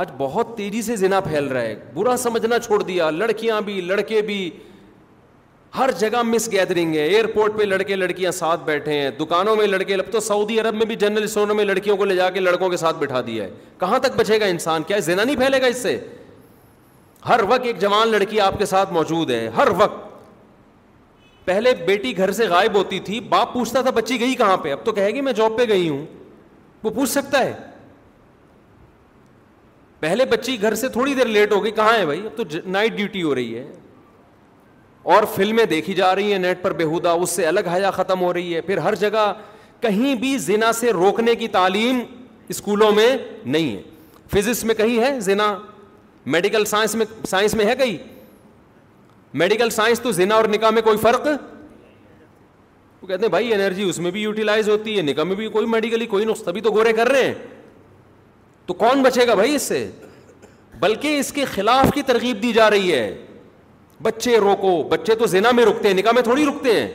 آج 0.00 0.08
بہت 0.18 0.56
تیزی 0.56 0.82
سے 0.82 0.96
زنا 0.96 1.20
پھیل 1.20 1.46
رہا 1.46 1.60
ہے 1.62 1.74
برا 1.94 2.16
سمجھنا 2.16 2.58
چھوڑ 2.66 2.82
دیا 2.82 3.10
لڑکیاں 3.10 3.60
بھی 3.60 3.80
لڑکے 3.80 4.20
بھی 4.26 4.48
ہر 5.78 5.90
جگہ 5.98 6.22
مس 6.22 6.50
گیدرنگ 6.52 6.94
ہے 6.94 7.02
ایئرپورٹ 7.06 7.56
پہ 7.58 7.62
لڑکے 7.64 7.96
لڑکیاں 7.96 8.30
ساتھ 8.32 8.60
بیٹھے 8.64 9.00
ہیں 9.00 9.10
دکانوں 9.20 9.56
میں 9.56 9.66
لڑکے 9.66 9.94
اب 9.94 10.12
تو 10.12 10.20
سعودی 10.20 10.60
عرب 10.60 10.74
میں 10.74 10.86
بھی 10.86 10.96
جنرل 10.96 11.22
اسٹوروں 11.24 11.54
میں 11.54 11.64
لڑکیوں 11.64 11.96
کو 11.96 12.04
لے 12.04 12.16
جا 12.16 12.28
کے 12.30 12.40
لڑکوں 12.40 12.68
کے 12.70 12.76
ساتھ 12.76 12.96
بٹھا 12.98 13.20
دیا 13.26 13.44
ہے 13.44 13.50
کہاں 13.80 13.98
تک 14.02 14.16
بچے 14.16 14.40
گا 14.40 14.46
انسان 14.46 14.82
کیا 14.86 14.98
زینا 15.08 15.24
نہیں 15.24 15.36
پھیلے 15.36 15.60
گا 15.62 15.66
اس 15.66 15.82
سے 15.82 15.98
ہر 17.28 17.40
وقت 17.48 17.66
ایک 17.66 17.80
جوان 17.80 18.08
لڑکی 18.12 18.40
آپ 18.40 18.58
کے 18.58 18.66
ساتھ 18.66 18.92
موجود 18.92 19.30
ہے 19.30 19.48
ہر 19.56 19.68
وقت 19.76 20.03
پہلے 21.44 21.72
بیٹی 21.86 22.16
گھر 22.16 22.30
سے 22.32 22.46
غائب 22.48 22.74
ہوتی 22.76 22.98
تھی 23.04 23.18
باپ 23.30 23.52
پوچھتا 23.54 23.80
تھا 23.82 23.90
بچی 23.94 24.18
گئی 24.20 24.34
کہاں 24.34 24.56
پہ 24.56 24.72
اب 24.72 24.84
تو 24.84 24.92
کہے 24.92 25.08
گی 25.14 25.20
میں 25.20 25.32
جاب 25.36 25.56
پہ 25.58 25.64
گئی 25.68 25.88
ہوں 25.88 26.04
وہ 26.82 26.90
پوچھ 26.90 27.10
سکتا 27.10 27.40
ہے 27.44 27.52
پہلے 30.00 30.24
بچی 30.30 30.60
گھر 30.62 30.74
سے 30.74 30.88
تھوڑی 30.94 31.14
دیر 31.14 31.26
لیٹ 31.26 31.52
ہو 31.52 31.62
گئی 31.64 31.70
کہاں 31.72 31.92
ہے 31.98 32.04
بھائی 32.06 32.20
اب 32.26 32.36
تو 32.36 32.44
نائٹ 32.70 32.92
ڈیوٹی 32.96 33.22
ہو 33.22 33.34
رہی 33.34 33.58
ہے 33.58 33.64
اور 35.14 35.22
فلمیں 35.34 35.64
دیکھی 35.70 35.94
جا 35.94 36.14
رہی 36.14 36.32
ہیں 36.32 36.38
نیٹ 36.38 36.62
پر 36.62 36.72
بےحدا 36.72 37.10
اس 37.12 37.30
سے 37.30 37.46
الگ 37.46 37.68
حیا 37.74 37.90
ختم 37.90 38.20
ہو 38.20 38.32
رہی 38.34 38.54
ہے 38.54 38.60
پھر 38.60 38.78
ہر 38.88 38.94
جگہ 39.04 39.32
کہیں 39.80 40.14
بھی 40.20 40.36
زنا 40.38 40.72
سے 40.72 40.90
روکنے 40.92 41.34
کی 41.36 41.48
تعلیم 41.56 41.98
اسکولوں 42.50 42.90
میں 42.92 43.16
نہیں 43.44 43.76
ہے 43.76 43.82
فزکس 44.38 44.64
میں 44.64 44.74
کہیں 44.74 44.98
ہے 45.02 45.18
زنا 45.20 45.54
میڈیکل 46.34 46.64
سائنس 46.64 46.94
میں 46.94 47.06
سائنس 47.28 47.54
میں 47.54 47.64
ہے 47.66 47.74
کہیں 47.76 47.96
میڈیکل 49.38 49.70
سائنس 49.70 50.00
تو 50.00 50.10
زنا 50.12 50.34
اور 50.34 50.44
نکاح 50.48 50.70
میں 50.70 50.82
کوئی 50.82 50.98
فرق 51.02 51.26
وہ 53.00 53.06
کہتے 53.06 53.22
ہیں 53.24 53.28
بھائی 53.30 53.52
انرجی 53.54 53.82
اس 53.88 53.98
میں 54.04 54.10
بھی 54.10 54.20
یوٹیلائز 54.22 54.68
ہوتی 54.68 54.96
ہے 54.96 55.02
نکاح 55.02 55.24
میں 55.24 55.36
بھی 55.36 55.48
کوئی 55.48 55.52
کوئی 55.52 55.66
میڈیکلی 55.72 56.24
نقص 56.24 56.42
تبھی 56.42 56.60
تو 56.66 56.70
گورے 56.72 56.92
کر 56.98 57.08
رہے 57.12 57.24
ہیں 57.26 57.34
تو 58.66 58.74
کون 58.74 59.02
بچے 59.02 59.26
گا 59.26 59.34
بھائی 59.34 59.54
اس 59.54 59.62
سے 59.62 59.88
بلکہ 60.80 61.18
اس 61.18 61.32
کے 61.32 61.44
خلاف 61.54 61.90
کی 61.94 62.02
ترغیب 62.06 62.42
دی 62.42 62.52
جا 62.52 62.68
رہی 62.70 62.92
ہے 62.92 63.04
بچے 64.02 64.38
روکو 64.40 64.82
بچے 64.90 65.14
تو 65.18 65.26
زنا 65.34 65.50
میں 65.58 65.64
رکتے 65.64 65.88
ہیں 65.88 65.94
نکاح 65.94 66.12
میں 66.12 66.22
تھوڑی 66.22 66.44
رکتے 66.46 66.72
ہیں 66.80 66.88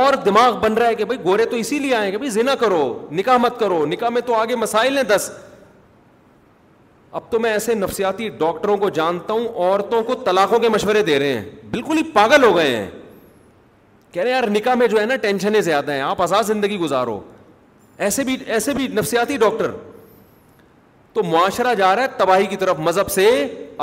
اور 0.00 0.14
دماغ 0.24 0.58
بن 0.60 0.74
رہا 0.74 0.88
ہے 0.88 0.94
کہ 0.94 1.04
بھائی 1.04 1.18
گورے 1.24 1.44
تو 1.46 1.56
اسی 1.56 1.78
لیے 1.78 1.94
آئے 1.94 2.16
بھائی 2.16 2.30
زنا 2.30 2.54
کرو 2.60 2.82
نکاح 3.18 3.36
مت 3.40 3.58
کرو 3.60 3.84
نکاح 3.86 4.08
میں 4.08 4.20
تو 4.26 4.34
آگے 4.34 4.56
مسائل 4.56 4.96
ہیں 4.96 5.04
دس 5.16 5.30
اب 7.18 7.22
تو 7.30 7.38
میں 7.40 7.50
ایسے 7.52 7.74
نفسیاتی 7.74 8.28
ڈاکٹروں 8.38 8.76
کو 8.76 8.88
جانتا 8.94 9.32
ہوں 9.32 9.44
عورتوں 9.48 10.02
کو 10.04 10.14
طلاقوں 10.24 10.58
کے 10.58 10.68
مشورے 10.68 11.02
دے 11.06 11.18
رہے 11.18 11.32
ہیں 11.32 11.42
بالکل 11.70 11.96
ہی 11.96 12.02
پاگل 12.12 12.44
ہو 12.44 12.54
گئے 12.56 12.74
ہیں 12.76 12.88
کہہ 14.12 14.22
رہے 14.22 14.30
ہیں 14.30 14.36
یار 14.36 14.48
نکاح 14.56 14.74
میں 14.80 14.86
جو 14.86 15.00
ہے 15.00 15.04
نا 15.06 15.16
ٹینشنیں 15.26 15.60
زیادہ 15.68 15.92
ہیں 15.92 16.00
آپ 16.02 16.22
آزاد 16.22 16.42
زندگی 16.46 16.78
گزارو 16.78 17.18
ایسے 18.06 18.24
بھی 18.24 18.36
ایسے 18.54 18.72
بھی 18.74 18.88
نفسیاتی 18.94 19.36
ڈاکٹر 19.44 19.70
تو 21.14 21.22
معاشرہ 21.22 21.74
جا 21.78 21.94
رہا 21.96 22.02
ہے 22.02 22.08
تباہی 22.18 22.46
کی 22.50 22.56
طرف 22.62 22.78
مذہب 22.88 23.10
سے 23.10 23.28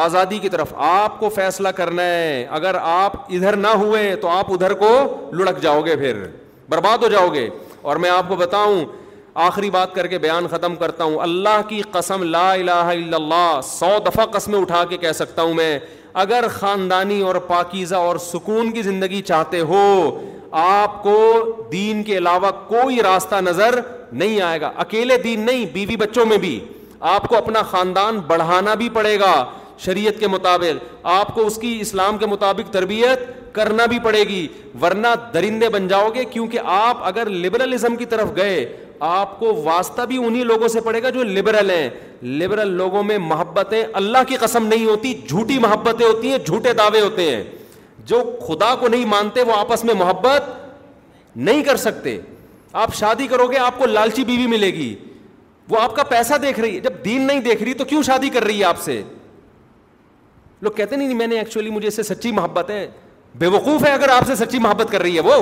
آزادی 0.08 0.40
کی 0.40 0.50
طرف 0.50 0.74
آپ 0.92 1.20
کو 1.20 1.30
فیصلہ 1.36 1.70
کرنا 1.76 2.04
ہے 2.14 2.46
اگر 2.60 2.76
آپ 2.82 3.14
ادھر 3.34 3.56
نہ 3.58 3.68
ہوئے 3.84 4.16
تو 4.22 4.28
آپ 4.30 4.52
ادھر 4.54 4.74
کو 4.84 4.90
لڑک 5.40 5.62
جاؤ 5.64 5.82
گے 5.86 5.96
پھر 6.04 6.26
برباد 6.70 7.04
ہو 7.04 7.08
جاؤ 7.16 7.34
گے 7.34 7.50
اور 7.82 7.96
میں 8.06 8.10
آپ 8.10 8.28
کو 8.30 8.36
بتاؤں 8.36 8.84
آخری 9.44 9.70
بات 9.72 9.94
کر 9.96 10.08
کے 10.08 10.18
بیان 10.20 10.48
ختم 10.52 10.76
کرتا 10.76 11.04
ہوں 11.04 11.18
اللہ 11.24 11.62
کی 11.68 11.82
قسم 11.92 12.24
لا 12.30 12.52
الہ 12.54 12.72
الا 12.72 13.16
اللہ 13.18 13.60
سو 13.64 13.90
دفعہ 14.08 14.26
قسمیں 14.32 14.58
اٹھا 14.60 14.84
کے 14.90 14.98
کہہ 14.98 15.12
سکتا 15.16 15.42
ہوں 15.42 15.54
میں 15.54 15.78
اگر 16.24 16.48
خاندانی 16.54 17.20
اور 17.28 17.36
پاکیزہ 17.48 17.96
اور 17.96 18.16
سکون 18.26 18.72
کی 18.74 18.82
زندگی 18.82 19.22
چاہتے 19.28 19.60
ہو 19.70 19.84
آپ 20.64 21.02
کو 21.04 21.16
دین 21.72 22.04
کے 22.04 22.18
علاوہ 22.18 22.52
کوئی 22.68 23.02
راستہ 23.04 23.36
نظر 23.46 23.80
نہیں 24.12 24.42
آئے 24.42 24.60
گا 24.62 24.72
اکیلے 24.86 25.18
دین 25.24 25.46
نہیں 25.46 25.66
بیوی 25.74 25.96
بچوں 25.98 26.26
میں 26.26 26.38
بھی 26.38 26.60
آپ 27.16 27.28
کو 27.30 27.38
اپنا 27.38 27.62
خاندان 27.70 28.20
بڑھانا 28.28 28.74
بھی 28.82 28.90
پڑے 28.94 29.20
گا 29.20 29.34
شریعت 29.86 30.20
کے 30.20 30.28
مطابق 30.28 30.84
آپ 31.12 31.34
کو 31.36 31.46
اس 31.48 31.56
کی 31.62 31.78
اسلام 31.82 32.18
کے 32.18 32.26
مطابق 32.28 32.72
تربیت 32.74 33.20
کرنا 33.56 33.86
بھی 33.94 33.98
پڑے 34.04 34.22
گی 34.28 34.48
ورنہ 34.82 35.08
درندے 35.34 35.70
بن 35.70 35.88
جاؤ 35.88 36.10
گے 36.16 36.24
کیونکہ 36.34 36.60
آپ 36.78 36.98
اگر 37.08 37.30
لبرلزم 37.30 37.96
کی 38.02 38.06
طرف 38.14 38.36
گئے 38.36 38.66
آپ 39.10 39.40
کو 39.40 39.54
واسطہ 39.64 40.02
بھی 40.10 40.18
انہی 40.26 40.44
لوگوں 40.50 40.68
سے 40.68 40.82
پڑے 40.82 41.02
گا 41.04 41.10
جو 41.18 41.24
لبرل 41.24 41.70
ہیں 41.70 41.90
لبرل 42.42 42.72
لوگوں 42.82 43.04
میں 43.04 43.18
محبتیں 43.32 43.82
اللہ 44.02 44.24
کی 44.28 44.36
قسم 44.40 44.68
نہیں 44.74 44.86
ہوتی 44.86 45.14
جھوٹی 45.28 45.58
محبتیں 45.60 46.06
ہوتی 46.06 46.32
ہیں 46.32 46.38
جھوٹے 46.46 46.74
دعوے 46.82 47.02
ہوتے 47.02 47.30
ہیں 47.36 47.44
جو 48.12 48.22
خدا 48.48 48.74
کو 48.80 48.88
نہیں 48.88 49.06
مانتے 49.16 49.44
وہ 49.48 49.54
آپس 49.56 49.84
میں 49.86 49.94
محبت 50.04 50.50
نہیں 51.48 51.64
کر 51.64 51.76
سکتے 51.88 52.20
آپ 52.84 52.94
شادی 52.96 53.28
کرو 53.28 53.48
گے 53.52 53.58
آپ 53.60 53.78
کو 53.78 53.86
لالچی 53.86 54.24
بیوی 54.26 54.46
ملے 54.56 54.72
گی 54.74 54.94
وہ 55.70 55.80
آپ 55.82 55.96
کا 55.96 56.04
پیسہ 56.04 56.38
دیکھ 56.42 56.60
رہی 56.60 56.76
ہے 56.76 56.80
جب 56.86 57.04
دین 57.06 57.28
نہیں 57.28 57.40
دیکھ 57.42 57.64
رہی 57.64 57.74
تو 57.82 57.86
کیوں 57.86 58.04
شادی 58.04 58.30
کر 58.30 58.44
رہی 58.44 58.60
ہے 58.60 58.64
آپ 58.66 58.80
سے 58.86 59.02
لوگ 60.62 60.72
کہتے 60.76 60.96
نہیں 60.96 61.14
میں 61.18 61.28
نے 61.28 61.38
ایکچولی 61.38 61.70
مجھے 61.72 61.88
اس 61.88 61.96
سے 61.96 62.04
سچی 62.04 62.32
محبت 62.32 62.70
ہے 62.70 62.88
بے 63.40 63.48
وقوف 63.48 63.84
ہے 63.86 63.92
اگر 63.92 64.10
آپ 64.12 64.26
سے 64.28 64.36
سچی 64.36 64.60
محبت 64.62 64.92
کر 64.92 65.02
رہی 65.02 65.16
ہے 65.16 65.20
وہ 65.30 65.36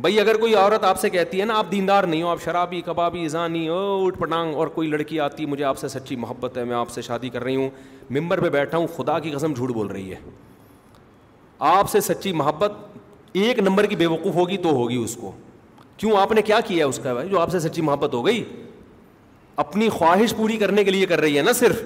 بھائی 0.00 0.18
اگر 0.20 0.36
کوئی 0.40 0.54
عورت 0.54 0.84
آپ 0.84 0.98
سے 1.00 1.10
کہتی 1.10 1.40
ہے 1.40 1.44
نا 1.46 1.56
آپ 1.58 1.70
دیندار 1.72 2.04
نہیں 2.04 2.22
ہو 2.22 2.28
آپ 2.28 2.42
شرابی 2.44 2.80
کبابی 2.86 3.26
زانی 3.28 3.68
اٹ 3.72 4.18
پٹانگ 4.18 4.54
اور 4.54 4.66
کوئی 4.74 4.88
لڑکی 4.90 5.20
آتی 5.20 5.42
ہے 5.42 5.48
مجھے 5.48 5.64
آپ 5.64 5.78
سے 5.78 5.88
سچی 5.88 6.16
محبت 6.24 6.56
ہے 6.58 6.64
میں 6.70 6.76
آپ 6.76 6.90
سے 6.90 7.02
شادی 7.02 7.28
کر 7.36 7.42
رہی 7.44 7.56
ہوں 7.56 7.68
ممبر 8.18 8.40
پہ 8.40 8.48
بیٹھا 8.50 8.78
ہوں 8.78 8.86
خدا 8.96 9.18
کی 9.26 9.30
قسم 9.30 9.52
جھوٹ 9.54 9.70
بول 9.72 9.86
رہی 9.86 10.10
ہے 10.12 10.18
آپ 11.76 11.90
سے 11.90 12.00
سچی 12.00 12.32
محبت 12.42 12.72
ایک 13.42 13.58
نمبر 13.60 13.86
کی 13.86 13.96
بے 13.96 14.06
وقوف 14.06 14.34
ہوگی 14.34 14.56
تو 14.62 14.70
ہوگی 14.76 14.96
اس 15.04 15.16
کو 15.20 15.32
کیوں 15.96 16.16
آپ 16.20 16.32
نے 16.32 16.42
کیا 16.42 16.60
کیا 16.66 16.84
ہے 16.84 16.88
اس 16.90 16.98
کا 17.02 17.12
بھائی 17.14 17.28
جو 17.28 17.38
آپ 17.40 17.50
سے 17.50 17.60
سچی 17.68 17.82
محبت 17.82 18.14
ہو 18.14 18.24
گئی 18.26 18.44
اپنی 19.64 19.88
خواہش 19.98 20.34
پوری 20.36 20.56
کرنے 20.58 20.84
کے 20.84 20.90
لیے 20.90 21.06
کر 21.06 21.20
رہی 21.20 21.36
ہے 21.36 21.42
نا 21.42 21.52
صرف 21.58 21.82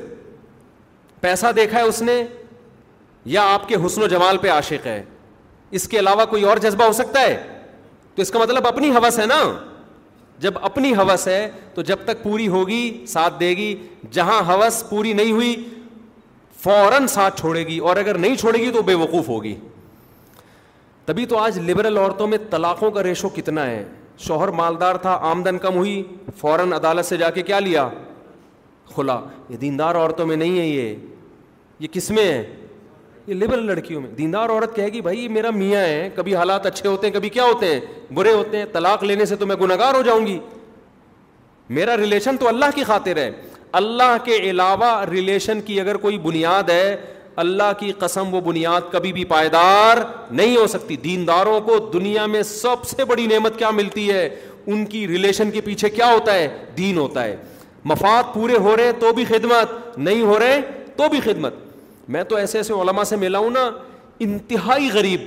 پیسہ 1.21 1.47
دیکھا 1.57 1.79
ہے 1.79 1.83
اس 1.85 2.01
نے 2.03 2.23
یا 3.35 3.43
آپ 3.53 3.69
کے 3.69 3.77
حسن 3.87 4.03
و 4.03 4.07
جمال 4.09 4.37
پہ 4.39 4.49
عاشق 4.51 4.87
ہے 4.87 5.03
اس 5.79 5.89
کے 5.89 5.99
علاوہ 5.99 6.25
کوئی 6.31 6.43
اور 6.49 6.57
جذبہ 6.63 6.85
ہو 6.85 6.93
سکتا 6.93 7.21
ہے 7.21 7.37
تو 8.15 8.23
اس 8.23 8.31
کا 8.31 8.39
مطلب 8.39 8.67
اپنی 8.67 8.91
حوث 8.91 9.19
ہے 9.19 9.27
نا 9.27 9.43
جب 10.41 10.59
اپنی 10.65 10.93
حوث 10.95 11.27
ہے 11.29 11.51
تو 11.75 11.83
جب 11.83 12.05
تک 12.05 12.23
پوری 12.23 12.47
ہوگی 12.49 13.05
ساتھ 13.09 13.39
دے 13.41 13.49
گی 13.57 13.75
جہاں 14.13 14.41
حوث 14.49 14.83
پوری 14.89 15.13
نہیں 15.13 15.33
ہوئی 15.33 15.55
فوراً 16.63 17.07
ساتھ 17.07 17.41
چھوڑے 17.41 17.67
گی 17.67 17.79
اور 17.89 17.97
اگر 17.97 18.19
نہیں 18.19 18.37
چھوڑے 18.37 18.59
گی 18.59 18.71
تو 18.73 18.83
بے 18.83 18.95
وقوف 19.03 19.29
ہوگی 19.29 19.55
تبھی 21.07 21.27
تو 21.27 21.37
آج 21.39 21.59
لبرل 21.71 21.97
عورتوں 21.99 22.27
میں 22.29 22.39
طلاقوں 22.51 22.91
کا 22.91 23.03
ریشو 23.03 23.29
کتنا 23.35 23.67
ہے 23.67 23.85
شوہر 24.27 24.49
مالدار 24.61 24.95
تھا 25.03 25.19
آمدن 25.31 25.59
کم 25.59 25.77
ہوئی 25.77 26.03
فوراً 26.41 26.73
عدالت 26.73 27.07
سے 27.07 27.17
جا 27.17 27.31
کے 27.31 27.43
کیا 27.43 27.59
لیا 27.61 27.89
کھلا 28.95 29.19
یہ 29.49 29.57
دیندار 29.57 29.95
عورتوں 29.95 30.27
میں 30.27 30.37
نہیں 30.37 30.59
ہے 30.59 30.67
یہ 30.67 30.95
یہ 31.79 31.89
کس 31.93 32.11
میں 32.11 32.25
ہے 32.25 32.43
یہ 33.27 33.35
لبرل 33.35 33.67
لڑکیوں 33.67 34.01
میں 34.01 34.11
دیندار 34.19 34.49
عورت 34.51 34.75
کہے 34.77 34.89
گی 34.93 35.01
بھائی 35.01 35.19
یہ 35.23 35.29
میرا 35.29 35.51
میاں 35.55 35.81
ہے 35.83 36.09
کبھی 36.15 36.35
حالات 36.37 36.67
اچھے 36.67 36.89
ہوتے 36.89 37.07
ہیں 37.07 37.15
کبھی 37.15 37.29
کیا 37.31 37.45
ہوتے 37.45 37.73
ہیں 37.73 37.81
برے 38.15 38.33
ہوتے 38.33 38.59
ہیں 38.59 38.65
طلاق 38.73 39.05
لینے 39.05 39.25
سے 39.33 39.37
تو 39.37 39.47
میں 39.47 39.57
گار 39.79 39.95
ہو 39.95 40.03
جاؤں 40.03 40.27
گی 40.27 40.39
میرا 41.79 41.97
ریلیشن 41.97 42.37
تو 42.41 42.49
اللہ 42.49 42.71
کی 42.75 42.85
خاطر 42.87 43.17
ہے 43.17 43.31
اللہ 43.81 44.17
کے 44.25 44.37
علاوہ 44.51 44.91
ریلیشن 45.11 45.61
کی 45.65 45.81
اگر 45.81 45.97
کوئی 46.05 46.19
بنیاد 46.19 46.69
ہے 46.71 46.97
اللہ 47.43 47.73
کی 47.79 47.91
قسم 47.99 48.35
وہ 48.35 48.41
بنیاد 48.45 48.91
کبھی 48.93 49.13
بھی 49.13 49.25
پائیدار 49.33 49.97
نہیں 50.31 50.57
ہو 50.57 50.67
سکتی 50.67 50.97
دینداروں 51.05 51.61
کو 51.69 51.79
دنیا 51.93 52.25
میں 52.35 52.43
سب 52.53 52.85
سے 52.91 53.05
بڑی 53.11 53.27
نعمت 53.35 53.59
کیا 53.59 53.71
ملتی 53.71 54.11
ہے 54.11 54.29
ان 54.67 54.85
کی 54.87 55.07
ریلیشن 55.09 55.51
کے 55.51 55.61
پیچھے 55.65 55.91
کیا 55.91 56.11
ہوتا 56.13 56.35
ہے 56.35 56.49
دین 56.77 56.99
ہوتا 56.99 57.25
ہے 57.25 57.37
مفاد 57.85 58.33
پورے 58.35 58.57
ہو 58.63 58.77
رہے 58.77 58.85
ہیں 58.85 58.93
تو 59.01 59.13
بھی 59.15 59.25
خدمت 59.25 59.99
نہیں 59.99 60.23
ہو 60.23 60.39
رہے 60.39 60.61
تو 60.97 61.09
بھی 61.09 61.21
خدمت 61.25 61.55
میں 62.11 62.23
تو 62.29 62.37
ایسے 62.37 62.59
ایسے 62.59 62.73
علماء 62.83 63.05
سے 63.05 63.17
ملا 63.17 63.39
ہوں 63.39 63.51
نا 63.51 63.71
انتہائی 64.27 64.89
غریب 64.93 65.21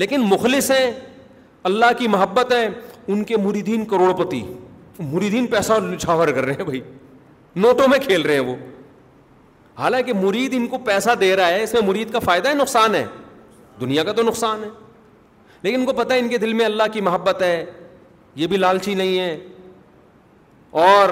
لیکن 0.00 0.20
مخلص 0.28 0.70
ہیں 0.70 0.90
اللہ 1.68 1.92
کی 1.98 2.08
محبت 2.08 2.52
ہے 2.52 2.66
ان 3.08 3.22
کے 3.24 3.36
مریدین 3.36 3.84
کروڑ 3.88 4.12
پتی 4.22 4.42
مریدین 4.98 5.46
پیسہ 5.46 5.72
چھاور 6.00 6.28
کر 6.34 6.44
رہے 6.44 6.52
ہیں 6.58 6.64
بھائی 6.64 6.80
نوٹوں 7.56 7.88
میں 7.88 7.98
کھیل 8.06 8.22
رہے 8.22 8.32
ہیں 8.34 8.40
وہ 8.40 8.54
حالانکہ 9.78 10.12
مرید 10.22 10.54
ان 10.56 10.66
کو 10.68 10.78
پیسہ 10.84 11.10
دے 11.20 11.34
رہا 11.36 11.48
ہے 11.48 11.62
اس 11.62 11.72
میں 11.74 11.80
مرید 11.86 12.12
کا 12.12 12.18
فائدہ 12.18 12.48
ہے 12.48 12.54
نقصان 12.54 12.94
ہے 12.94 13.04
دنیا 13.80 14.04
کا 14.04 14.12
تو 14.12 14.22
نقصان 14.22 14.64
ہے 14.64 14.68
لیکن 15.62 15.80
ان 15.80 15.86
کو 15.86 15.92
پتہ 15.96 16.12
ہے 16.14 16.18
ان 16.18 16.28
کے 16.28 16.38
دل 16.38 16.52
میں 16.52 16.64
اللہ 16.64 16.82
کی 16.92 17.00
محبت 17.08 17.42
ہے 17.42 17.64
یہ 18.36 18.46
بھی 18.46 18.56
لالچی 18.56 18.94
نہیں 18.94 19.18
ہے 19.18 19.36
اور 20.70 21.08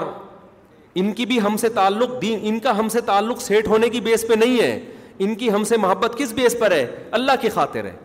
ان 0.99 1.11
کی 1.13 1.25
بھی 1.25 1.39
ہم 1.41 1.57
سے 1.57 1.69
تعلق 1.69 2.21
دین 2.21 2.39
ان 2.49 2.59
کا 2.59 2.77
ہم 2.79 2.89
سے 2.89 3.01
تعلق 3.05 3.41
سیٹ 3.41 3.67
ہونے 3.67 3.89
کی 3.89 4.01
بیس 4.01 4.25
پہ 4.27 4.33
نہیں 4.33 4.59
ہے 4.61 4.79
ان 5.25 5.33
کی 5.35 5.51
ہم 5.51 5.63
سے 5.63 5.77
محبت 5.77 6.15
کس 6.17 6.31
بیس 6.33 6.55
پر 6.59 6.71
ہے 6.71 6.85
اللہ 7.19 7.31
کی 7.41 7.49
خاطر 7.49 7.85
ہے 7.85 7.95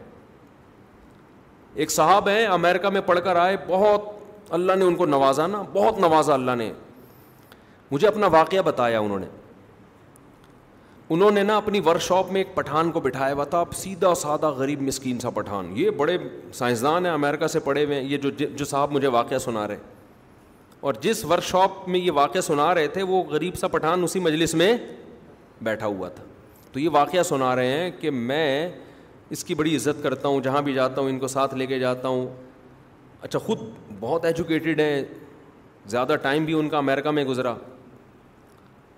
ایک 1.75 1.91
صاحب 1.91 2.29
ہیں 2.29 2.47
امریکہ 2.47 2.89
میں 2.93 3.01
پڑھ 3.07 3.19
کر 3.25 3.37
آئے 3.37 3.57
بہت 3.69 4.09
اللہ 4.55 4.73
نے 4.79 4.85
ان 4.85 4.95
کو 4.97 5.07
نوازا 5.07 5.47
نا 5.47 5.63
بہت 5.73 5.99
نوازا 6.01 6.35
اللہ 6.35 6.55
نے 6.59 6.73
مجھے 7.91 8.09
اپنا 8.09 8.27
واقعہ 8.33 8.63
بتایا 8.65 8.99
انہوں 9.01 9.19
نے 9.19 9.27
انہوں 11.15 11.31
نے 11.31 11.43
نا 11.43 11.57
اپنی 11.57 11.81
ورک 11.85 12.01
شاپ 12.03 12.31
میں 12.33 12.41
ایک 12.41 12.55
پٹھان 12.55 12.91
کو 12.93 13.01
بٹھایا 13.01 13.35
ہوا 13.35 13.45
تھا 13.45 13.59
اب 13.61 13.75
سیدھا 13.77 14.15
سادہ 14.17 14.49
غریب 14.59 14.83
مسکین 14.83 15.19
سا 15.21 15.31
پٹھان 15.35 15.73
یہ 15.77 15.91
بڑے 15.97 16.17
سائنسدان 16.55 17.07
ہیں 17.07 17.13
امریکہ 17.13 17.47
سے 17.53 17.61
پڑھے 17.65 17.85
ہوئے 17.85 17.97
ہیں 18.01 18.05
یہ 18.11 18.17
جو 18.19 18.31
جو 18.39 18.65
صاحب 18.65 18.93
مجھے 18.93 19.09
واقعہ 19.17 19.39
سنا 19.39 19.67
رہے 19.69 19.75
ہیں 19.75 20.01
اور 20.87 20.95
جس 21.03 21.25
ورک 21.25 21.43
شاپ 21.45 21.77
میں 21.89 21.99
یہ 21.99 22.11
واقعہ 22.15 22.41
سنا 22.41 22.75
رہے 22.75 22.87
تھے 22.95 23.03
وہ 23.09 23.23
غریب 23.25 23.57
سا 23.57 23.69
پٹھان 23.73 24.03
اسی 24.05 24.21
مجلس 24.21 24.55
میں 24.55 24.73
بیٹھا 25.65 25.87
ہوا 25.87 26.09
تھا 26.15 26.25
تو 26.73 26.81
یہ 26.81 26.89
واقعہ 26.93 27.23
سنا 27.29 27.55
رہے 27.57 27.77
ہیں 27.79 27.91
کہ 28.01 28.11
میں 28.11 28.69
اس 29.35 29.45
کی 29.45 29.55
بڑی 29.55 29.75
عزت 29.77 30.03
کرتا 30.03 30.29
ہوں 30.29 30.41
جہاں 30.45 30.63
بھی 30.63 30.73
جاتا 30.75 31.01
ہوں 31.01 31.09
ان 31.11 31.19
کو 31.19 31.29
ساتھ 31.37 31.55
لے 31.55 31.67
کے 31.67 31.79
جاتا 31.79 32.09
ہوں 32.09 32.27
اچھا 33.21 33.39
خود 33.39 33.59
بہت 34.01 34.25
ایجوکیٹڈ 34.25 34.81
ہیں 34.81 35.03
زیادہ 35.95 36.15
ٹائم 36.23 36.45
بھی 36.45 36.55
ان 36.59 36.69
کا 36.69 36.79
امریکہ 36.79 37.11
میں 37.11 37.25
گزرا 37.25 37.55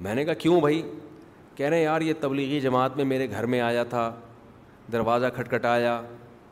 میں 0.05 0.15
نے 0.15 0.25
کہا 0.25 0.35
کیوں 0.45 0.61
بھائی 0.61 0.83
کہہ 1.57 1.67
رہے 1.69 1.77
ہیں 1.77 1.85
یار 1.85 2.01
یہ 2.01 2.15
تبلیغی 2.21 2.61
جماعت 2.61 2.97
میں 2.97 3.05
میرے 3.05 3.31
گھر 3.31 3.47
میں 3.53 3.61
آیا 3.61 3.85
تھا 3.93 4.11
دروازہ 4.93 5.27
کھٹکھٹایا 5.35 6.01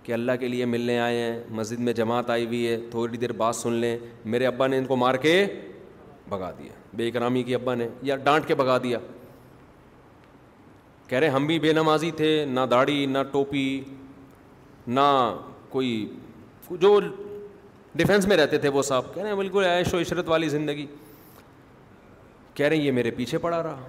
کہ 0.05 0.13
اللہ 0.13 0.33
کے 0.41 0.49
لیے 0.49 0.65
ملنے 0.67 0.99
آئے 1.01 1.19
ہیں 1.21 1.41
مسجد 1.59 1.81
میں 1.89 1.93
جماعت 1.99 2.31
آئی 2.31 2.47
ہوئی 2.47 2.67
ہے 2.69 2.77
تھوڑی 2.91 3.17
دیر 3.19 3.33
بات 3.43 3.57
سن 3.57 3.73
لیں 3.83 3.97
میرے 4.35 4.47
ابا 4.47 4.67
نے 4.67 4.79
ان 4.79 4.85
کو 4.85 4.97
مار 4.97 5.15
کے 5.25 5.35
بھگا 6.29 6.51
دیا 6.59 6.73
بے 6.97 7.09
اکرامی 7.09 7.43
کی 7.43 7.55
ابا 7.55 7.75
نے 7.75 7.89
یا 8.11 8.17
ڈانٹ 8.25 8.47
کے 8.47 8.55
بھگا 8.55 8.77
دیا 8.83 8.99
کہہ 11.09 11.19
رہے 11.19 11.29
ہم 11.29 11.47
بھی 11.47 11.59
بے 11.61 11.73
نمازی 11.73 12.11
تھے 12.17 12.35
نہ 12.49 12.61
داڑھی 12.71 13.05
نہ 13.07 13.19
ٹوپی 13.33 13.69
نہ 14.87 15.01
کوئی 15.71 15.95
جو 16.81 16.99
ڈیفینس 17.95 18.27
میں 18.29 18.37
رہتے 18.37 18.59
تھے 18.59 18.69
وہ 18.75 18.83
صاحب 18.83 19.15
کہہ 19.15 19.23
رہے 19.23 19.31
ہیں 19.31 19.37
بالکل 19.37 19.65
عیش 19.67 19.95
و 19.95 19.99
عشرت 20.01 20.29
والی 20.29 20.49
زندگی 20.49 20.87
کہہ 22.55 22.67
رہے 22.67 22.77
ہیں 22.77 22.83
یہ 22.85 22.93
میرے 22.93 23.11
پیچھے 23.17 23.39
پڑا 23.39 23.63
رہا 23.63 23.89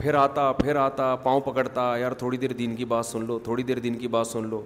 پھر 0.00 0.14
آتا 0.14 0.50
پھر 0.60 0.76
آتا 0.76 1.14
پاؤں 1.22 1.40
پکڑتا 1.44 1.82
یار 1.98 2.12
تھوڑی 2.20 2.36
دیر 2.42 2.52
دین 2.58 2.74
کی 2.76 2.84
بات 2.92 3.06
سن 3.06 3.24
لو 3.26 3.38
تھوڑی 3.44 3.62
دیر 3.70 3.78
دین 3.86 3.94
کی 3.98 4.08
بات 4.08 4.26
سن 4.26 4.46
لو 4.50 4.60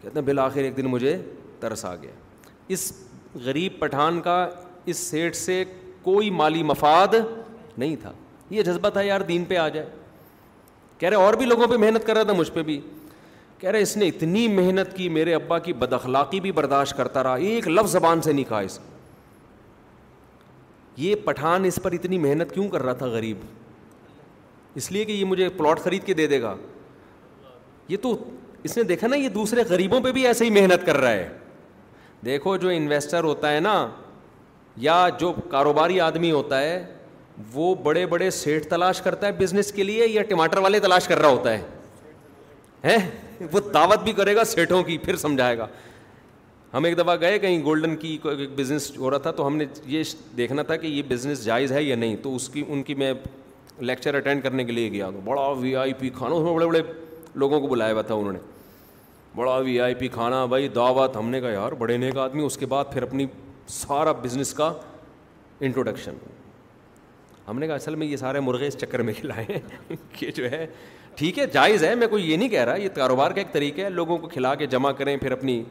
کہتے 0.00 0.18
ہیں 0.18 0.24
بالآخر 0.26 0.62
ایک 0.64 0.76
دن 0.76 0.86
مجھے 0.90 1.16
ترس 1.60 1.84
آ 1.84 1.94
گیا 2.02 2.10
اس 2.76 2.92
غریب 3.44 3.78
پٹھان 3.78 4.20
کا 4.20 4.36
اس 4.92 4.98
سیٹھ 5.10 5.36
سے 5.36 5.62
کوئی 6.02 6.30
مالی 6.40 6.62
مفاد 6.72 7.14
نہیں 7.78 7.94
تھا 8.02 8.12
یہ 8.50 8.62
جذبہ 8.62 8.88
تھا 8.90 9.02
یار 9.02 9.20
دین 9.28 9.44
پہ 9.48 9.56
آ 9.56 9.68
جائے 9.68 9.86
کہہ 10.98 11.08
رہے 11.08 11.16
اور 11.26 11.34
بھی 11.42 11.46
لوگوں 11.46 11.66
پہ 11.66 11.76
محنت 11.80 12.06
کر 12.06 12.14
رہا 12.16 12.22
تھا 12.22 12.32
مجھ 12.38 12.50
پہ 12.52 12.62
بھی 12.62 12.80
کہہ 13.58 13.70
رہے 13.70 13.82
اس 13.82 13.96
نے 13.96 14.08
اتنی 14.08 14.46
محنت 14.56 14.96
کی 14.96 15.08
میرے 15.18 15.34
ابا 15.34 15.58
کی 15.68 15.72
بد 15.84 15.92
اخلاقی 15.92 16.40
بھی 16.40 16.52
برداشت 16.58 16.96
کرتا 16.96 17.22
رہا 17.22 17.34
ایک 17.52 17.68
لفظ 17.68 17.92
زبان 17.92 18.22
سے 18.22 18.32
نہیں 18.32 18.48
کہا 18.48 18.58
اس 18.68 18.78
یہ 20.96 21.14
پٹھان 21.24 21.64
اس 21.64 21.78
پر 21.82 21.92
اتنی 21.92 22.18
محنت 22.18 22.52
کیوں 22.54 22.68
کر 22.68 22.82
رہا 22.82 22.92
تھا 23.02 23.06
غریب 23.16 23.38
اس 24.76 24.90
لیے 24.92 25.04
کہ 25.04 25.12
یہ 25.12 25.24
مجھے 25.24 25.48
پلاٹ 25.56 25.80
خرید 25.84 26.04
کے 26.06 26.14
دے 26.14 26.26
دے 26.26 26.40
گا 26.42 26.54
یہ 27.88 27.96
تو 28.02 28.16
اس 28.64 28.76
نے 28.76 28.82
دیکھا 28.82 29.06
نا 29.08 29.16
یہ 29.16 29.28
دوسرے 29.34 29.62
غریبوں 29.68 30.00
پہ 30.00 30.12
بھی 30.12 30.26
ایسے 30.26 30.44
ہی 30.44 30.50
محنت 30.60 30.86
کر 30.86 30.96
رہا 31.00 31.12
ہے 31.12 31.28
دیکھو 32.24 32.56
جو 32.56 32.68
انویسٹر 32.68 33.24
ہوتا 33.24 33.52
ہے 33.52 33.60
نا 33.60 33.74
یا 34.86 35.06
جو 35.20 35.32
کاروباری 35.50 36.00
آدمی 36.00 36.30
ہوتا 36.30 36.60
ہے 36.60 36.82
وہ 37.52 37.74
بڑے 37.82 38.04
بڑے 38.06 38.30
سیٹ 38.30 38.64
تلاش 38.70 39.00
کرتا 39.02 39.26
ہے 39.26 39.32
بزنس 39.38 39.72
کے 39.72 39.82
لیے 39.82 40.06
یا 40.06 40.22
ٹماٹر 40.28 40.58
والے 40.58 40.80
تلاش 40.80 41.06
کر 41.08 41.18
رہا 41.18 41.28
ہوتا 41.28 41.52
ہے 41.58 42.98
وہ 43.52 43.60
دعوت 43.74 44.02
بھی 44.04 44.12
کرے 44.12 44.34
گا 44.36 44.44
سیٹوں 44.44 44.82
کی 44.82 44.96
پھر 44.98 45.16
سمجھائے 45.16 45.56
گا 45.58 45.66
ہم 46.74 46.84
ایک 46.84 46.96
دفعہ 46.98 47.16
گئے 47.20 47.38
کہیں 47.38 47.62
گولڈن 47.64 47.96
کی 47.96 48.16
کوئی 48.22 48.46
بزنس 48.56 48.90
ہو 48.98 49.10
رہا 49.10 49.18
تھا 49.18 49.30
تو 49.36 49.46
ہم 49.46 49.56
نے 49.56 49.64
یہ 49.86 50.02
دیکھنا 50.36 50.62
تھا 50.62 50.76
کہ 50.82 50.86
یہ 50.86 51.02
بزنس 51.08 51.44
جائز 51.44 51.72
ہے 51.72 51.82
یا 51.82 51.96
نہیں 51.96 52.16
تو 52.22 52.34
اس 52.36 52.48
کی 52.48 52.64
ان 52.68 52.82
کی 52.82 52.94
میں 52.94 53.12
لیکچر 53.82 54.14
اٹینڈ 54.14 54.42
کرنے 54.42 54.64
کے 54.64 54.72
لیے 54.72 54.90
گیا 54.92 55.08
تو 55.14 55.20
بڑا 55.24 55.46
وی 55.58 55.74
آئی 55.76 55.92
پی 55.98 56.08
کھانا 56.14 56.34
اس 56.34 56.42
میں 56.42 56.52
بڑے 56.52 56.66
بڑے 56.66 56.82
لوگوں 57.38 57.60
کو 57.60 57.68
بلایا 57.68 57.92
ہوا 57.92 58.02
تھا 58.06 58.14
انہوں 58.14 58.32
نے 58.32 58.38
بڑا 59.36 59.56
وی 59.64 59.78
آئی 59.80 59.94
پی 59.94 60.08
کھانا 60.12 60.44
بھائی 60.52 60.68
دعوت 60.74 61.16
ہم 61.16 61.28
نے 61.30 61.40
کہا 61.40 61.50
یار 61.50 61.72
بڑے 61.78 61.96
نیک 61.96 62.16
آدمی 62.18 62.44
اس 62.44 62.56
کے 62.58 62.66
بعد 62.66 62.84
پھر 62.92 63.02
اپنی 63.02 63.26
سارا 63.70 64.12
بزنس 64.22 64.52
کا 64.54 64.72
انٹروڈکشن 65.60 66.14
ہم 67.48 67.58
نے 67.58 67.66
کہا 67.66 67.74
اصل 67.74 67.94
میں 67.94 68.06
یہ 68.06 68.16
سارے 68.16 68.40
مرغے 68.40 68.66
اس 68.66 68.76
چکر 68.80 69.02
میں 69.02 69.12
کھلائے 69.18 69.44
ہیں 69.48 69.96
کہ 70.18 70.30
جو 70.34 70.50
ہے 70.50 70.66
ٹھیک 71.16 71.38
ہے 71.38 71.46
جائز 71.52 71.84
ہے 71.84 71.94
میں 71.94 72.06
کوئی 72.08 72.30
یہ 72.30 72.36
نہیں 72.36 72.48
کہہ 72.48 72.64
رہا 72.64 72.74
یہ 72.80 72.88
کاروبار 72.94 73.30
کا 73.30 73.40
ایک 73.40 73.52
طریقہ 73.52 73.80
ہے 73.82 73.88
لوگوں 73.90 74.18
کو 74.18 74.28
کھلا 74.28 74.54
کے 74.54 74.66
جمع 74.74 74.92
کریں 74.98 75.16
پھر 75.20 75.32
اپنی 75.32 75.62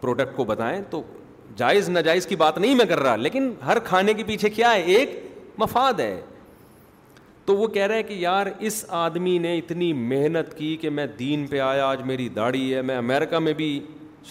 پروڈکٹ 0.00 0.36
کو 0.36 0.44
بتائیں 0.44 0.80
تو 0.90 1.02
جائز 1.56 1.88
ناجائز 1.88 2.26
کی 2.26 2.36
بات 2.36 2.58
نہیں 2.58 2.74
میں 2.74 2.84
کر 2.88 3.00
رہا 3.02 3.16
لیکن 3.16 3.52
ہر 3.66 3.78
کھانے 3.84 4.14
کے 4.14 4.24
پیچھے 4.26 4.50
کیا 4.50 4.72
ہے 4.74 4.80
ایک 4.92 5.18
مفاد 5.58 6.00
ہے 6.00 6.20
تو 7.46 7.56
وہ 7.56 7.66
کہہ 7.74 7.86
رہا 7.86 7.94
ہے 7.94 8.02
کہ 8.02 8.14
یار 8.14 8.46
اس 8.68 8.84
آدمی 8.96 9.36
نے 9.44 9.56
اتنی 9.58 9.92
محنت 9.92 10.56
کی 10.58 10.76
کہ 10.80 10.90
میں 10.90 11.06
دین 11.18 11.46
پہ 11.50 11.60
آیا 11.60 11.86
آج 11.86 12.02
میری 12.06 12.28
داڑھی 12.36 12.74
ہے 12.74 12.82
میں 12.90 12.96
امریکہ 12.98 13.38
میں 13.46 13.52
بھی 13.60 13.68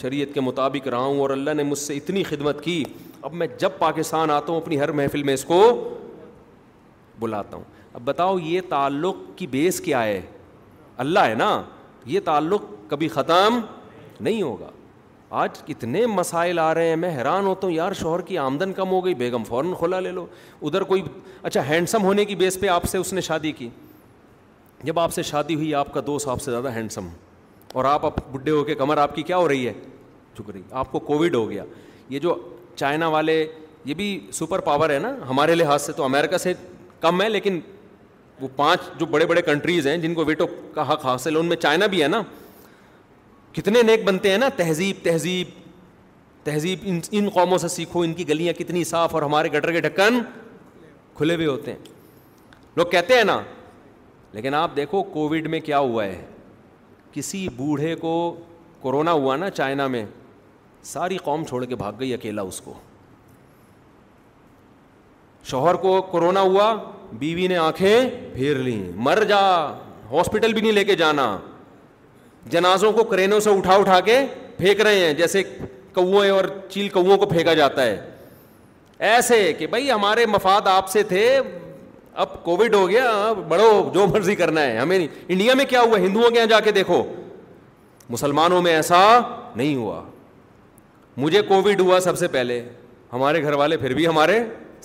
شریعت 0.02 0.34
کے 0.34 0.42
مطابق 0.42 0.88
رہا 0.88 1.00
ہوں 1.06 1.20
اور 1.20 1.30
اللہ 1.30 1.54
نے 1.58 1.64
مجھ 1.72 1.80
سے 1.80 1.96
اتنی 1.98 2.24
خدمت 2.24 2.64
کی 2.64 2.84
اب 3.30 3.34
میں 3.42 3.48
جب 3.60 3.72
پاکستان 3.80 4.32
آتا 4.32 4.52
ہوں 4.52 4.60
اپنی 4.62 4.80
ہر 4.80 4.92
محفل 5.00 5.24
میں 5.24 5.34
اس 5.34 5.44
کو 5.46 5.60
بلاتا 7.20 7.58
ہوں 7.58 7.64
اب 7.94 8.02
بتاؤ 8.06 8.38
یہ 8.40 8.62
تعلق 8.70 9.16
کی 9.38 9.48
بیس 9.56 9.82
کیا 9.82 10.04
ہے 10.04 10.20
اللہ 11.06 11.26
ہے 11.30 11.34
نا 11.38 11.52
یہ 12.14 12.20
تعلق 12.26 12.64
کبھی 12.90 13.08
ختم 13.08 13.60
نہیں 14.20 14.42
ہوگا 14.42 14.70
آج 15.40 15.60
اتنے 15.70 16.06
مسائل 16.12 16.58
آ 16.60 16.74
رہے 16.74 16.88
ہیں 16.88 16.96
میں 17.02 17.10
حیران 17.18 17.46
ہوتا 17.46 17.66
ہوں 17.68 17.74
یار 17.74 17.92
شوہر 18.00 18.22
کی 18.22 18.38
آمدن 18.38 18.72
کم 18.74 18.90
ہو 18.92 19.04
گئی 19.06 19.14
بیگم 19.16 19.44
فوراً 19.48 19.74
کھولا 19.78 20.00
لے 20.00 20.12
لو 20.12 20.26
ادھر 20.62 20.84
کوئی 20.90 21.04
اچھا 21.42 21.62
ہینڈسم 21.68 22.04
ہونے 22.04 22.26
کی 22.26 22.36
بیس 22.36 22.60
پہ 22.62 22.68
آپ 22.70 22.84
سے 22.92 22.98
اس 22.98 23.12
نے 23.14 23.22
شادی 23.28 23.52
کی 23.58 23.68
جب 24.84 25.00
آپ 25.00 25.14
سے 25.14 25.24
شادی 25.24 25.56
ہوئی 25.56 25.74
آپ 25.76 25.94
کا 25.94 26.02
دوست 26.08 26.28
آپ 26.30 26.42
سے 26.42 26.52
زیادہ 26.52 26.72
ہینڈسم 26.76 27.08
اور 27.74 27.86
آپ 27.86 28.06
اب 28.06 28.18
بڈھے 28.32 28.52
ہو 28.52 28.64
کے 28.64 28.76
کمر 28.76 28.98
آپ 28.98 29.16
کی 29.16 29.22
کیا 29.30 29.38
ہو 29.38 29.48
رہی 29.48 29.68
ہے 29.68 29.74
رہی 30.54 30.62
آپ 30.82 30.92
کو 30.92 31.00
کووڈ 31.00 31.36
ہو 31.36 31.50
گیا 31.50 31.64
یہ 32.10 32.20
جو 32.20 32.36
چائنا 32.76 33.08
والے 33.16 33.46
یہ 33.86 33.94
بھی 33.94 34.08
سپر 34.34 34.60
پاور 34.68 34.90
ہے 34.90 35.00
نا 35.00 35.12
ہمارے 35.30 35.56
لحاظ 35.56 35.82
سے 35.82 35.92
تو 35.94 36.04
امیرکا 36.04 36.38
سے 36.38 36.54
کم 37.02 37.22
ہے 37.22 37.28
لیکن 37.30 37.60
وہ 38.42 38.48
پانچ 38.56 38.82
جو 39.00 39.06
بڑے 39.10 39.26
بڑے 39.28 39.42
کنٹریز 39.42 39.88
ہیں 39.88 39.98
جن 40.06 40.14
کو 40.14 40.26
ویٹو 40.26 40.46
کا 40.76 40.92
حق 40.94 41.06
حاصل 41.06 41.36
ہے 41.36 41.40
ان 41.40 41.46
میں 41.46 41.58
چائنا 41.58 41.86
بھی 41.96 42.02
ہے 42.04 42.08
نا 42.08 42.22
کتنے 43.54 43.82
نیک 43.84 44.04
بنتے 44.06 44.32
ہیں 44.32 44.38
نا 44.38 44.48
تہذیب 44.56 44.98
تہذیب 45.04 45.48
تہذیب 46.44 46.80
ان 46.90 47.00
ان 47.18 47.28
قوموں 47.34 47.58
سے 47.58 47.68
سیکھو 47.68 48.02
ان 48.02 48.14
کی 48.14 48.28
گلیاں 48.30 48.54
کتنی 48.60 48.84
صاف 48.92 49.14
اور 49.16 49.22
ہمارے 49.24 49.52
گٹر 49.58 49.72
کے 49.72 49.82
ڈھکن 49.82 50.20
کھلے 51.18 51.36
بھی 51.38 51.46
ہوتے 51.46 51.72
ہیں 51.72 51.80
لوگ 52.78 52.86
کہتے 52.92 53.18
ہیں 53.18 53.24
نا 53.24 53.42
لیکن 54.34 54.54
آپ 54.56 54.76
دیکھو 54.76 55.02
کووڈ 55.14 55.48
میں 55.56 55.60
کیا 55.66 55.80
ہوا 55.80 56.06
ہے 56.06 56.26
کسی 57.14 57.48
بوڑھے 57.56 57.96
کو 58.02 58.14
کورونا 58.82 59.12
ہوا 59.12 59.36
نا 59.38 59.50
چائنا 59.50 59.88
میں 59.96 60.06
ساری 60.94 61.18
قوم 61.24 61.44
چھوڑ 61.46 61.64
کے 61.66 61.76
بھاگ 61.76 61.94
گئی 62.00 62.14
اکیلا 62.14 62.42
اس 62.42 62.62
کو 62.62 62.74
شوہر 65.50 65.76
کو 65.84 66.02
کورونا 66.12 66.42
ہوا 66.42 66.74
بیوی 67.20 67.48
نے 67.48 67.58
آنکھیں 67.58 68.10
پھیر 68.34 68.58
لیں 68.58 68.82
مر 69.08 69.24
جا 69.30 69.38
ہاسپٹل 70.12 70.54
بھی 70.54 70.62
نہیں 70.62 70.72
لے 70.72 70.84
کے 70.86 70.96
جانا 70.96 71.26
جنازوں 72.50 72.92
کو 72.92 73.04
کرینوں 73.10 73.40
سے 73.40 73.50
اٹھا 73.58 73.76
اٹھا 73.76 74.00
کے 74.06 74.20
پھینک 74.58 74.82
رہے 74.82 75.06
ہیں 75.06 75.14
جیسے 75.14 75.44
کوئیں 75.94 76.30
اور 76.32 76.46
چیل 76.70 76.90
کو 76.90 77.26
پھینکا 77.30 77.54
جاتا 77.54 77.84
ہے 77.86 78.00
ایسے 79.08 79.52
کہ 79.58 79.68
بھائی 79.68 79.92
ہمارے 79.92 80.26
مفاد 80.30 80.68
آپ 80.68 80.90
سے 80.90 81.02
تھے 81.10 81.40
اب 82.24 82.44
کووڈ 82.44 82.74
ہو 82.76 82.88
گیا 82.90 83.32
بڑو 83.50 83.90
جو 83.94 84.06
مرضی 84.08 84.36
کرنا 84.36 84.62
ہے 84.64 84.78
ہمیں 84.78 84.98
نہیں 84.98 85.08
انڈیا 85.28 85.54
میں 85.58 85.66
کیا 85.70 85.82
ہوا 85.82 86.00
ہندوؤں 86.00 86.30
کے 86.30 86.38
یہاں 86.38 86.48
جا 86.48 86.60
کے 86.60 86.72
دیکھو 86.72 87.04
مسلمانوں 88.10 88.62
میں 88.62 88.74
ایسا 88.76 89.00
نہیں 89.56 89.76
ہوا 89.76 90.02
مجھے 91.18 91.42
کووڈ 91.48 91.82
ہوا 91.82 92.00
سب 92.04 92.18
سے 92.18 92.28
پہلے 92.38 92.62
ہمارے 93.14 93.42
گھر 93.44 93.54
والے 93.62 93.78
پھر 93.78 93.94
بھی 93.94 94.08
ہمارے 94.08 94.40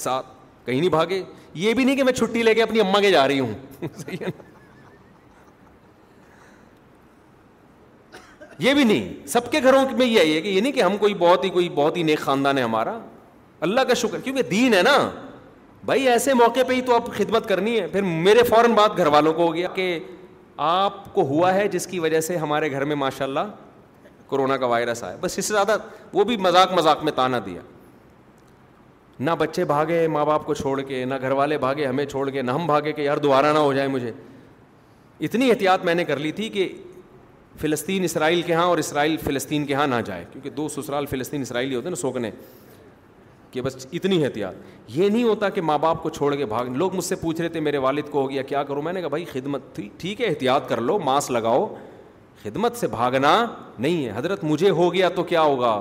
ساتھ 0.05 0.27
کہیں 0.67 0.79
نہیں 0.79 0.91
بھاگے 0.91 1.23
یہ 1.55 1.75
بھی 1.75 1.85
نہیں 1.85 1.97
کہ 1.97 2.05
میں 2.05 2.13
چھٹی 2.13 2.43
لے 2.43 2.55
کے 2.55 2.63
اپنی 2.63 2.81
اما 2.81 3.01
کے 3.01 3.11
جا 3.11 3.27
رہی 3.29 3.41
ہوں 3.41 4.23
یہ 8.59 8.75
بھی 8.75 8.85
نہیں 8.85 9.27
سب 9.29 9.51
کے 9.53 9.61
گھروں 9.63 9.85
میں 9.99 10.07
یہ 10.07 10.19
آئی 10.21 10.37
ہے 10.37 10.41
کہ 10.41 10.49
یہ 10.49 10.61
نہیں 10.61 10.73
کہ 10.73 10.83
ہم 10.83 10.97
کوئی 10.99 11.15
بہت 11.19 11.45
ہی 11.45 11.49
کوئی 11.51 11.69
بہت 11.75 11.97
ہی 11.97 12.03
نیک 12.03 12.19
خاندان 12.19 12.59
ہے 12.59 12.63
ہمارا 12.63 12.99
اللہ 13.67 13.81
کا 13.89 13.95
شکر 13.95 14.21
کیونکہ 14.25 14.43
دین 14.51 14.75
ہے 14.75 14.83
نا 14.83 14.97
بھائی 15.85 16.09
ایسے 16.09 16.35
موقع 16.35 16.61
پہ 16.69 16.75
ہی 16.75 16.81
تو 16.83 16.95
آپ 16.95 17.09
خدمت 17.17 17.49
کرنی 17.49 17.79
ہے 17.81 17.87
پھر 17.93 18.03
میرے 18.03 18.43
فوراً 18.49 18.73
بات 18.75 18.97
گھر 18.97 19.07
والوں 19.13 19.33
کو 19.33 19.47
ہو 19.47 19.55
گیا 19.55 19.69
کہ 19.75 19.99
آپ 20.67 21.13
کو 21.15 21.23
ہوا 21.29 21.53
ہے 21.55 21.67
جس 21.69 21.87
کی 21.87 21.99
وجہ 22.01 22.21
سے 22.21 22.37
ہمارے 22.37 22.71
گھر 22.71 22.85
میں 22.85 22.97
ماشاء 22.97 23.25
اللہ 23.25 23.49
کورونا 24.29 24.57
کا 24.57 24.67
وائرس 24.67 25.03
آیا 25.05 25.17
بس 25.21 25.39
اس 25.39 25.45
سے 25.47 25.53
زیادہ 25.55 25.77
وہ 26.13 26.25
بھی 26.25 26.37
مذاق 26.47 26.73
مذاق 26.79 27.03
میں 27.05 27.13
تانا 27.17 27.39
دیا 27.47 27.61
نہ 29.21 29.31
بچے 29.39 29.65
بھاگے 29.65 30.07
ماں 30.13 30.25
باپ 30.27 30.45
کو 30.47 30.55
چھوڑ 30.55 30.81
کے 30.89 31.05
نہ 31.05 31.15
گھر 31.21 31.31
والے 31.41 31.59
بھاگے 31.59 31.87
ہمیں 31.87 32.05
چھوڑ 32.07 32.29
کے 32.31 32.43
نہ 32.43 32.51
ہم 32.51 32.67
بھاگے 32.67 32.93
کہ 32.93 33.03
یار 33.03 33.17
دوبارہ 33.27 33.53
نہ 33.53 33.59
ہو 33.59 33.73
جائے 33.73 33.89
مجھے 33.89 34.13
اتنی 35.27 35.51
احتیاط 35.51 35.85
میں 35.85 35.95
نے 35.95 36.05
کر 36.05 36.19
لی 36.19 36.33
تھی 36.33 36.49
کہ 36.57 36.69
فلسطین 37.59 38.05
اسرائیل 38.05 38.43
کے 38.43 38.53
ہاں 38.55 38.65
اور 38.67 38.79
اسرائیل 38.79 39.17
فلسطین 39.25 39.65
کے 39.67 39.75
ہاں 39.75 39.87
نہ 39.87 39.95
جائے 40.07 40.25
کیونکہ 40.33 40.51
دو 40.57 40.69
سسرال 40.75 41.07
فلسطین 41.11 41.43
اسرائیل 41.43 41.71
ہی 41.71 41.77
ہوتے 41.77 41.89
نا 41.89 41.97
سوکنے 41.97 42.31
کہ 43.51 43.63
بس 43.63 43.87
اتنی 43.93 44.25
احتیاط 44.25 44.55
یہ 44.99 45.09
نہیں 45.11 45.25
ہوتا 45.25 45.49
کہ 45.49 45.61
ماں 45.63 45.79
باپ 45.79 46.03
کو 46.03 46.09
چھوڑ 46.11 46.35
کے 46.37 46.47
بھاگ 46.47 46.65
لوگ 46.77 46.95
مجھ 46.95 47.05
سے 47.05 47.17
پوچھ 47.17 47.41
رہے 47.41 47.49
تھے 47.49 47.61
میرے 47.61 47.79
والد 47.85 48.09
کو 48.11 48.21
ہو 48.21 48.31
گیا 48.31 48.43
کیا 48.51 48.63
کروں 48.65 48.83
میں 48.83 48.93
نے 48.93 49.01
کہا 49.01 49.09
بھائی 49.09 49.25
خدمت 49.33 49.79
ٹھیک 49.99 50.21
ہے 50.21 50.27
احتیاط 50.27 50.69
کر 50.69 50.81
لو 50.81 50.99
ماسک 51.05 51.31
لگاؤ 51.31 51.67
خدمت 52.43 52.77
سے 52.77 52.87
بھاگنا 52.87 53.35
نہیں 53.79 54.05
ہے 54.05 54.13
حضرت 54.15 54.45
مجھے 54.45 54.71
ہو 54.81 54.93
گیا 54.95 55.09
تو 55.15 55.23
کیا 55.31 55.41
ہوگا 55.43 55.81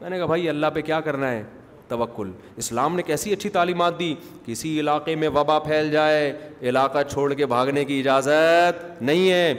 میں 0.00 0.10
نے 0.10 0.16
کہا 0.18 0.26
بھائی 0.26 0.48
اللہ 0.48 0.66
پہ 0.74 0.80
کیا 0.82 1.00
کرنا 1.08 1.30
ہے 1.30 1.42
توکل 1.88 2.30
اسلام 2.56 2.96
نے 2.96 3.02
کیسی 3.02 3.32
اچھی 3.32 3.50
تعلیمات 3.50 3.98
دی 3.98 4.14
کسی 4.46 4.78
علاقے 4.80 5.14
میں 5.22 5.28
وبا 5.34 5.58
پھیل 5.58 5.90
جائے 5.90 6.32
علاقہ 6.70 6.98
چھوڑ 7.10 7.32
کے 7.34 7.46
بھاگنے 7.54 7.84
کی 7.84 7.98
اجازت 8.00 8.84
نہیں 9.02 9.30
ہے 9.30 9.52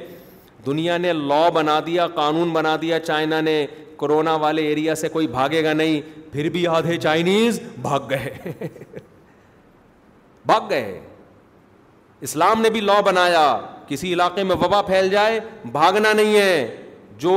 دنیا 0.66 0.98
نے 0.98 1.12
لا 1.14 1.48
بنا 1.54 1.80
دیا 1.86 2.08
قانون 2.16 2.50
بنا 2.54 2.76
دیا 2.82 3.00
چائنا 3.00 3.40
نے 3.42 3.66
کرونا 4.00 4.36
والے 4.44 4.62
ایریا 4.68 4.96
سے 4.96 5.10
کوئی 5.10 5.28
بھاگے 5.28 5.64
گا 5.64 5.74
نہیں 5.74 6.02
پھر 6.34 6.50
بھی 6.50 6.66
آدھے 6.68 6.98
چائنیز 6.98 7.60
بھاگ 7.82 8.10
گئے 8.10 8.52
بھاگ 10.46 10.70
گئے 10.70 11.00
اسلام 12.28 12.62
نے 12.62 12.70
بھی 12.70 12.82
لا 12.82 13.00
بنایا 13.06 13.44
کسی 13.88 14.14
علاقے 14.14 14.44
میں 14.44 14.56
وبا 14.64 14.82
پھیل 14.88 15.10
جائے 15.10 15.40
بھاگنا 15.72 16.14
نہیں 16.14 16.36
ہے 16.40 16.78
جو 17.20 17.32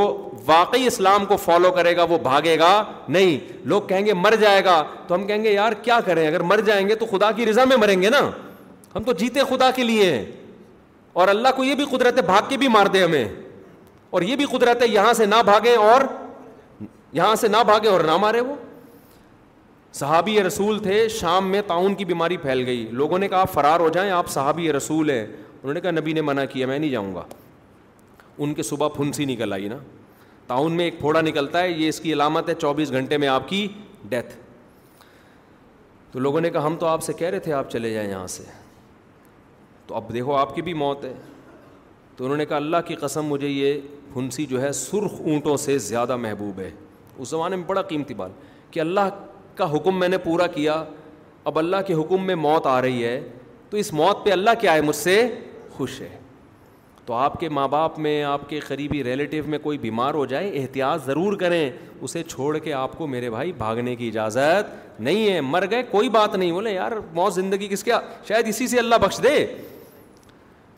واقعی 0.46 0.86
اسلام 0.86 1.24
کو 1.26 1.36
فالو 1.36 1.70
کرے 1.72 1.96
گا 1.96 2.02
وہ 2.08 2.18
بھاگے 2.22 2.58
گا 2.58 2.72
نہیں 3.08 3.38
لوگ 3.68 3.82
کہیں 3.88 4.04
گے 4.06 4.12
مر 4.14 4.34
جائے 4.40 4.64
گا 4.64 4.82
تو 5.06 5.14
ہم 5.14 5.26
کہیں 5.26 5.42
گے 5.44 5.52
یار 5.52 5.72
کیا 5.82 5.98
کریں 6.06 6.26
اگر 6.26 6.40
مر 6.52 6.60
جائیں 6.66 6.88
گے 6.88 6.94
تو 7.02 7.06
خدا 7.10 7.30
کی 7.36 7.46
رضا 7.46 7.64
میں 7.68 7.76
مریں 7.76 8.00
گے 8.02 8.10
نا 8.10 8.20
ہم 8.94 9.02
تو 9.02 9.12
جیتے 9.18 9.40
خدا 9.50 9.70
کے 9.76 9.84
لیے 9.84 10.10
ہیں 10.10 10.24
اور 11.14 11.28
اللہ 11.28 11.48
کو 11.56 11.64
یہ 11.64 11.74
بھی 11.74 11.84
قدرت 11.90 12.16
ہے 12.16 12.22
بھاگ 12.26 12.48
کے 12.48 12.56
بھی 12.58 12.68
مار 12.68 12.86
دے 12.92 13.02
ہمیں 13.02 13.24
اور 14.16 14.22
یہ 14.22 14.36
بھی 14.36 14.44
قدرت 14.50 14.80
ہے 14.82 14.86
یہاں 14.88 15.12
سے 15.14 15.26
نہ 15.26 15.34
بھاگے 15.44 15.74
اور 15.76 16.02
یہاں 17.12 17.34
سے 17.40 17.48
نہ 17.48 17.56
بھاگے 17.66 17.88
اور 17.88 18.00
نہ 18.06 18.16
مارے 18.20 18.40
وہ 18.48 18.54
صحابی 19.98 20.42
رسول 20.42 20.78
تھے 20.82 21.06
شام 21.18 21.48
میں 21.50 21.60
تعاون 21.66 21.94
کی 21.94 22.04
بیماری 22.04 22.36
پھیل 22.46 22.64
گئی 22.66 22.86
لوگوں 23.00 23.18
نے 23.18 23.28
کہا 23.28 23.40
آپ 23.40 23.52
فرار 23.52 23.80
ہو 23.80 23.88
جائیں 23.96 24.10
آپ 24.12 24.28
صحابی 24.30 24.72
رسول 24.72 25.10
ہیں 25.10 25.24
انہوں 25.26 25.74
نے 25.74 25.80
کہا 25.80 25.90
نبی 25.90 26.12
نے 26.12 26.20
منع 26.20 26.44
کیا 26.52 26.66
میں 26.66 26.78
نہیں 26.78 26.90
جاؤں 26.90 27.14
گا 27.14 27.22
ان 28.44 28.54
کے 28.54 28.62
صبح 28.70 28.88
پھنسی 28.96 29.24
نکل 29.24 29.52
آئی 29.52 29.68
نا 29.68 29.76
تعاون 30.46 30.72
میں 30.76 30.84
ایک 30.84 30.98
پھوڑا 31.00 31.20
نکلتا 31.20 31.62
ہے 31.62 31.70
یہ 31.70 31.88
اس 31.88 32.00
کی 32.00 32.12
علامت 32.12 32.48
ہے 32.48 32.54
چوبیس 32.60 32.90
گھنٹے 32.92 33.16
میں 33.18 33.28
آپ 33.28 33.48
کی 33.48 33.66
ڈیتھ 34.08 34.34
تو 36.12 36.18
لوگوں 36.20 36.40
نے 36.40 36.50
کہا 36.50 36.66
ہم 36.66 36.76
تو 36.80 36.86
آپ 36.86 37.02
سے 37.02 37.12
کہہ 37.18 37.28
رہے 37.28 37.38
تھے 37.46 37.52
آپ 37.52 37.70
چلے 37.70 37.92
جائیں 37.92 38.08
یہاں 38.10 38.26
سے 38.38 38.44
تو 39.86 39.94
اب 39.94 40.12
دیکھو 40.12 40.34
آپ 40.36 40.54
کی 40.54 40.62
بھی 40.62 40.74
موت 40.84 41.04
ہے 41.04 41.12
تو 42.16 42.24
انہوں 42.24 42.36
نے 42.38 42.44
کہا 42.46 42.56
اللہ 42.56 42.76
کی 42.86 42.94
قسم 42.94 43.26
مجھے 43.28 43.48
یہ 43.48 43.80
ہنسی 44.16 44.46
جو 44.46 44.60
ہے 44.62 44.72
سرخ 44.72 45.20
اونٹوں 45.20 45.56
سے 45.56 45.76
زیادہ 45.88 46.16
محبوب 46.16 46.60
ہے 46.60 46.70
اس 47.18 47.28
زمانے 47.28 47.56
میں 47.56 47.64
بڑا 47.66 47.82
قیمتی 47.88 48.14
بال 48.14 48.30
کہ 48.70 48.80
اللہ 48.80 49.08
کا 49.56 49.70
حکم 49.74 49.98
میں 50.00 50.08
نے 50.08 50.18
پورا 50.18 50.46
کیا 50.54 50.82
اب 51.50 51.58
اللہ 51.58 51.82
کے 51.86 51.94
حکم 51.94 52.26
میں 52.26 52.34
موت 52.34 52.66
آ 52.66 52.80
رہی 52.82 53.04
ہے 53.04 53.20
تو 53.70 53.76
اس 53.76 53.92
موت 53.92 54.24
پہ 54.24 54.30
اللہ 54.32 54.50
کیا 54.60 54.74
ہے 54.74 54.80
مجھ 54.80 54.96
سے 54.96 55.22
خوش 55.76 56.00
ہے 56.00 56.08
تو 57.06 57.12
آپ 57.14 57.38
کے 57.40 57.48
ماں 57.48 57.66
باپ 57.68 57.98
میں 57.98 58.22
آپ 58.24 58.48
کے 58.48 58.58
قریبی 58.66 59.02
ریلیٹیو 59.04 59.44
میں 59.54 59.58
کوئی 59.62 59.78
بیمار 59.78 60.14
ہو 60.14 60.24
جائے 60.26 60.48
احتیاط 60.60 61.04
ضرور 61.06 61.36
کریں 61.40 61.70
اسے 62.00 62.22
چھوڑ 62.28 62.56
کے 62.58 62.72
آپ 62.72 62.96
کو 62.98 63.06
میرے 63.06 63.30
بھائی 63.30 63.52
بھاگنے 63.58 63.96
کی 63.96 64.08
اجازت 64.08 65.00
نہیں 65.00 65.32
ہے 65.32 65.40
مر 65.40 65.64
گئے 65.70 65.82
کوئی 65.90 66.08
بات 66.08 66.34
نہیں 66.36 66.52
بولے 66.52 66.72
یار 66.74 66.92
موت 67.14 67.34
زندگی 67.34 67.68
کس 67.70 67.84
کیا 67.84 67.98
شاید 68.28 68.48
اسی 68.48 68.66
سے 68.68 68.78
اللہ 68.78 68.94
بخش 69.02 69.22
دے 69.22 69.38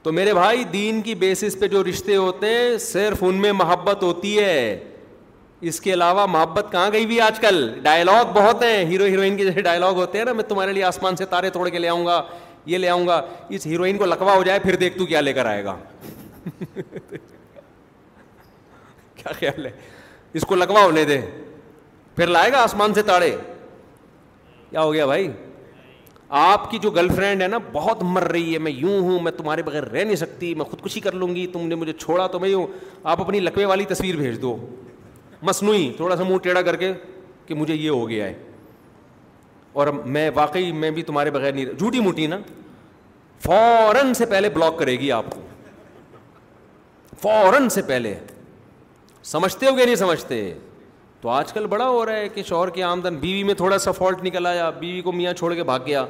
تو 0.06 0.10
میرے 0.12 0.32
بھائی 0.34 0.62
دین 0.72 1.00
کی 1.02 1.14
بیسس 1.20 1.58
پہ 1.60 1.66
جو 1.68 1.82
رشتے 1.84 2.16
ہوتے 2.16 2.48
ہیں 2.48 2.76
صرف 2.80 3.22
ان 3.28 3.40
میں 3.42 3.50
محبت 3.52 4.02
ہوتی 4.02 4.38
ہے 4.38 4.60
اس 5.70 5.80
کے 5.80 5.92
علاوہ 5.92 6.26
محبت 6.30 6.66
کہاں 6.72 6.90
گئی 6.92 7.06
بھی 7.06 7.20
آج 7.20 7.38
کل 7.40 7.56
ڈائلگ 7.82 8.30
بہت 8.34 8.62
ہیں 8.62 8.84
ہیرو 8.90 9.04
ہیروئن 9.04 9.36
کے 9.36 9.44
جیسے 9.44 9.62
ڈائلاگ 9.62 9.94
ہوتے 9.96 10.18
ہیں 10.18 10.24
نا 10.24 10.32
میں 10.32 10.44
تمہارے 10.48 10.72
لیے 10.72 10.84
آسمان 10.84 11.16
سے 11.16 11.24
تارے 11.30 11.50
توڑ 11.50 11.68
کے 11.68 11.78
لے 11.78 11.88
آؤں 11.88 12.06
گا 12.06 12.22
یہ 12.66 12.78
لے 12.78 12.88
آؤں 12.88 13.06
گا 13.08 13.20
اس 13.56 13.66
ہیروئن 13.66 13.98
کو 13.98 14.06
لکوا 14.06 14.34
ہو 14.34 14.42
جائے 14.46 14.58
پھر 14.62 14.76
دیکھ 14.84 14.98
تو 14.98 15.06
کیا 15.06 15.20
لے 15.20 15.32
کر 15.32 15.46
آئے 15.46 15.64
گا 15.64 15.76
کیا 19.16 19.32
خیال 19.40 19.66
ہے 19.66 19.72
اس 20.34 20.44
کو 20.48 20.56
لکوا 20.56 20.84
ہونے 20.84 21.04
دے 21.12 21.20
پھر 22.16 22.26
لائے 22.36 22.52
گا 22.52 22.62
آسمان 22.62 22.94
سے 22.94 23.02
تاڑے 23.12 23.36
کیا 24.70 24.82
ہو 24.82 24.92
گیا 24.92 25.06
بھائی 25.06 25.28
آپ 26.28 26.70
کی 26.70 26.78
جو 26.82 26.90
گرل 26.90 27.08
فرینڈ 27.16 27.42
ہے 27.42 27.46
نا 27.48 27.58
بہت 27.72 28.02
مر 28.02 28.22
رہی 28.32 28.52
ہے 28.52 28.58
میں 28.58 28.70
یوں 28.72 28.98
ہوں 29.08 29.18
میں 29.22 29.32
تمہارے 29.32 29.62
بغیر 29.62 29.82
رہ 29.92 30.04
نہیں 30.04 30.16
سکتی 30.16 30.54
میں 30.54 30.64
خودکشی 30.70 31.00
کر 31.00 31.12
لوں 31.14 31.28
گی 31.34 31.46
تم 31.52 31.66
نے 31.68 31.74
مجھے 31.74 31.92
چھوڑا 31.98 32.26
تو 32.32 32.38
میں 32.40 32.48
یوں 32.48 32.66
آپ 33.02 33.20
اپنی 33.20 33.40
لکوے 33.40 33.64
والی 33.64 33.84
تصویر 33.88 34.16
بھیج 34.16 34.40
دو 34.42 34.56
مصنوعی 35.42 35.90
تھوڑا 35.96 36.16
سا 36.16 36.24
منہ 36.24 36.38
ٹیڑھا 36.42 36.62
کر 36.62 36.76
کے 36.76 36.92
کہ 37.46 37.54
مجھے 37.54 37.74
یہ 37.74 37.88
ہو 37.90 38.08
گیا 38.08 38.26
ہے 38.26 38.34
اور 39.72 39.86
میں 40.04 40.28
واقعی 40.34 40.72
میں 40.72 40.90
بھی 40.90 41.02
تمہارے 41.02 41.30
بغیر 41.30 41.52
نہیں 41.52 41.64
جھوٹی 41.78 42.00
موٹی 42.00 42.26
نا 42.26 42.38
فوراً 43.44 44.12
سے 44.18 44.26
پہلے 44.26 44.48
بلاک 44.50 44.78
کرے 44.78 44.98
گی 45.00 45.10
آپ 45.12 45.24
کو 45.30 45.40
فوراً 47.22 47.68
سے 47.74 47.82
پہلے 47.86 48.14
سمجھتے 49.24 49.66
ہو 49.66 49.76
گیا 49.76 49.84
نہیں 49.84 49.96
سمجھتے 49.96 50.40
تو 51.26 51.30
آج 51.32 51.52
کل 51.52 51.64
بڑا 51.66 51.86
ہو 51.88 52.04
رہا 52.06 52.16
ہے 52.16 52.28
کہ 52.34 52.42
شوہر 52.48 52.68
کی 52.70 52.82
آمدن 52.82 53.16
بیوی 53.20 53.42
میں 53.44 53.54
تھوڑا 53.54 53.76
سا 53.84 53.90
فالٹ 53.92 54.22
نکل 54.24 54.46
آیا 54.46 54.68
بیوی 54.80 55.00
کو 55.02 55.12
میاں 55.12 55.32
چھوڑ 55.38 55.52
کے 55.54 55.62
بھاگ 55.64 55.78
گیا 55.86 56.04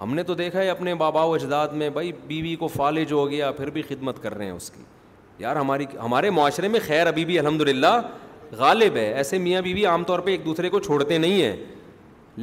ہم 0.00 0.14
نے 0.14 0.22
تو 0.22 0.34
دیکھا 0.34 0.60
ہے 0.60 0.68
اپنے 0.70 0.94
بابا 1.02 1.22
و 1.24 1.32
اجداد 1.34 1.72
میں 1.80 1.88
بھائی 1.96 2.12
بیوی 2.26 2.54
کو 2.58 2.66
فالج 2.76 3.12
ہو 3.12 3.28
گیا 3.30 3.50
پھر 3.56 3.70
بھی 3.70 3.82
خدمت 3.88 4.22
کر 4.22 4.34
رہے 4.36 4.44
ہیں 4.44 4.52
اس 4.52 4.70
کی 4.70 4.82
یار 5.42 5.56
ہماری 5.56 5.86
ہمارے 6.02 6.30
معاشرے 6.38 6.68
میں 6.68 6.80
خیر 6.86 7.06
ابھی 7.06 7.24
بھی 7.24 7.38
الحمد 7.38 7.60
للہ 7.68 7.92
غالب 8.58 8.96
ہے 8.96 9.06
ایسے 9.14 9.38
میاں 9.38 9.62
بیوی 9.62 9.84
عام 9.86 10.04
طور 10.06 10.18
پہ 10.18 10.30
ایک 10.30 10.44
دوسرے 10.44 10.68
کو 10.70 10.80
چھوڑتے 10.86 11.18
نہیں 11.18 11.42
ہیں 11.42 11.54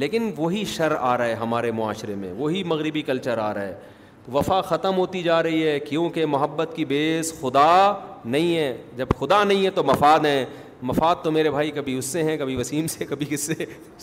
لیکن 0.04 0.30
وہی 0.36 0.64
شر 0.76 0.92
آ 0.98 1.16
رہا 1.18 1.26
ہے 1.26 1.34
ہمارے 1.42 1.70
معاشرے 1.82 2.14
میں 2.18 2.32
وہی 2.36 2.64
مغربی 2.74 3.02
کلچر 3.10 3.38
آ 3.38 3.52
رہا 3.54 3.66
ہے 3.66 3.78
وفا 4.32 4.60
ختم 4.68 4.96
ہوتی 4.96 5.22
جا 5.22 5.42
رہی 5.42 5.66
ہے 5.66 5.78
کیونکہ 5.80 6.26
محبت 6.36 6.72
کی 6.76 6.84
بیس 6.94 7.34
خدا 7.40 7.68
نہیں 8.24 8.56
ہے 8.56 8.76
جب 8.96 9.08
خدا 9.18 9.42
نہیں 9.44 9.64
ہے 9.64 9.70
تو 9.74 9.84
مفاد 9.84 10.24
ہیں 10.26 10.44
مفاد 10.86 11.16
تو 11.22 11.30
میرے 11.32 11.50
بھائی 11.50 11.70
کبھی 11.70 11.96
اس 11.98 12.04
سے 12.12 12.22
ہیں 12.24 12.36
کبھی 12.36 12.56
وسیم 12.56 12.86
سے 12.92 13.04
کبھی 13.08 13.26
کس 13.30 13.40
سے 13.46 13.54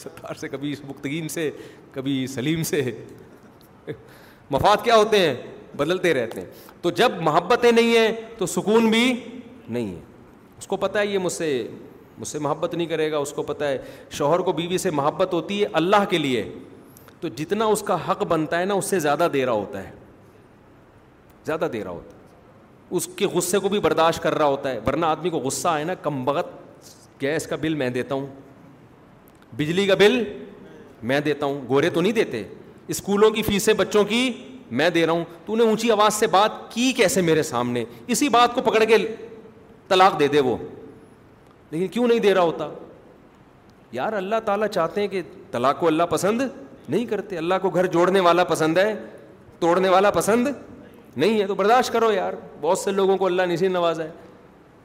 ستار 0.03 0.35
سے 0.39 0.47
کبھی 0.49 0.73
مختگین 0.87 1.27
سے 1.29 1.49
کبھی 1.93 2.25
سلیم 2.33 2.61
سے 2.69 2.81
مفاد 4.51 4.83
کیا 4.83 4.95
ہوتے 4.97 5.19
ہیں 5.19 5.33
بدلتے 5.77 6.13
رہتے 6.13 6.41
ہیں 6.41 6.47
تو 6.81 6.89
جب 7.01 7.21
محبتیں 7.21 7.71
نہیں 7.71 7.95
ہیں 7.97 8.11
تو 8.37 8.45
سکون 8.53 8.89
بھی 8.89 9.03
نہیں 9.67 9.87
ہے 9.95 9.99
اس 10.57 10.67
کو 10.67 10.77
پتہ 10.77 10.97
ہے 10.99 11.05
یہ 11.07 11.17
مجھ 11.19 11.31
سے 11.33 11.49
مجھ 12.17 12.27
سے 12.27 12.39
محبت 12.45 12.73
نہیں 12.75 12.87
کرے 12.87 13.11
گا 13.11 13.17
اس 13.17 13.31
کو 13.33 13.43
پتہ 13.49 13.63
ہے 13.63 13.77
شوہر 14.11 14.39
کو 14.47 14.51
بیوی 14.53 14.77
سے 14.85 14.89
محبت 14.91 15.33
ہوتی 15.33 15.61
ہے 15.61 15.67
اللہ 15.81 16.05
کے 16.09 16.17
لیے 16.17 16.43
تو 17.19 17.27
جتنا 17.35 17.65
اس 17.75 17.81
کا 17.87 17.97
حق 18.09 18.23
بنتا 18.27 18.59
ہے 18.59 18.65
نا 18.65 18.73
اس 18.73 18.85
سے 18.89 18.99
زیادہ 18.99 19.27
دے 19.33 19.45
رہا 19.45 19.51
ہوتا 19.53 19.83
ہے 19.83 19.91
زیادہ 21.45 21.67
دے 21.73 21.83
رہا 21.83 21.91
ہوتا 21.91 22.15
ہے 22.15 22.97
اس 22.97 23.07
کے 23.15 23.25
غصے 23.33 23.59
کو 23.59 23.69
بھی 23.69 23.79
برداشت 23.79 24.21
کر 24.23 24.35
رہا 24.37 24.45
ہوتا 24.45 24.69
ہے 24.71 24.79
ورنہ 24.87 25.05
آدمی 25.05 25.29
کو 25.29 25.37
غصہ 25.39 25.67
آئے 25.67 25.83
نا 25.83 25.93
کم 26.01 26.23
بغت 26.25 26.57
گیس 27.21 27.47
کا 27.47 27.55
بل 27.61 27.73
میں 27.75 27.89
دیتا 27.89 28.15
ہوں 28.15 28.25
بجلی 29.57 29.85
کا 29.87 29.95
بل 29.99 30.23
میں 31.09 31.19
دیتا 31.25 31.45
ہوں 31.45 31.61
گورے 31.69 31.89
تو 31.93 32.01
نہیں 32.01 32.11
دیتے 32.13 32.43
اسکولوں 32.93 33.29
کی 33.31 33.41
فیسیں 33.43 33.73
بچوں 33.77 34.03
کی 34.05 34.31
میں 34.79 34.89
دے 34.89 35.05
رہا 35.05 35.13
ہوں 35.13 35.23
تو 35.45 35.53
انہیں 35.53 35.67
اونچی 35.67 35.91
آواز 35.91 36.13
سے 36.13 36.27
بات 36.31 36.51
کی 36.73 36.91
کیسے 36.97 37.21
میرے 37.21 37.43
سامنے 37.43 37.83
اسی 38.07 38.29
بات 38.29 38.53
کو 38.55 38.61
پکڑ 38.69 38.83
کے 38.89 38.97
طلاق 39.87 40.19
دے 40.19 40.27
دے 40.27 40.39
وہ 40.47 40.55
لیکن 41.71 41.87
کیوں 41.87 42.07
نہیں 42.07 42.19
دے 42.19 42.33
رہا 42.33 42.41
ہوتا 42.41 42.67
یار 43.91 44.13
اللہ 44.13 44.39
تعالیٰ 44.45 44.67
چاہتے 44.67 45.01
ہیں 45.01 45.07
کہ 45.07 45.21
طلاق 45.51 45.79
کو 45.79 45.87
اللہ 45.87 46.03
پسند 46.09 46.41
نہیں 46.87 47.05
کرتے 47.05 47.37
اللہ 47.37 47.53
کو 47.61 47.69
گھر 47.69 47.85
جوڑنے 47.93 48.19
والا 48.27 48.43
پسند 48.49 48.77
ہے 48.77 48.93
توڑنے 49.59 49.89
والا 49.89 50.11
پسند 50.11 50.47
نہیں 51.15 51.39
ہے 51.41 51.47
تو 51.47 51.55
برداشت 51.55 51.93
کرو 51.93 52.11
یار 52.11 52.33
بہت 52.61 52.79
سے 52.79 52.91
لوگوں 52.91 53.17
کو 53.17 53.25
اللہ 53.25 53.51
اسی 53.53 53.67
نواز 53.67 53.99
ہے 54.01 54.09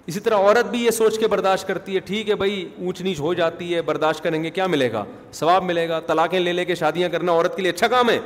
اسی 0.07 0.21
طرح 0.21 0.35
عورت 0.37 0.67
بھی 0.71 0.81
یہ 0.85 0.91
سوچ 0.91 1.19
کے 1.19 1.29
برداشت 1.29 1.67
کرتی 1.67 1.95
ہے 1.95 2.01
ٹھیک 2.07 2.29
ہے 2.31 2.35
بھائی 2.37 2.65
اونچ 2.79 3.01
نیچ 3.03 3.21
ہو 3.21 3.33
جاتی 3.35 3.75
ہے 3.75 3.83
برداشت 3.83 4.23
کریں 4.23 4.43
گے 4.43 4.51
کیا 4.57 4.67
ملے 4.67 4.91
گا 4.93 5.05
ثواب 5.35 5.65
ملے 5.65 5.89
گا 5.89 6.01
طلاقیں 6.07 6.39
لے 6.41 6.53
لے 6.53 6.65
کے 6.65 6.75
شادیاں 6.75 7.09
کرنا 7.09 7.33
عورت 7.33 7.57
کے 7.57 7.63
لیے 7.63 7.71
اچھا 7.73 7.89
کام 7.89 8.11
ہے 8.11 8.19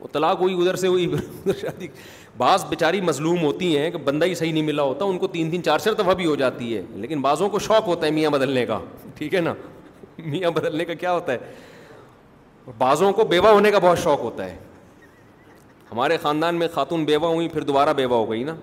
وہ 0.00 0.08
طلاق 0.12 0.40
ہوئی 0.40 0.54
ادھر 0.60 0.76
سے 0.76 0.86
ہوئی 0.86 1.04
ادھر 1.12 1.52
شادی 1.60 1.88
بعض 2.36 2.64
بیچاری 2.68 3.00
مظلوم 3.00 3.42
ہوتی 3.42 3.76
ہیں 3.78 3.90
کہ 3.90 3.98
بندہ 4.04 4.24
ہی 4.26 4.34
صحیح 4.34 4.52
نہیں 4.52 4.62
ملا 4.62 4.82
ہوتا 4.82 5.04
ان 5.04 5.18
کو 5.18 5.26
تین 5.34 5.50
تین 5.50 5.62
چار 5.64 5.78
چار 5.78 5.94
دفعہ 6.00 6.14
بھی 6.14 6.26
ہو 6.26 6.34
جاتی 6.36 6.76
ہے 6.76 6.82
لیکن 6.94 7.20
بعضوں 7.22 7.48
کو 7.50 7.58
شوق 7.68 7.86
ہوتا 7.88 8.06
ہے 8.06 8.10
میاں 8.12 8.30
بدلنے 8.30 8.64
کا 8.66 8.78
ٹھیک 9.16 9.34
ہے 9.34 9.40
نا 9.40 9.54
میاں 10.18 10.50
بدلنے 10.54 10.84
کا 10.84 10.94
کیا 10.94 11.12
ہوتا 11.12 11.32
ہے 11.32 12.68
بعضوں 12.78 13.12
کو 13.12 13.24
بیوہ 13.28 13.48
ہونے 13.48 13.70
کا 13.70 13.78
بہت 13.82 13.98
شوق 13.98 14.20
ہوتا 14.20 14.46
ہے 14.50 14.56
ہمارے 15.92 16.16
خاندان 16.22 16.54
میں 16.58 16.68
خاتون 16.74 17.04
بیوہ 17.04 17.32
ہوئی 17.34 17.48
پھر 17.48 17.62
دوبارہ 17.70 17.92
بیوہ 17.96 18.16
ہو 18.16 18.30
گئی 18.30 18.44
نا 18.44 18.54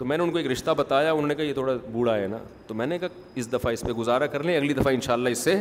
تو 0.00 0.06
میں 0.06 0.16
نے 0.16 0.22
ان 0.24 0.30
کو 0.32 0.38
ایک 0.38 0.46
رشتہ 0.50 0.70
بتایا 0.76 1.10
انہوں 1.12 1.26
نے 1.28 1.34
کہا 1.34 1.44
یہ 1.44 1.52
تھوڑا 1.54 1.72
بوڑھا 1.92 2.14
ہے 2.18 2.26
نا 2.26 2.36
تو 2.66 2.74
میں 2.74 2.84
نے 2.86 2.98
کہا 2.98 3.08
اس 3.38 3.50
دفعہ 3.52 3.72
اس 3.72 3.80
پہ 3.86 3.92
گزارا 3.96 4.26
کر 4.34 4.42
لیں 4.44 4.56
اگلی 4.56 4.72
دفعہ 4.74 4.92
ان 4.94 5.00
شاء 5.04 5.12
اللہ 5.14 5.28
اس 5.28 5.38
سے 5.44 5.54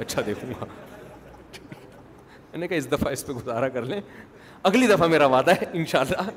اچھا 0.00 0.22
دیکھوں 0.26 0.48
گا 0.50 0.64
میں 2.52 2.58
نے 2.60 2.66
کہا 2.68 2.76
اس 2.78 2.90
دفعہ 2.92 3.12
اس 3.12 3.24
پہ 3.26 3.32
گزارا 3.32 3.68
کر 3.76 3.84
لیں 3.92 4.00
اگلی 4.70 4.86
دفعہ 4.86 5.06
میرا 5.08 5.26
وعدہ 5.36 5.50
ہے 5.60 5.64
ان 5.78 5.84
شاء 5.92 6.00
اللہ 6.00 6.28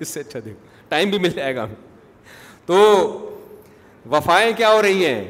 اس 0.00 0.08
سے 0.08 0.20
اچھا 0.20 0.40
دیکھوں 0.44 0.88
ٹائم 0.90 1.10
بھی 1.10 1.18
مل 1.18 1.30
جائے 1.36 1.54
گا 1.56 1.64
ہمیں 1.64 1.74
تو 2.66 2.76
وفائیں 4.12 4.50
کیا 4.56 4.72
ہو 4.72 4.80
رہی 4.82 5.06
ہیں 5.06 5.24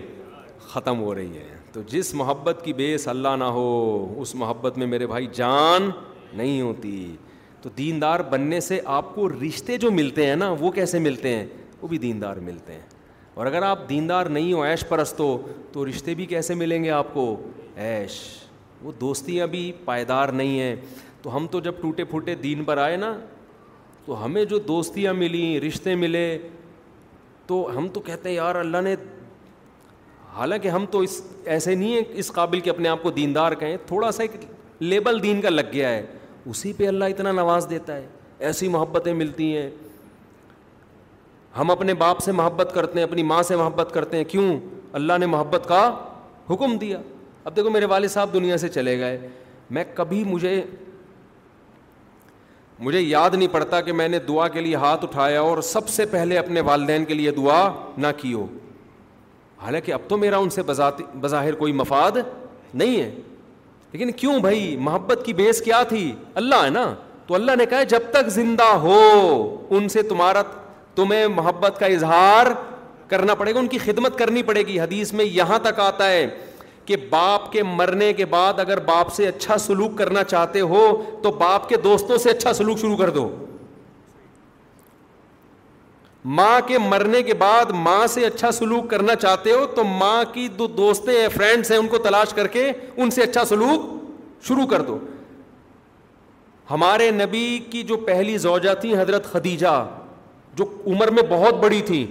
ختم 0.69 1.01
ہو 1.03 1.15
رہی 1.15 1.37
ہیں 1.37 1.55
تو 1.73 1.83
جس 1.89 2.13
محبت 2.21 2.63
کی 2.65 2.73
بے 2.83 2.95
اللہ 3.15 3.37
نہ 3.39 3.51
ہو 3.59 3.69
اس 4.23 4.35
محبت 4.45 4.79
میں 4.79 4.87
میرے 4.87 5.07
بھائی 5.07 5.27
جان 5.41 5.91
نہیں 6.33 6.61
ہوتی 6.61 6.95
تو 7.63 7.71
دیندار 7.79 8.21
بننے 8.31 8.61
سے 8.61 8.81
آپ 9.01 9.15
کو 9.15 9.29
رشتے 9.29 9.77
جو 9.87 9.91
ملتے 9.99 10.27
ہیں 10.27 10.37
نا 10.37 10.51
وہ 10.61 10.71
کیسے 10.79 10.99
ملتے 10.99 11.35
ہیں 11.37 11.47
وہ 11.85 11.89
بھی 11.89 11.97
دیندار 11.99 12.37
ملتے 12.45 12.73
ہیں 12.73 12.81
اور 13.35 13.47
اگر 13.47 13.63
آپ 13.63 13.79
دیندار 13.89 14.27
نہیں 14.35 14.53
ہو 14.53 14.61
ایش 14.65 14.85
پرست 14.89 15.19
ہو 15.21 15.31
تو 15.73 15.85
رشتے 15.89 16.15
بھی 16.15 16.27
کیسے 16.27 16.55
ملیں 16.55 16.85
گے 16.85 16.91
آپ 16.99 17.13
کو 17.15 17.25
ایش 17.85 18.13
وہ 18.83 18.93
دوستیاں 19.01 19.47
بھی 19.55 19.61
پائیدار 19.85 20.29
نہیں 20.41 20.59
ہیں 20.61 20.75
تو 21.23 21.37
ہم 21.37 21.47
تو 21.51 21.61
جب 21.61 21.81
ٹوٹے 21.81 22.05
پھوٹے 22.13 22.35
دین 22.45 22.65
پر 22.65 22.79
آئے 22.79 22.97
نا 22.97 23.15
تو 24.07 24.25
ہمیں 24.25 24.45
جو 24.45 24.59
دوستیاں 24.69 25.13
ملیں 25.15 25.59
رشتے 25.67 25.95
ملے 25.95 26.25
تو 27.47 27.63
ہم 27.77 27.89
تو 27.95 28.01
کہتے 28.09 28.29
ہیں 28.29 28.37
یار 28.37 28.55
اللہ 28.65 28.81
نے 28.85 28.95
حالانکہ 30.37 30.69
ہم 30.69 30.87
تو 30.91 31.01
اس 31.09 31.21
ایسے 31.55 31.75
نہیں 31.75 31.93
ہیں 31.97 32.03
اس 32.23 32.33
قابل 32.33 32.61
کہ 32.61 32.71
اپنے 32.71 32.89
آپ 32.89 33.03
کو 33.03 33.11
دیندار 33.21 33.53
کہیں 33.65 33.77
تھوڑا 33.87 34.13
سا 34.13 34.23
ایک 34.23 34.45
لیبل 34.81 35.23
دین 35.23 35.41
کا 35.41 35.49
لگ 35.51 35.73
گیا 35.73 35.89
ہے 35.95 36.03
اسی 36.51 36.73
پہ 36.77 36.89
اللہ 36.89 37.05
اتنا 37.17 37.33
نواز 37.33 37.67
دیتا 37.71 37.97
ہے 37.97 38.07
ایسی 38.49 38.69
محبتیں 38.69 39.13
ملتی 39.15 39.57
ہیں 39.57 39.71
ہم 41.59 41.71
اپنے 41.71 41.95
باپ 41.95 42.21
سے 42.23 42.33
محبت 42.33 42.71
کرتے 42.75 42.99
ہیں 42.99 43.03
اپنی 43.07 43.23
ماں 43.23 43.43
سے 43.49 43.57
محبت 43.57 43.91
کرتے 43.95 44.17
ہیں 44.17 44.25
کیوں 44.29 44.47
اللہ 45.01 45.19
نے 45.21 45.27
محبت 45.27 45.67
کا 45.69 45.83
حکم 46.51 46.77
دیا 46.79 46.99
اب 47.45 47.57
دیکھو 47.57 47.71
میرے 47.71 47.85
والد 47.91 48.09
صاحب 48.11 48.33
دنیا 48.33 48.57
سے 48.59 48.69
چلے 48.69 48.99
گئے 49.01 49.29
میں 49.77 49.85
کبھی 49.95 50.23
مجھے 50.27 50.63
مجھے 52.79 53.01
یاد 53.01 53.35
نہیں 53.35 53.49
پڑتا 53.53 53.81
کہ 53.81 53.93
میں 53.93 54.09
نے 54.09 54.19
دعا 54.29 54.47
کے 54.57 54.61
لیے 54.61 54.75
ہاتھ 54.77 55.05
اٹھایا 55.05 55.41
اور 55.41 55.61
سب 55.63 55.89
سے 55.89 56.07
پہلے 56.11 56.39
اپنے 56.39 56.61
والدین 56.71 57.05
کے 57.05 57.15
لیے 57.15 57.31
دعا 57.37 57.63
نہ 57.99 58.07
کی 58.17 58.33
ہو 58.35 58.47
حالانکہ 59.65 59.93
اب 59.93 60.01
تو 60.09 60.17
میرا 60.17 60.37
ان 60.39 60.51
سے 60.51 60.63
بظاہر 61.21 61.55
کوئی 61.59 61.73
مفاد 61.73 62.17
نہیں 62.75 63.01
ہے 63.01 63.11
لیکن 63.93 64.11
کیوں 64.17 64.39
بھائی 64.41 64.77
محبت 64.81 65.23
کی 65.27 65.33
بیس 65.41 65.61
کیا 65.63 65.83
تھی 65.89 66.11
اللہ 66.43 66.65
ہے 66.65 66.71
نا 66.71 66.85
تو 67.27 67.35
اللہ 67.35 67.57
نے 67.59 67.67
کہا 67.67 67.83
جب 67.95 68.11
تک 68.13 68.29
زندہ 68.31 68.67
ہو 68.83 68.99
ان 69.77 69.89
سے 69.89 70.03
تمہارا 70.09 70.43
تمہیں 70.97 71.27
محبت 71.37 71.79
کا 71.79 71.87
اظہار 71.95 72.47
کرنا 73.09 73.35
پڑے 73.35 73.55
گا 73.55 73.59
ان 73.59 73.67
کی 73.69 73.79
خدمت 73.79 74.19
کرنی 74.19 74.43
پڑے 74.43 74.63
گی 74.67 74.79
حدیث 74.81 75.13
میں 75.13 75.25
یہاں 75.25 75.59
تک 75.63 75.81
آتا 75.81 76.09
ہے 76.11 76.27
کہ 76.87 76.97
باپ 77.11 77.51
کے 77.53 77.63
مرنے 77.63 78.13
کے 78.13 78.25
بعد 78.31 78.59
اگر 78.61 78.81
باپ 78.85 79.13
سے 79.15 79.27
اچھا 79.29 79.57
سلوک 79.59 79.97
کرنا 79.99 80.25
چاہتے 80.25 80.61
ہو 80.73 80.83
تو 81.23 81.31
باپ 81.41 81.69
کے 81.69 81.77
دوستوں 81.85 82.17
سے 82.23 82.31
اچھا 82.31 82.53
سلوک 82.55 82.79
شروع 82.81 82.97
کر 82.97 83.11
دو 83.11 83.29
ماں 86.37 86.61
کے 86.67 86.79
مرنے 86.79 87.23
کے 87.23 87.35
بعد 87.39 87.71
ماں 87.87 88.07
سے 88.11 88.25
اچھا 88.27 88.51
سلوک 88.53 88.89
کرنا 88.91 89.15
چاہتے 89.17 89.53
ہو 89.53 89.65
تو 89.77 89.85
ماں 89.85 90.23
کی 90.35 90.47
دو 90.59 90.67
دوستیں 90.77 91.15
ہیں 91.21 91.29
فرینڈس 91.35 91.71
ہیں 91.71 91.79
ان 91.79 91.89
کو 91.95 91.99
تلاش 92.07 92.33
کر 92.35 92.47
کے 92.55 92.71
ان 92.97 93.11
سے 93.17 93.23
اچھا 93.23 93.45
سلوک 93.49 93.91
شروع 94.49 94.67
کر 94.67 94.83
دو 94.83 94.99
ہمارے 96.71 97.11
نبی 97.11 97.47
کی 97.71 97.83
جو 97.91 97.97
پہلی 98.07 98.37
زوجہ 98.47 98.75
تھیں 98.81 98.95
حضرت 99.01 99.25
خدیجہ 99.33 99.77
جو 100.57 100.65
عمر 100.87 101.11
میں 101.19 101.23
بہت 101.29 101.55
بڑی 101.63 101.81
تھیں 101.87 102.05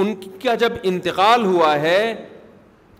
ان 0.00 0.14
کا 0.42 0.54
جب 0.64 0.72
انتقال 0.90 1.44
ہوا 1.44 1.74
ہے 1.80 2.00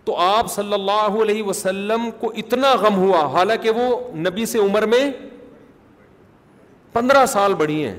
تو 0.05 0.15
آپ 0.21 0.51
صلی 0.51 0.73
اللہ 0.73 1.17
علیہ 1.23 1.43
وسلم 1.43 2.09
کو 2.19 2.31
اتنا 2.43 2.73
غم 2.81 2.95
ہوا 2.97 3.25
حالانکہ 3.33 3.69
وہ 3.79 3.89
نبی 4.27 4.45
سے 4.53 4.59
عمر 4.59 4.85
میں 4.93 5.09
پندرہ 6.93 7.25
سال 7.33 7.53
بڑی 7.53 7.83
ہیں 7.85 7.97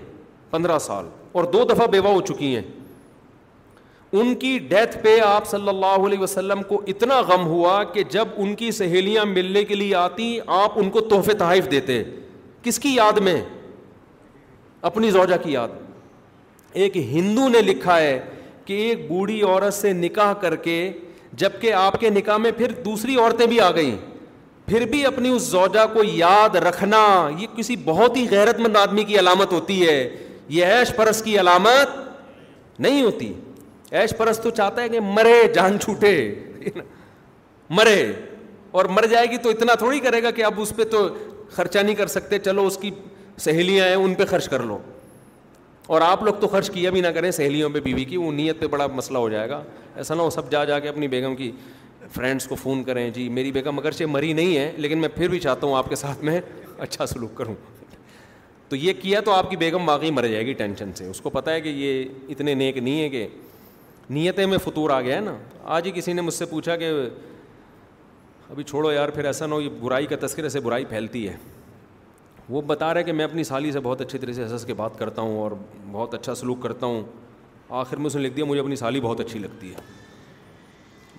پندرہ 0.51 0.79
سال 0.87 1.09
اور 1.41 1.45
دو 1.53 1.65
دفعہ 1.71 1.87
بیوہ 1.87 2.13
ہو 2.13 2.21
چکی 2.31 2.55
ہیں 2.55 2.63
ان 4.21 4.35
کی 4.35 4.59
ڈیتھ 4.71 4.97
پہ 5.03 5.19
آپ 5.25 5.47
صلی 5.47 5.69
اللہ 5.69 6.07
علیہ 6.07 6.19
وسلم 6.19 6.63
کو 6.69 6.81
اتنا 6.93 7.21
غم 7.29 7.47
ہوا 7.47 7.83
کہ 7.93 8.03
جب 8.11 8.29
ان 8.45 8.55
کی 8.63 8.71
سہیلیاں 8.79 9.25
ملنے 9.35 9.65
کے 9.65 9.75
لیے 9.75 9.95
آتی 9.95 10.27
آپ 10.63 10.79
ان 10.79 10.91
کو 10.97 11.01
تحفے 11.13 11.35
تحائف 11.43 11.71
دیتے 11.71 12.03
کس 12.63 12.79
کی 12.87 12.95
یاد 12.95 13.19
میں 13.29 13.41
اپنی 14.89 15.11
زوجہ 15.11 15.35
کی 15.43 15.53
یاد 15.53 15.69
ایک 16.73 16.97
ہندو 17.13 17.49
نے 17.49 17.61
لکھا 17.63 17.99
ہے 18.01 18.19
کہ 18.65 18.73
ایک 18.89 19.07
بوڑھی 19.09 19.41
عورت 19.43 19.75
سے 19.75 19.93
نکاح 19.93 20.33
کر 20.41 20.57
کے 20.67 20.77
جب 21.43 21.61
کہ 21.61 21.73
آپ 21.73 21.99
کے 22.01 22.11
نکاح 22.11 22.37
میں 22.45 22.51
پھر 22.57 22.73
دوسری 22.85 23.17
عورتیں 23.17 23.47
بھی 23.47 23.61
آ 23.61 23.71
گئیں 23.77 23.97
پھر 24.67 24.87
بھی 24.91 25.05
اپنی 25.07 25.29
اس 25.35 25.43
زوجہ 25.51 25.85
کو 25.93 26.03
یاد 26.05 26.57
رکھنا 26.69 26.99
یہ 27.39 27.47
کسی 27.57 27.77
بہت 27.85 28.17
ہی 28.17 28.27
غیرت 28.31 28.61
مند 28.61 28.77
آدمی 28.77 29.05
کی 29.05 29.19
علامت 29.19 29.53
ہوتی 29.53 29.87
ہے 29.87 29.99
یہ 30.57 30.67
ایش 30.67 30.95
پرس 30.97 31.23
کی 31.23 31.39
علامت 31.41 32.79
نہیں 32.81 33.03
ہوتی 33.03 33.33
ایش 34.01 34.17
پرس 34.17 34.39
تو 34.41 34.51
چاہتا 34.51 34.83
ہے 34.83 34.89
کہ 34.89 35.01
مرے 35.03 35.35
جان 35.55 35.79
چھوٹے 35.81 36.15
مرے 37.79 38.03
اور 38.79 38.85
مر 38.97 39.07
جائے 39.11 39.27
گی 39.31 39.37
تو 39.43 39.51
اتنا 39.51 39.75
تھوڑی 39.79 40.01
کرے 40.01 40.23
گا 40.23 40.31
کہ 40.31 40.45
اب 40.45 40.61
اس 40.61 40.73
پہ 40.77 40.85
تو 40.91 41.09
خرچہ 41.53 41.79
نہیں 41.79 41.95
کر 41.95 42.07
سکتے 42.07 42.39
چلو 42.39 42.67
اس 42.67 42.77
کی 42.83 42.91
سہیلیاں 43.41 43.87
ہیں 43.89 43.95
ان 43.95 44.15
پہ 44.15 44.25
خرچ 44.31 44.49
کر 44.49 44.63
لو 44.63 44.79
اور 45.95 46.01
آپ 46.05 46.23
لوگ 46.23 46.35
تو 46.41 46.49
خرچ 46.49 46.71
کیا 46.71 46.91
بھی 46.91 47.01
نہ 47.01 47.07
کریں 47.15 47.31
سہیلیوں 47.31 47.69
پہ 47.75 47.81
بیوی 47.81 48.05
کی 48.05 48.17
وہ 48.17 48.33
نیت 48.33 48.59
پہ 48.61 48.67
بڑا 48.75 48.87
مسئلہ 48.95 49.19
ہو 49.19 49.29
جائے 49.29 49.49
گا 49.51 49.63
ایسا 49.97 50.15
نہ 50.15 50.23
ہو 50.23 50.31
سب 50.31 50.51
جا 50.51 50.65
جا 50.65 50.79
کے 50.81 50.89
اپنی 50.89 51.09
بیگم 51.15 51.37
کی 51.37 51.51
فرینڈس 52.15 52.47
کو 52.49 52.55
فون 52.63 52.83
کریں 52.85 53.09
جی 53.15 53.29
میری 53.39 53.53
بیگم 53.53 53.79
اگرچہ 53.79 54.05
مری 54.09 54.33
نہیں 54.33 54.57
ہے 54.57 54.71
لیکن 54.77 54.99
میں 55.01 55.09
پھر 55.15 55.29
بھی 55.29 55.41
چاہتا 55.41 55.67
ہوں 55.67 55.75
آپ 55.77 55.89
کے 55.89 55.97
ساتھ 55.97 56.25
میں 56.25 56.41
اچھا 56.87 57.07
سلوک 57.07 57.37
کروں 57.37 57.55
تو 58.69 58.77
یہ 58.77 58.93
کیا 59.01 59.21
تو 59.25 59.33
آپ 59.33 59.51
کی 59.51 59.57
بیگم 59.57 59.89
واقعی 59.89 60.11
مر 60.17 60.27
جائے 60.29 60.47
گی 60.47 60.53
ٹینشن 60.59 60.91
سے 60.97 61.07
اس 61.11 61.21
کو 61.21 61.31
پتہ 61.31 61.51
ہے 61.51 61.61
کہ 61.61 61.69
یہ 61.77 62.31
اتنے 62.33 62.55
نیک 62.55 62.77
نہیں 62.79 63.01
ہے 63.03 63.09
کہ 63.09 63.27
نیتیں 64.11 64.45
میں 64.47 64.59
فطور 64.65 64.91
آ 64.91 65.01
گیا 65.01 65.17
ہے 65.17 65.21
نا 65.21 65.37
آج 65.75 65.87
ہی 65.87 65.91
کسی 65.95 66.13
نے 66.13 66.23
مجھ 66.23 66.35
سے 66.35 66.47
پوچھا 66.51 66.77
کہ 66.77 66.91
ابھی 68.51 68.63
چھوڑو 68.65 68.93
یار 68.93 69.09
پھر 69.19 69.25
ایسا 69.25 69.47
نہ 69.47 69.55
ہو 69.55 69.61
یہ 69.61 69.69
برائی 69.81 70.07
کا 70.11 70.17
تذکرے 70.27 70.49
سے 70.49 70.61
برائی 70.61 70.85
پھیلتی 70.89 71.29
ہے 71.29 71.35
وہ 72.51 72.61
بتا 72.67 72.93
رہے 72.95 73.03
کہ 73.05 73.13
میں 73.13 73.25
اپنی 73.25 73.43
سالی 73.45 73.71
سے 73.73 73.81
بہت 73.81 74.01
اچھی 74.01 74.19
طرح 74.19 74.33
سے 74.35 74.45
حسس 74.45 74.65
کے 74.67 74.75
بات 74.75 74.99
کرتا 74.99 75.23
ہوں 75.23 75.37
اور 75.41 75.53
بہت 75.93 76.15
اچھا 76.15 76.35
سلوک 76.35 76.61
کرتا 76.63 76.87
ہوں 76.87 77.03
آخر 77.81 77.97
میں 77.97 78.07
اس 78.07 78.17
نے 78.17 78.23
لکھ 78.23 78.35
دیا 78.37 78.45
مجھے 78.45 78.61
اپنی 78.61 78.77
سالی 78.77 79.01
بہت 79.01 79.21
اچھی 79.21 79.39
لگتی 79.39 79.71
ہے 79.73 79.81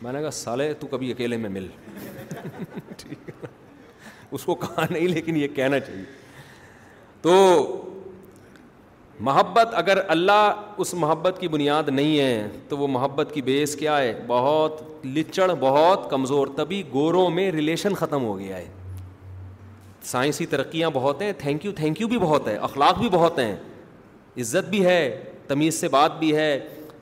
میں 0.02 0.12
نے 0.14 0.22
کہا 0.22 0.32
سالے 0.40 0.74
تو 0.80 0.88
کبھی 0.92 1.12
اکیلے 1.12 1.38
میں 1.44 1.50
مل 1.50 1.68
ٹھیک 2.98 3.30
اس 4.32 4.44
کو 4.46 4.56
کہا 4.64 4.86
نہیں 4.90 5.08
لیکن 5.08 5.36
یہ 5.38 5.48
کہنا 5.56 5.80
چاہیے 5.80 6.04
تو 7.22 7.36
محبت 9.30 9.74
اگر 9.84 10.00
اللہ 10.10 10.62
اس 10.84 10.94
محبت 11.06 11.38
کی 11.40 11.48
بنیاد 11.56 11.90
نہیں 11.90 12.20
ہے 12.20 12.48
تو 12.70 12.78
وہ 12.78 12.88
محبت 12.98 13.32
کی 13.34 13.42
بیس 13.52 13.76
کیا 13.80 13.98
ہے 14.00 14.14
بہت 14.28 14.82
لچڑ 15.16 15.52
بہت 15.60 16.10
کمزور 16.12 16.48
تبھی 16.58 16.84
گوروں 16.94 17.30
میں 17.38 17.52
ریلیشن 17.52 17.96
ختم 18.04 18.24
ہو 18.26 18.38
گیا 18.40 18.58
ہے 18.58 18.68
سائنسی 20.04 20.46
ترقیاں 20.50 20.90
بہت 20.94 21.22
ہیں 21.22 21.32
تھینک 21.38 21.66
یو 21.66 21.72
تھینک 21.76 22.02
یو 22.02 22.08
بھی 22.08 22.18
بہت 22.20 22.48
ہے 22.48 22.56
اخلاق 22.56 23.00
بھی 23.00 23.10
بہت 23.12 23.40
ہیں 23.40 23.56
عزت 24.42 24.70
بھی 24.70 24.86
ہے 24.86 25.02
تمیز 25.48 25.80
سے 25.80 25.88
بات 25.90 26.18
بھی 26.20 26.36
ہے 26.36 26.58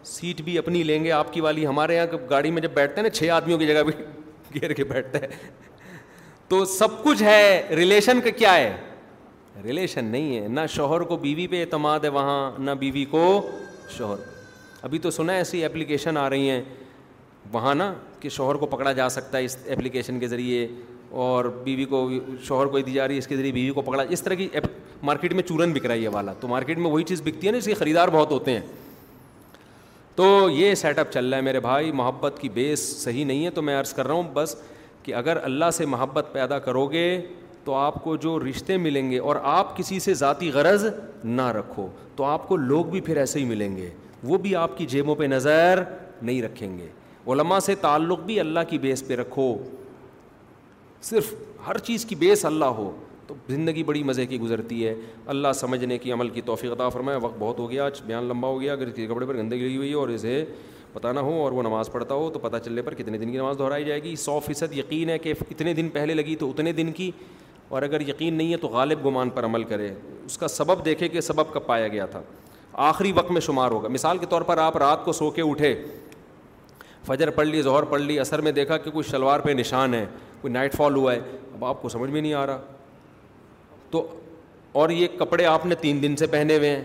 سیٹ 0.06 0.42
بھی 0.42 0.58
اپنی 0.58 0.84
لیں 0.84 1.04
گے 1.04 1.12
آپ 1.12 1.32
کی 1.34 1.42
والی 1.42 1.66
ہمارے 1.68 1.96
یہاں 1.96 2.06
گاڑی 2.30 2.52
میں 2.52 2.62
جب 2.62 2.72
بیٹھتے 2.74 2.96
ہیں 2.96 3.04
نا 3.04 3.10
چھ 3.16 3.30
آدمیوں 3.36 3.58
کی 3.60 3.68
جگہ 3.68 3.84
بھی 3.84 3.94
گھیر 4.62 4.74
کے 4.74 4.84
بیٹھتے 4.84 5.18
ہیں 5.24 5.28
تو 6.50 6.64
سب 6.66 7.04
کچھ 7.04 7.24
ہے 7.24 7.42
ریلیشن 7.76 8.22
کا 8.24 8.30
کیا 8.38 8.56
ہے 8.58 8.76
ریلیشن 9.64 10.06
نہیں 10.06 10.40
ہے 10.42 10.48
نہ 10.48 10.60
شوہر 10.70 11.02
کو 11.12 11.18
بیوی 11.18 11.48
پہ 11.48 11.62
اعتماد 11.62 12.00
ہے 12.04 12.10
وہاں 12.10 12.60
نہ 12.60 12.72
بیوی 12.80 13.06
کو 13.12 13.26
شوہر 13.98 14.28
ابھی 14.82 15.00
تو 15.00 15.12
سنا 15.12 15.34
ایسی 15.34 15.62
ایپلیکیشن 15.64 16.18
آ 16.18 16.30
رہی 16.30 16.50
ہیں 16.50 16.62
وہاں 17.52 17.74
نا 17.76 17.94
کہ 18.20 18.30
شوہر 18.30 18.56
کو 18.58 18.66
پکڑا 18.66 18.92
جا 18.94 19.10
سکتا 19.10 19.38
ہے 19.38 19.44
اس 19.46 19.58
ایپلیکیشن 19.66 20.20
کے 20.20 20.28
ذریعے 20.28 20.68
اور 21.12 21.46
بیوی 21.64 21.86
کو 21.90 22.10
شوہر 22.44 22.68
کو 22.72 22.80
دی 22.80 22.92
جا 22.94 23.08
رہی 23.08 23.14
ہے 23.14 23.20
اس 23.20 23.28
کے 23.28 23.36
ذریعے 23.38 23.52
بیوی 23.54 23.72
کو 23.74 23.82
پکڑا 23.82 24.04
اس 24.10 24.22
طرح 24.24 24.34
کی 24.36 24.48
مارکیٹ 25.04 25.34
میں 25.34 25.44
چورن 25.44 25.72
بک 25.74 25.86
رہا 25.86 25.94
ہے 25.96 26.00
یہ 26.00 26.10
والا 26.14 26.34
تو 26.40 26.48
مارکیٹ 26.48 26.78
میں 26.78 26.90
وہی 26.92 27.04
چیز 27.04 27.22
بکتی 27.26 27.48
ہے 27.48 27.52
نا 27.52 27.58
اس 27.58 27.66
کے 27.66 27.74
خریدار 27.74 28.08
بہت 28.14 28.32
ہوتے 28.32 28.52
ہیں 28.52 28.60
تو 30.16 30.50
یہ 30.52 30.74
سیٹ 30.76 31.00
اپ 31.00 31.12
چل 31.12 31.26
رہا 31.30 31.38
ہے 31.38 31.42
میرے 31.42 31.60
بھائی 31.60 31.92
محبت 31.96 32.38
کی 32.42 32.50
بیس 32.54 32.86
صحیح 33.04 33.26
نہیں 33.26 33.46
ہے 33.46 33.50
تو 33.56 33.62
میں 33.62 33.80
عرض 33.80 33.94
کر 33.94 34.08
رہا 34.08 34.14
ہوں 34.16 34.30
بس 34.34 34.56
کہ 35.04 35.14
اگر 35.16 35.38
اللہ 35.44 35.72
سے 35.74 35.86
محبت 35.86 36.28
پیدا 36.32 36.60
کرو 36.60 36.86
گے 36.92 37.06
تو 37.64 37.74
آپ 37.76 38.04
کو 38.04 38.16
جو 38.18 38.40
رشتے 38.40 38.78
ملیں 38.78 39.12
گے 39.12 39.20
اور 39.20 39.36
آپ 39.44 39.76
کسی 39.78 40.00
سے 40.00 40.14
ذاتی 40.14 40.52
غرض 40.52 40.86
نہ 41.24 41.48
رکھو 41.58 41.88
تو 42.16 42.24
آپ 42.26 42.48
کو 42.48 42.56
لوگ 42.56 42.86
بھی 42.92 43.02
پھر 43.02 43.18
ایسے 43.18 43.40
ہی 43.40 43.46
ملیں 43.46 43.76
گے 43.78 43.90
وہ 44.24 44.38
بھی 44.38 44.56
آپ 44.56 44.78
کی 44.78 44.86
جیبوں 44.90 45.16
پہ 45.16 45.24
نظر 45.26 45.84
نہیں 46.22 46.42
رکھیں 46.42 46.78
گے 46.78 46.88
علماء 47.32 47.60
سے 47.66 47.76
تعلق 47.82 48.20
بھی 48.26 48.40
اللہ 48.40 48.60
کی 48.70 48.78
بیس 48.78 49.08
پہ 49.08 49.16
رکھو 49.16 49.54
صرف 51.02 51.34
ہر 51.68 51.78
چیز 51.84 52.06
کی 52.06 52.16
بیس 52.16 52.44
اللہ 52.46 52.66
ہو 52.78 52.92
تو 53.28 53.34
زندگی 53.50 53.84
بڑی 53.84 54.04
مزے 54.04 54.26
کی 54.26 54.40
گزرتی 54.40 54.86
ہے 54.88 54.94
اللہ 55.34 55.52
سمجھنے 55.56 55.98
کی 55.98 56.12
عمل 56.12 56.30
کی 56.30 56.42
توفیق 56.46 56.72
عطا 56.72 56.88
فرمائے 56.90 57.18
وقت 57.22 57.36
بہت 57.40 57.60
ہو 57.60 57.70
گیا 57.72 57.86
آج 57.86 58.02
بیان 58.06 58.24
لمبا 58.28 58.48
ہو 58.48 58.60
گیا 58.62 58.74
اگر 58.74 58.90
کپڑے 58.96 59.26
پر 59.26 59.38
گندگی 59.38 59.66
لگی 59.68 59.78
ہوئی 59.78 59.90
ہے 59.90 59.96
اور 59.96 60.08
اسے 60.10 60.44
پتہ 60.94 61.08
نہ 61.14 61.20
ہو 61.20 61.40
اور 61.42 61.52
وہ 61.52 61.64
نماز 61.64 61.92
پڑھتا 61.92 62.16
ہو 62.16 62.30
تو 62.34 62.40
پتہ 62.40 62.58
چلنے 62.66 62.82
پر 62.82 62.94
کتنے 62.96 63.18
دن 63.18 63.32
کی 63.32 63.38
نماز 63.38 63.58
دہرائی 63.60 63.84
جائے 63.86 64.04
گی 64.04 64.16
سو 64.24 64.40
فیصد 64.46 64.78
یقین 64.78 65.10
ہے 65.10 65.18
کہ 65.20 65.34
اتنے 65.52 65.74
دن 65.74 65.90
پہلے 65.94 66.14
لگی 66.14 66.36
تو 66.40 66.50
اتنے 66.50 66.72
دن 66.82 66.92
کی 66.96 67.10
اور 67.70 67.82
اگر 67.82 68.02
یقین 68.08 68.34
نہیں 68.34 68.52
ہے 68.52 68.58
تو 68.58 68.68
غالب 68.68 69.06
گمان 69.06 69.30
پر 69.34 69.46
عمل 69.46 69.64
کرے 69.64 69.94
اس 70.26 70.38
کا 70.38 70.48
سبب 70.48 70.84
دیکھے 70.86 71.08
کہ 71.10 71.22
سبب 71.22 71.54
کب 71.54 71.66
پایا 71.66 71.88
گیا 71.88 72.06
تھا 72.16 72.22
آخری 72.88 73.12
وقت 73.16 73.32
میں 73.32 73.42
شمار 73.42 73.72
ہوگا 73.72 73.88
مثال 73.92 74.18
کے 74.18 74.26
طور 74.30 74.42
پر 74.42 74.58
آپ 74.58 74.78
رات 74.78 75.06
کو 75.06 75.12
سو 75.14 75.30
کے 75.32 75.42
اٹھے 75.50 75.74
فجر 77.08 77.30
پڑھ 77.36 77.48
لی 77.48 77.62
ظہر 77.62 77.84
پڑھ 77.90 78.02
لی 78.02 78.20
اثر 78.20 78.42
میں 78.42 78.52
دیکھا 78.52 78.78
کہ 78.78 78.92
کوئی 78.92 79.10
شلوار 79.10 79.40
پہ 79.40 79.52
نشان 79.58 79.94
ہے 79.94 80.06
کوئی 80.42 80.54
نائٹ 80.54 80.76
فال 80.76 80.96
ہوا 80.96 81.14
ہے 81.14 81.20
اب 81.54 81.66
آپ 81.66 81.82
کو 81.82 81.90
سمجھ 81.90 82.10
میں 82.12 82.22
نہیں 82.22 82.34
آ 82.34 82.46
رہا 82.48 82.60
تو 83.92 84.08
اور 84.82 84.90
یہ 84.90 85.08
کپڑے 85.20 85.46
آپ 85.46 85.66
نے 85.66 85.76
تین 85.82 86.02
دن 86.02 86.16
سے 86.16 86.28
پہنے 86.36 86.58
ہوئے 86.58 86.70
ہیں 86.76 86.84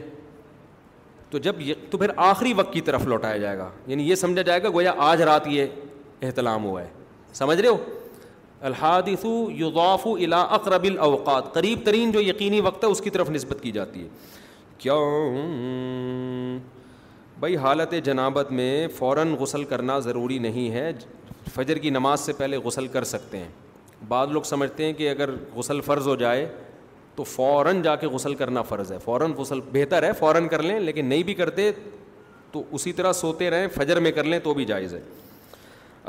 تو 1.30 1.38
جب 1.46 1.60
یہ 1.60 1.74
تو 1.90 1.98
پھر 1.98 2.10
آخری 2.30 2.52
وقت 2.56 2.72
کی 2.72 2.80
طرف 2.88 3.06
لوٹایا 3.06 3.36
جائے 3.36 3.58
گا 3.58 3.68
یعنی 3.86 4.08
یہ 4.08 4.14
سمجھا 4.14 4.42
جائے 4.42 4.62
گا 4.62 4.68
گویا 4.74 4.92
آج 5.08 5.22
رات 5.30 5.46
یہ 5.48 6.22
احتلام 6.22 6.64
ہوا 6.64 6.82
ہے 6.82 6.88
سمجھ 7.34 7.60
رہے 7.60 7.68
ہو 7.68 7.76
الحادث 8.68 9.24
یضاف 9.60 10.06
الى 10.08 10.24
الا 10.24 10.40
اقرب 10.56 10.84
الاوقات 10.90 11.52
قریب 11.54 11.80
ترین 11.84 12.10
جو 12.10 12.20
یقینی 12.20 12.60
وقت 12.68 12.84
ہے 12.84 12.88
اس 12.90 13.00
کی 13.06 13.10
طرف 13.16 13.30
نسبت 13.30 13.60
کی 13.62 13.70
جاتی 13.72 14.02
ہے 14.02 14.08
کیوں 14.78 15.46
بھائی 17.40 17.56
حالت 17.56 17.94
جنابت 18.04 18.52
میں 18.60 18.70
فوراً 18.98 19.34
غسل 19.40 19.64
کرنا 19.74 19.98
ضروری 20.06 20.38
نہیں 20.48 20.70
ہے 20.74 20.90
فجر 21.52 21.78
کی 21.78 21.90
نماز 21.90 22.20
سے 22.20 22.32
پہلے 22.36 22.56
غسل 22.64 22.86
کر 22.92 23.04
سکتے 23.04 23.38
ہیں 23.38 23.48
بعض 24.08 24.28
لوگ 24.32 24.42
سمجھتے 24.42 24.84
ہیں 24.84 24.92
کہ 24.92 25.08
اگر 25.10 25.30
غسل 25.54 25.80
فرض 25.84 26.06
ہو 26.08 26.14
جائے 26.16 26.46
تو 27.16 27.24
فوراً 27.24 27.82
جا 27.82 27.94
کے 27.96 28.06
غسل 28.12 28.34
کرنا 28.34 28.62
فرض 28.68 28.92
ہے 28.92 28.98
فوراً 29.04 29.32
غسل 29.36 29.60
بہتر 29.72 30.02
ہے 30.02 30.12
فوراً 30.18 30.48
کر 30.48 30.62
لیں 30.62 30.78
لیکن 30.80 31.06
نہیں 31.06 31.22
بھی 31.22 31.34
کرتے 31.34 31.70
تو 32.52 32.62
اسی 32.72 32.92
طرح 32.92 33.12
سوتے 33.12 33.50
رہیں 33.50 33.68
فجر 33.74 34.00
میں 34.00 34.10
کر 34.12 34.24
لیں 34.24 34.38
تو 34.42 34.54
بھی 34.54 34.64
جائز 34.64 34.94
ہے 34.94 35.00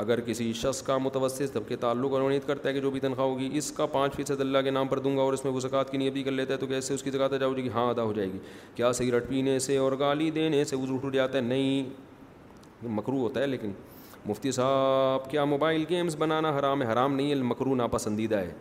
اگر 0.02 0.20
کسی 0.26 0.52
شخص 0.54 0.82
کا 0.84 0.98
متوسط 0.98 1.58
کے 1.68 1.76
تعلق 1.82 2.14
اور 2.14 2.22
امید 2.22 2.48
کرتا 2.48 2.68
ہے 2.70 2.74
کہ 2.74 2.80
جو 2.82 2.90
بھی 2.92 3.00
تنخواہ 3.00 3.28
ہوگی 3.28 3.50
اس 3.58 3.72
کا 3.76 3.86
پانچ 3.92 4.16
فیصد 4.16 4.42
اللہ 4.42 4.58
کے 4.64 4.72
نام 4.72 4.88
پر 4.88 5.00
دوں 5.00 5.16
گا 5.18 5.22
اور 5.24 5.34
اس 5.34 5.46
میں 5.46 5.52
زکوٰۃ 5.60 5.92
کی 5.92 5.98
نیت 5.98 6.14
بھی 6.14 6.24
کر 6.24 6.32
لیتا 6.32 6.54
ہے 6.54 6.58
تو 6.60 6.68
کیسے 6.68 6.94
اس 6.94 7.04
کی 7.04 7.12
ادا 7.18 7.28
ہو 7.36 7.38
جائے 7.38 7.54
گی 7.64 7.70
ہاں 7.74 7.90
ادا 7.90 8.04
ہو 8.04 8.14
جائے 8.14 8.28
گی 8.34 8.38
کیا 8.76 8.92
سگریٹ 8.94 9.28
پینے 9.28 9.58
سے 9.68 9.78
اور 9.78 9.92
گالی 10.00 10.30
دینے 10.36 10.64
سے 10.66 10.76
وضو 10.76 10.98
ٹوٹ 11.02 11.14
جاتا 11.14 11.38
ہے 11.38 11.42
نہیں 11.44 11.90
مکرو 12.98 13.20
ہوتا 13.20 13.42
ہے 13.42 13.48
لیکن 13.48 13.72
مفتی 14.28 14.52
صاحب 14.52 15.30
کیا 15.32 15.44
موبائل 15.46 15.84
گیمز 15.90 16.16
بنانا 16.20 16.52
حرام 16.60 16.82
ہے 16.82 16.92
حرام 16.92 17.14
نہیں 17.16 17.44
مکرو 17.50 17.74
ناپسندیدہ 17.76 18.38
ہے 18.40 18.54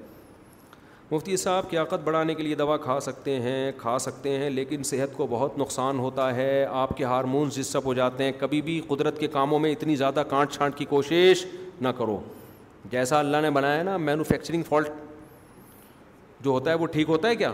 مفتی 1.11 1.37
صاحب 1.37 1.69
کیا 1.71 1.81
آقت 1.81 2.03
بڑھانے 2.05 2.35
کے 2.35 2.43
لیے 2.43 2.55
دوا 2.55 2.77
کھا 2.85 2.99
سکتے 3.01 3.39
ہیں 3.41 3.71
کھا 3.77 3.99
سکتے 4.07 4.31
ہیں 4.39 4.51
لیکن 4.51 4.83
صحت 4.91 5.17
کو 5.17 5.27
بہت 5.31 5.59
نقصان 5.59 5.99
ہوتا 5.99 6.35
ہے 6.37 6.51
آپ 6.83 6.97
کے 6.97 7.05
ہارمونز 7.05 7.55
جسپ 7.57 7.87
ہو 7.87 7.95
جاتے 7.95 8.25
ہیں 8.25 8.33
کبھی 8.39 8.61
بھی 8.63 8.81
قدرت 8.89 9.19
کے 9.21 9.27
کاموں 9.33 9.59
میں 9.59 9.71
اتنی 9.73 9.97
زیادہ 9.97 10.23
کانٹ 10.31 10.53
چھانٹ 10.53 10.77
کی 10.79 10.85
کوشش 10.95 11.45
نہ 11.81 11.89
کرو 11.99 12.19
جیسا 12.91 13.19
اللہ 13.19 13.41
نے 13.43 13.51
بنایا 13.51 13.83
نا 13.83 13.97
مینوفیکچرنگ 14.09 14.63
فالٹ 14.69 14.89
جو 16.45 16.51
ہوتا 16.51 16.71
ہے 16.71 16.75
وہ 16.77 16.87
ٹھیک 16.97 17.09
ہوتا 17.09 17.29
ہے 17.29 17.37
کیا 17.37 17.53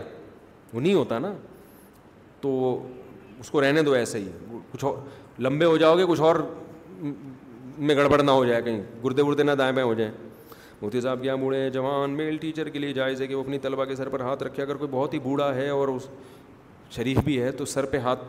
وہ 0.73 0.79
نہیں 0.81 0.93
ہوتا 0.93 1.19
نا 1.19 1.33
تو 2.41 2.57
اس 3.39 3.49
کو 3.51 3.61
رہنے 3.61 3.81
دو 3.83 3.91
ایسے 3.99 4.19
ہی 4.19 4.29
کچھ 4.71 4.85
لمبے 5.43 5.65
ہو 5.65 5.77
جاؤ 5.77 5.97
گے 5.97 6.05
کچھ 6.09 6.21
اور 6.21 6.35
میں 7.87 7.95
گڑبڑ 7.95 8.21
نہ 8.21 8.31
ہو 8.31 8.43
جائے 8.45 8.61
کہیں 8.61 8.81
گردے 9.03 9.21
وردے 9.27 9.43
نہ 9.43 9.51
دائیں 9.59 9.71
بائیں 9.73 9.87
ہو 9.89 9.93
جائیں 9.99 10.11
مفتی 10.81 11.01
صاحب 11.01 11.21
کیا 11.21 11.35
بوڑھے 11.43 11.69
جوان 11.73 12.11
میل 12.17 12.35
ٹیچر 12.41 12.67
کے 12.69 12.79
لیے 12.79 12.93
جائز 12.93 13.21
ہے 13.21 13.27
کہ 13.27 13.35
وہ 13.35 13.41
اپنی 13.43 13.59
طلبہ 13.59 13.85
کے 13.85 13.95
سر 13.95 14.09
پر 14.09 14.19
ہاتھ 14.21 14.43
رکھے 14.43 14.61
اگر 14.63 14.75
کوئی 14.83 14.89
بہت 14.91 15.13
ہی 15.13 15.19
بوڑھا 15.23 15.53
ہے 15.55 15.67
اور 15.69 15.87
اس 15.87 16.07
شریف 16.95 17.17
بھی 17.25 17.39
ہے 17.41 17.51
تو 17.61 17.65
سر 17.73 17.85
پہ 17.93 17.97
ہاتھ 18.07 18.19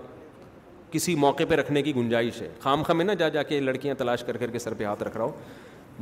کسی 0.93 1.15
موقع 1.25 1.43
پہ 1.49 1.55
رکھنے 1.55 1.83
کی 1.83 1.95
گنجائش 1.97 2.41
ہے 2.43 2.49
خام 2.61 2.83
خام 2.87 2.97
میں 2.99 3.05
نہ 3.05 3.13
جا 3.19 3.29
جا 3.37 3.43
کے 3.53 3.61
لڑکیاں 3.61 3.95
تلاش 3.99 4.25
کر 4.27 4.37
کر 4.37 4.51
کے 4.51 4.59
سر 4.59 4.75
پہ 4.79 4.85
ہاتھ 4.85 5.03
رکھ 5.03 5.17
رہا 5.17 5.25
ہو 5.25 5.33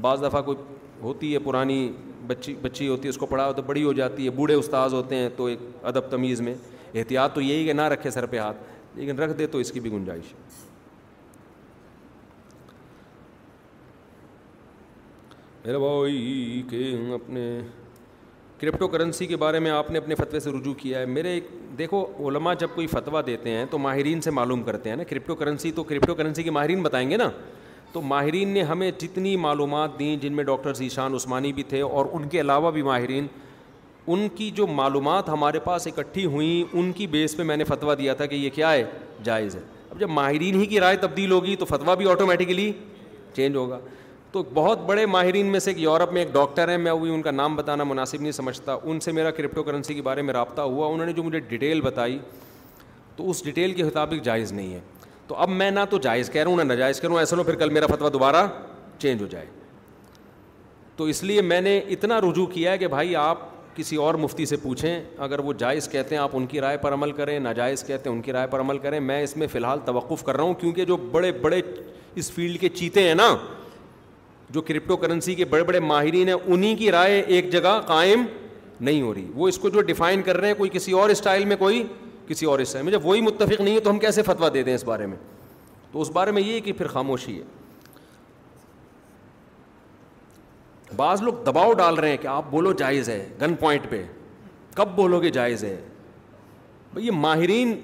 بعض 0.00 0.22
دفعہ 0.22 0.42
کوئی 0.42 0.56
ہوتی 1.02 1.32
ہے 1.34 1.38
پرانی 1.44 1.80
بچی 2.26 2.54
بچی 2.62 2.88
ہوتی 2.88 3.04
ہے 3.04 3.10
اس 3.10 3.16
کو 3.18 3.26
پڑھاؤ 3.26 3.52
تو 3.52 3.62
بڑی 3.66 3.84
ہو 3.84 3.92
جاتی 4.00 4.24
ہے 4.24 4.30
بوڑھے 4.40 4.54
استاذ 4.54 4.94
ہوتے 4.94 5.16
ہیں 5.16 5.28
تو 5.36 5.46
ایک 5.46 5.58
ادب 5.92 6.10
تمیز 6.10 6.40
میں 6.48 6.54
احتیاط 6.94 7.34
تو 7.34 7.40
یہی 7.40 7.64
کہ 7.66 7.72
نہ 7.72 7.88
رکھے 7.96 8.10
سر 8.10 8.26
پہ 8.34 8.38
ہاتھ 8.38 8.56
لیکن 8.96 9.18
رکھ 9.18 9.38
دے 9.38 9.46
تو 9.46 9.58
اس 9.58 9.72
کی 9.72 9.80
بھی 9.80 9.92
گنجائش 9.92 10.32
ہے 10.32 10.68
میرا 15.64 15.78
بھائی 15.78 16.62
کہ 16.68 16.94
اپنے 17.14 17.40
کرپٹو 18.60 18.86
کرنسی 18.88 19.26
کے 19.26 19.36
بارے 19.36 19.58
میں 19.60 19.70
آپ 19.70 19.90
نے 19.90 19.98
اپنے 19.98 20.14
فتوے 20.14 20.40
سے 20.40 20.50
رجوع 20.50 20.72
کیا 20.78 20.98
ہے 20.98 21.06
میرے 21.06 21.30
ایک 21.32 21.48
دیکھو 21.78 22.02
علماء 22.28 22.52
جب 22.58 22.68
کوئی 22.74 22.86
فتویٰ 22.86 23.20
دیتے 23.26 23.50
ہیں 23.50 23.64
تو 23.70 23.78
ماہرین 23.78 24.20
سے 24.20 24.30
معلوم 24.30 24.62
کرتے 24.62 24.88
ہیں 24.88 24.96
نا 24.96 25.04
کرپٹو 25.08 25.34
کرنسی 25.34 25.72
تو 25.78 25.82
کرپٹو 25.90 26.14
کرنسی 26.14 26.42
کے 26.42 26.50
ماہرین 26.50 26.82
بتائیں 26.82 27.08
گے 27.10 27.16
نا 27.16 27.28
تو 27.92 28.00
ماہرین 28.02 28.48
نے 28.54 28.62
ہمیں 28.62 28.90
جتنی 28.98 29.36
معلومات 29.46 29.98
دیں 29.98 30.14
جن 30.22 30.32
میں 30.36 30.44
ڈاکٹر 30.44 30.74
ذیشان 30.74 31.14
عثمانی 31.14 31.52
بھی 31.52 31.62
تھے 31.68 31.80
اور 31.82 32.06
ان 32.12 32.28
کے 32.28 32.40
علاوہ 32.40 32.70
بھی 32.70 32.82
ماہرین 32.90 33.26
ان 34.12 34.26
کی 34.34 34.50
جو 34.54 34.66
معلومات 34.66 35.28
ہمارے 35.28 35.58
پاس 35.64 35.86
اکٹھی 35.86 36.24
ہوئیں 36.26 36.76
ان 36.76 36.92
کی 36.96 37.06
بیس 37.06 37.36
پہ 37.36 37.42
میں 37.50 37.56
نے 37.56 37.64
فتویٰ 37.64 37.98
دیا 37.98 38.14
تھا 38.20 38.26
کہ 38.26 38.34
یہ 38.34 38.50
کیا 38.54 38.72
ہے 38.72 38.84
جائز 39.24 39.56
ہے 39.56 39.60
اب 39.90 39.98
جب 40.00 40.08
ماہرین 40.10 40.60
ہی 40.60 40.66
کی 40.66 40.80
رائے 40.80 40.96
تبدیل 41.06 41.30
ہوگی 41.32 41.56
تو 41.56 41.64
فتویٰ 41.64 41.96
بھی 41.96 42.08
آٹومیٹکلی 42.10 42.72
چینج 43.34 43.56
ہوگا 43.56 43.78
تو 44.32 44.42
بہت 44.54 44.80
بڑے 44.86 45.04
ماہرین 45.06 45.46
میں 45.52 45.60
سے 45.60 45.70
ایک 45.70 45.78
یورپ 45.80 46.12
میں 46.12 46.20
ایک 46.24 46.32
ڈاکٹر 46.32 46.68
ہے 46.68 46.76
میں 46.76 46.90
ابھی 46.90 47.14
ان 47.14 47.22
کا 47.22 47.30
نام 47.30 47.54
بتانا 47.56 47.84
مناسب 47.84 48.20
نہیں 48.22 48.32
سمجھتا 48.32 48.76
ان 48.82 49.00
سے 49.00 49.12
میرا 49.12 49.30
کرپٹو 49.38 49.62
کرنسی 49.62 49.94
کے 49.94 50.02
بارے 50.02 50.22
میں 50.22 50.34
رابطہ 50.34 50.60
ہوا 50.62 50.86
انہوں 50.86 51.06
نے 51.06 51.12
جو 51.12 51.22
مجھے 51.22 51.38
ڈیٹیل 51.48 51.80
بتائی 51.80 52.18
تو 53.16 53.28
اس 53.30 53.44
ڈیٹیل 53.44 53.72
کے 53.74 53.84
مطابق 53.84 54.24
جائز 54.24 54.52
نہیں 54.52 54.72
ہے 54.74 54.80
تو 55.26 55.34
اب 55.38 55.48
میں 55.48 55.70
نہ 55.70 55.80
تو 55.90 55.98
جائز 56.02 56.30
کہہ 56.32 56.42
رہا 56.42 56.50
ہوں 56.50 56.56
نہ 56.56 56.62
ناجائز 56.72 57.00
کہہ 57.00 57.06
رہا 57.08 57.12
ہوں 57.12 57.18
ایسا 57.20 57.36
نہ 57.36 57.42
پھر 57.42 57.54
کل 57.54 57.68
میرا 57.72 57.86
فتویٰ 57.94 58.12
دوبارہ 58.12 58.46
چینج 58.98 59.22
ہو 59.22 59.26
جائے 59.30 59.46
تو 60.96 61.04
اس 61.10 61.22
لیے 61.24 61.42
میں 61.42 61.60
نے 61.60 61.78
اتنا 61.96 62.20
رجوع 62.20 62.46
کیا 62.54 62.72
ہے 62.72 62.78
کہ 62.78 62.86
بھائی 62.94 63.14
آپ 63.16 63.38
کسی 63.76 63.96
اور 64.04 64.14
مفتی 64.22 64.46
سے 64.46 64.56
پوچھیں 64.62 65.00
اگر 65.26 65.38
وہ 65.44 65.52
جائز 65.58 65.88
کہتے 65.88 66.14
ہیں 66.14 66.22
آپ 66.22 66.30
ان 66.36 66.46
کی 66.46 66.60
رائے 66.60 66.76
پر 66.78 66.92
عمل 66.94 67.12
کریں 67.20 67.38
ناجائز 67.40 67.84
کہتے 67.86 68.08
ہیں 68.08 68.16
ان 68.16 68.22
کی 68.22 68.32
رائے 68.32 68.46
پر 68.50 68.60
عمل 68.60 68.78
کریں 68.78 68.98
میں 69.00 69.22
اس 69.22 69.36
میں 69.36 69.46
فی 69.52 69.58
الحال 69.58 69.78
توقف 69.84 70.24
کر 70.24 70.36
رہا 70.36 70.44
ہوں 70.44 70.54
کیونکہ 70.60 70.84
جو 70.84 70.96
بڑے 71.10 71.30
بڑے 71.42 71.60
اس 72.14 72.30
فیلڈ 72.32 72.60
کے 72.60 72.68
چیتے 72.68 73.02
ہیں 73.08 73.14
نا 73.14 73.34
جو 74.52 74.62
کرپٹو 74.62 74.96
کرنسی 74.96 75.34
کے 75.34 75.44
بڑے 75.50 75.64
بڑے 75.64 75.80
ماہرین 75.80 76.28
ہیں 76.28 76.34
انہیں 76.46 76.76
کی 76.76 76.90
رائے 76.92 77.20
ایک 77.20 77.50
جگہ 77.52 77.80
قائم 77.86 78.22
نہیں 78.80 79.02
ہو 79.02 79.12
رہی 79.14 79.26
وہ 79.34 79.48
اس 79.48 79.58
کو 79.58 79.68
جو 79.70 79.80
ڈیفائن 79.90 80.22
کر 80.22 80.36
رہے 80.36 80.48
ہیں 80.48 80.54
کوئی 80.58 80.70
کسی 80.72 80.92
اور 81.00 81.10
اسٹائل 81.10 81.44
میں 81.44 81.56
کوئی 81.56 81.82
کسی 82.28 82.46
اور 82.46 82.58
اسٹائل 82.58 82.84
میں 82.84 82.92
جب 82.92 83.06
وہی 83.06 83.20
متفق 83.20 83.60
نہیں 83.60 83.74
ہے 83.74 83.80
تو 83.80 83.90
ہم 83.90 83.98
کیسے 83.98 84.22
فتویٰ 84.22 84.52
دے 84.54 84.62
دیں 84.62 84.74
اس 84.74 84.84
بارے 84.84 85.06
میں 85.06 85.16
تو 85.92 86.00
اس 86.00 86.10
بارے 86.14 86.30
میں 86.32 86.42
یہ 86.42 86.60
کہ 86.64 86.72
پھر 86.78 86.86
خاموشی 86.88 87.38
ہے 87.38 87.44
بعض 90.96 91.22
لوگ 91.22 91.34
دباؤ 91.46 91.72
ڈال 91.78 91.94
رہے 91.94 92.10
ہیں 92.10 92.16
کہ 92.22 92.26
آپ 92.26 92.50
بولو 92.50 92.72
جائز 92.78 93.08
ہے 93.08 93.24
گن 93.40 93.54
پوائنٹ 93.60 93.88
پہ 93.90 94.02
کب 94.76 94.94
بولو 94.96 95.20
گے 95.22 95.30
جائز 95.30 95.64
ہے 95.64 95.76
بھائی 96.92 97.06
یہ 97.06 97.10
ماہرین 97.12 97.74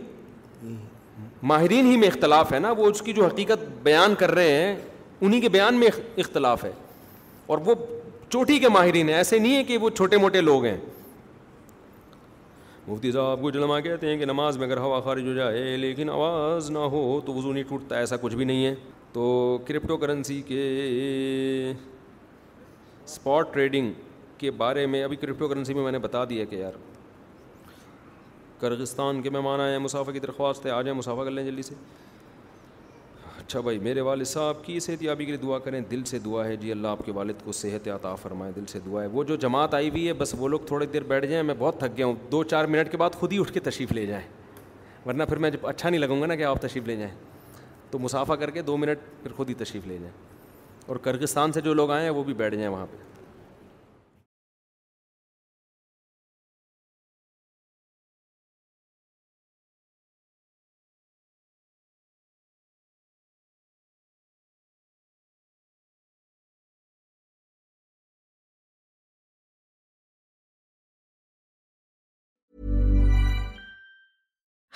ماہرین 1.51 1.87
ہی 1.91 1.97
میں 1.97 2.09
اختلاف 2.09 2.53
ہے 2.53 2.59
نا 2.59 2.71
وہ 2.79 2.87
اس 2.91 3.03
کی 3.03 3.13
جو 3.13 3.25
حقیقت 3.27 3.65
بیان 3.83 4.15
کر 4.19 4.31
رہے 4.35 4.53
ہیں 4.55 4.75
انہیں 5.23 5.41
کے 5.41 5.49
بیان 5.49 5.75
میں 5.81 5.89
اختلاف 6.19 6.65
ہے 6.65 6.71
اور 7.53 7.59
وہ 7.65 7.75
چوٹی 8.29 8.59
کے 8.59 8.69
ماہرین 8.69 9.09
ہیں 9.09 9.17
ایسے 9.17 9.39
نہیں 9.39 9.55
ہے 9.57 9.63
کہ 9.65 9.77
وہ 9.79 9.91
چھوٹے 9.91 10.17
موٹے 10.19 10.41
لوگ 10.41 10.65
ہیں 10.65 10.77
مفتی 12.89 13.13
صاحب 13.13 13.43
کچھ 13.43 13.57
کو 13.67 13.81
کہتے 13.85 14.09
ہیں 14.09 14.17
کہ 14.19 14.25
نماز 14.25 14.57
میں 14.59 14.67
اگر 14.67 14.77
ہوا 14.79 15.01
خارج 15.05 15.27
ہو 15.29 15.33
جائے 15.35 15.77
لیکن 15.77 16.11
آواز 16.11 16.71
نہ 16.71 16.79
ہو 16.93 17.21
تو 17.27 17.35
وضو 17.35 17.53
نہیں 17.53 17.65
ٹوٹتا 17.69 17.99
ایسا 17.99 18.17
کچھ 18.21 18.35
بھی 18.41 18.45
نہیں 18.45 18.65
ہے 18.67 18.75
تو 19.13 19.25
کرپٹو 19.69 19.97
کرنسی 19.97 20.41
کے 20.47 20.59
اسپاٹ 23.07 23.53
ٹریڈنگ 23.53 23.93
کے 24.39 24.51
بارے 24.61 24.87
میں 24.93 25.03
ابھی 25.05 25.17
کرپٹو 25.17 25.49
کرنسی 25.49 25.75
میں 25.75 25.83
میں 25.85 25.93
نے 25.93 25.99
بتا 25.99 26.25
دیا 26.31 26.45
کہ 26.51 26.57
یار 26.57 26.73
کرگستان 28.61 29.23
کے 29.23 29.31
مہمان 29.31 29.61
آئے 29.61 29.73
ہیں 29.73 29.79
مسافہ 29.79 30.11
کی 30.11 30.21
درخواست 30.21 30.67
ہے 30.67 30.71
آ 30.71 30.81
جائیں 30.83 30.99
مسافہ 30.99 31.25
کر 31.25 31.31
لیں 31.31 31.45
جلدی 31.45 31.63
سے 31.63 31.75
اچھا 33.47 33.61
بھائی 33.67 33.79
میرے 33.79 34.01
والد 34.01 34.25
صاحب 34.27 34.63
کی 34.65 34.79
صحت 34.81 35.03
یابی 35.03 35.25
کے 35.25 35.33
لیے 35.33 35.41
دعا 35.41 35.59
کریں 35.65 35.81
دل 35.91 36.03
سے 36.05 36.19
دعا 36.25 36.45
ہے 36.45 36.55
جی 36.61 36.71
اللہ 36.73 36.87
آپ 36.89 37.05
کے 37.07 37.13
والد 37.15 37.45
کو 37.45 37.53
صحت 37.53 37.87
عطا 37.89 37.99
فرمائے 37.99 38.17
فرمائیں 38.23 38.53
دل 38.57 38.65
سے 38.73 38.79
دعا 38.87 39.03
ہے 39.03 39.07
وہ 39.13 39.25
جو 39.25 39.37
جماعت 39.45 39.75
آئی 39.75 39.91
ہوئی 39.91 40.07
ہے 40.07 40.13
بس 40.23 40.35
وہ 40.39 40.49
لوگ 40.49 40.61
تھوڑی 40.67 40.87
دیر 40.93 41.03
بیٹھ 41.13 41.27
جائیں 41.31 41.43
میں 41.43 41.55
بہت 41.59 41.79
تھک 41.81 41.97
گیا 41.97 42.07
ہوں 42.07 42.15
دو 42.33 42.43
چار 42.51 42.65
منٹ 42.75 42.91
کے 42.91 42.97
بعد 43.03 43.15
خود 43.21 43.33
ہی 43.33 43.39
اٹھ 43.41 43.53
کے 43.53 43.61
تشریف 43.69 43.93
لے 43.93 44.05
جائیں 44.07 44.23
ورنہ 45.07 45.25
پھر 45.29 45.37
میں 45.45 45.51
جب 45.51 45.67
اچھا 45.67 45.89
نہیں 45.89 46.01
لگوں 46.01 46.21
گا 46.21 46.27
نا 46.27 46.35
کہ 46.37 46.45
آپ 46.45 46.61
تشریف 46.63 46.87
لے 46.87 46.97
جائیں 46.97 47.15
تو 47.91 47.99
مسافہ 47.99 48.33
کر 48.41 48.51
کے 48.51 48.63
دو 48.63 48.77
منٹ 48.77 49.07
پھر 49.23 49.33
خود 49.37 49.49
ہی 49.51 49.55
تشریف 49.63 49.87
لے 49.87 49.99
جائیں 49.99 50.13
اور 50.87 50.97
کرگستان 51.07 51.53
سے 51.53 51.61
جو 51.61 51.75
لوگ 51.75 51.91
آئے 51.91 52.03
ہیں 52.05 52.11
وہ 52.19 52.25
بھی 52.25 52.35
بیٹھ 52.43 52.55
جائیں 52.55 52.69
وہاں 52.69 52.87
پہ 52.91 52.97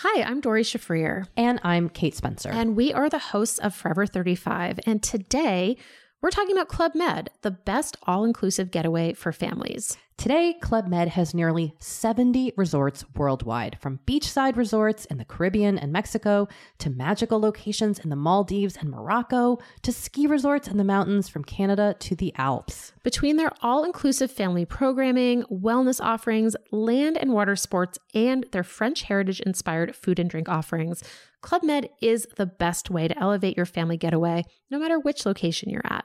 Hi, 0.03 0.23
I'm 0.23 0.41
Dori 0.41 0.63
Shafrir. 0.63 1.29
And 1.37 1.61
I'm 1.63 1.91
Kate 1.91 2.15
Spencer. 2.15 2.49
And 2.49 2.75
we 2.75 2.91
are 2.95 3.11
the 3.11 3.19
hosts 3.19 3.59
of 3.59 3.75
Forever 3.75 4.07
35. 4.07 4.81
And 4.87 5.03
today 5.03 5.77
we're 6.23 6.29
talking 6.29 6.55
about 6.55 6.69
Club 6.69 6.95
Med, 6.95 7.31
the 7.41 7.51
best 7.51 7.97
all-inclusive 8.03 8.71
getaway 8.71 9.15
for 9.15 9.33
families. 9.33 9.97
Today, 10.19 10.53
Club 10.61 10.87
Med 10.87 11.09
has 11.09 11.33
nearly 11.33 11.73
70 11.79 12.53
resorts 12.55 13.07
worldwide, 13.17 13.79
from 13.81 14.01
beachside 14.07 14.57
resorts 14.57 15.07
in 15.07 15.17
the 15.17 15.25
Caribbean 15.25 15.79
and 15.79 15.91
Mexico 15.91 16.47
to 16.77 16.91
magical 16.91 17.41
locations 17.41 17.99
in 17.99 18.11
the 18.11 18.17
Maldives 18.17 18.77
and 18.77 18.91
Morocco 18.91 19.57
to 19.81 19.93
ski 19.93 20.27
resorts 20.27 20.69
in 20.69 20.77
the 20.77 20.85
mountains 20.85 21.27
from 21.27 21.43
Canada 21.43 21.97
to 22.01 22.15
the 22.15 22.35
Alps. 22.37 22.93
Between 23.03 23.39
their 23.39 23.51
all-inclusive 23.63 24.31
family 24.31 24.67
programming, 24.67 25.45
wellness 25.45 26.05
offerings, 26.05 26.55
land 26.71 27.17
and 27.17 27.33
water 27.33 27.57
sports, 27.57 27.99
and 28.13 28.45
their 28.53 28.63
French 28.63 29.05
heritage-inspired 29.05 29.97
food 29.97 30.19
and 30.19 30.29
drink 30.29 30.51
offerings, 30.51 31.03
Club 31.43 31.63
Med 31.63 31.89
is 32.01 32.27
the 32.37 32.47
best 32.47 32.91
way 32.91 33.09
to 33.09 33.19
elevate 33.19 33.57
your 33.57 33.67
family 33.67 33.97
getaway, 33.97 34.45
no 34.71 34.79
matter 34.79 34.99
which 34.99 35.25
location 35.27 35.71
you're 35.71 35.83
at. 35.85 36.05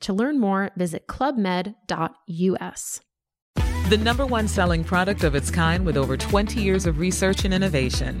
To 0.00 0.12
learn 0.12 0.38
more, 0.38 0.70
visit 0.76 1.06
clubmed.us. 1.06 3.00
The 3.88 3.98
number 3.98 4.26
one 4.26 4.48
selling 4.48 4.82
product 4.84 5.22
of 5.22 5.34
its 5.34 5.50
kind 5.50 5.86
with 5.86 5.96
over 5.96 6.16
20 6.16 6.60
years 6.60 6.86
of 6.86 6.98
research 6.98 7.44
and 7.44 7.54
innovation. 7.54 8.20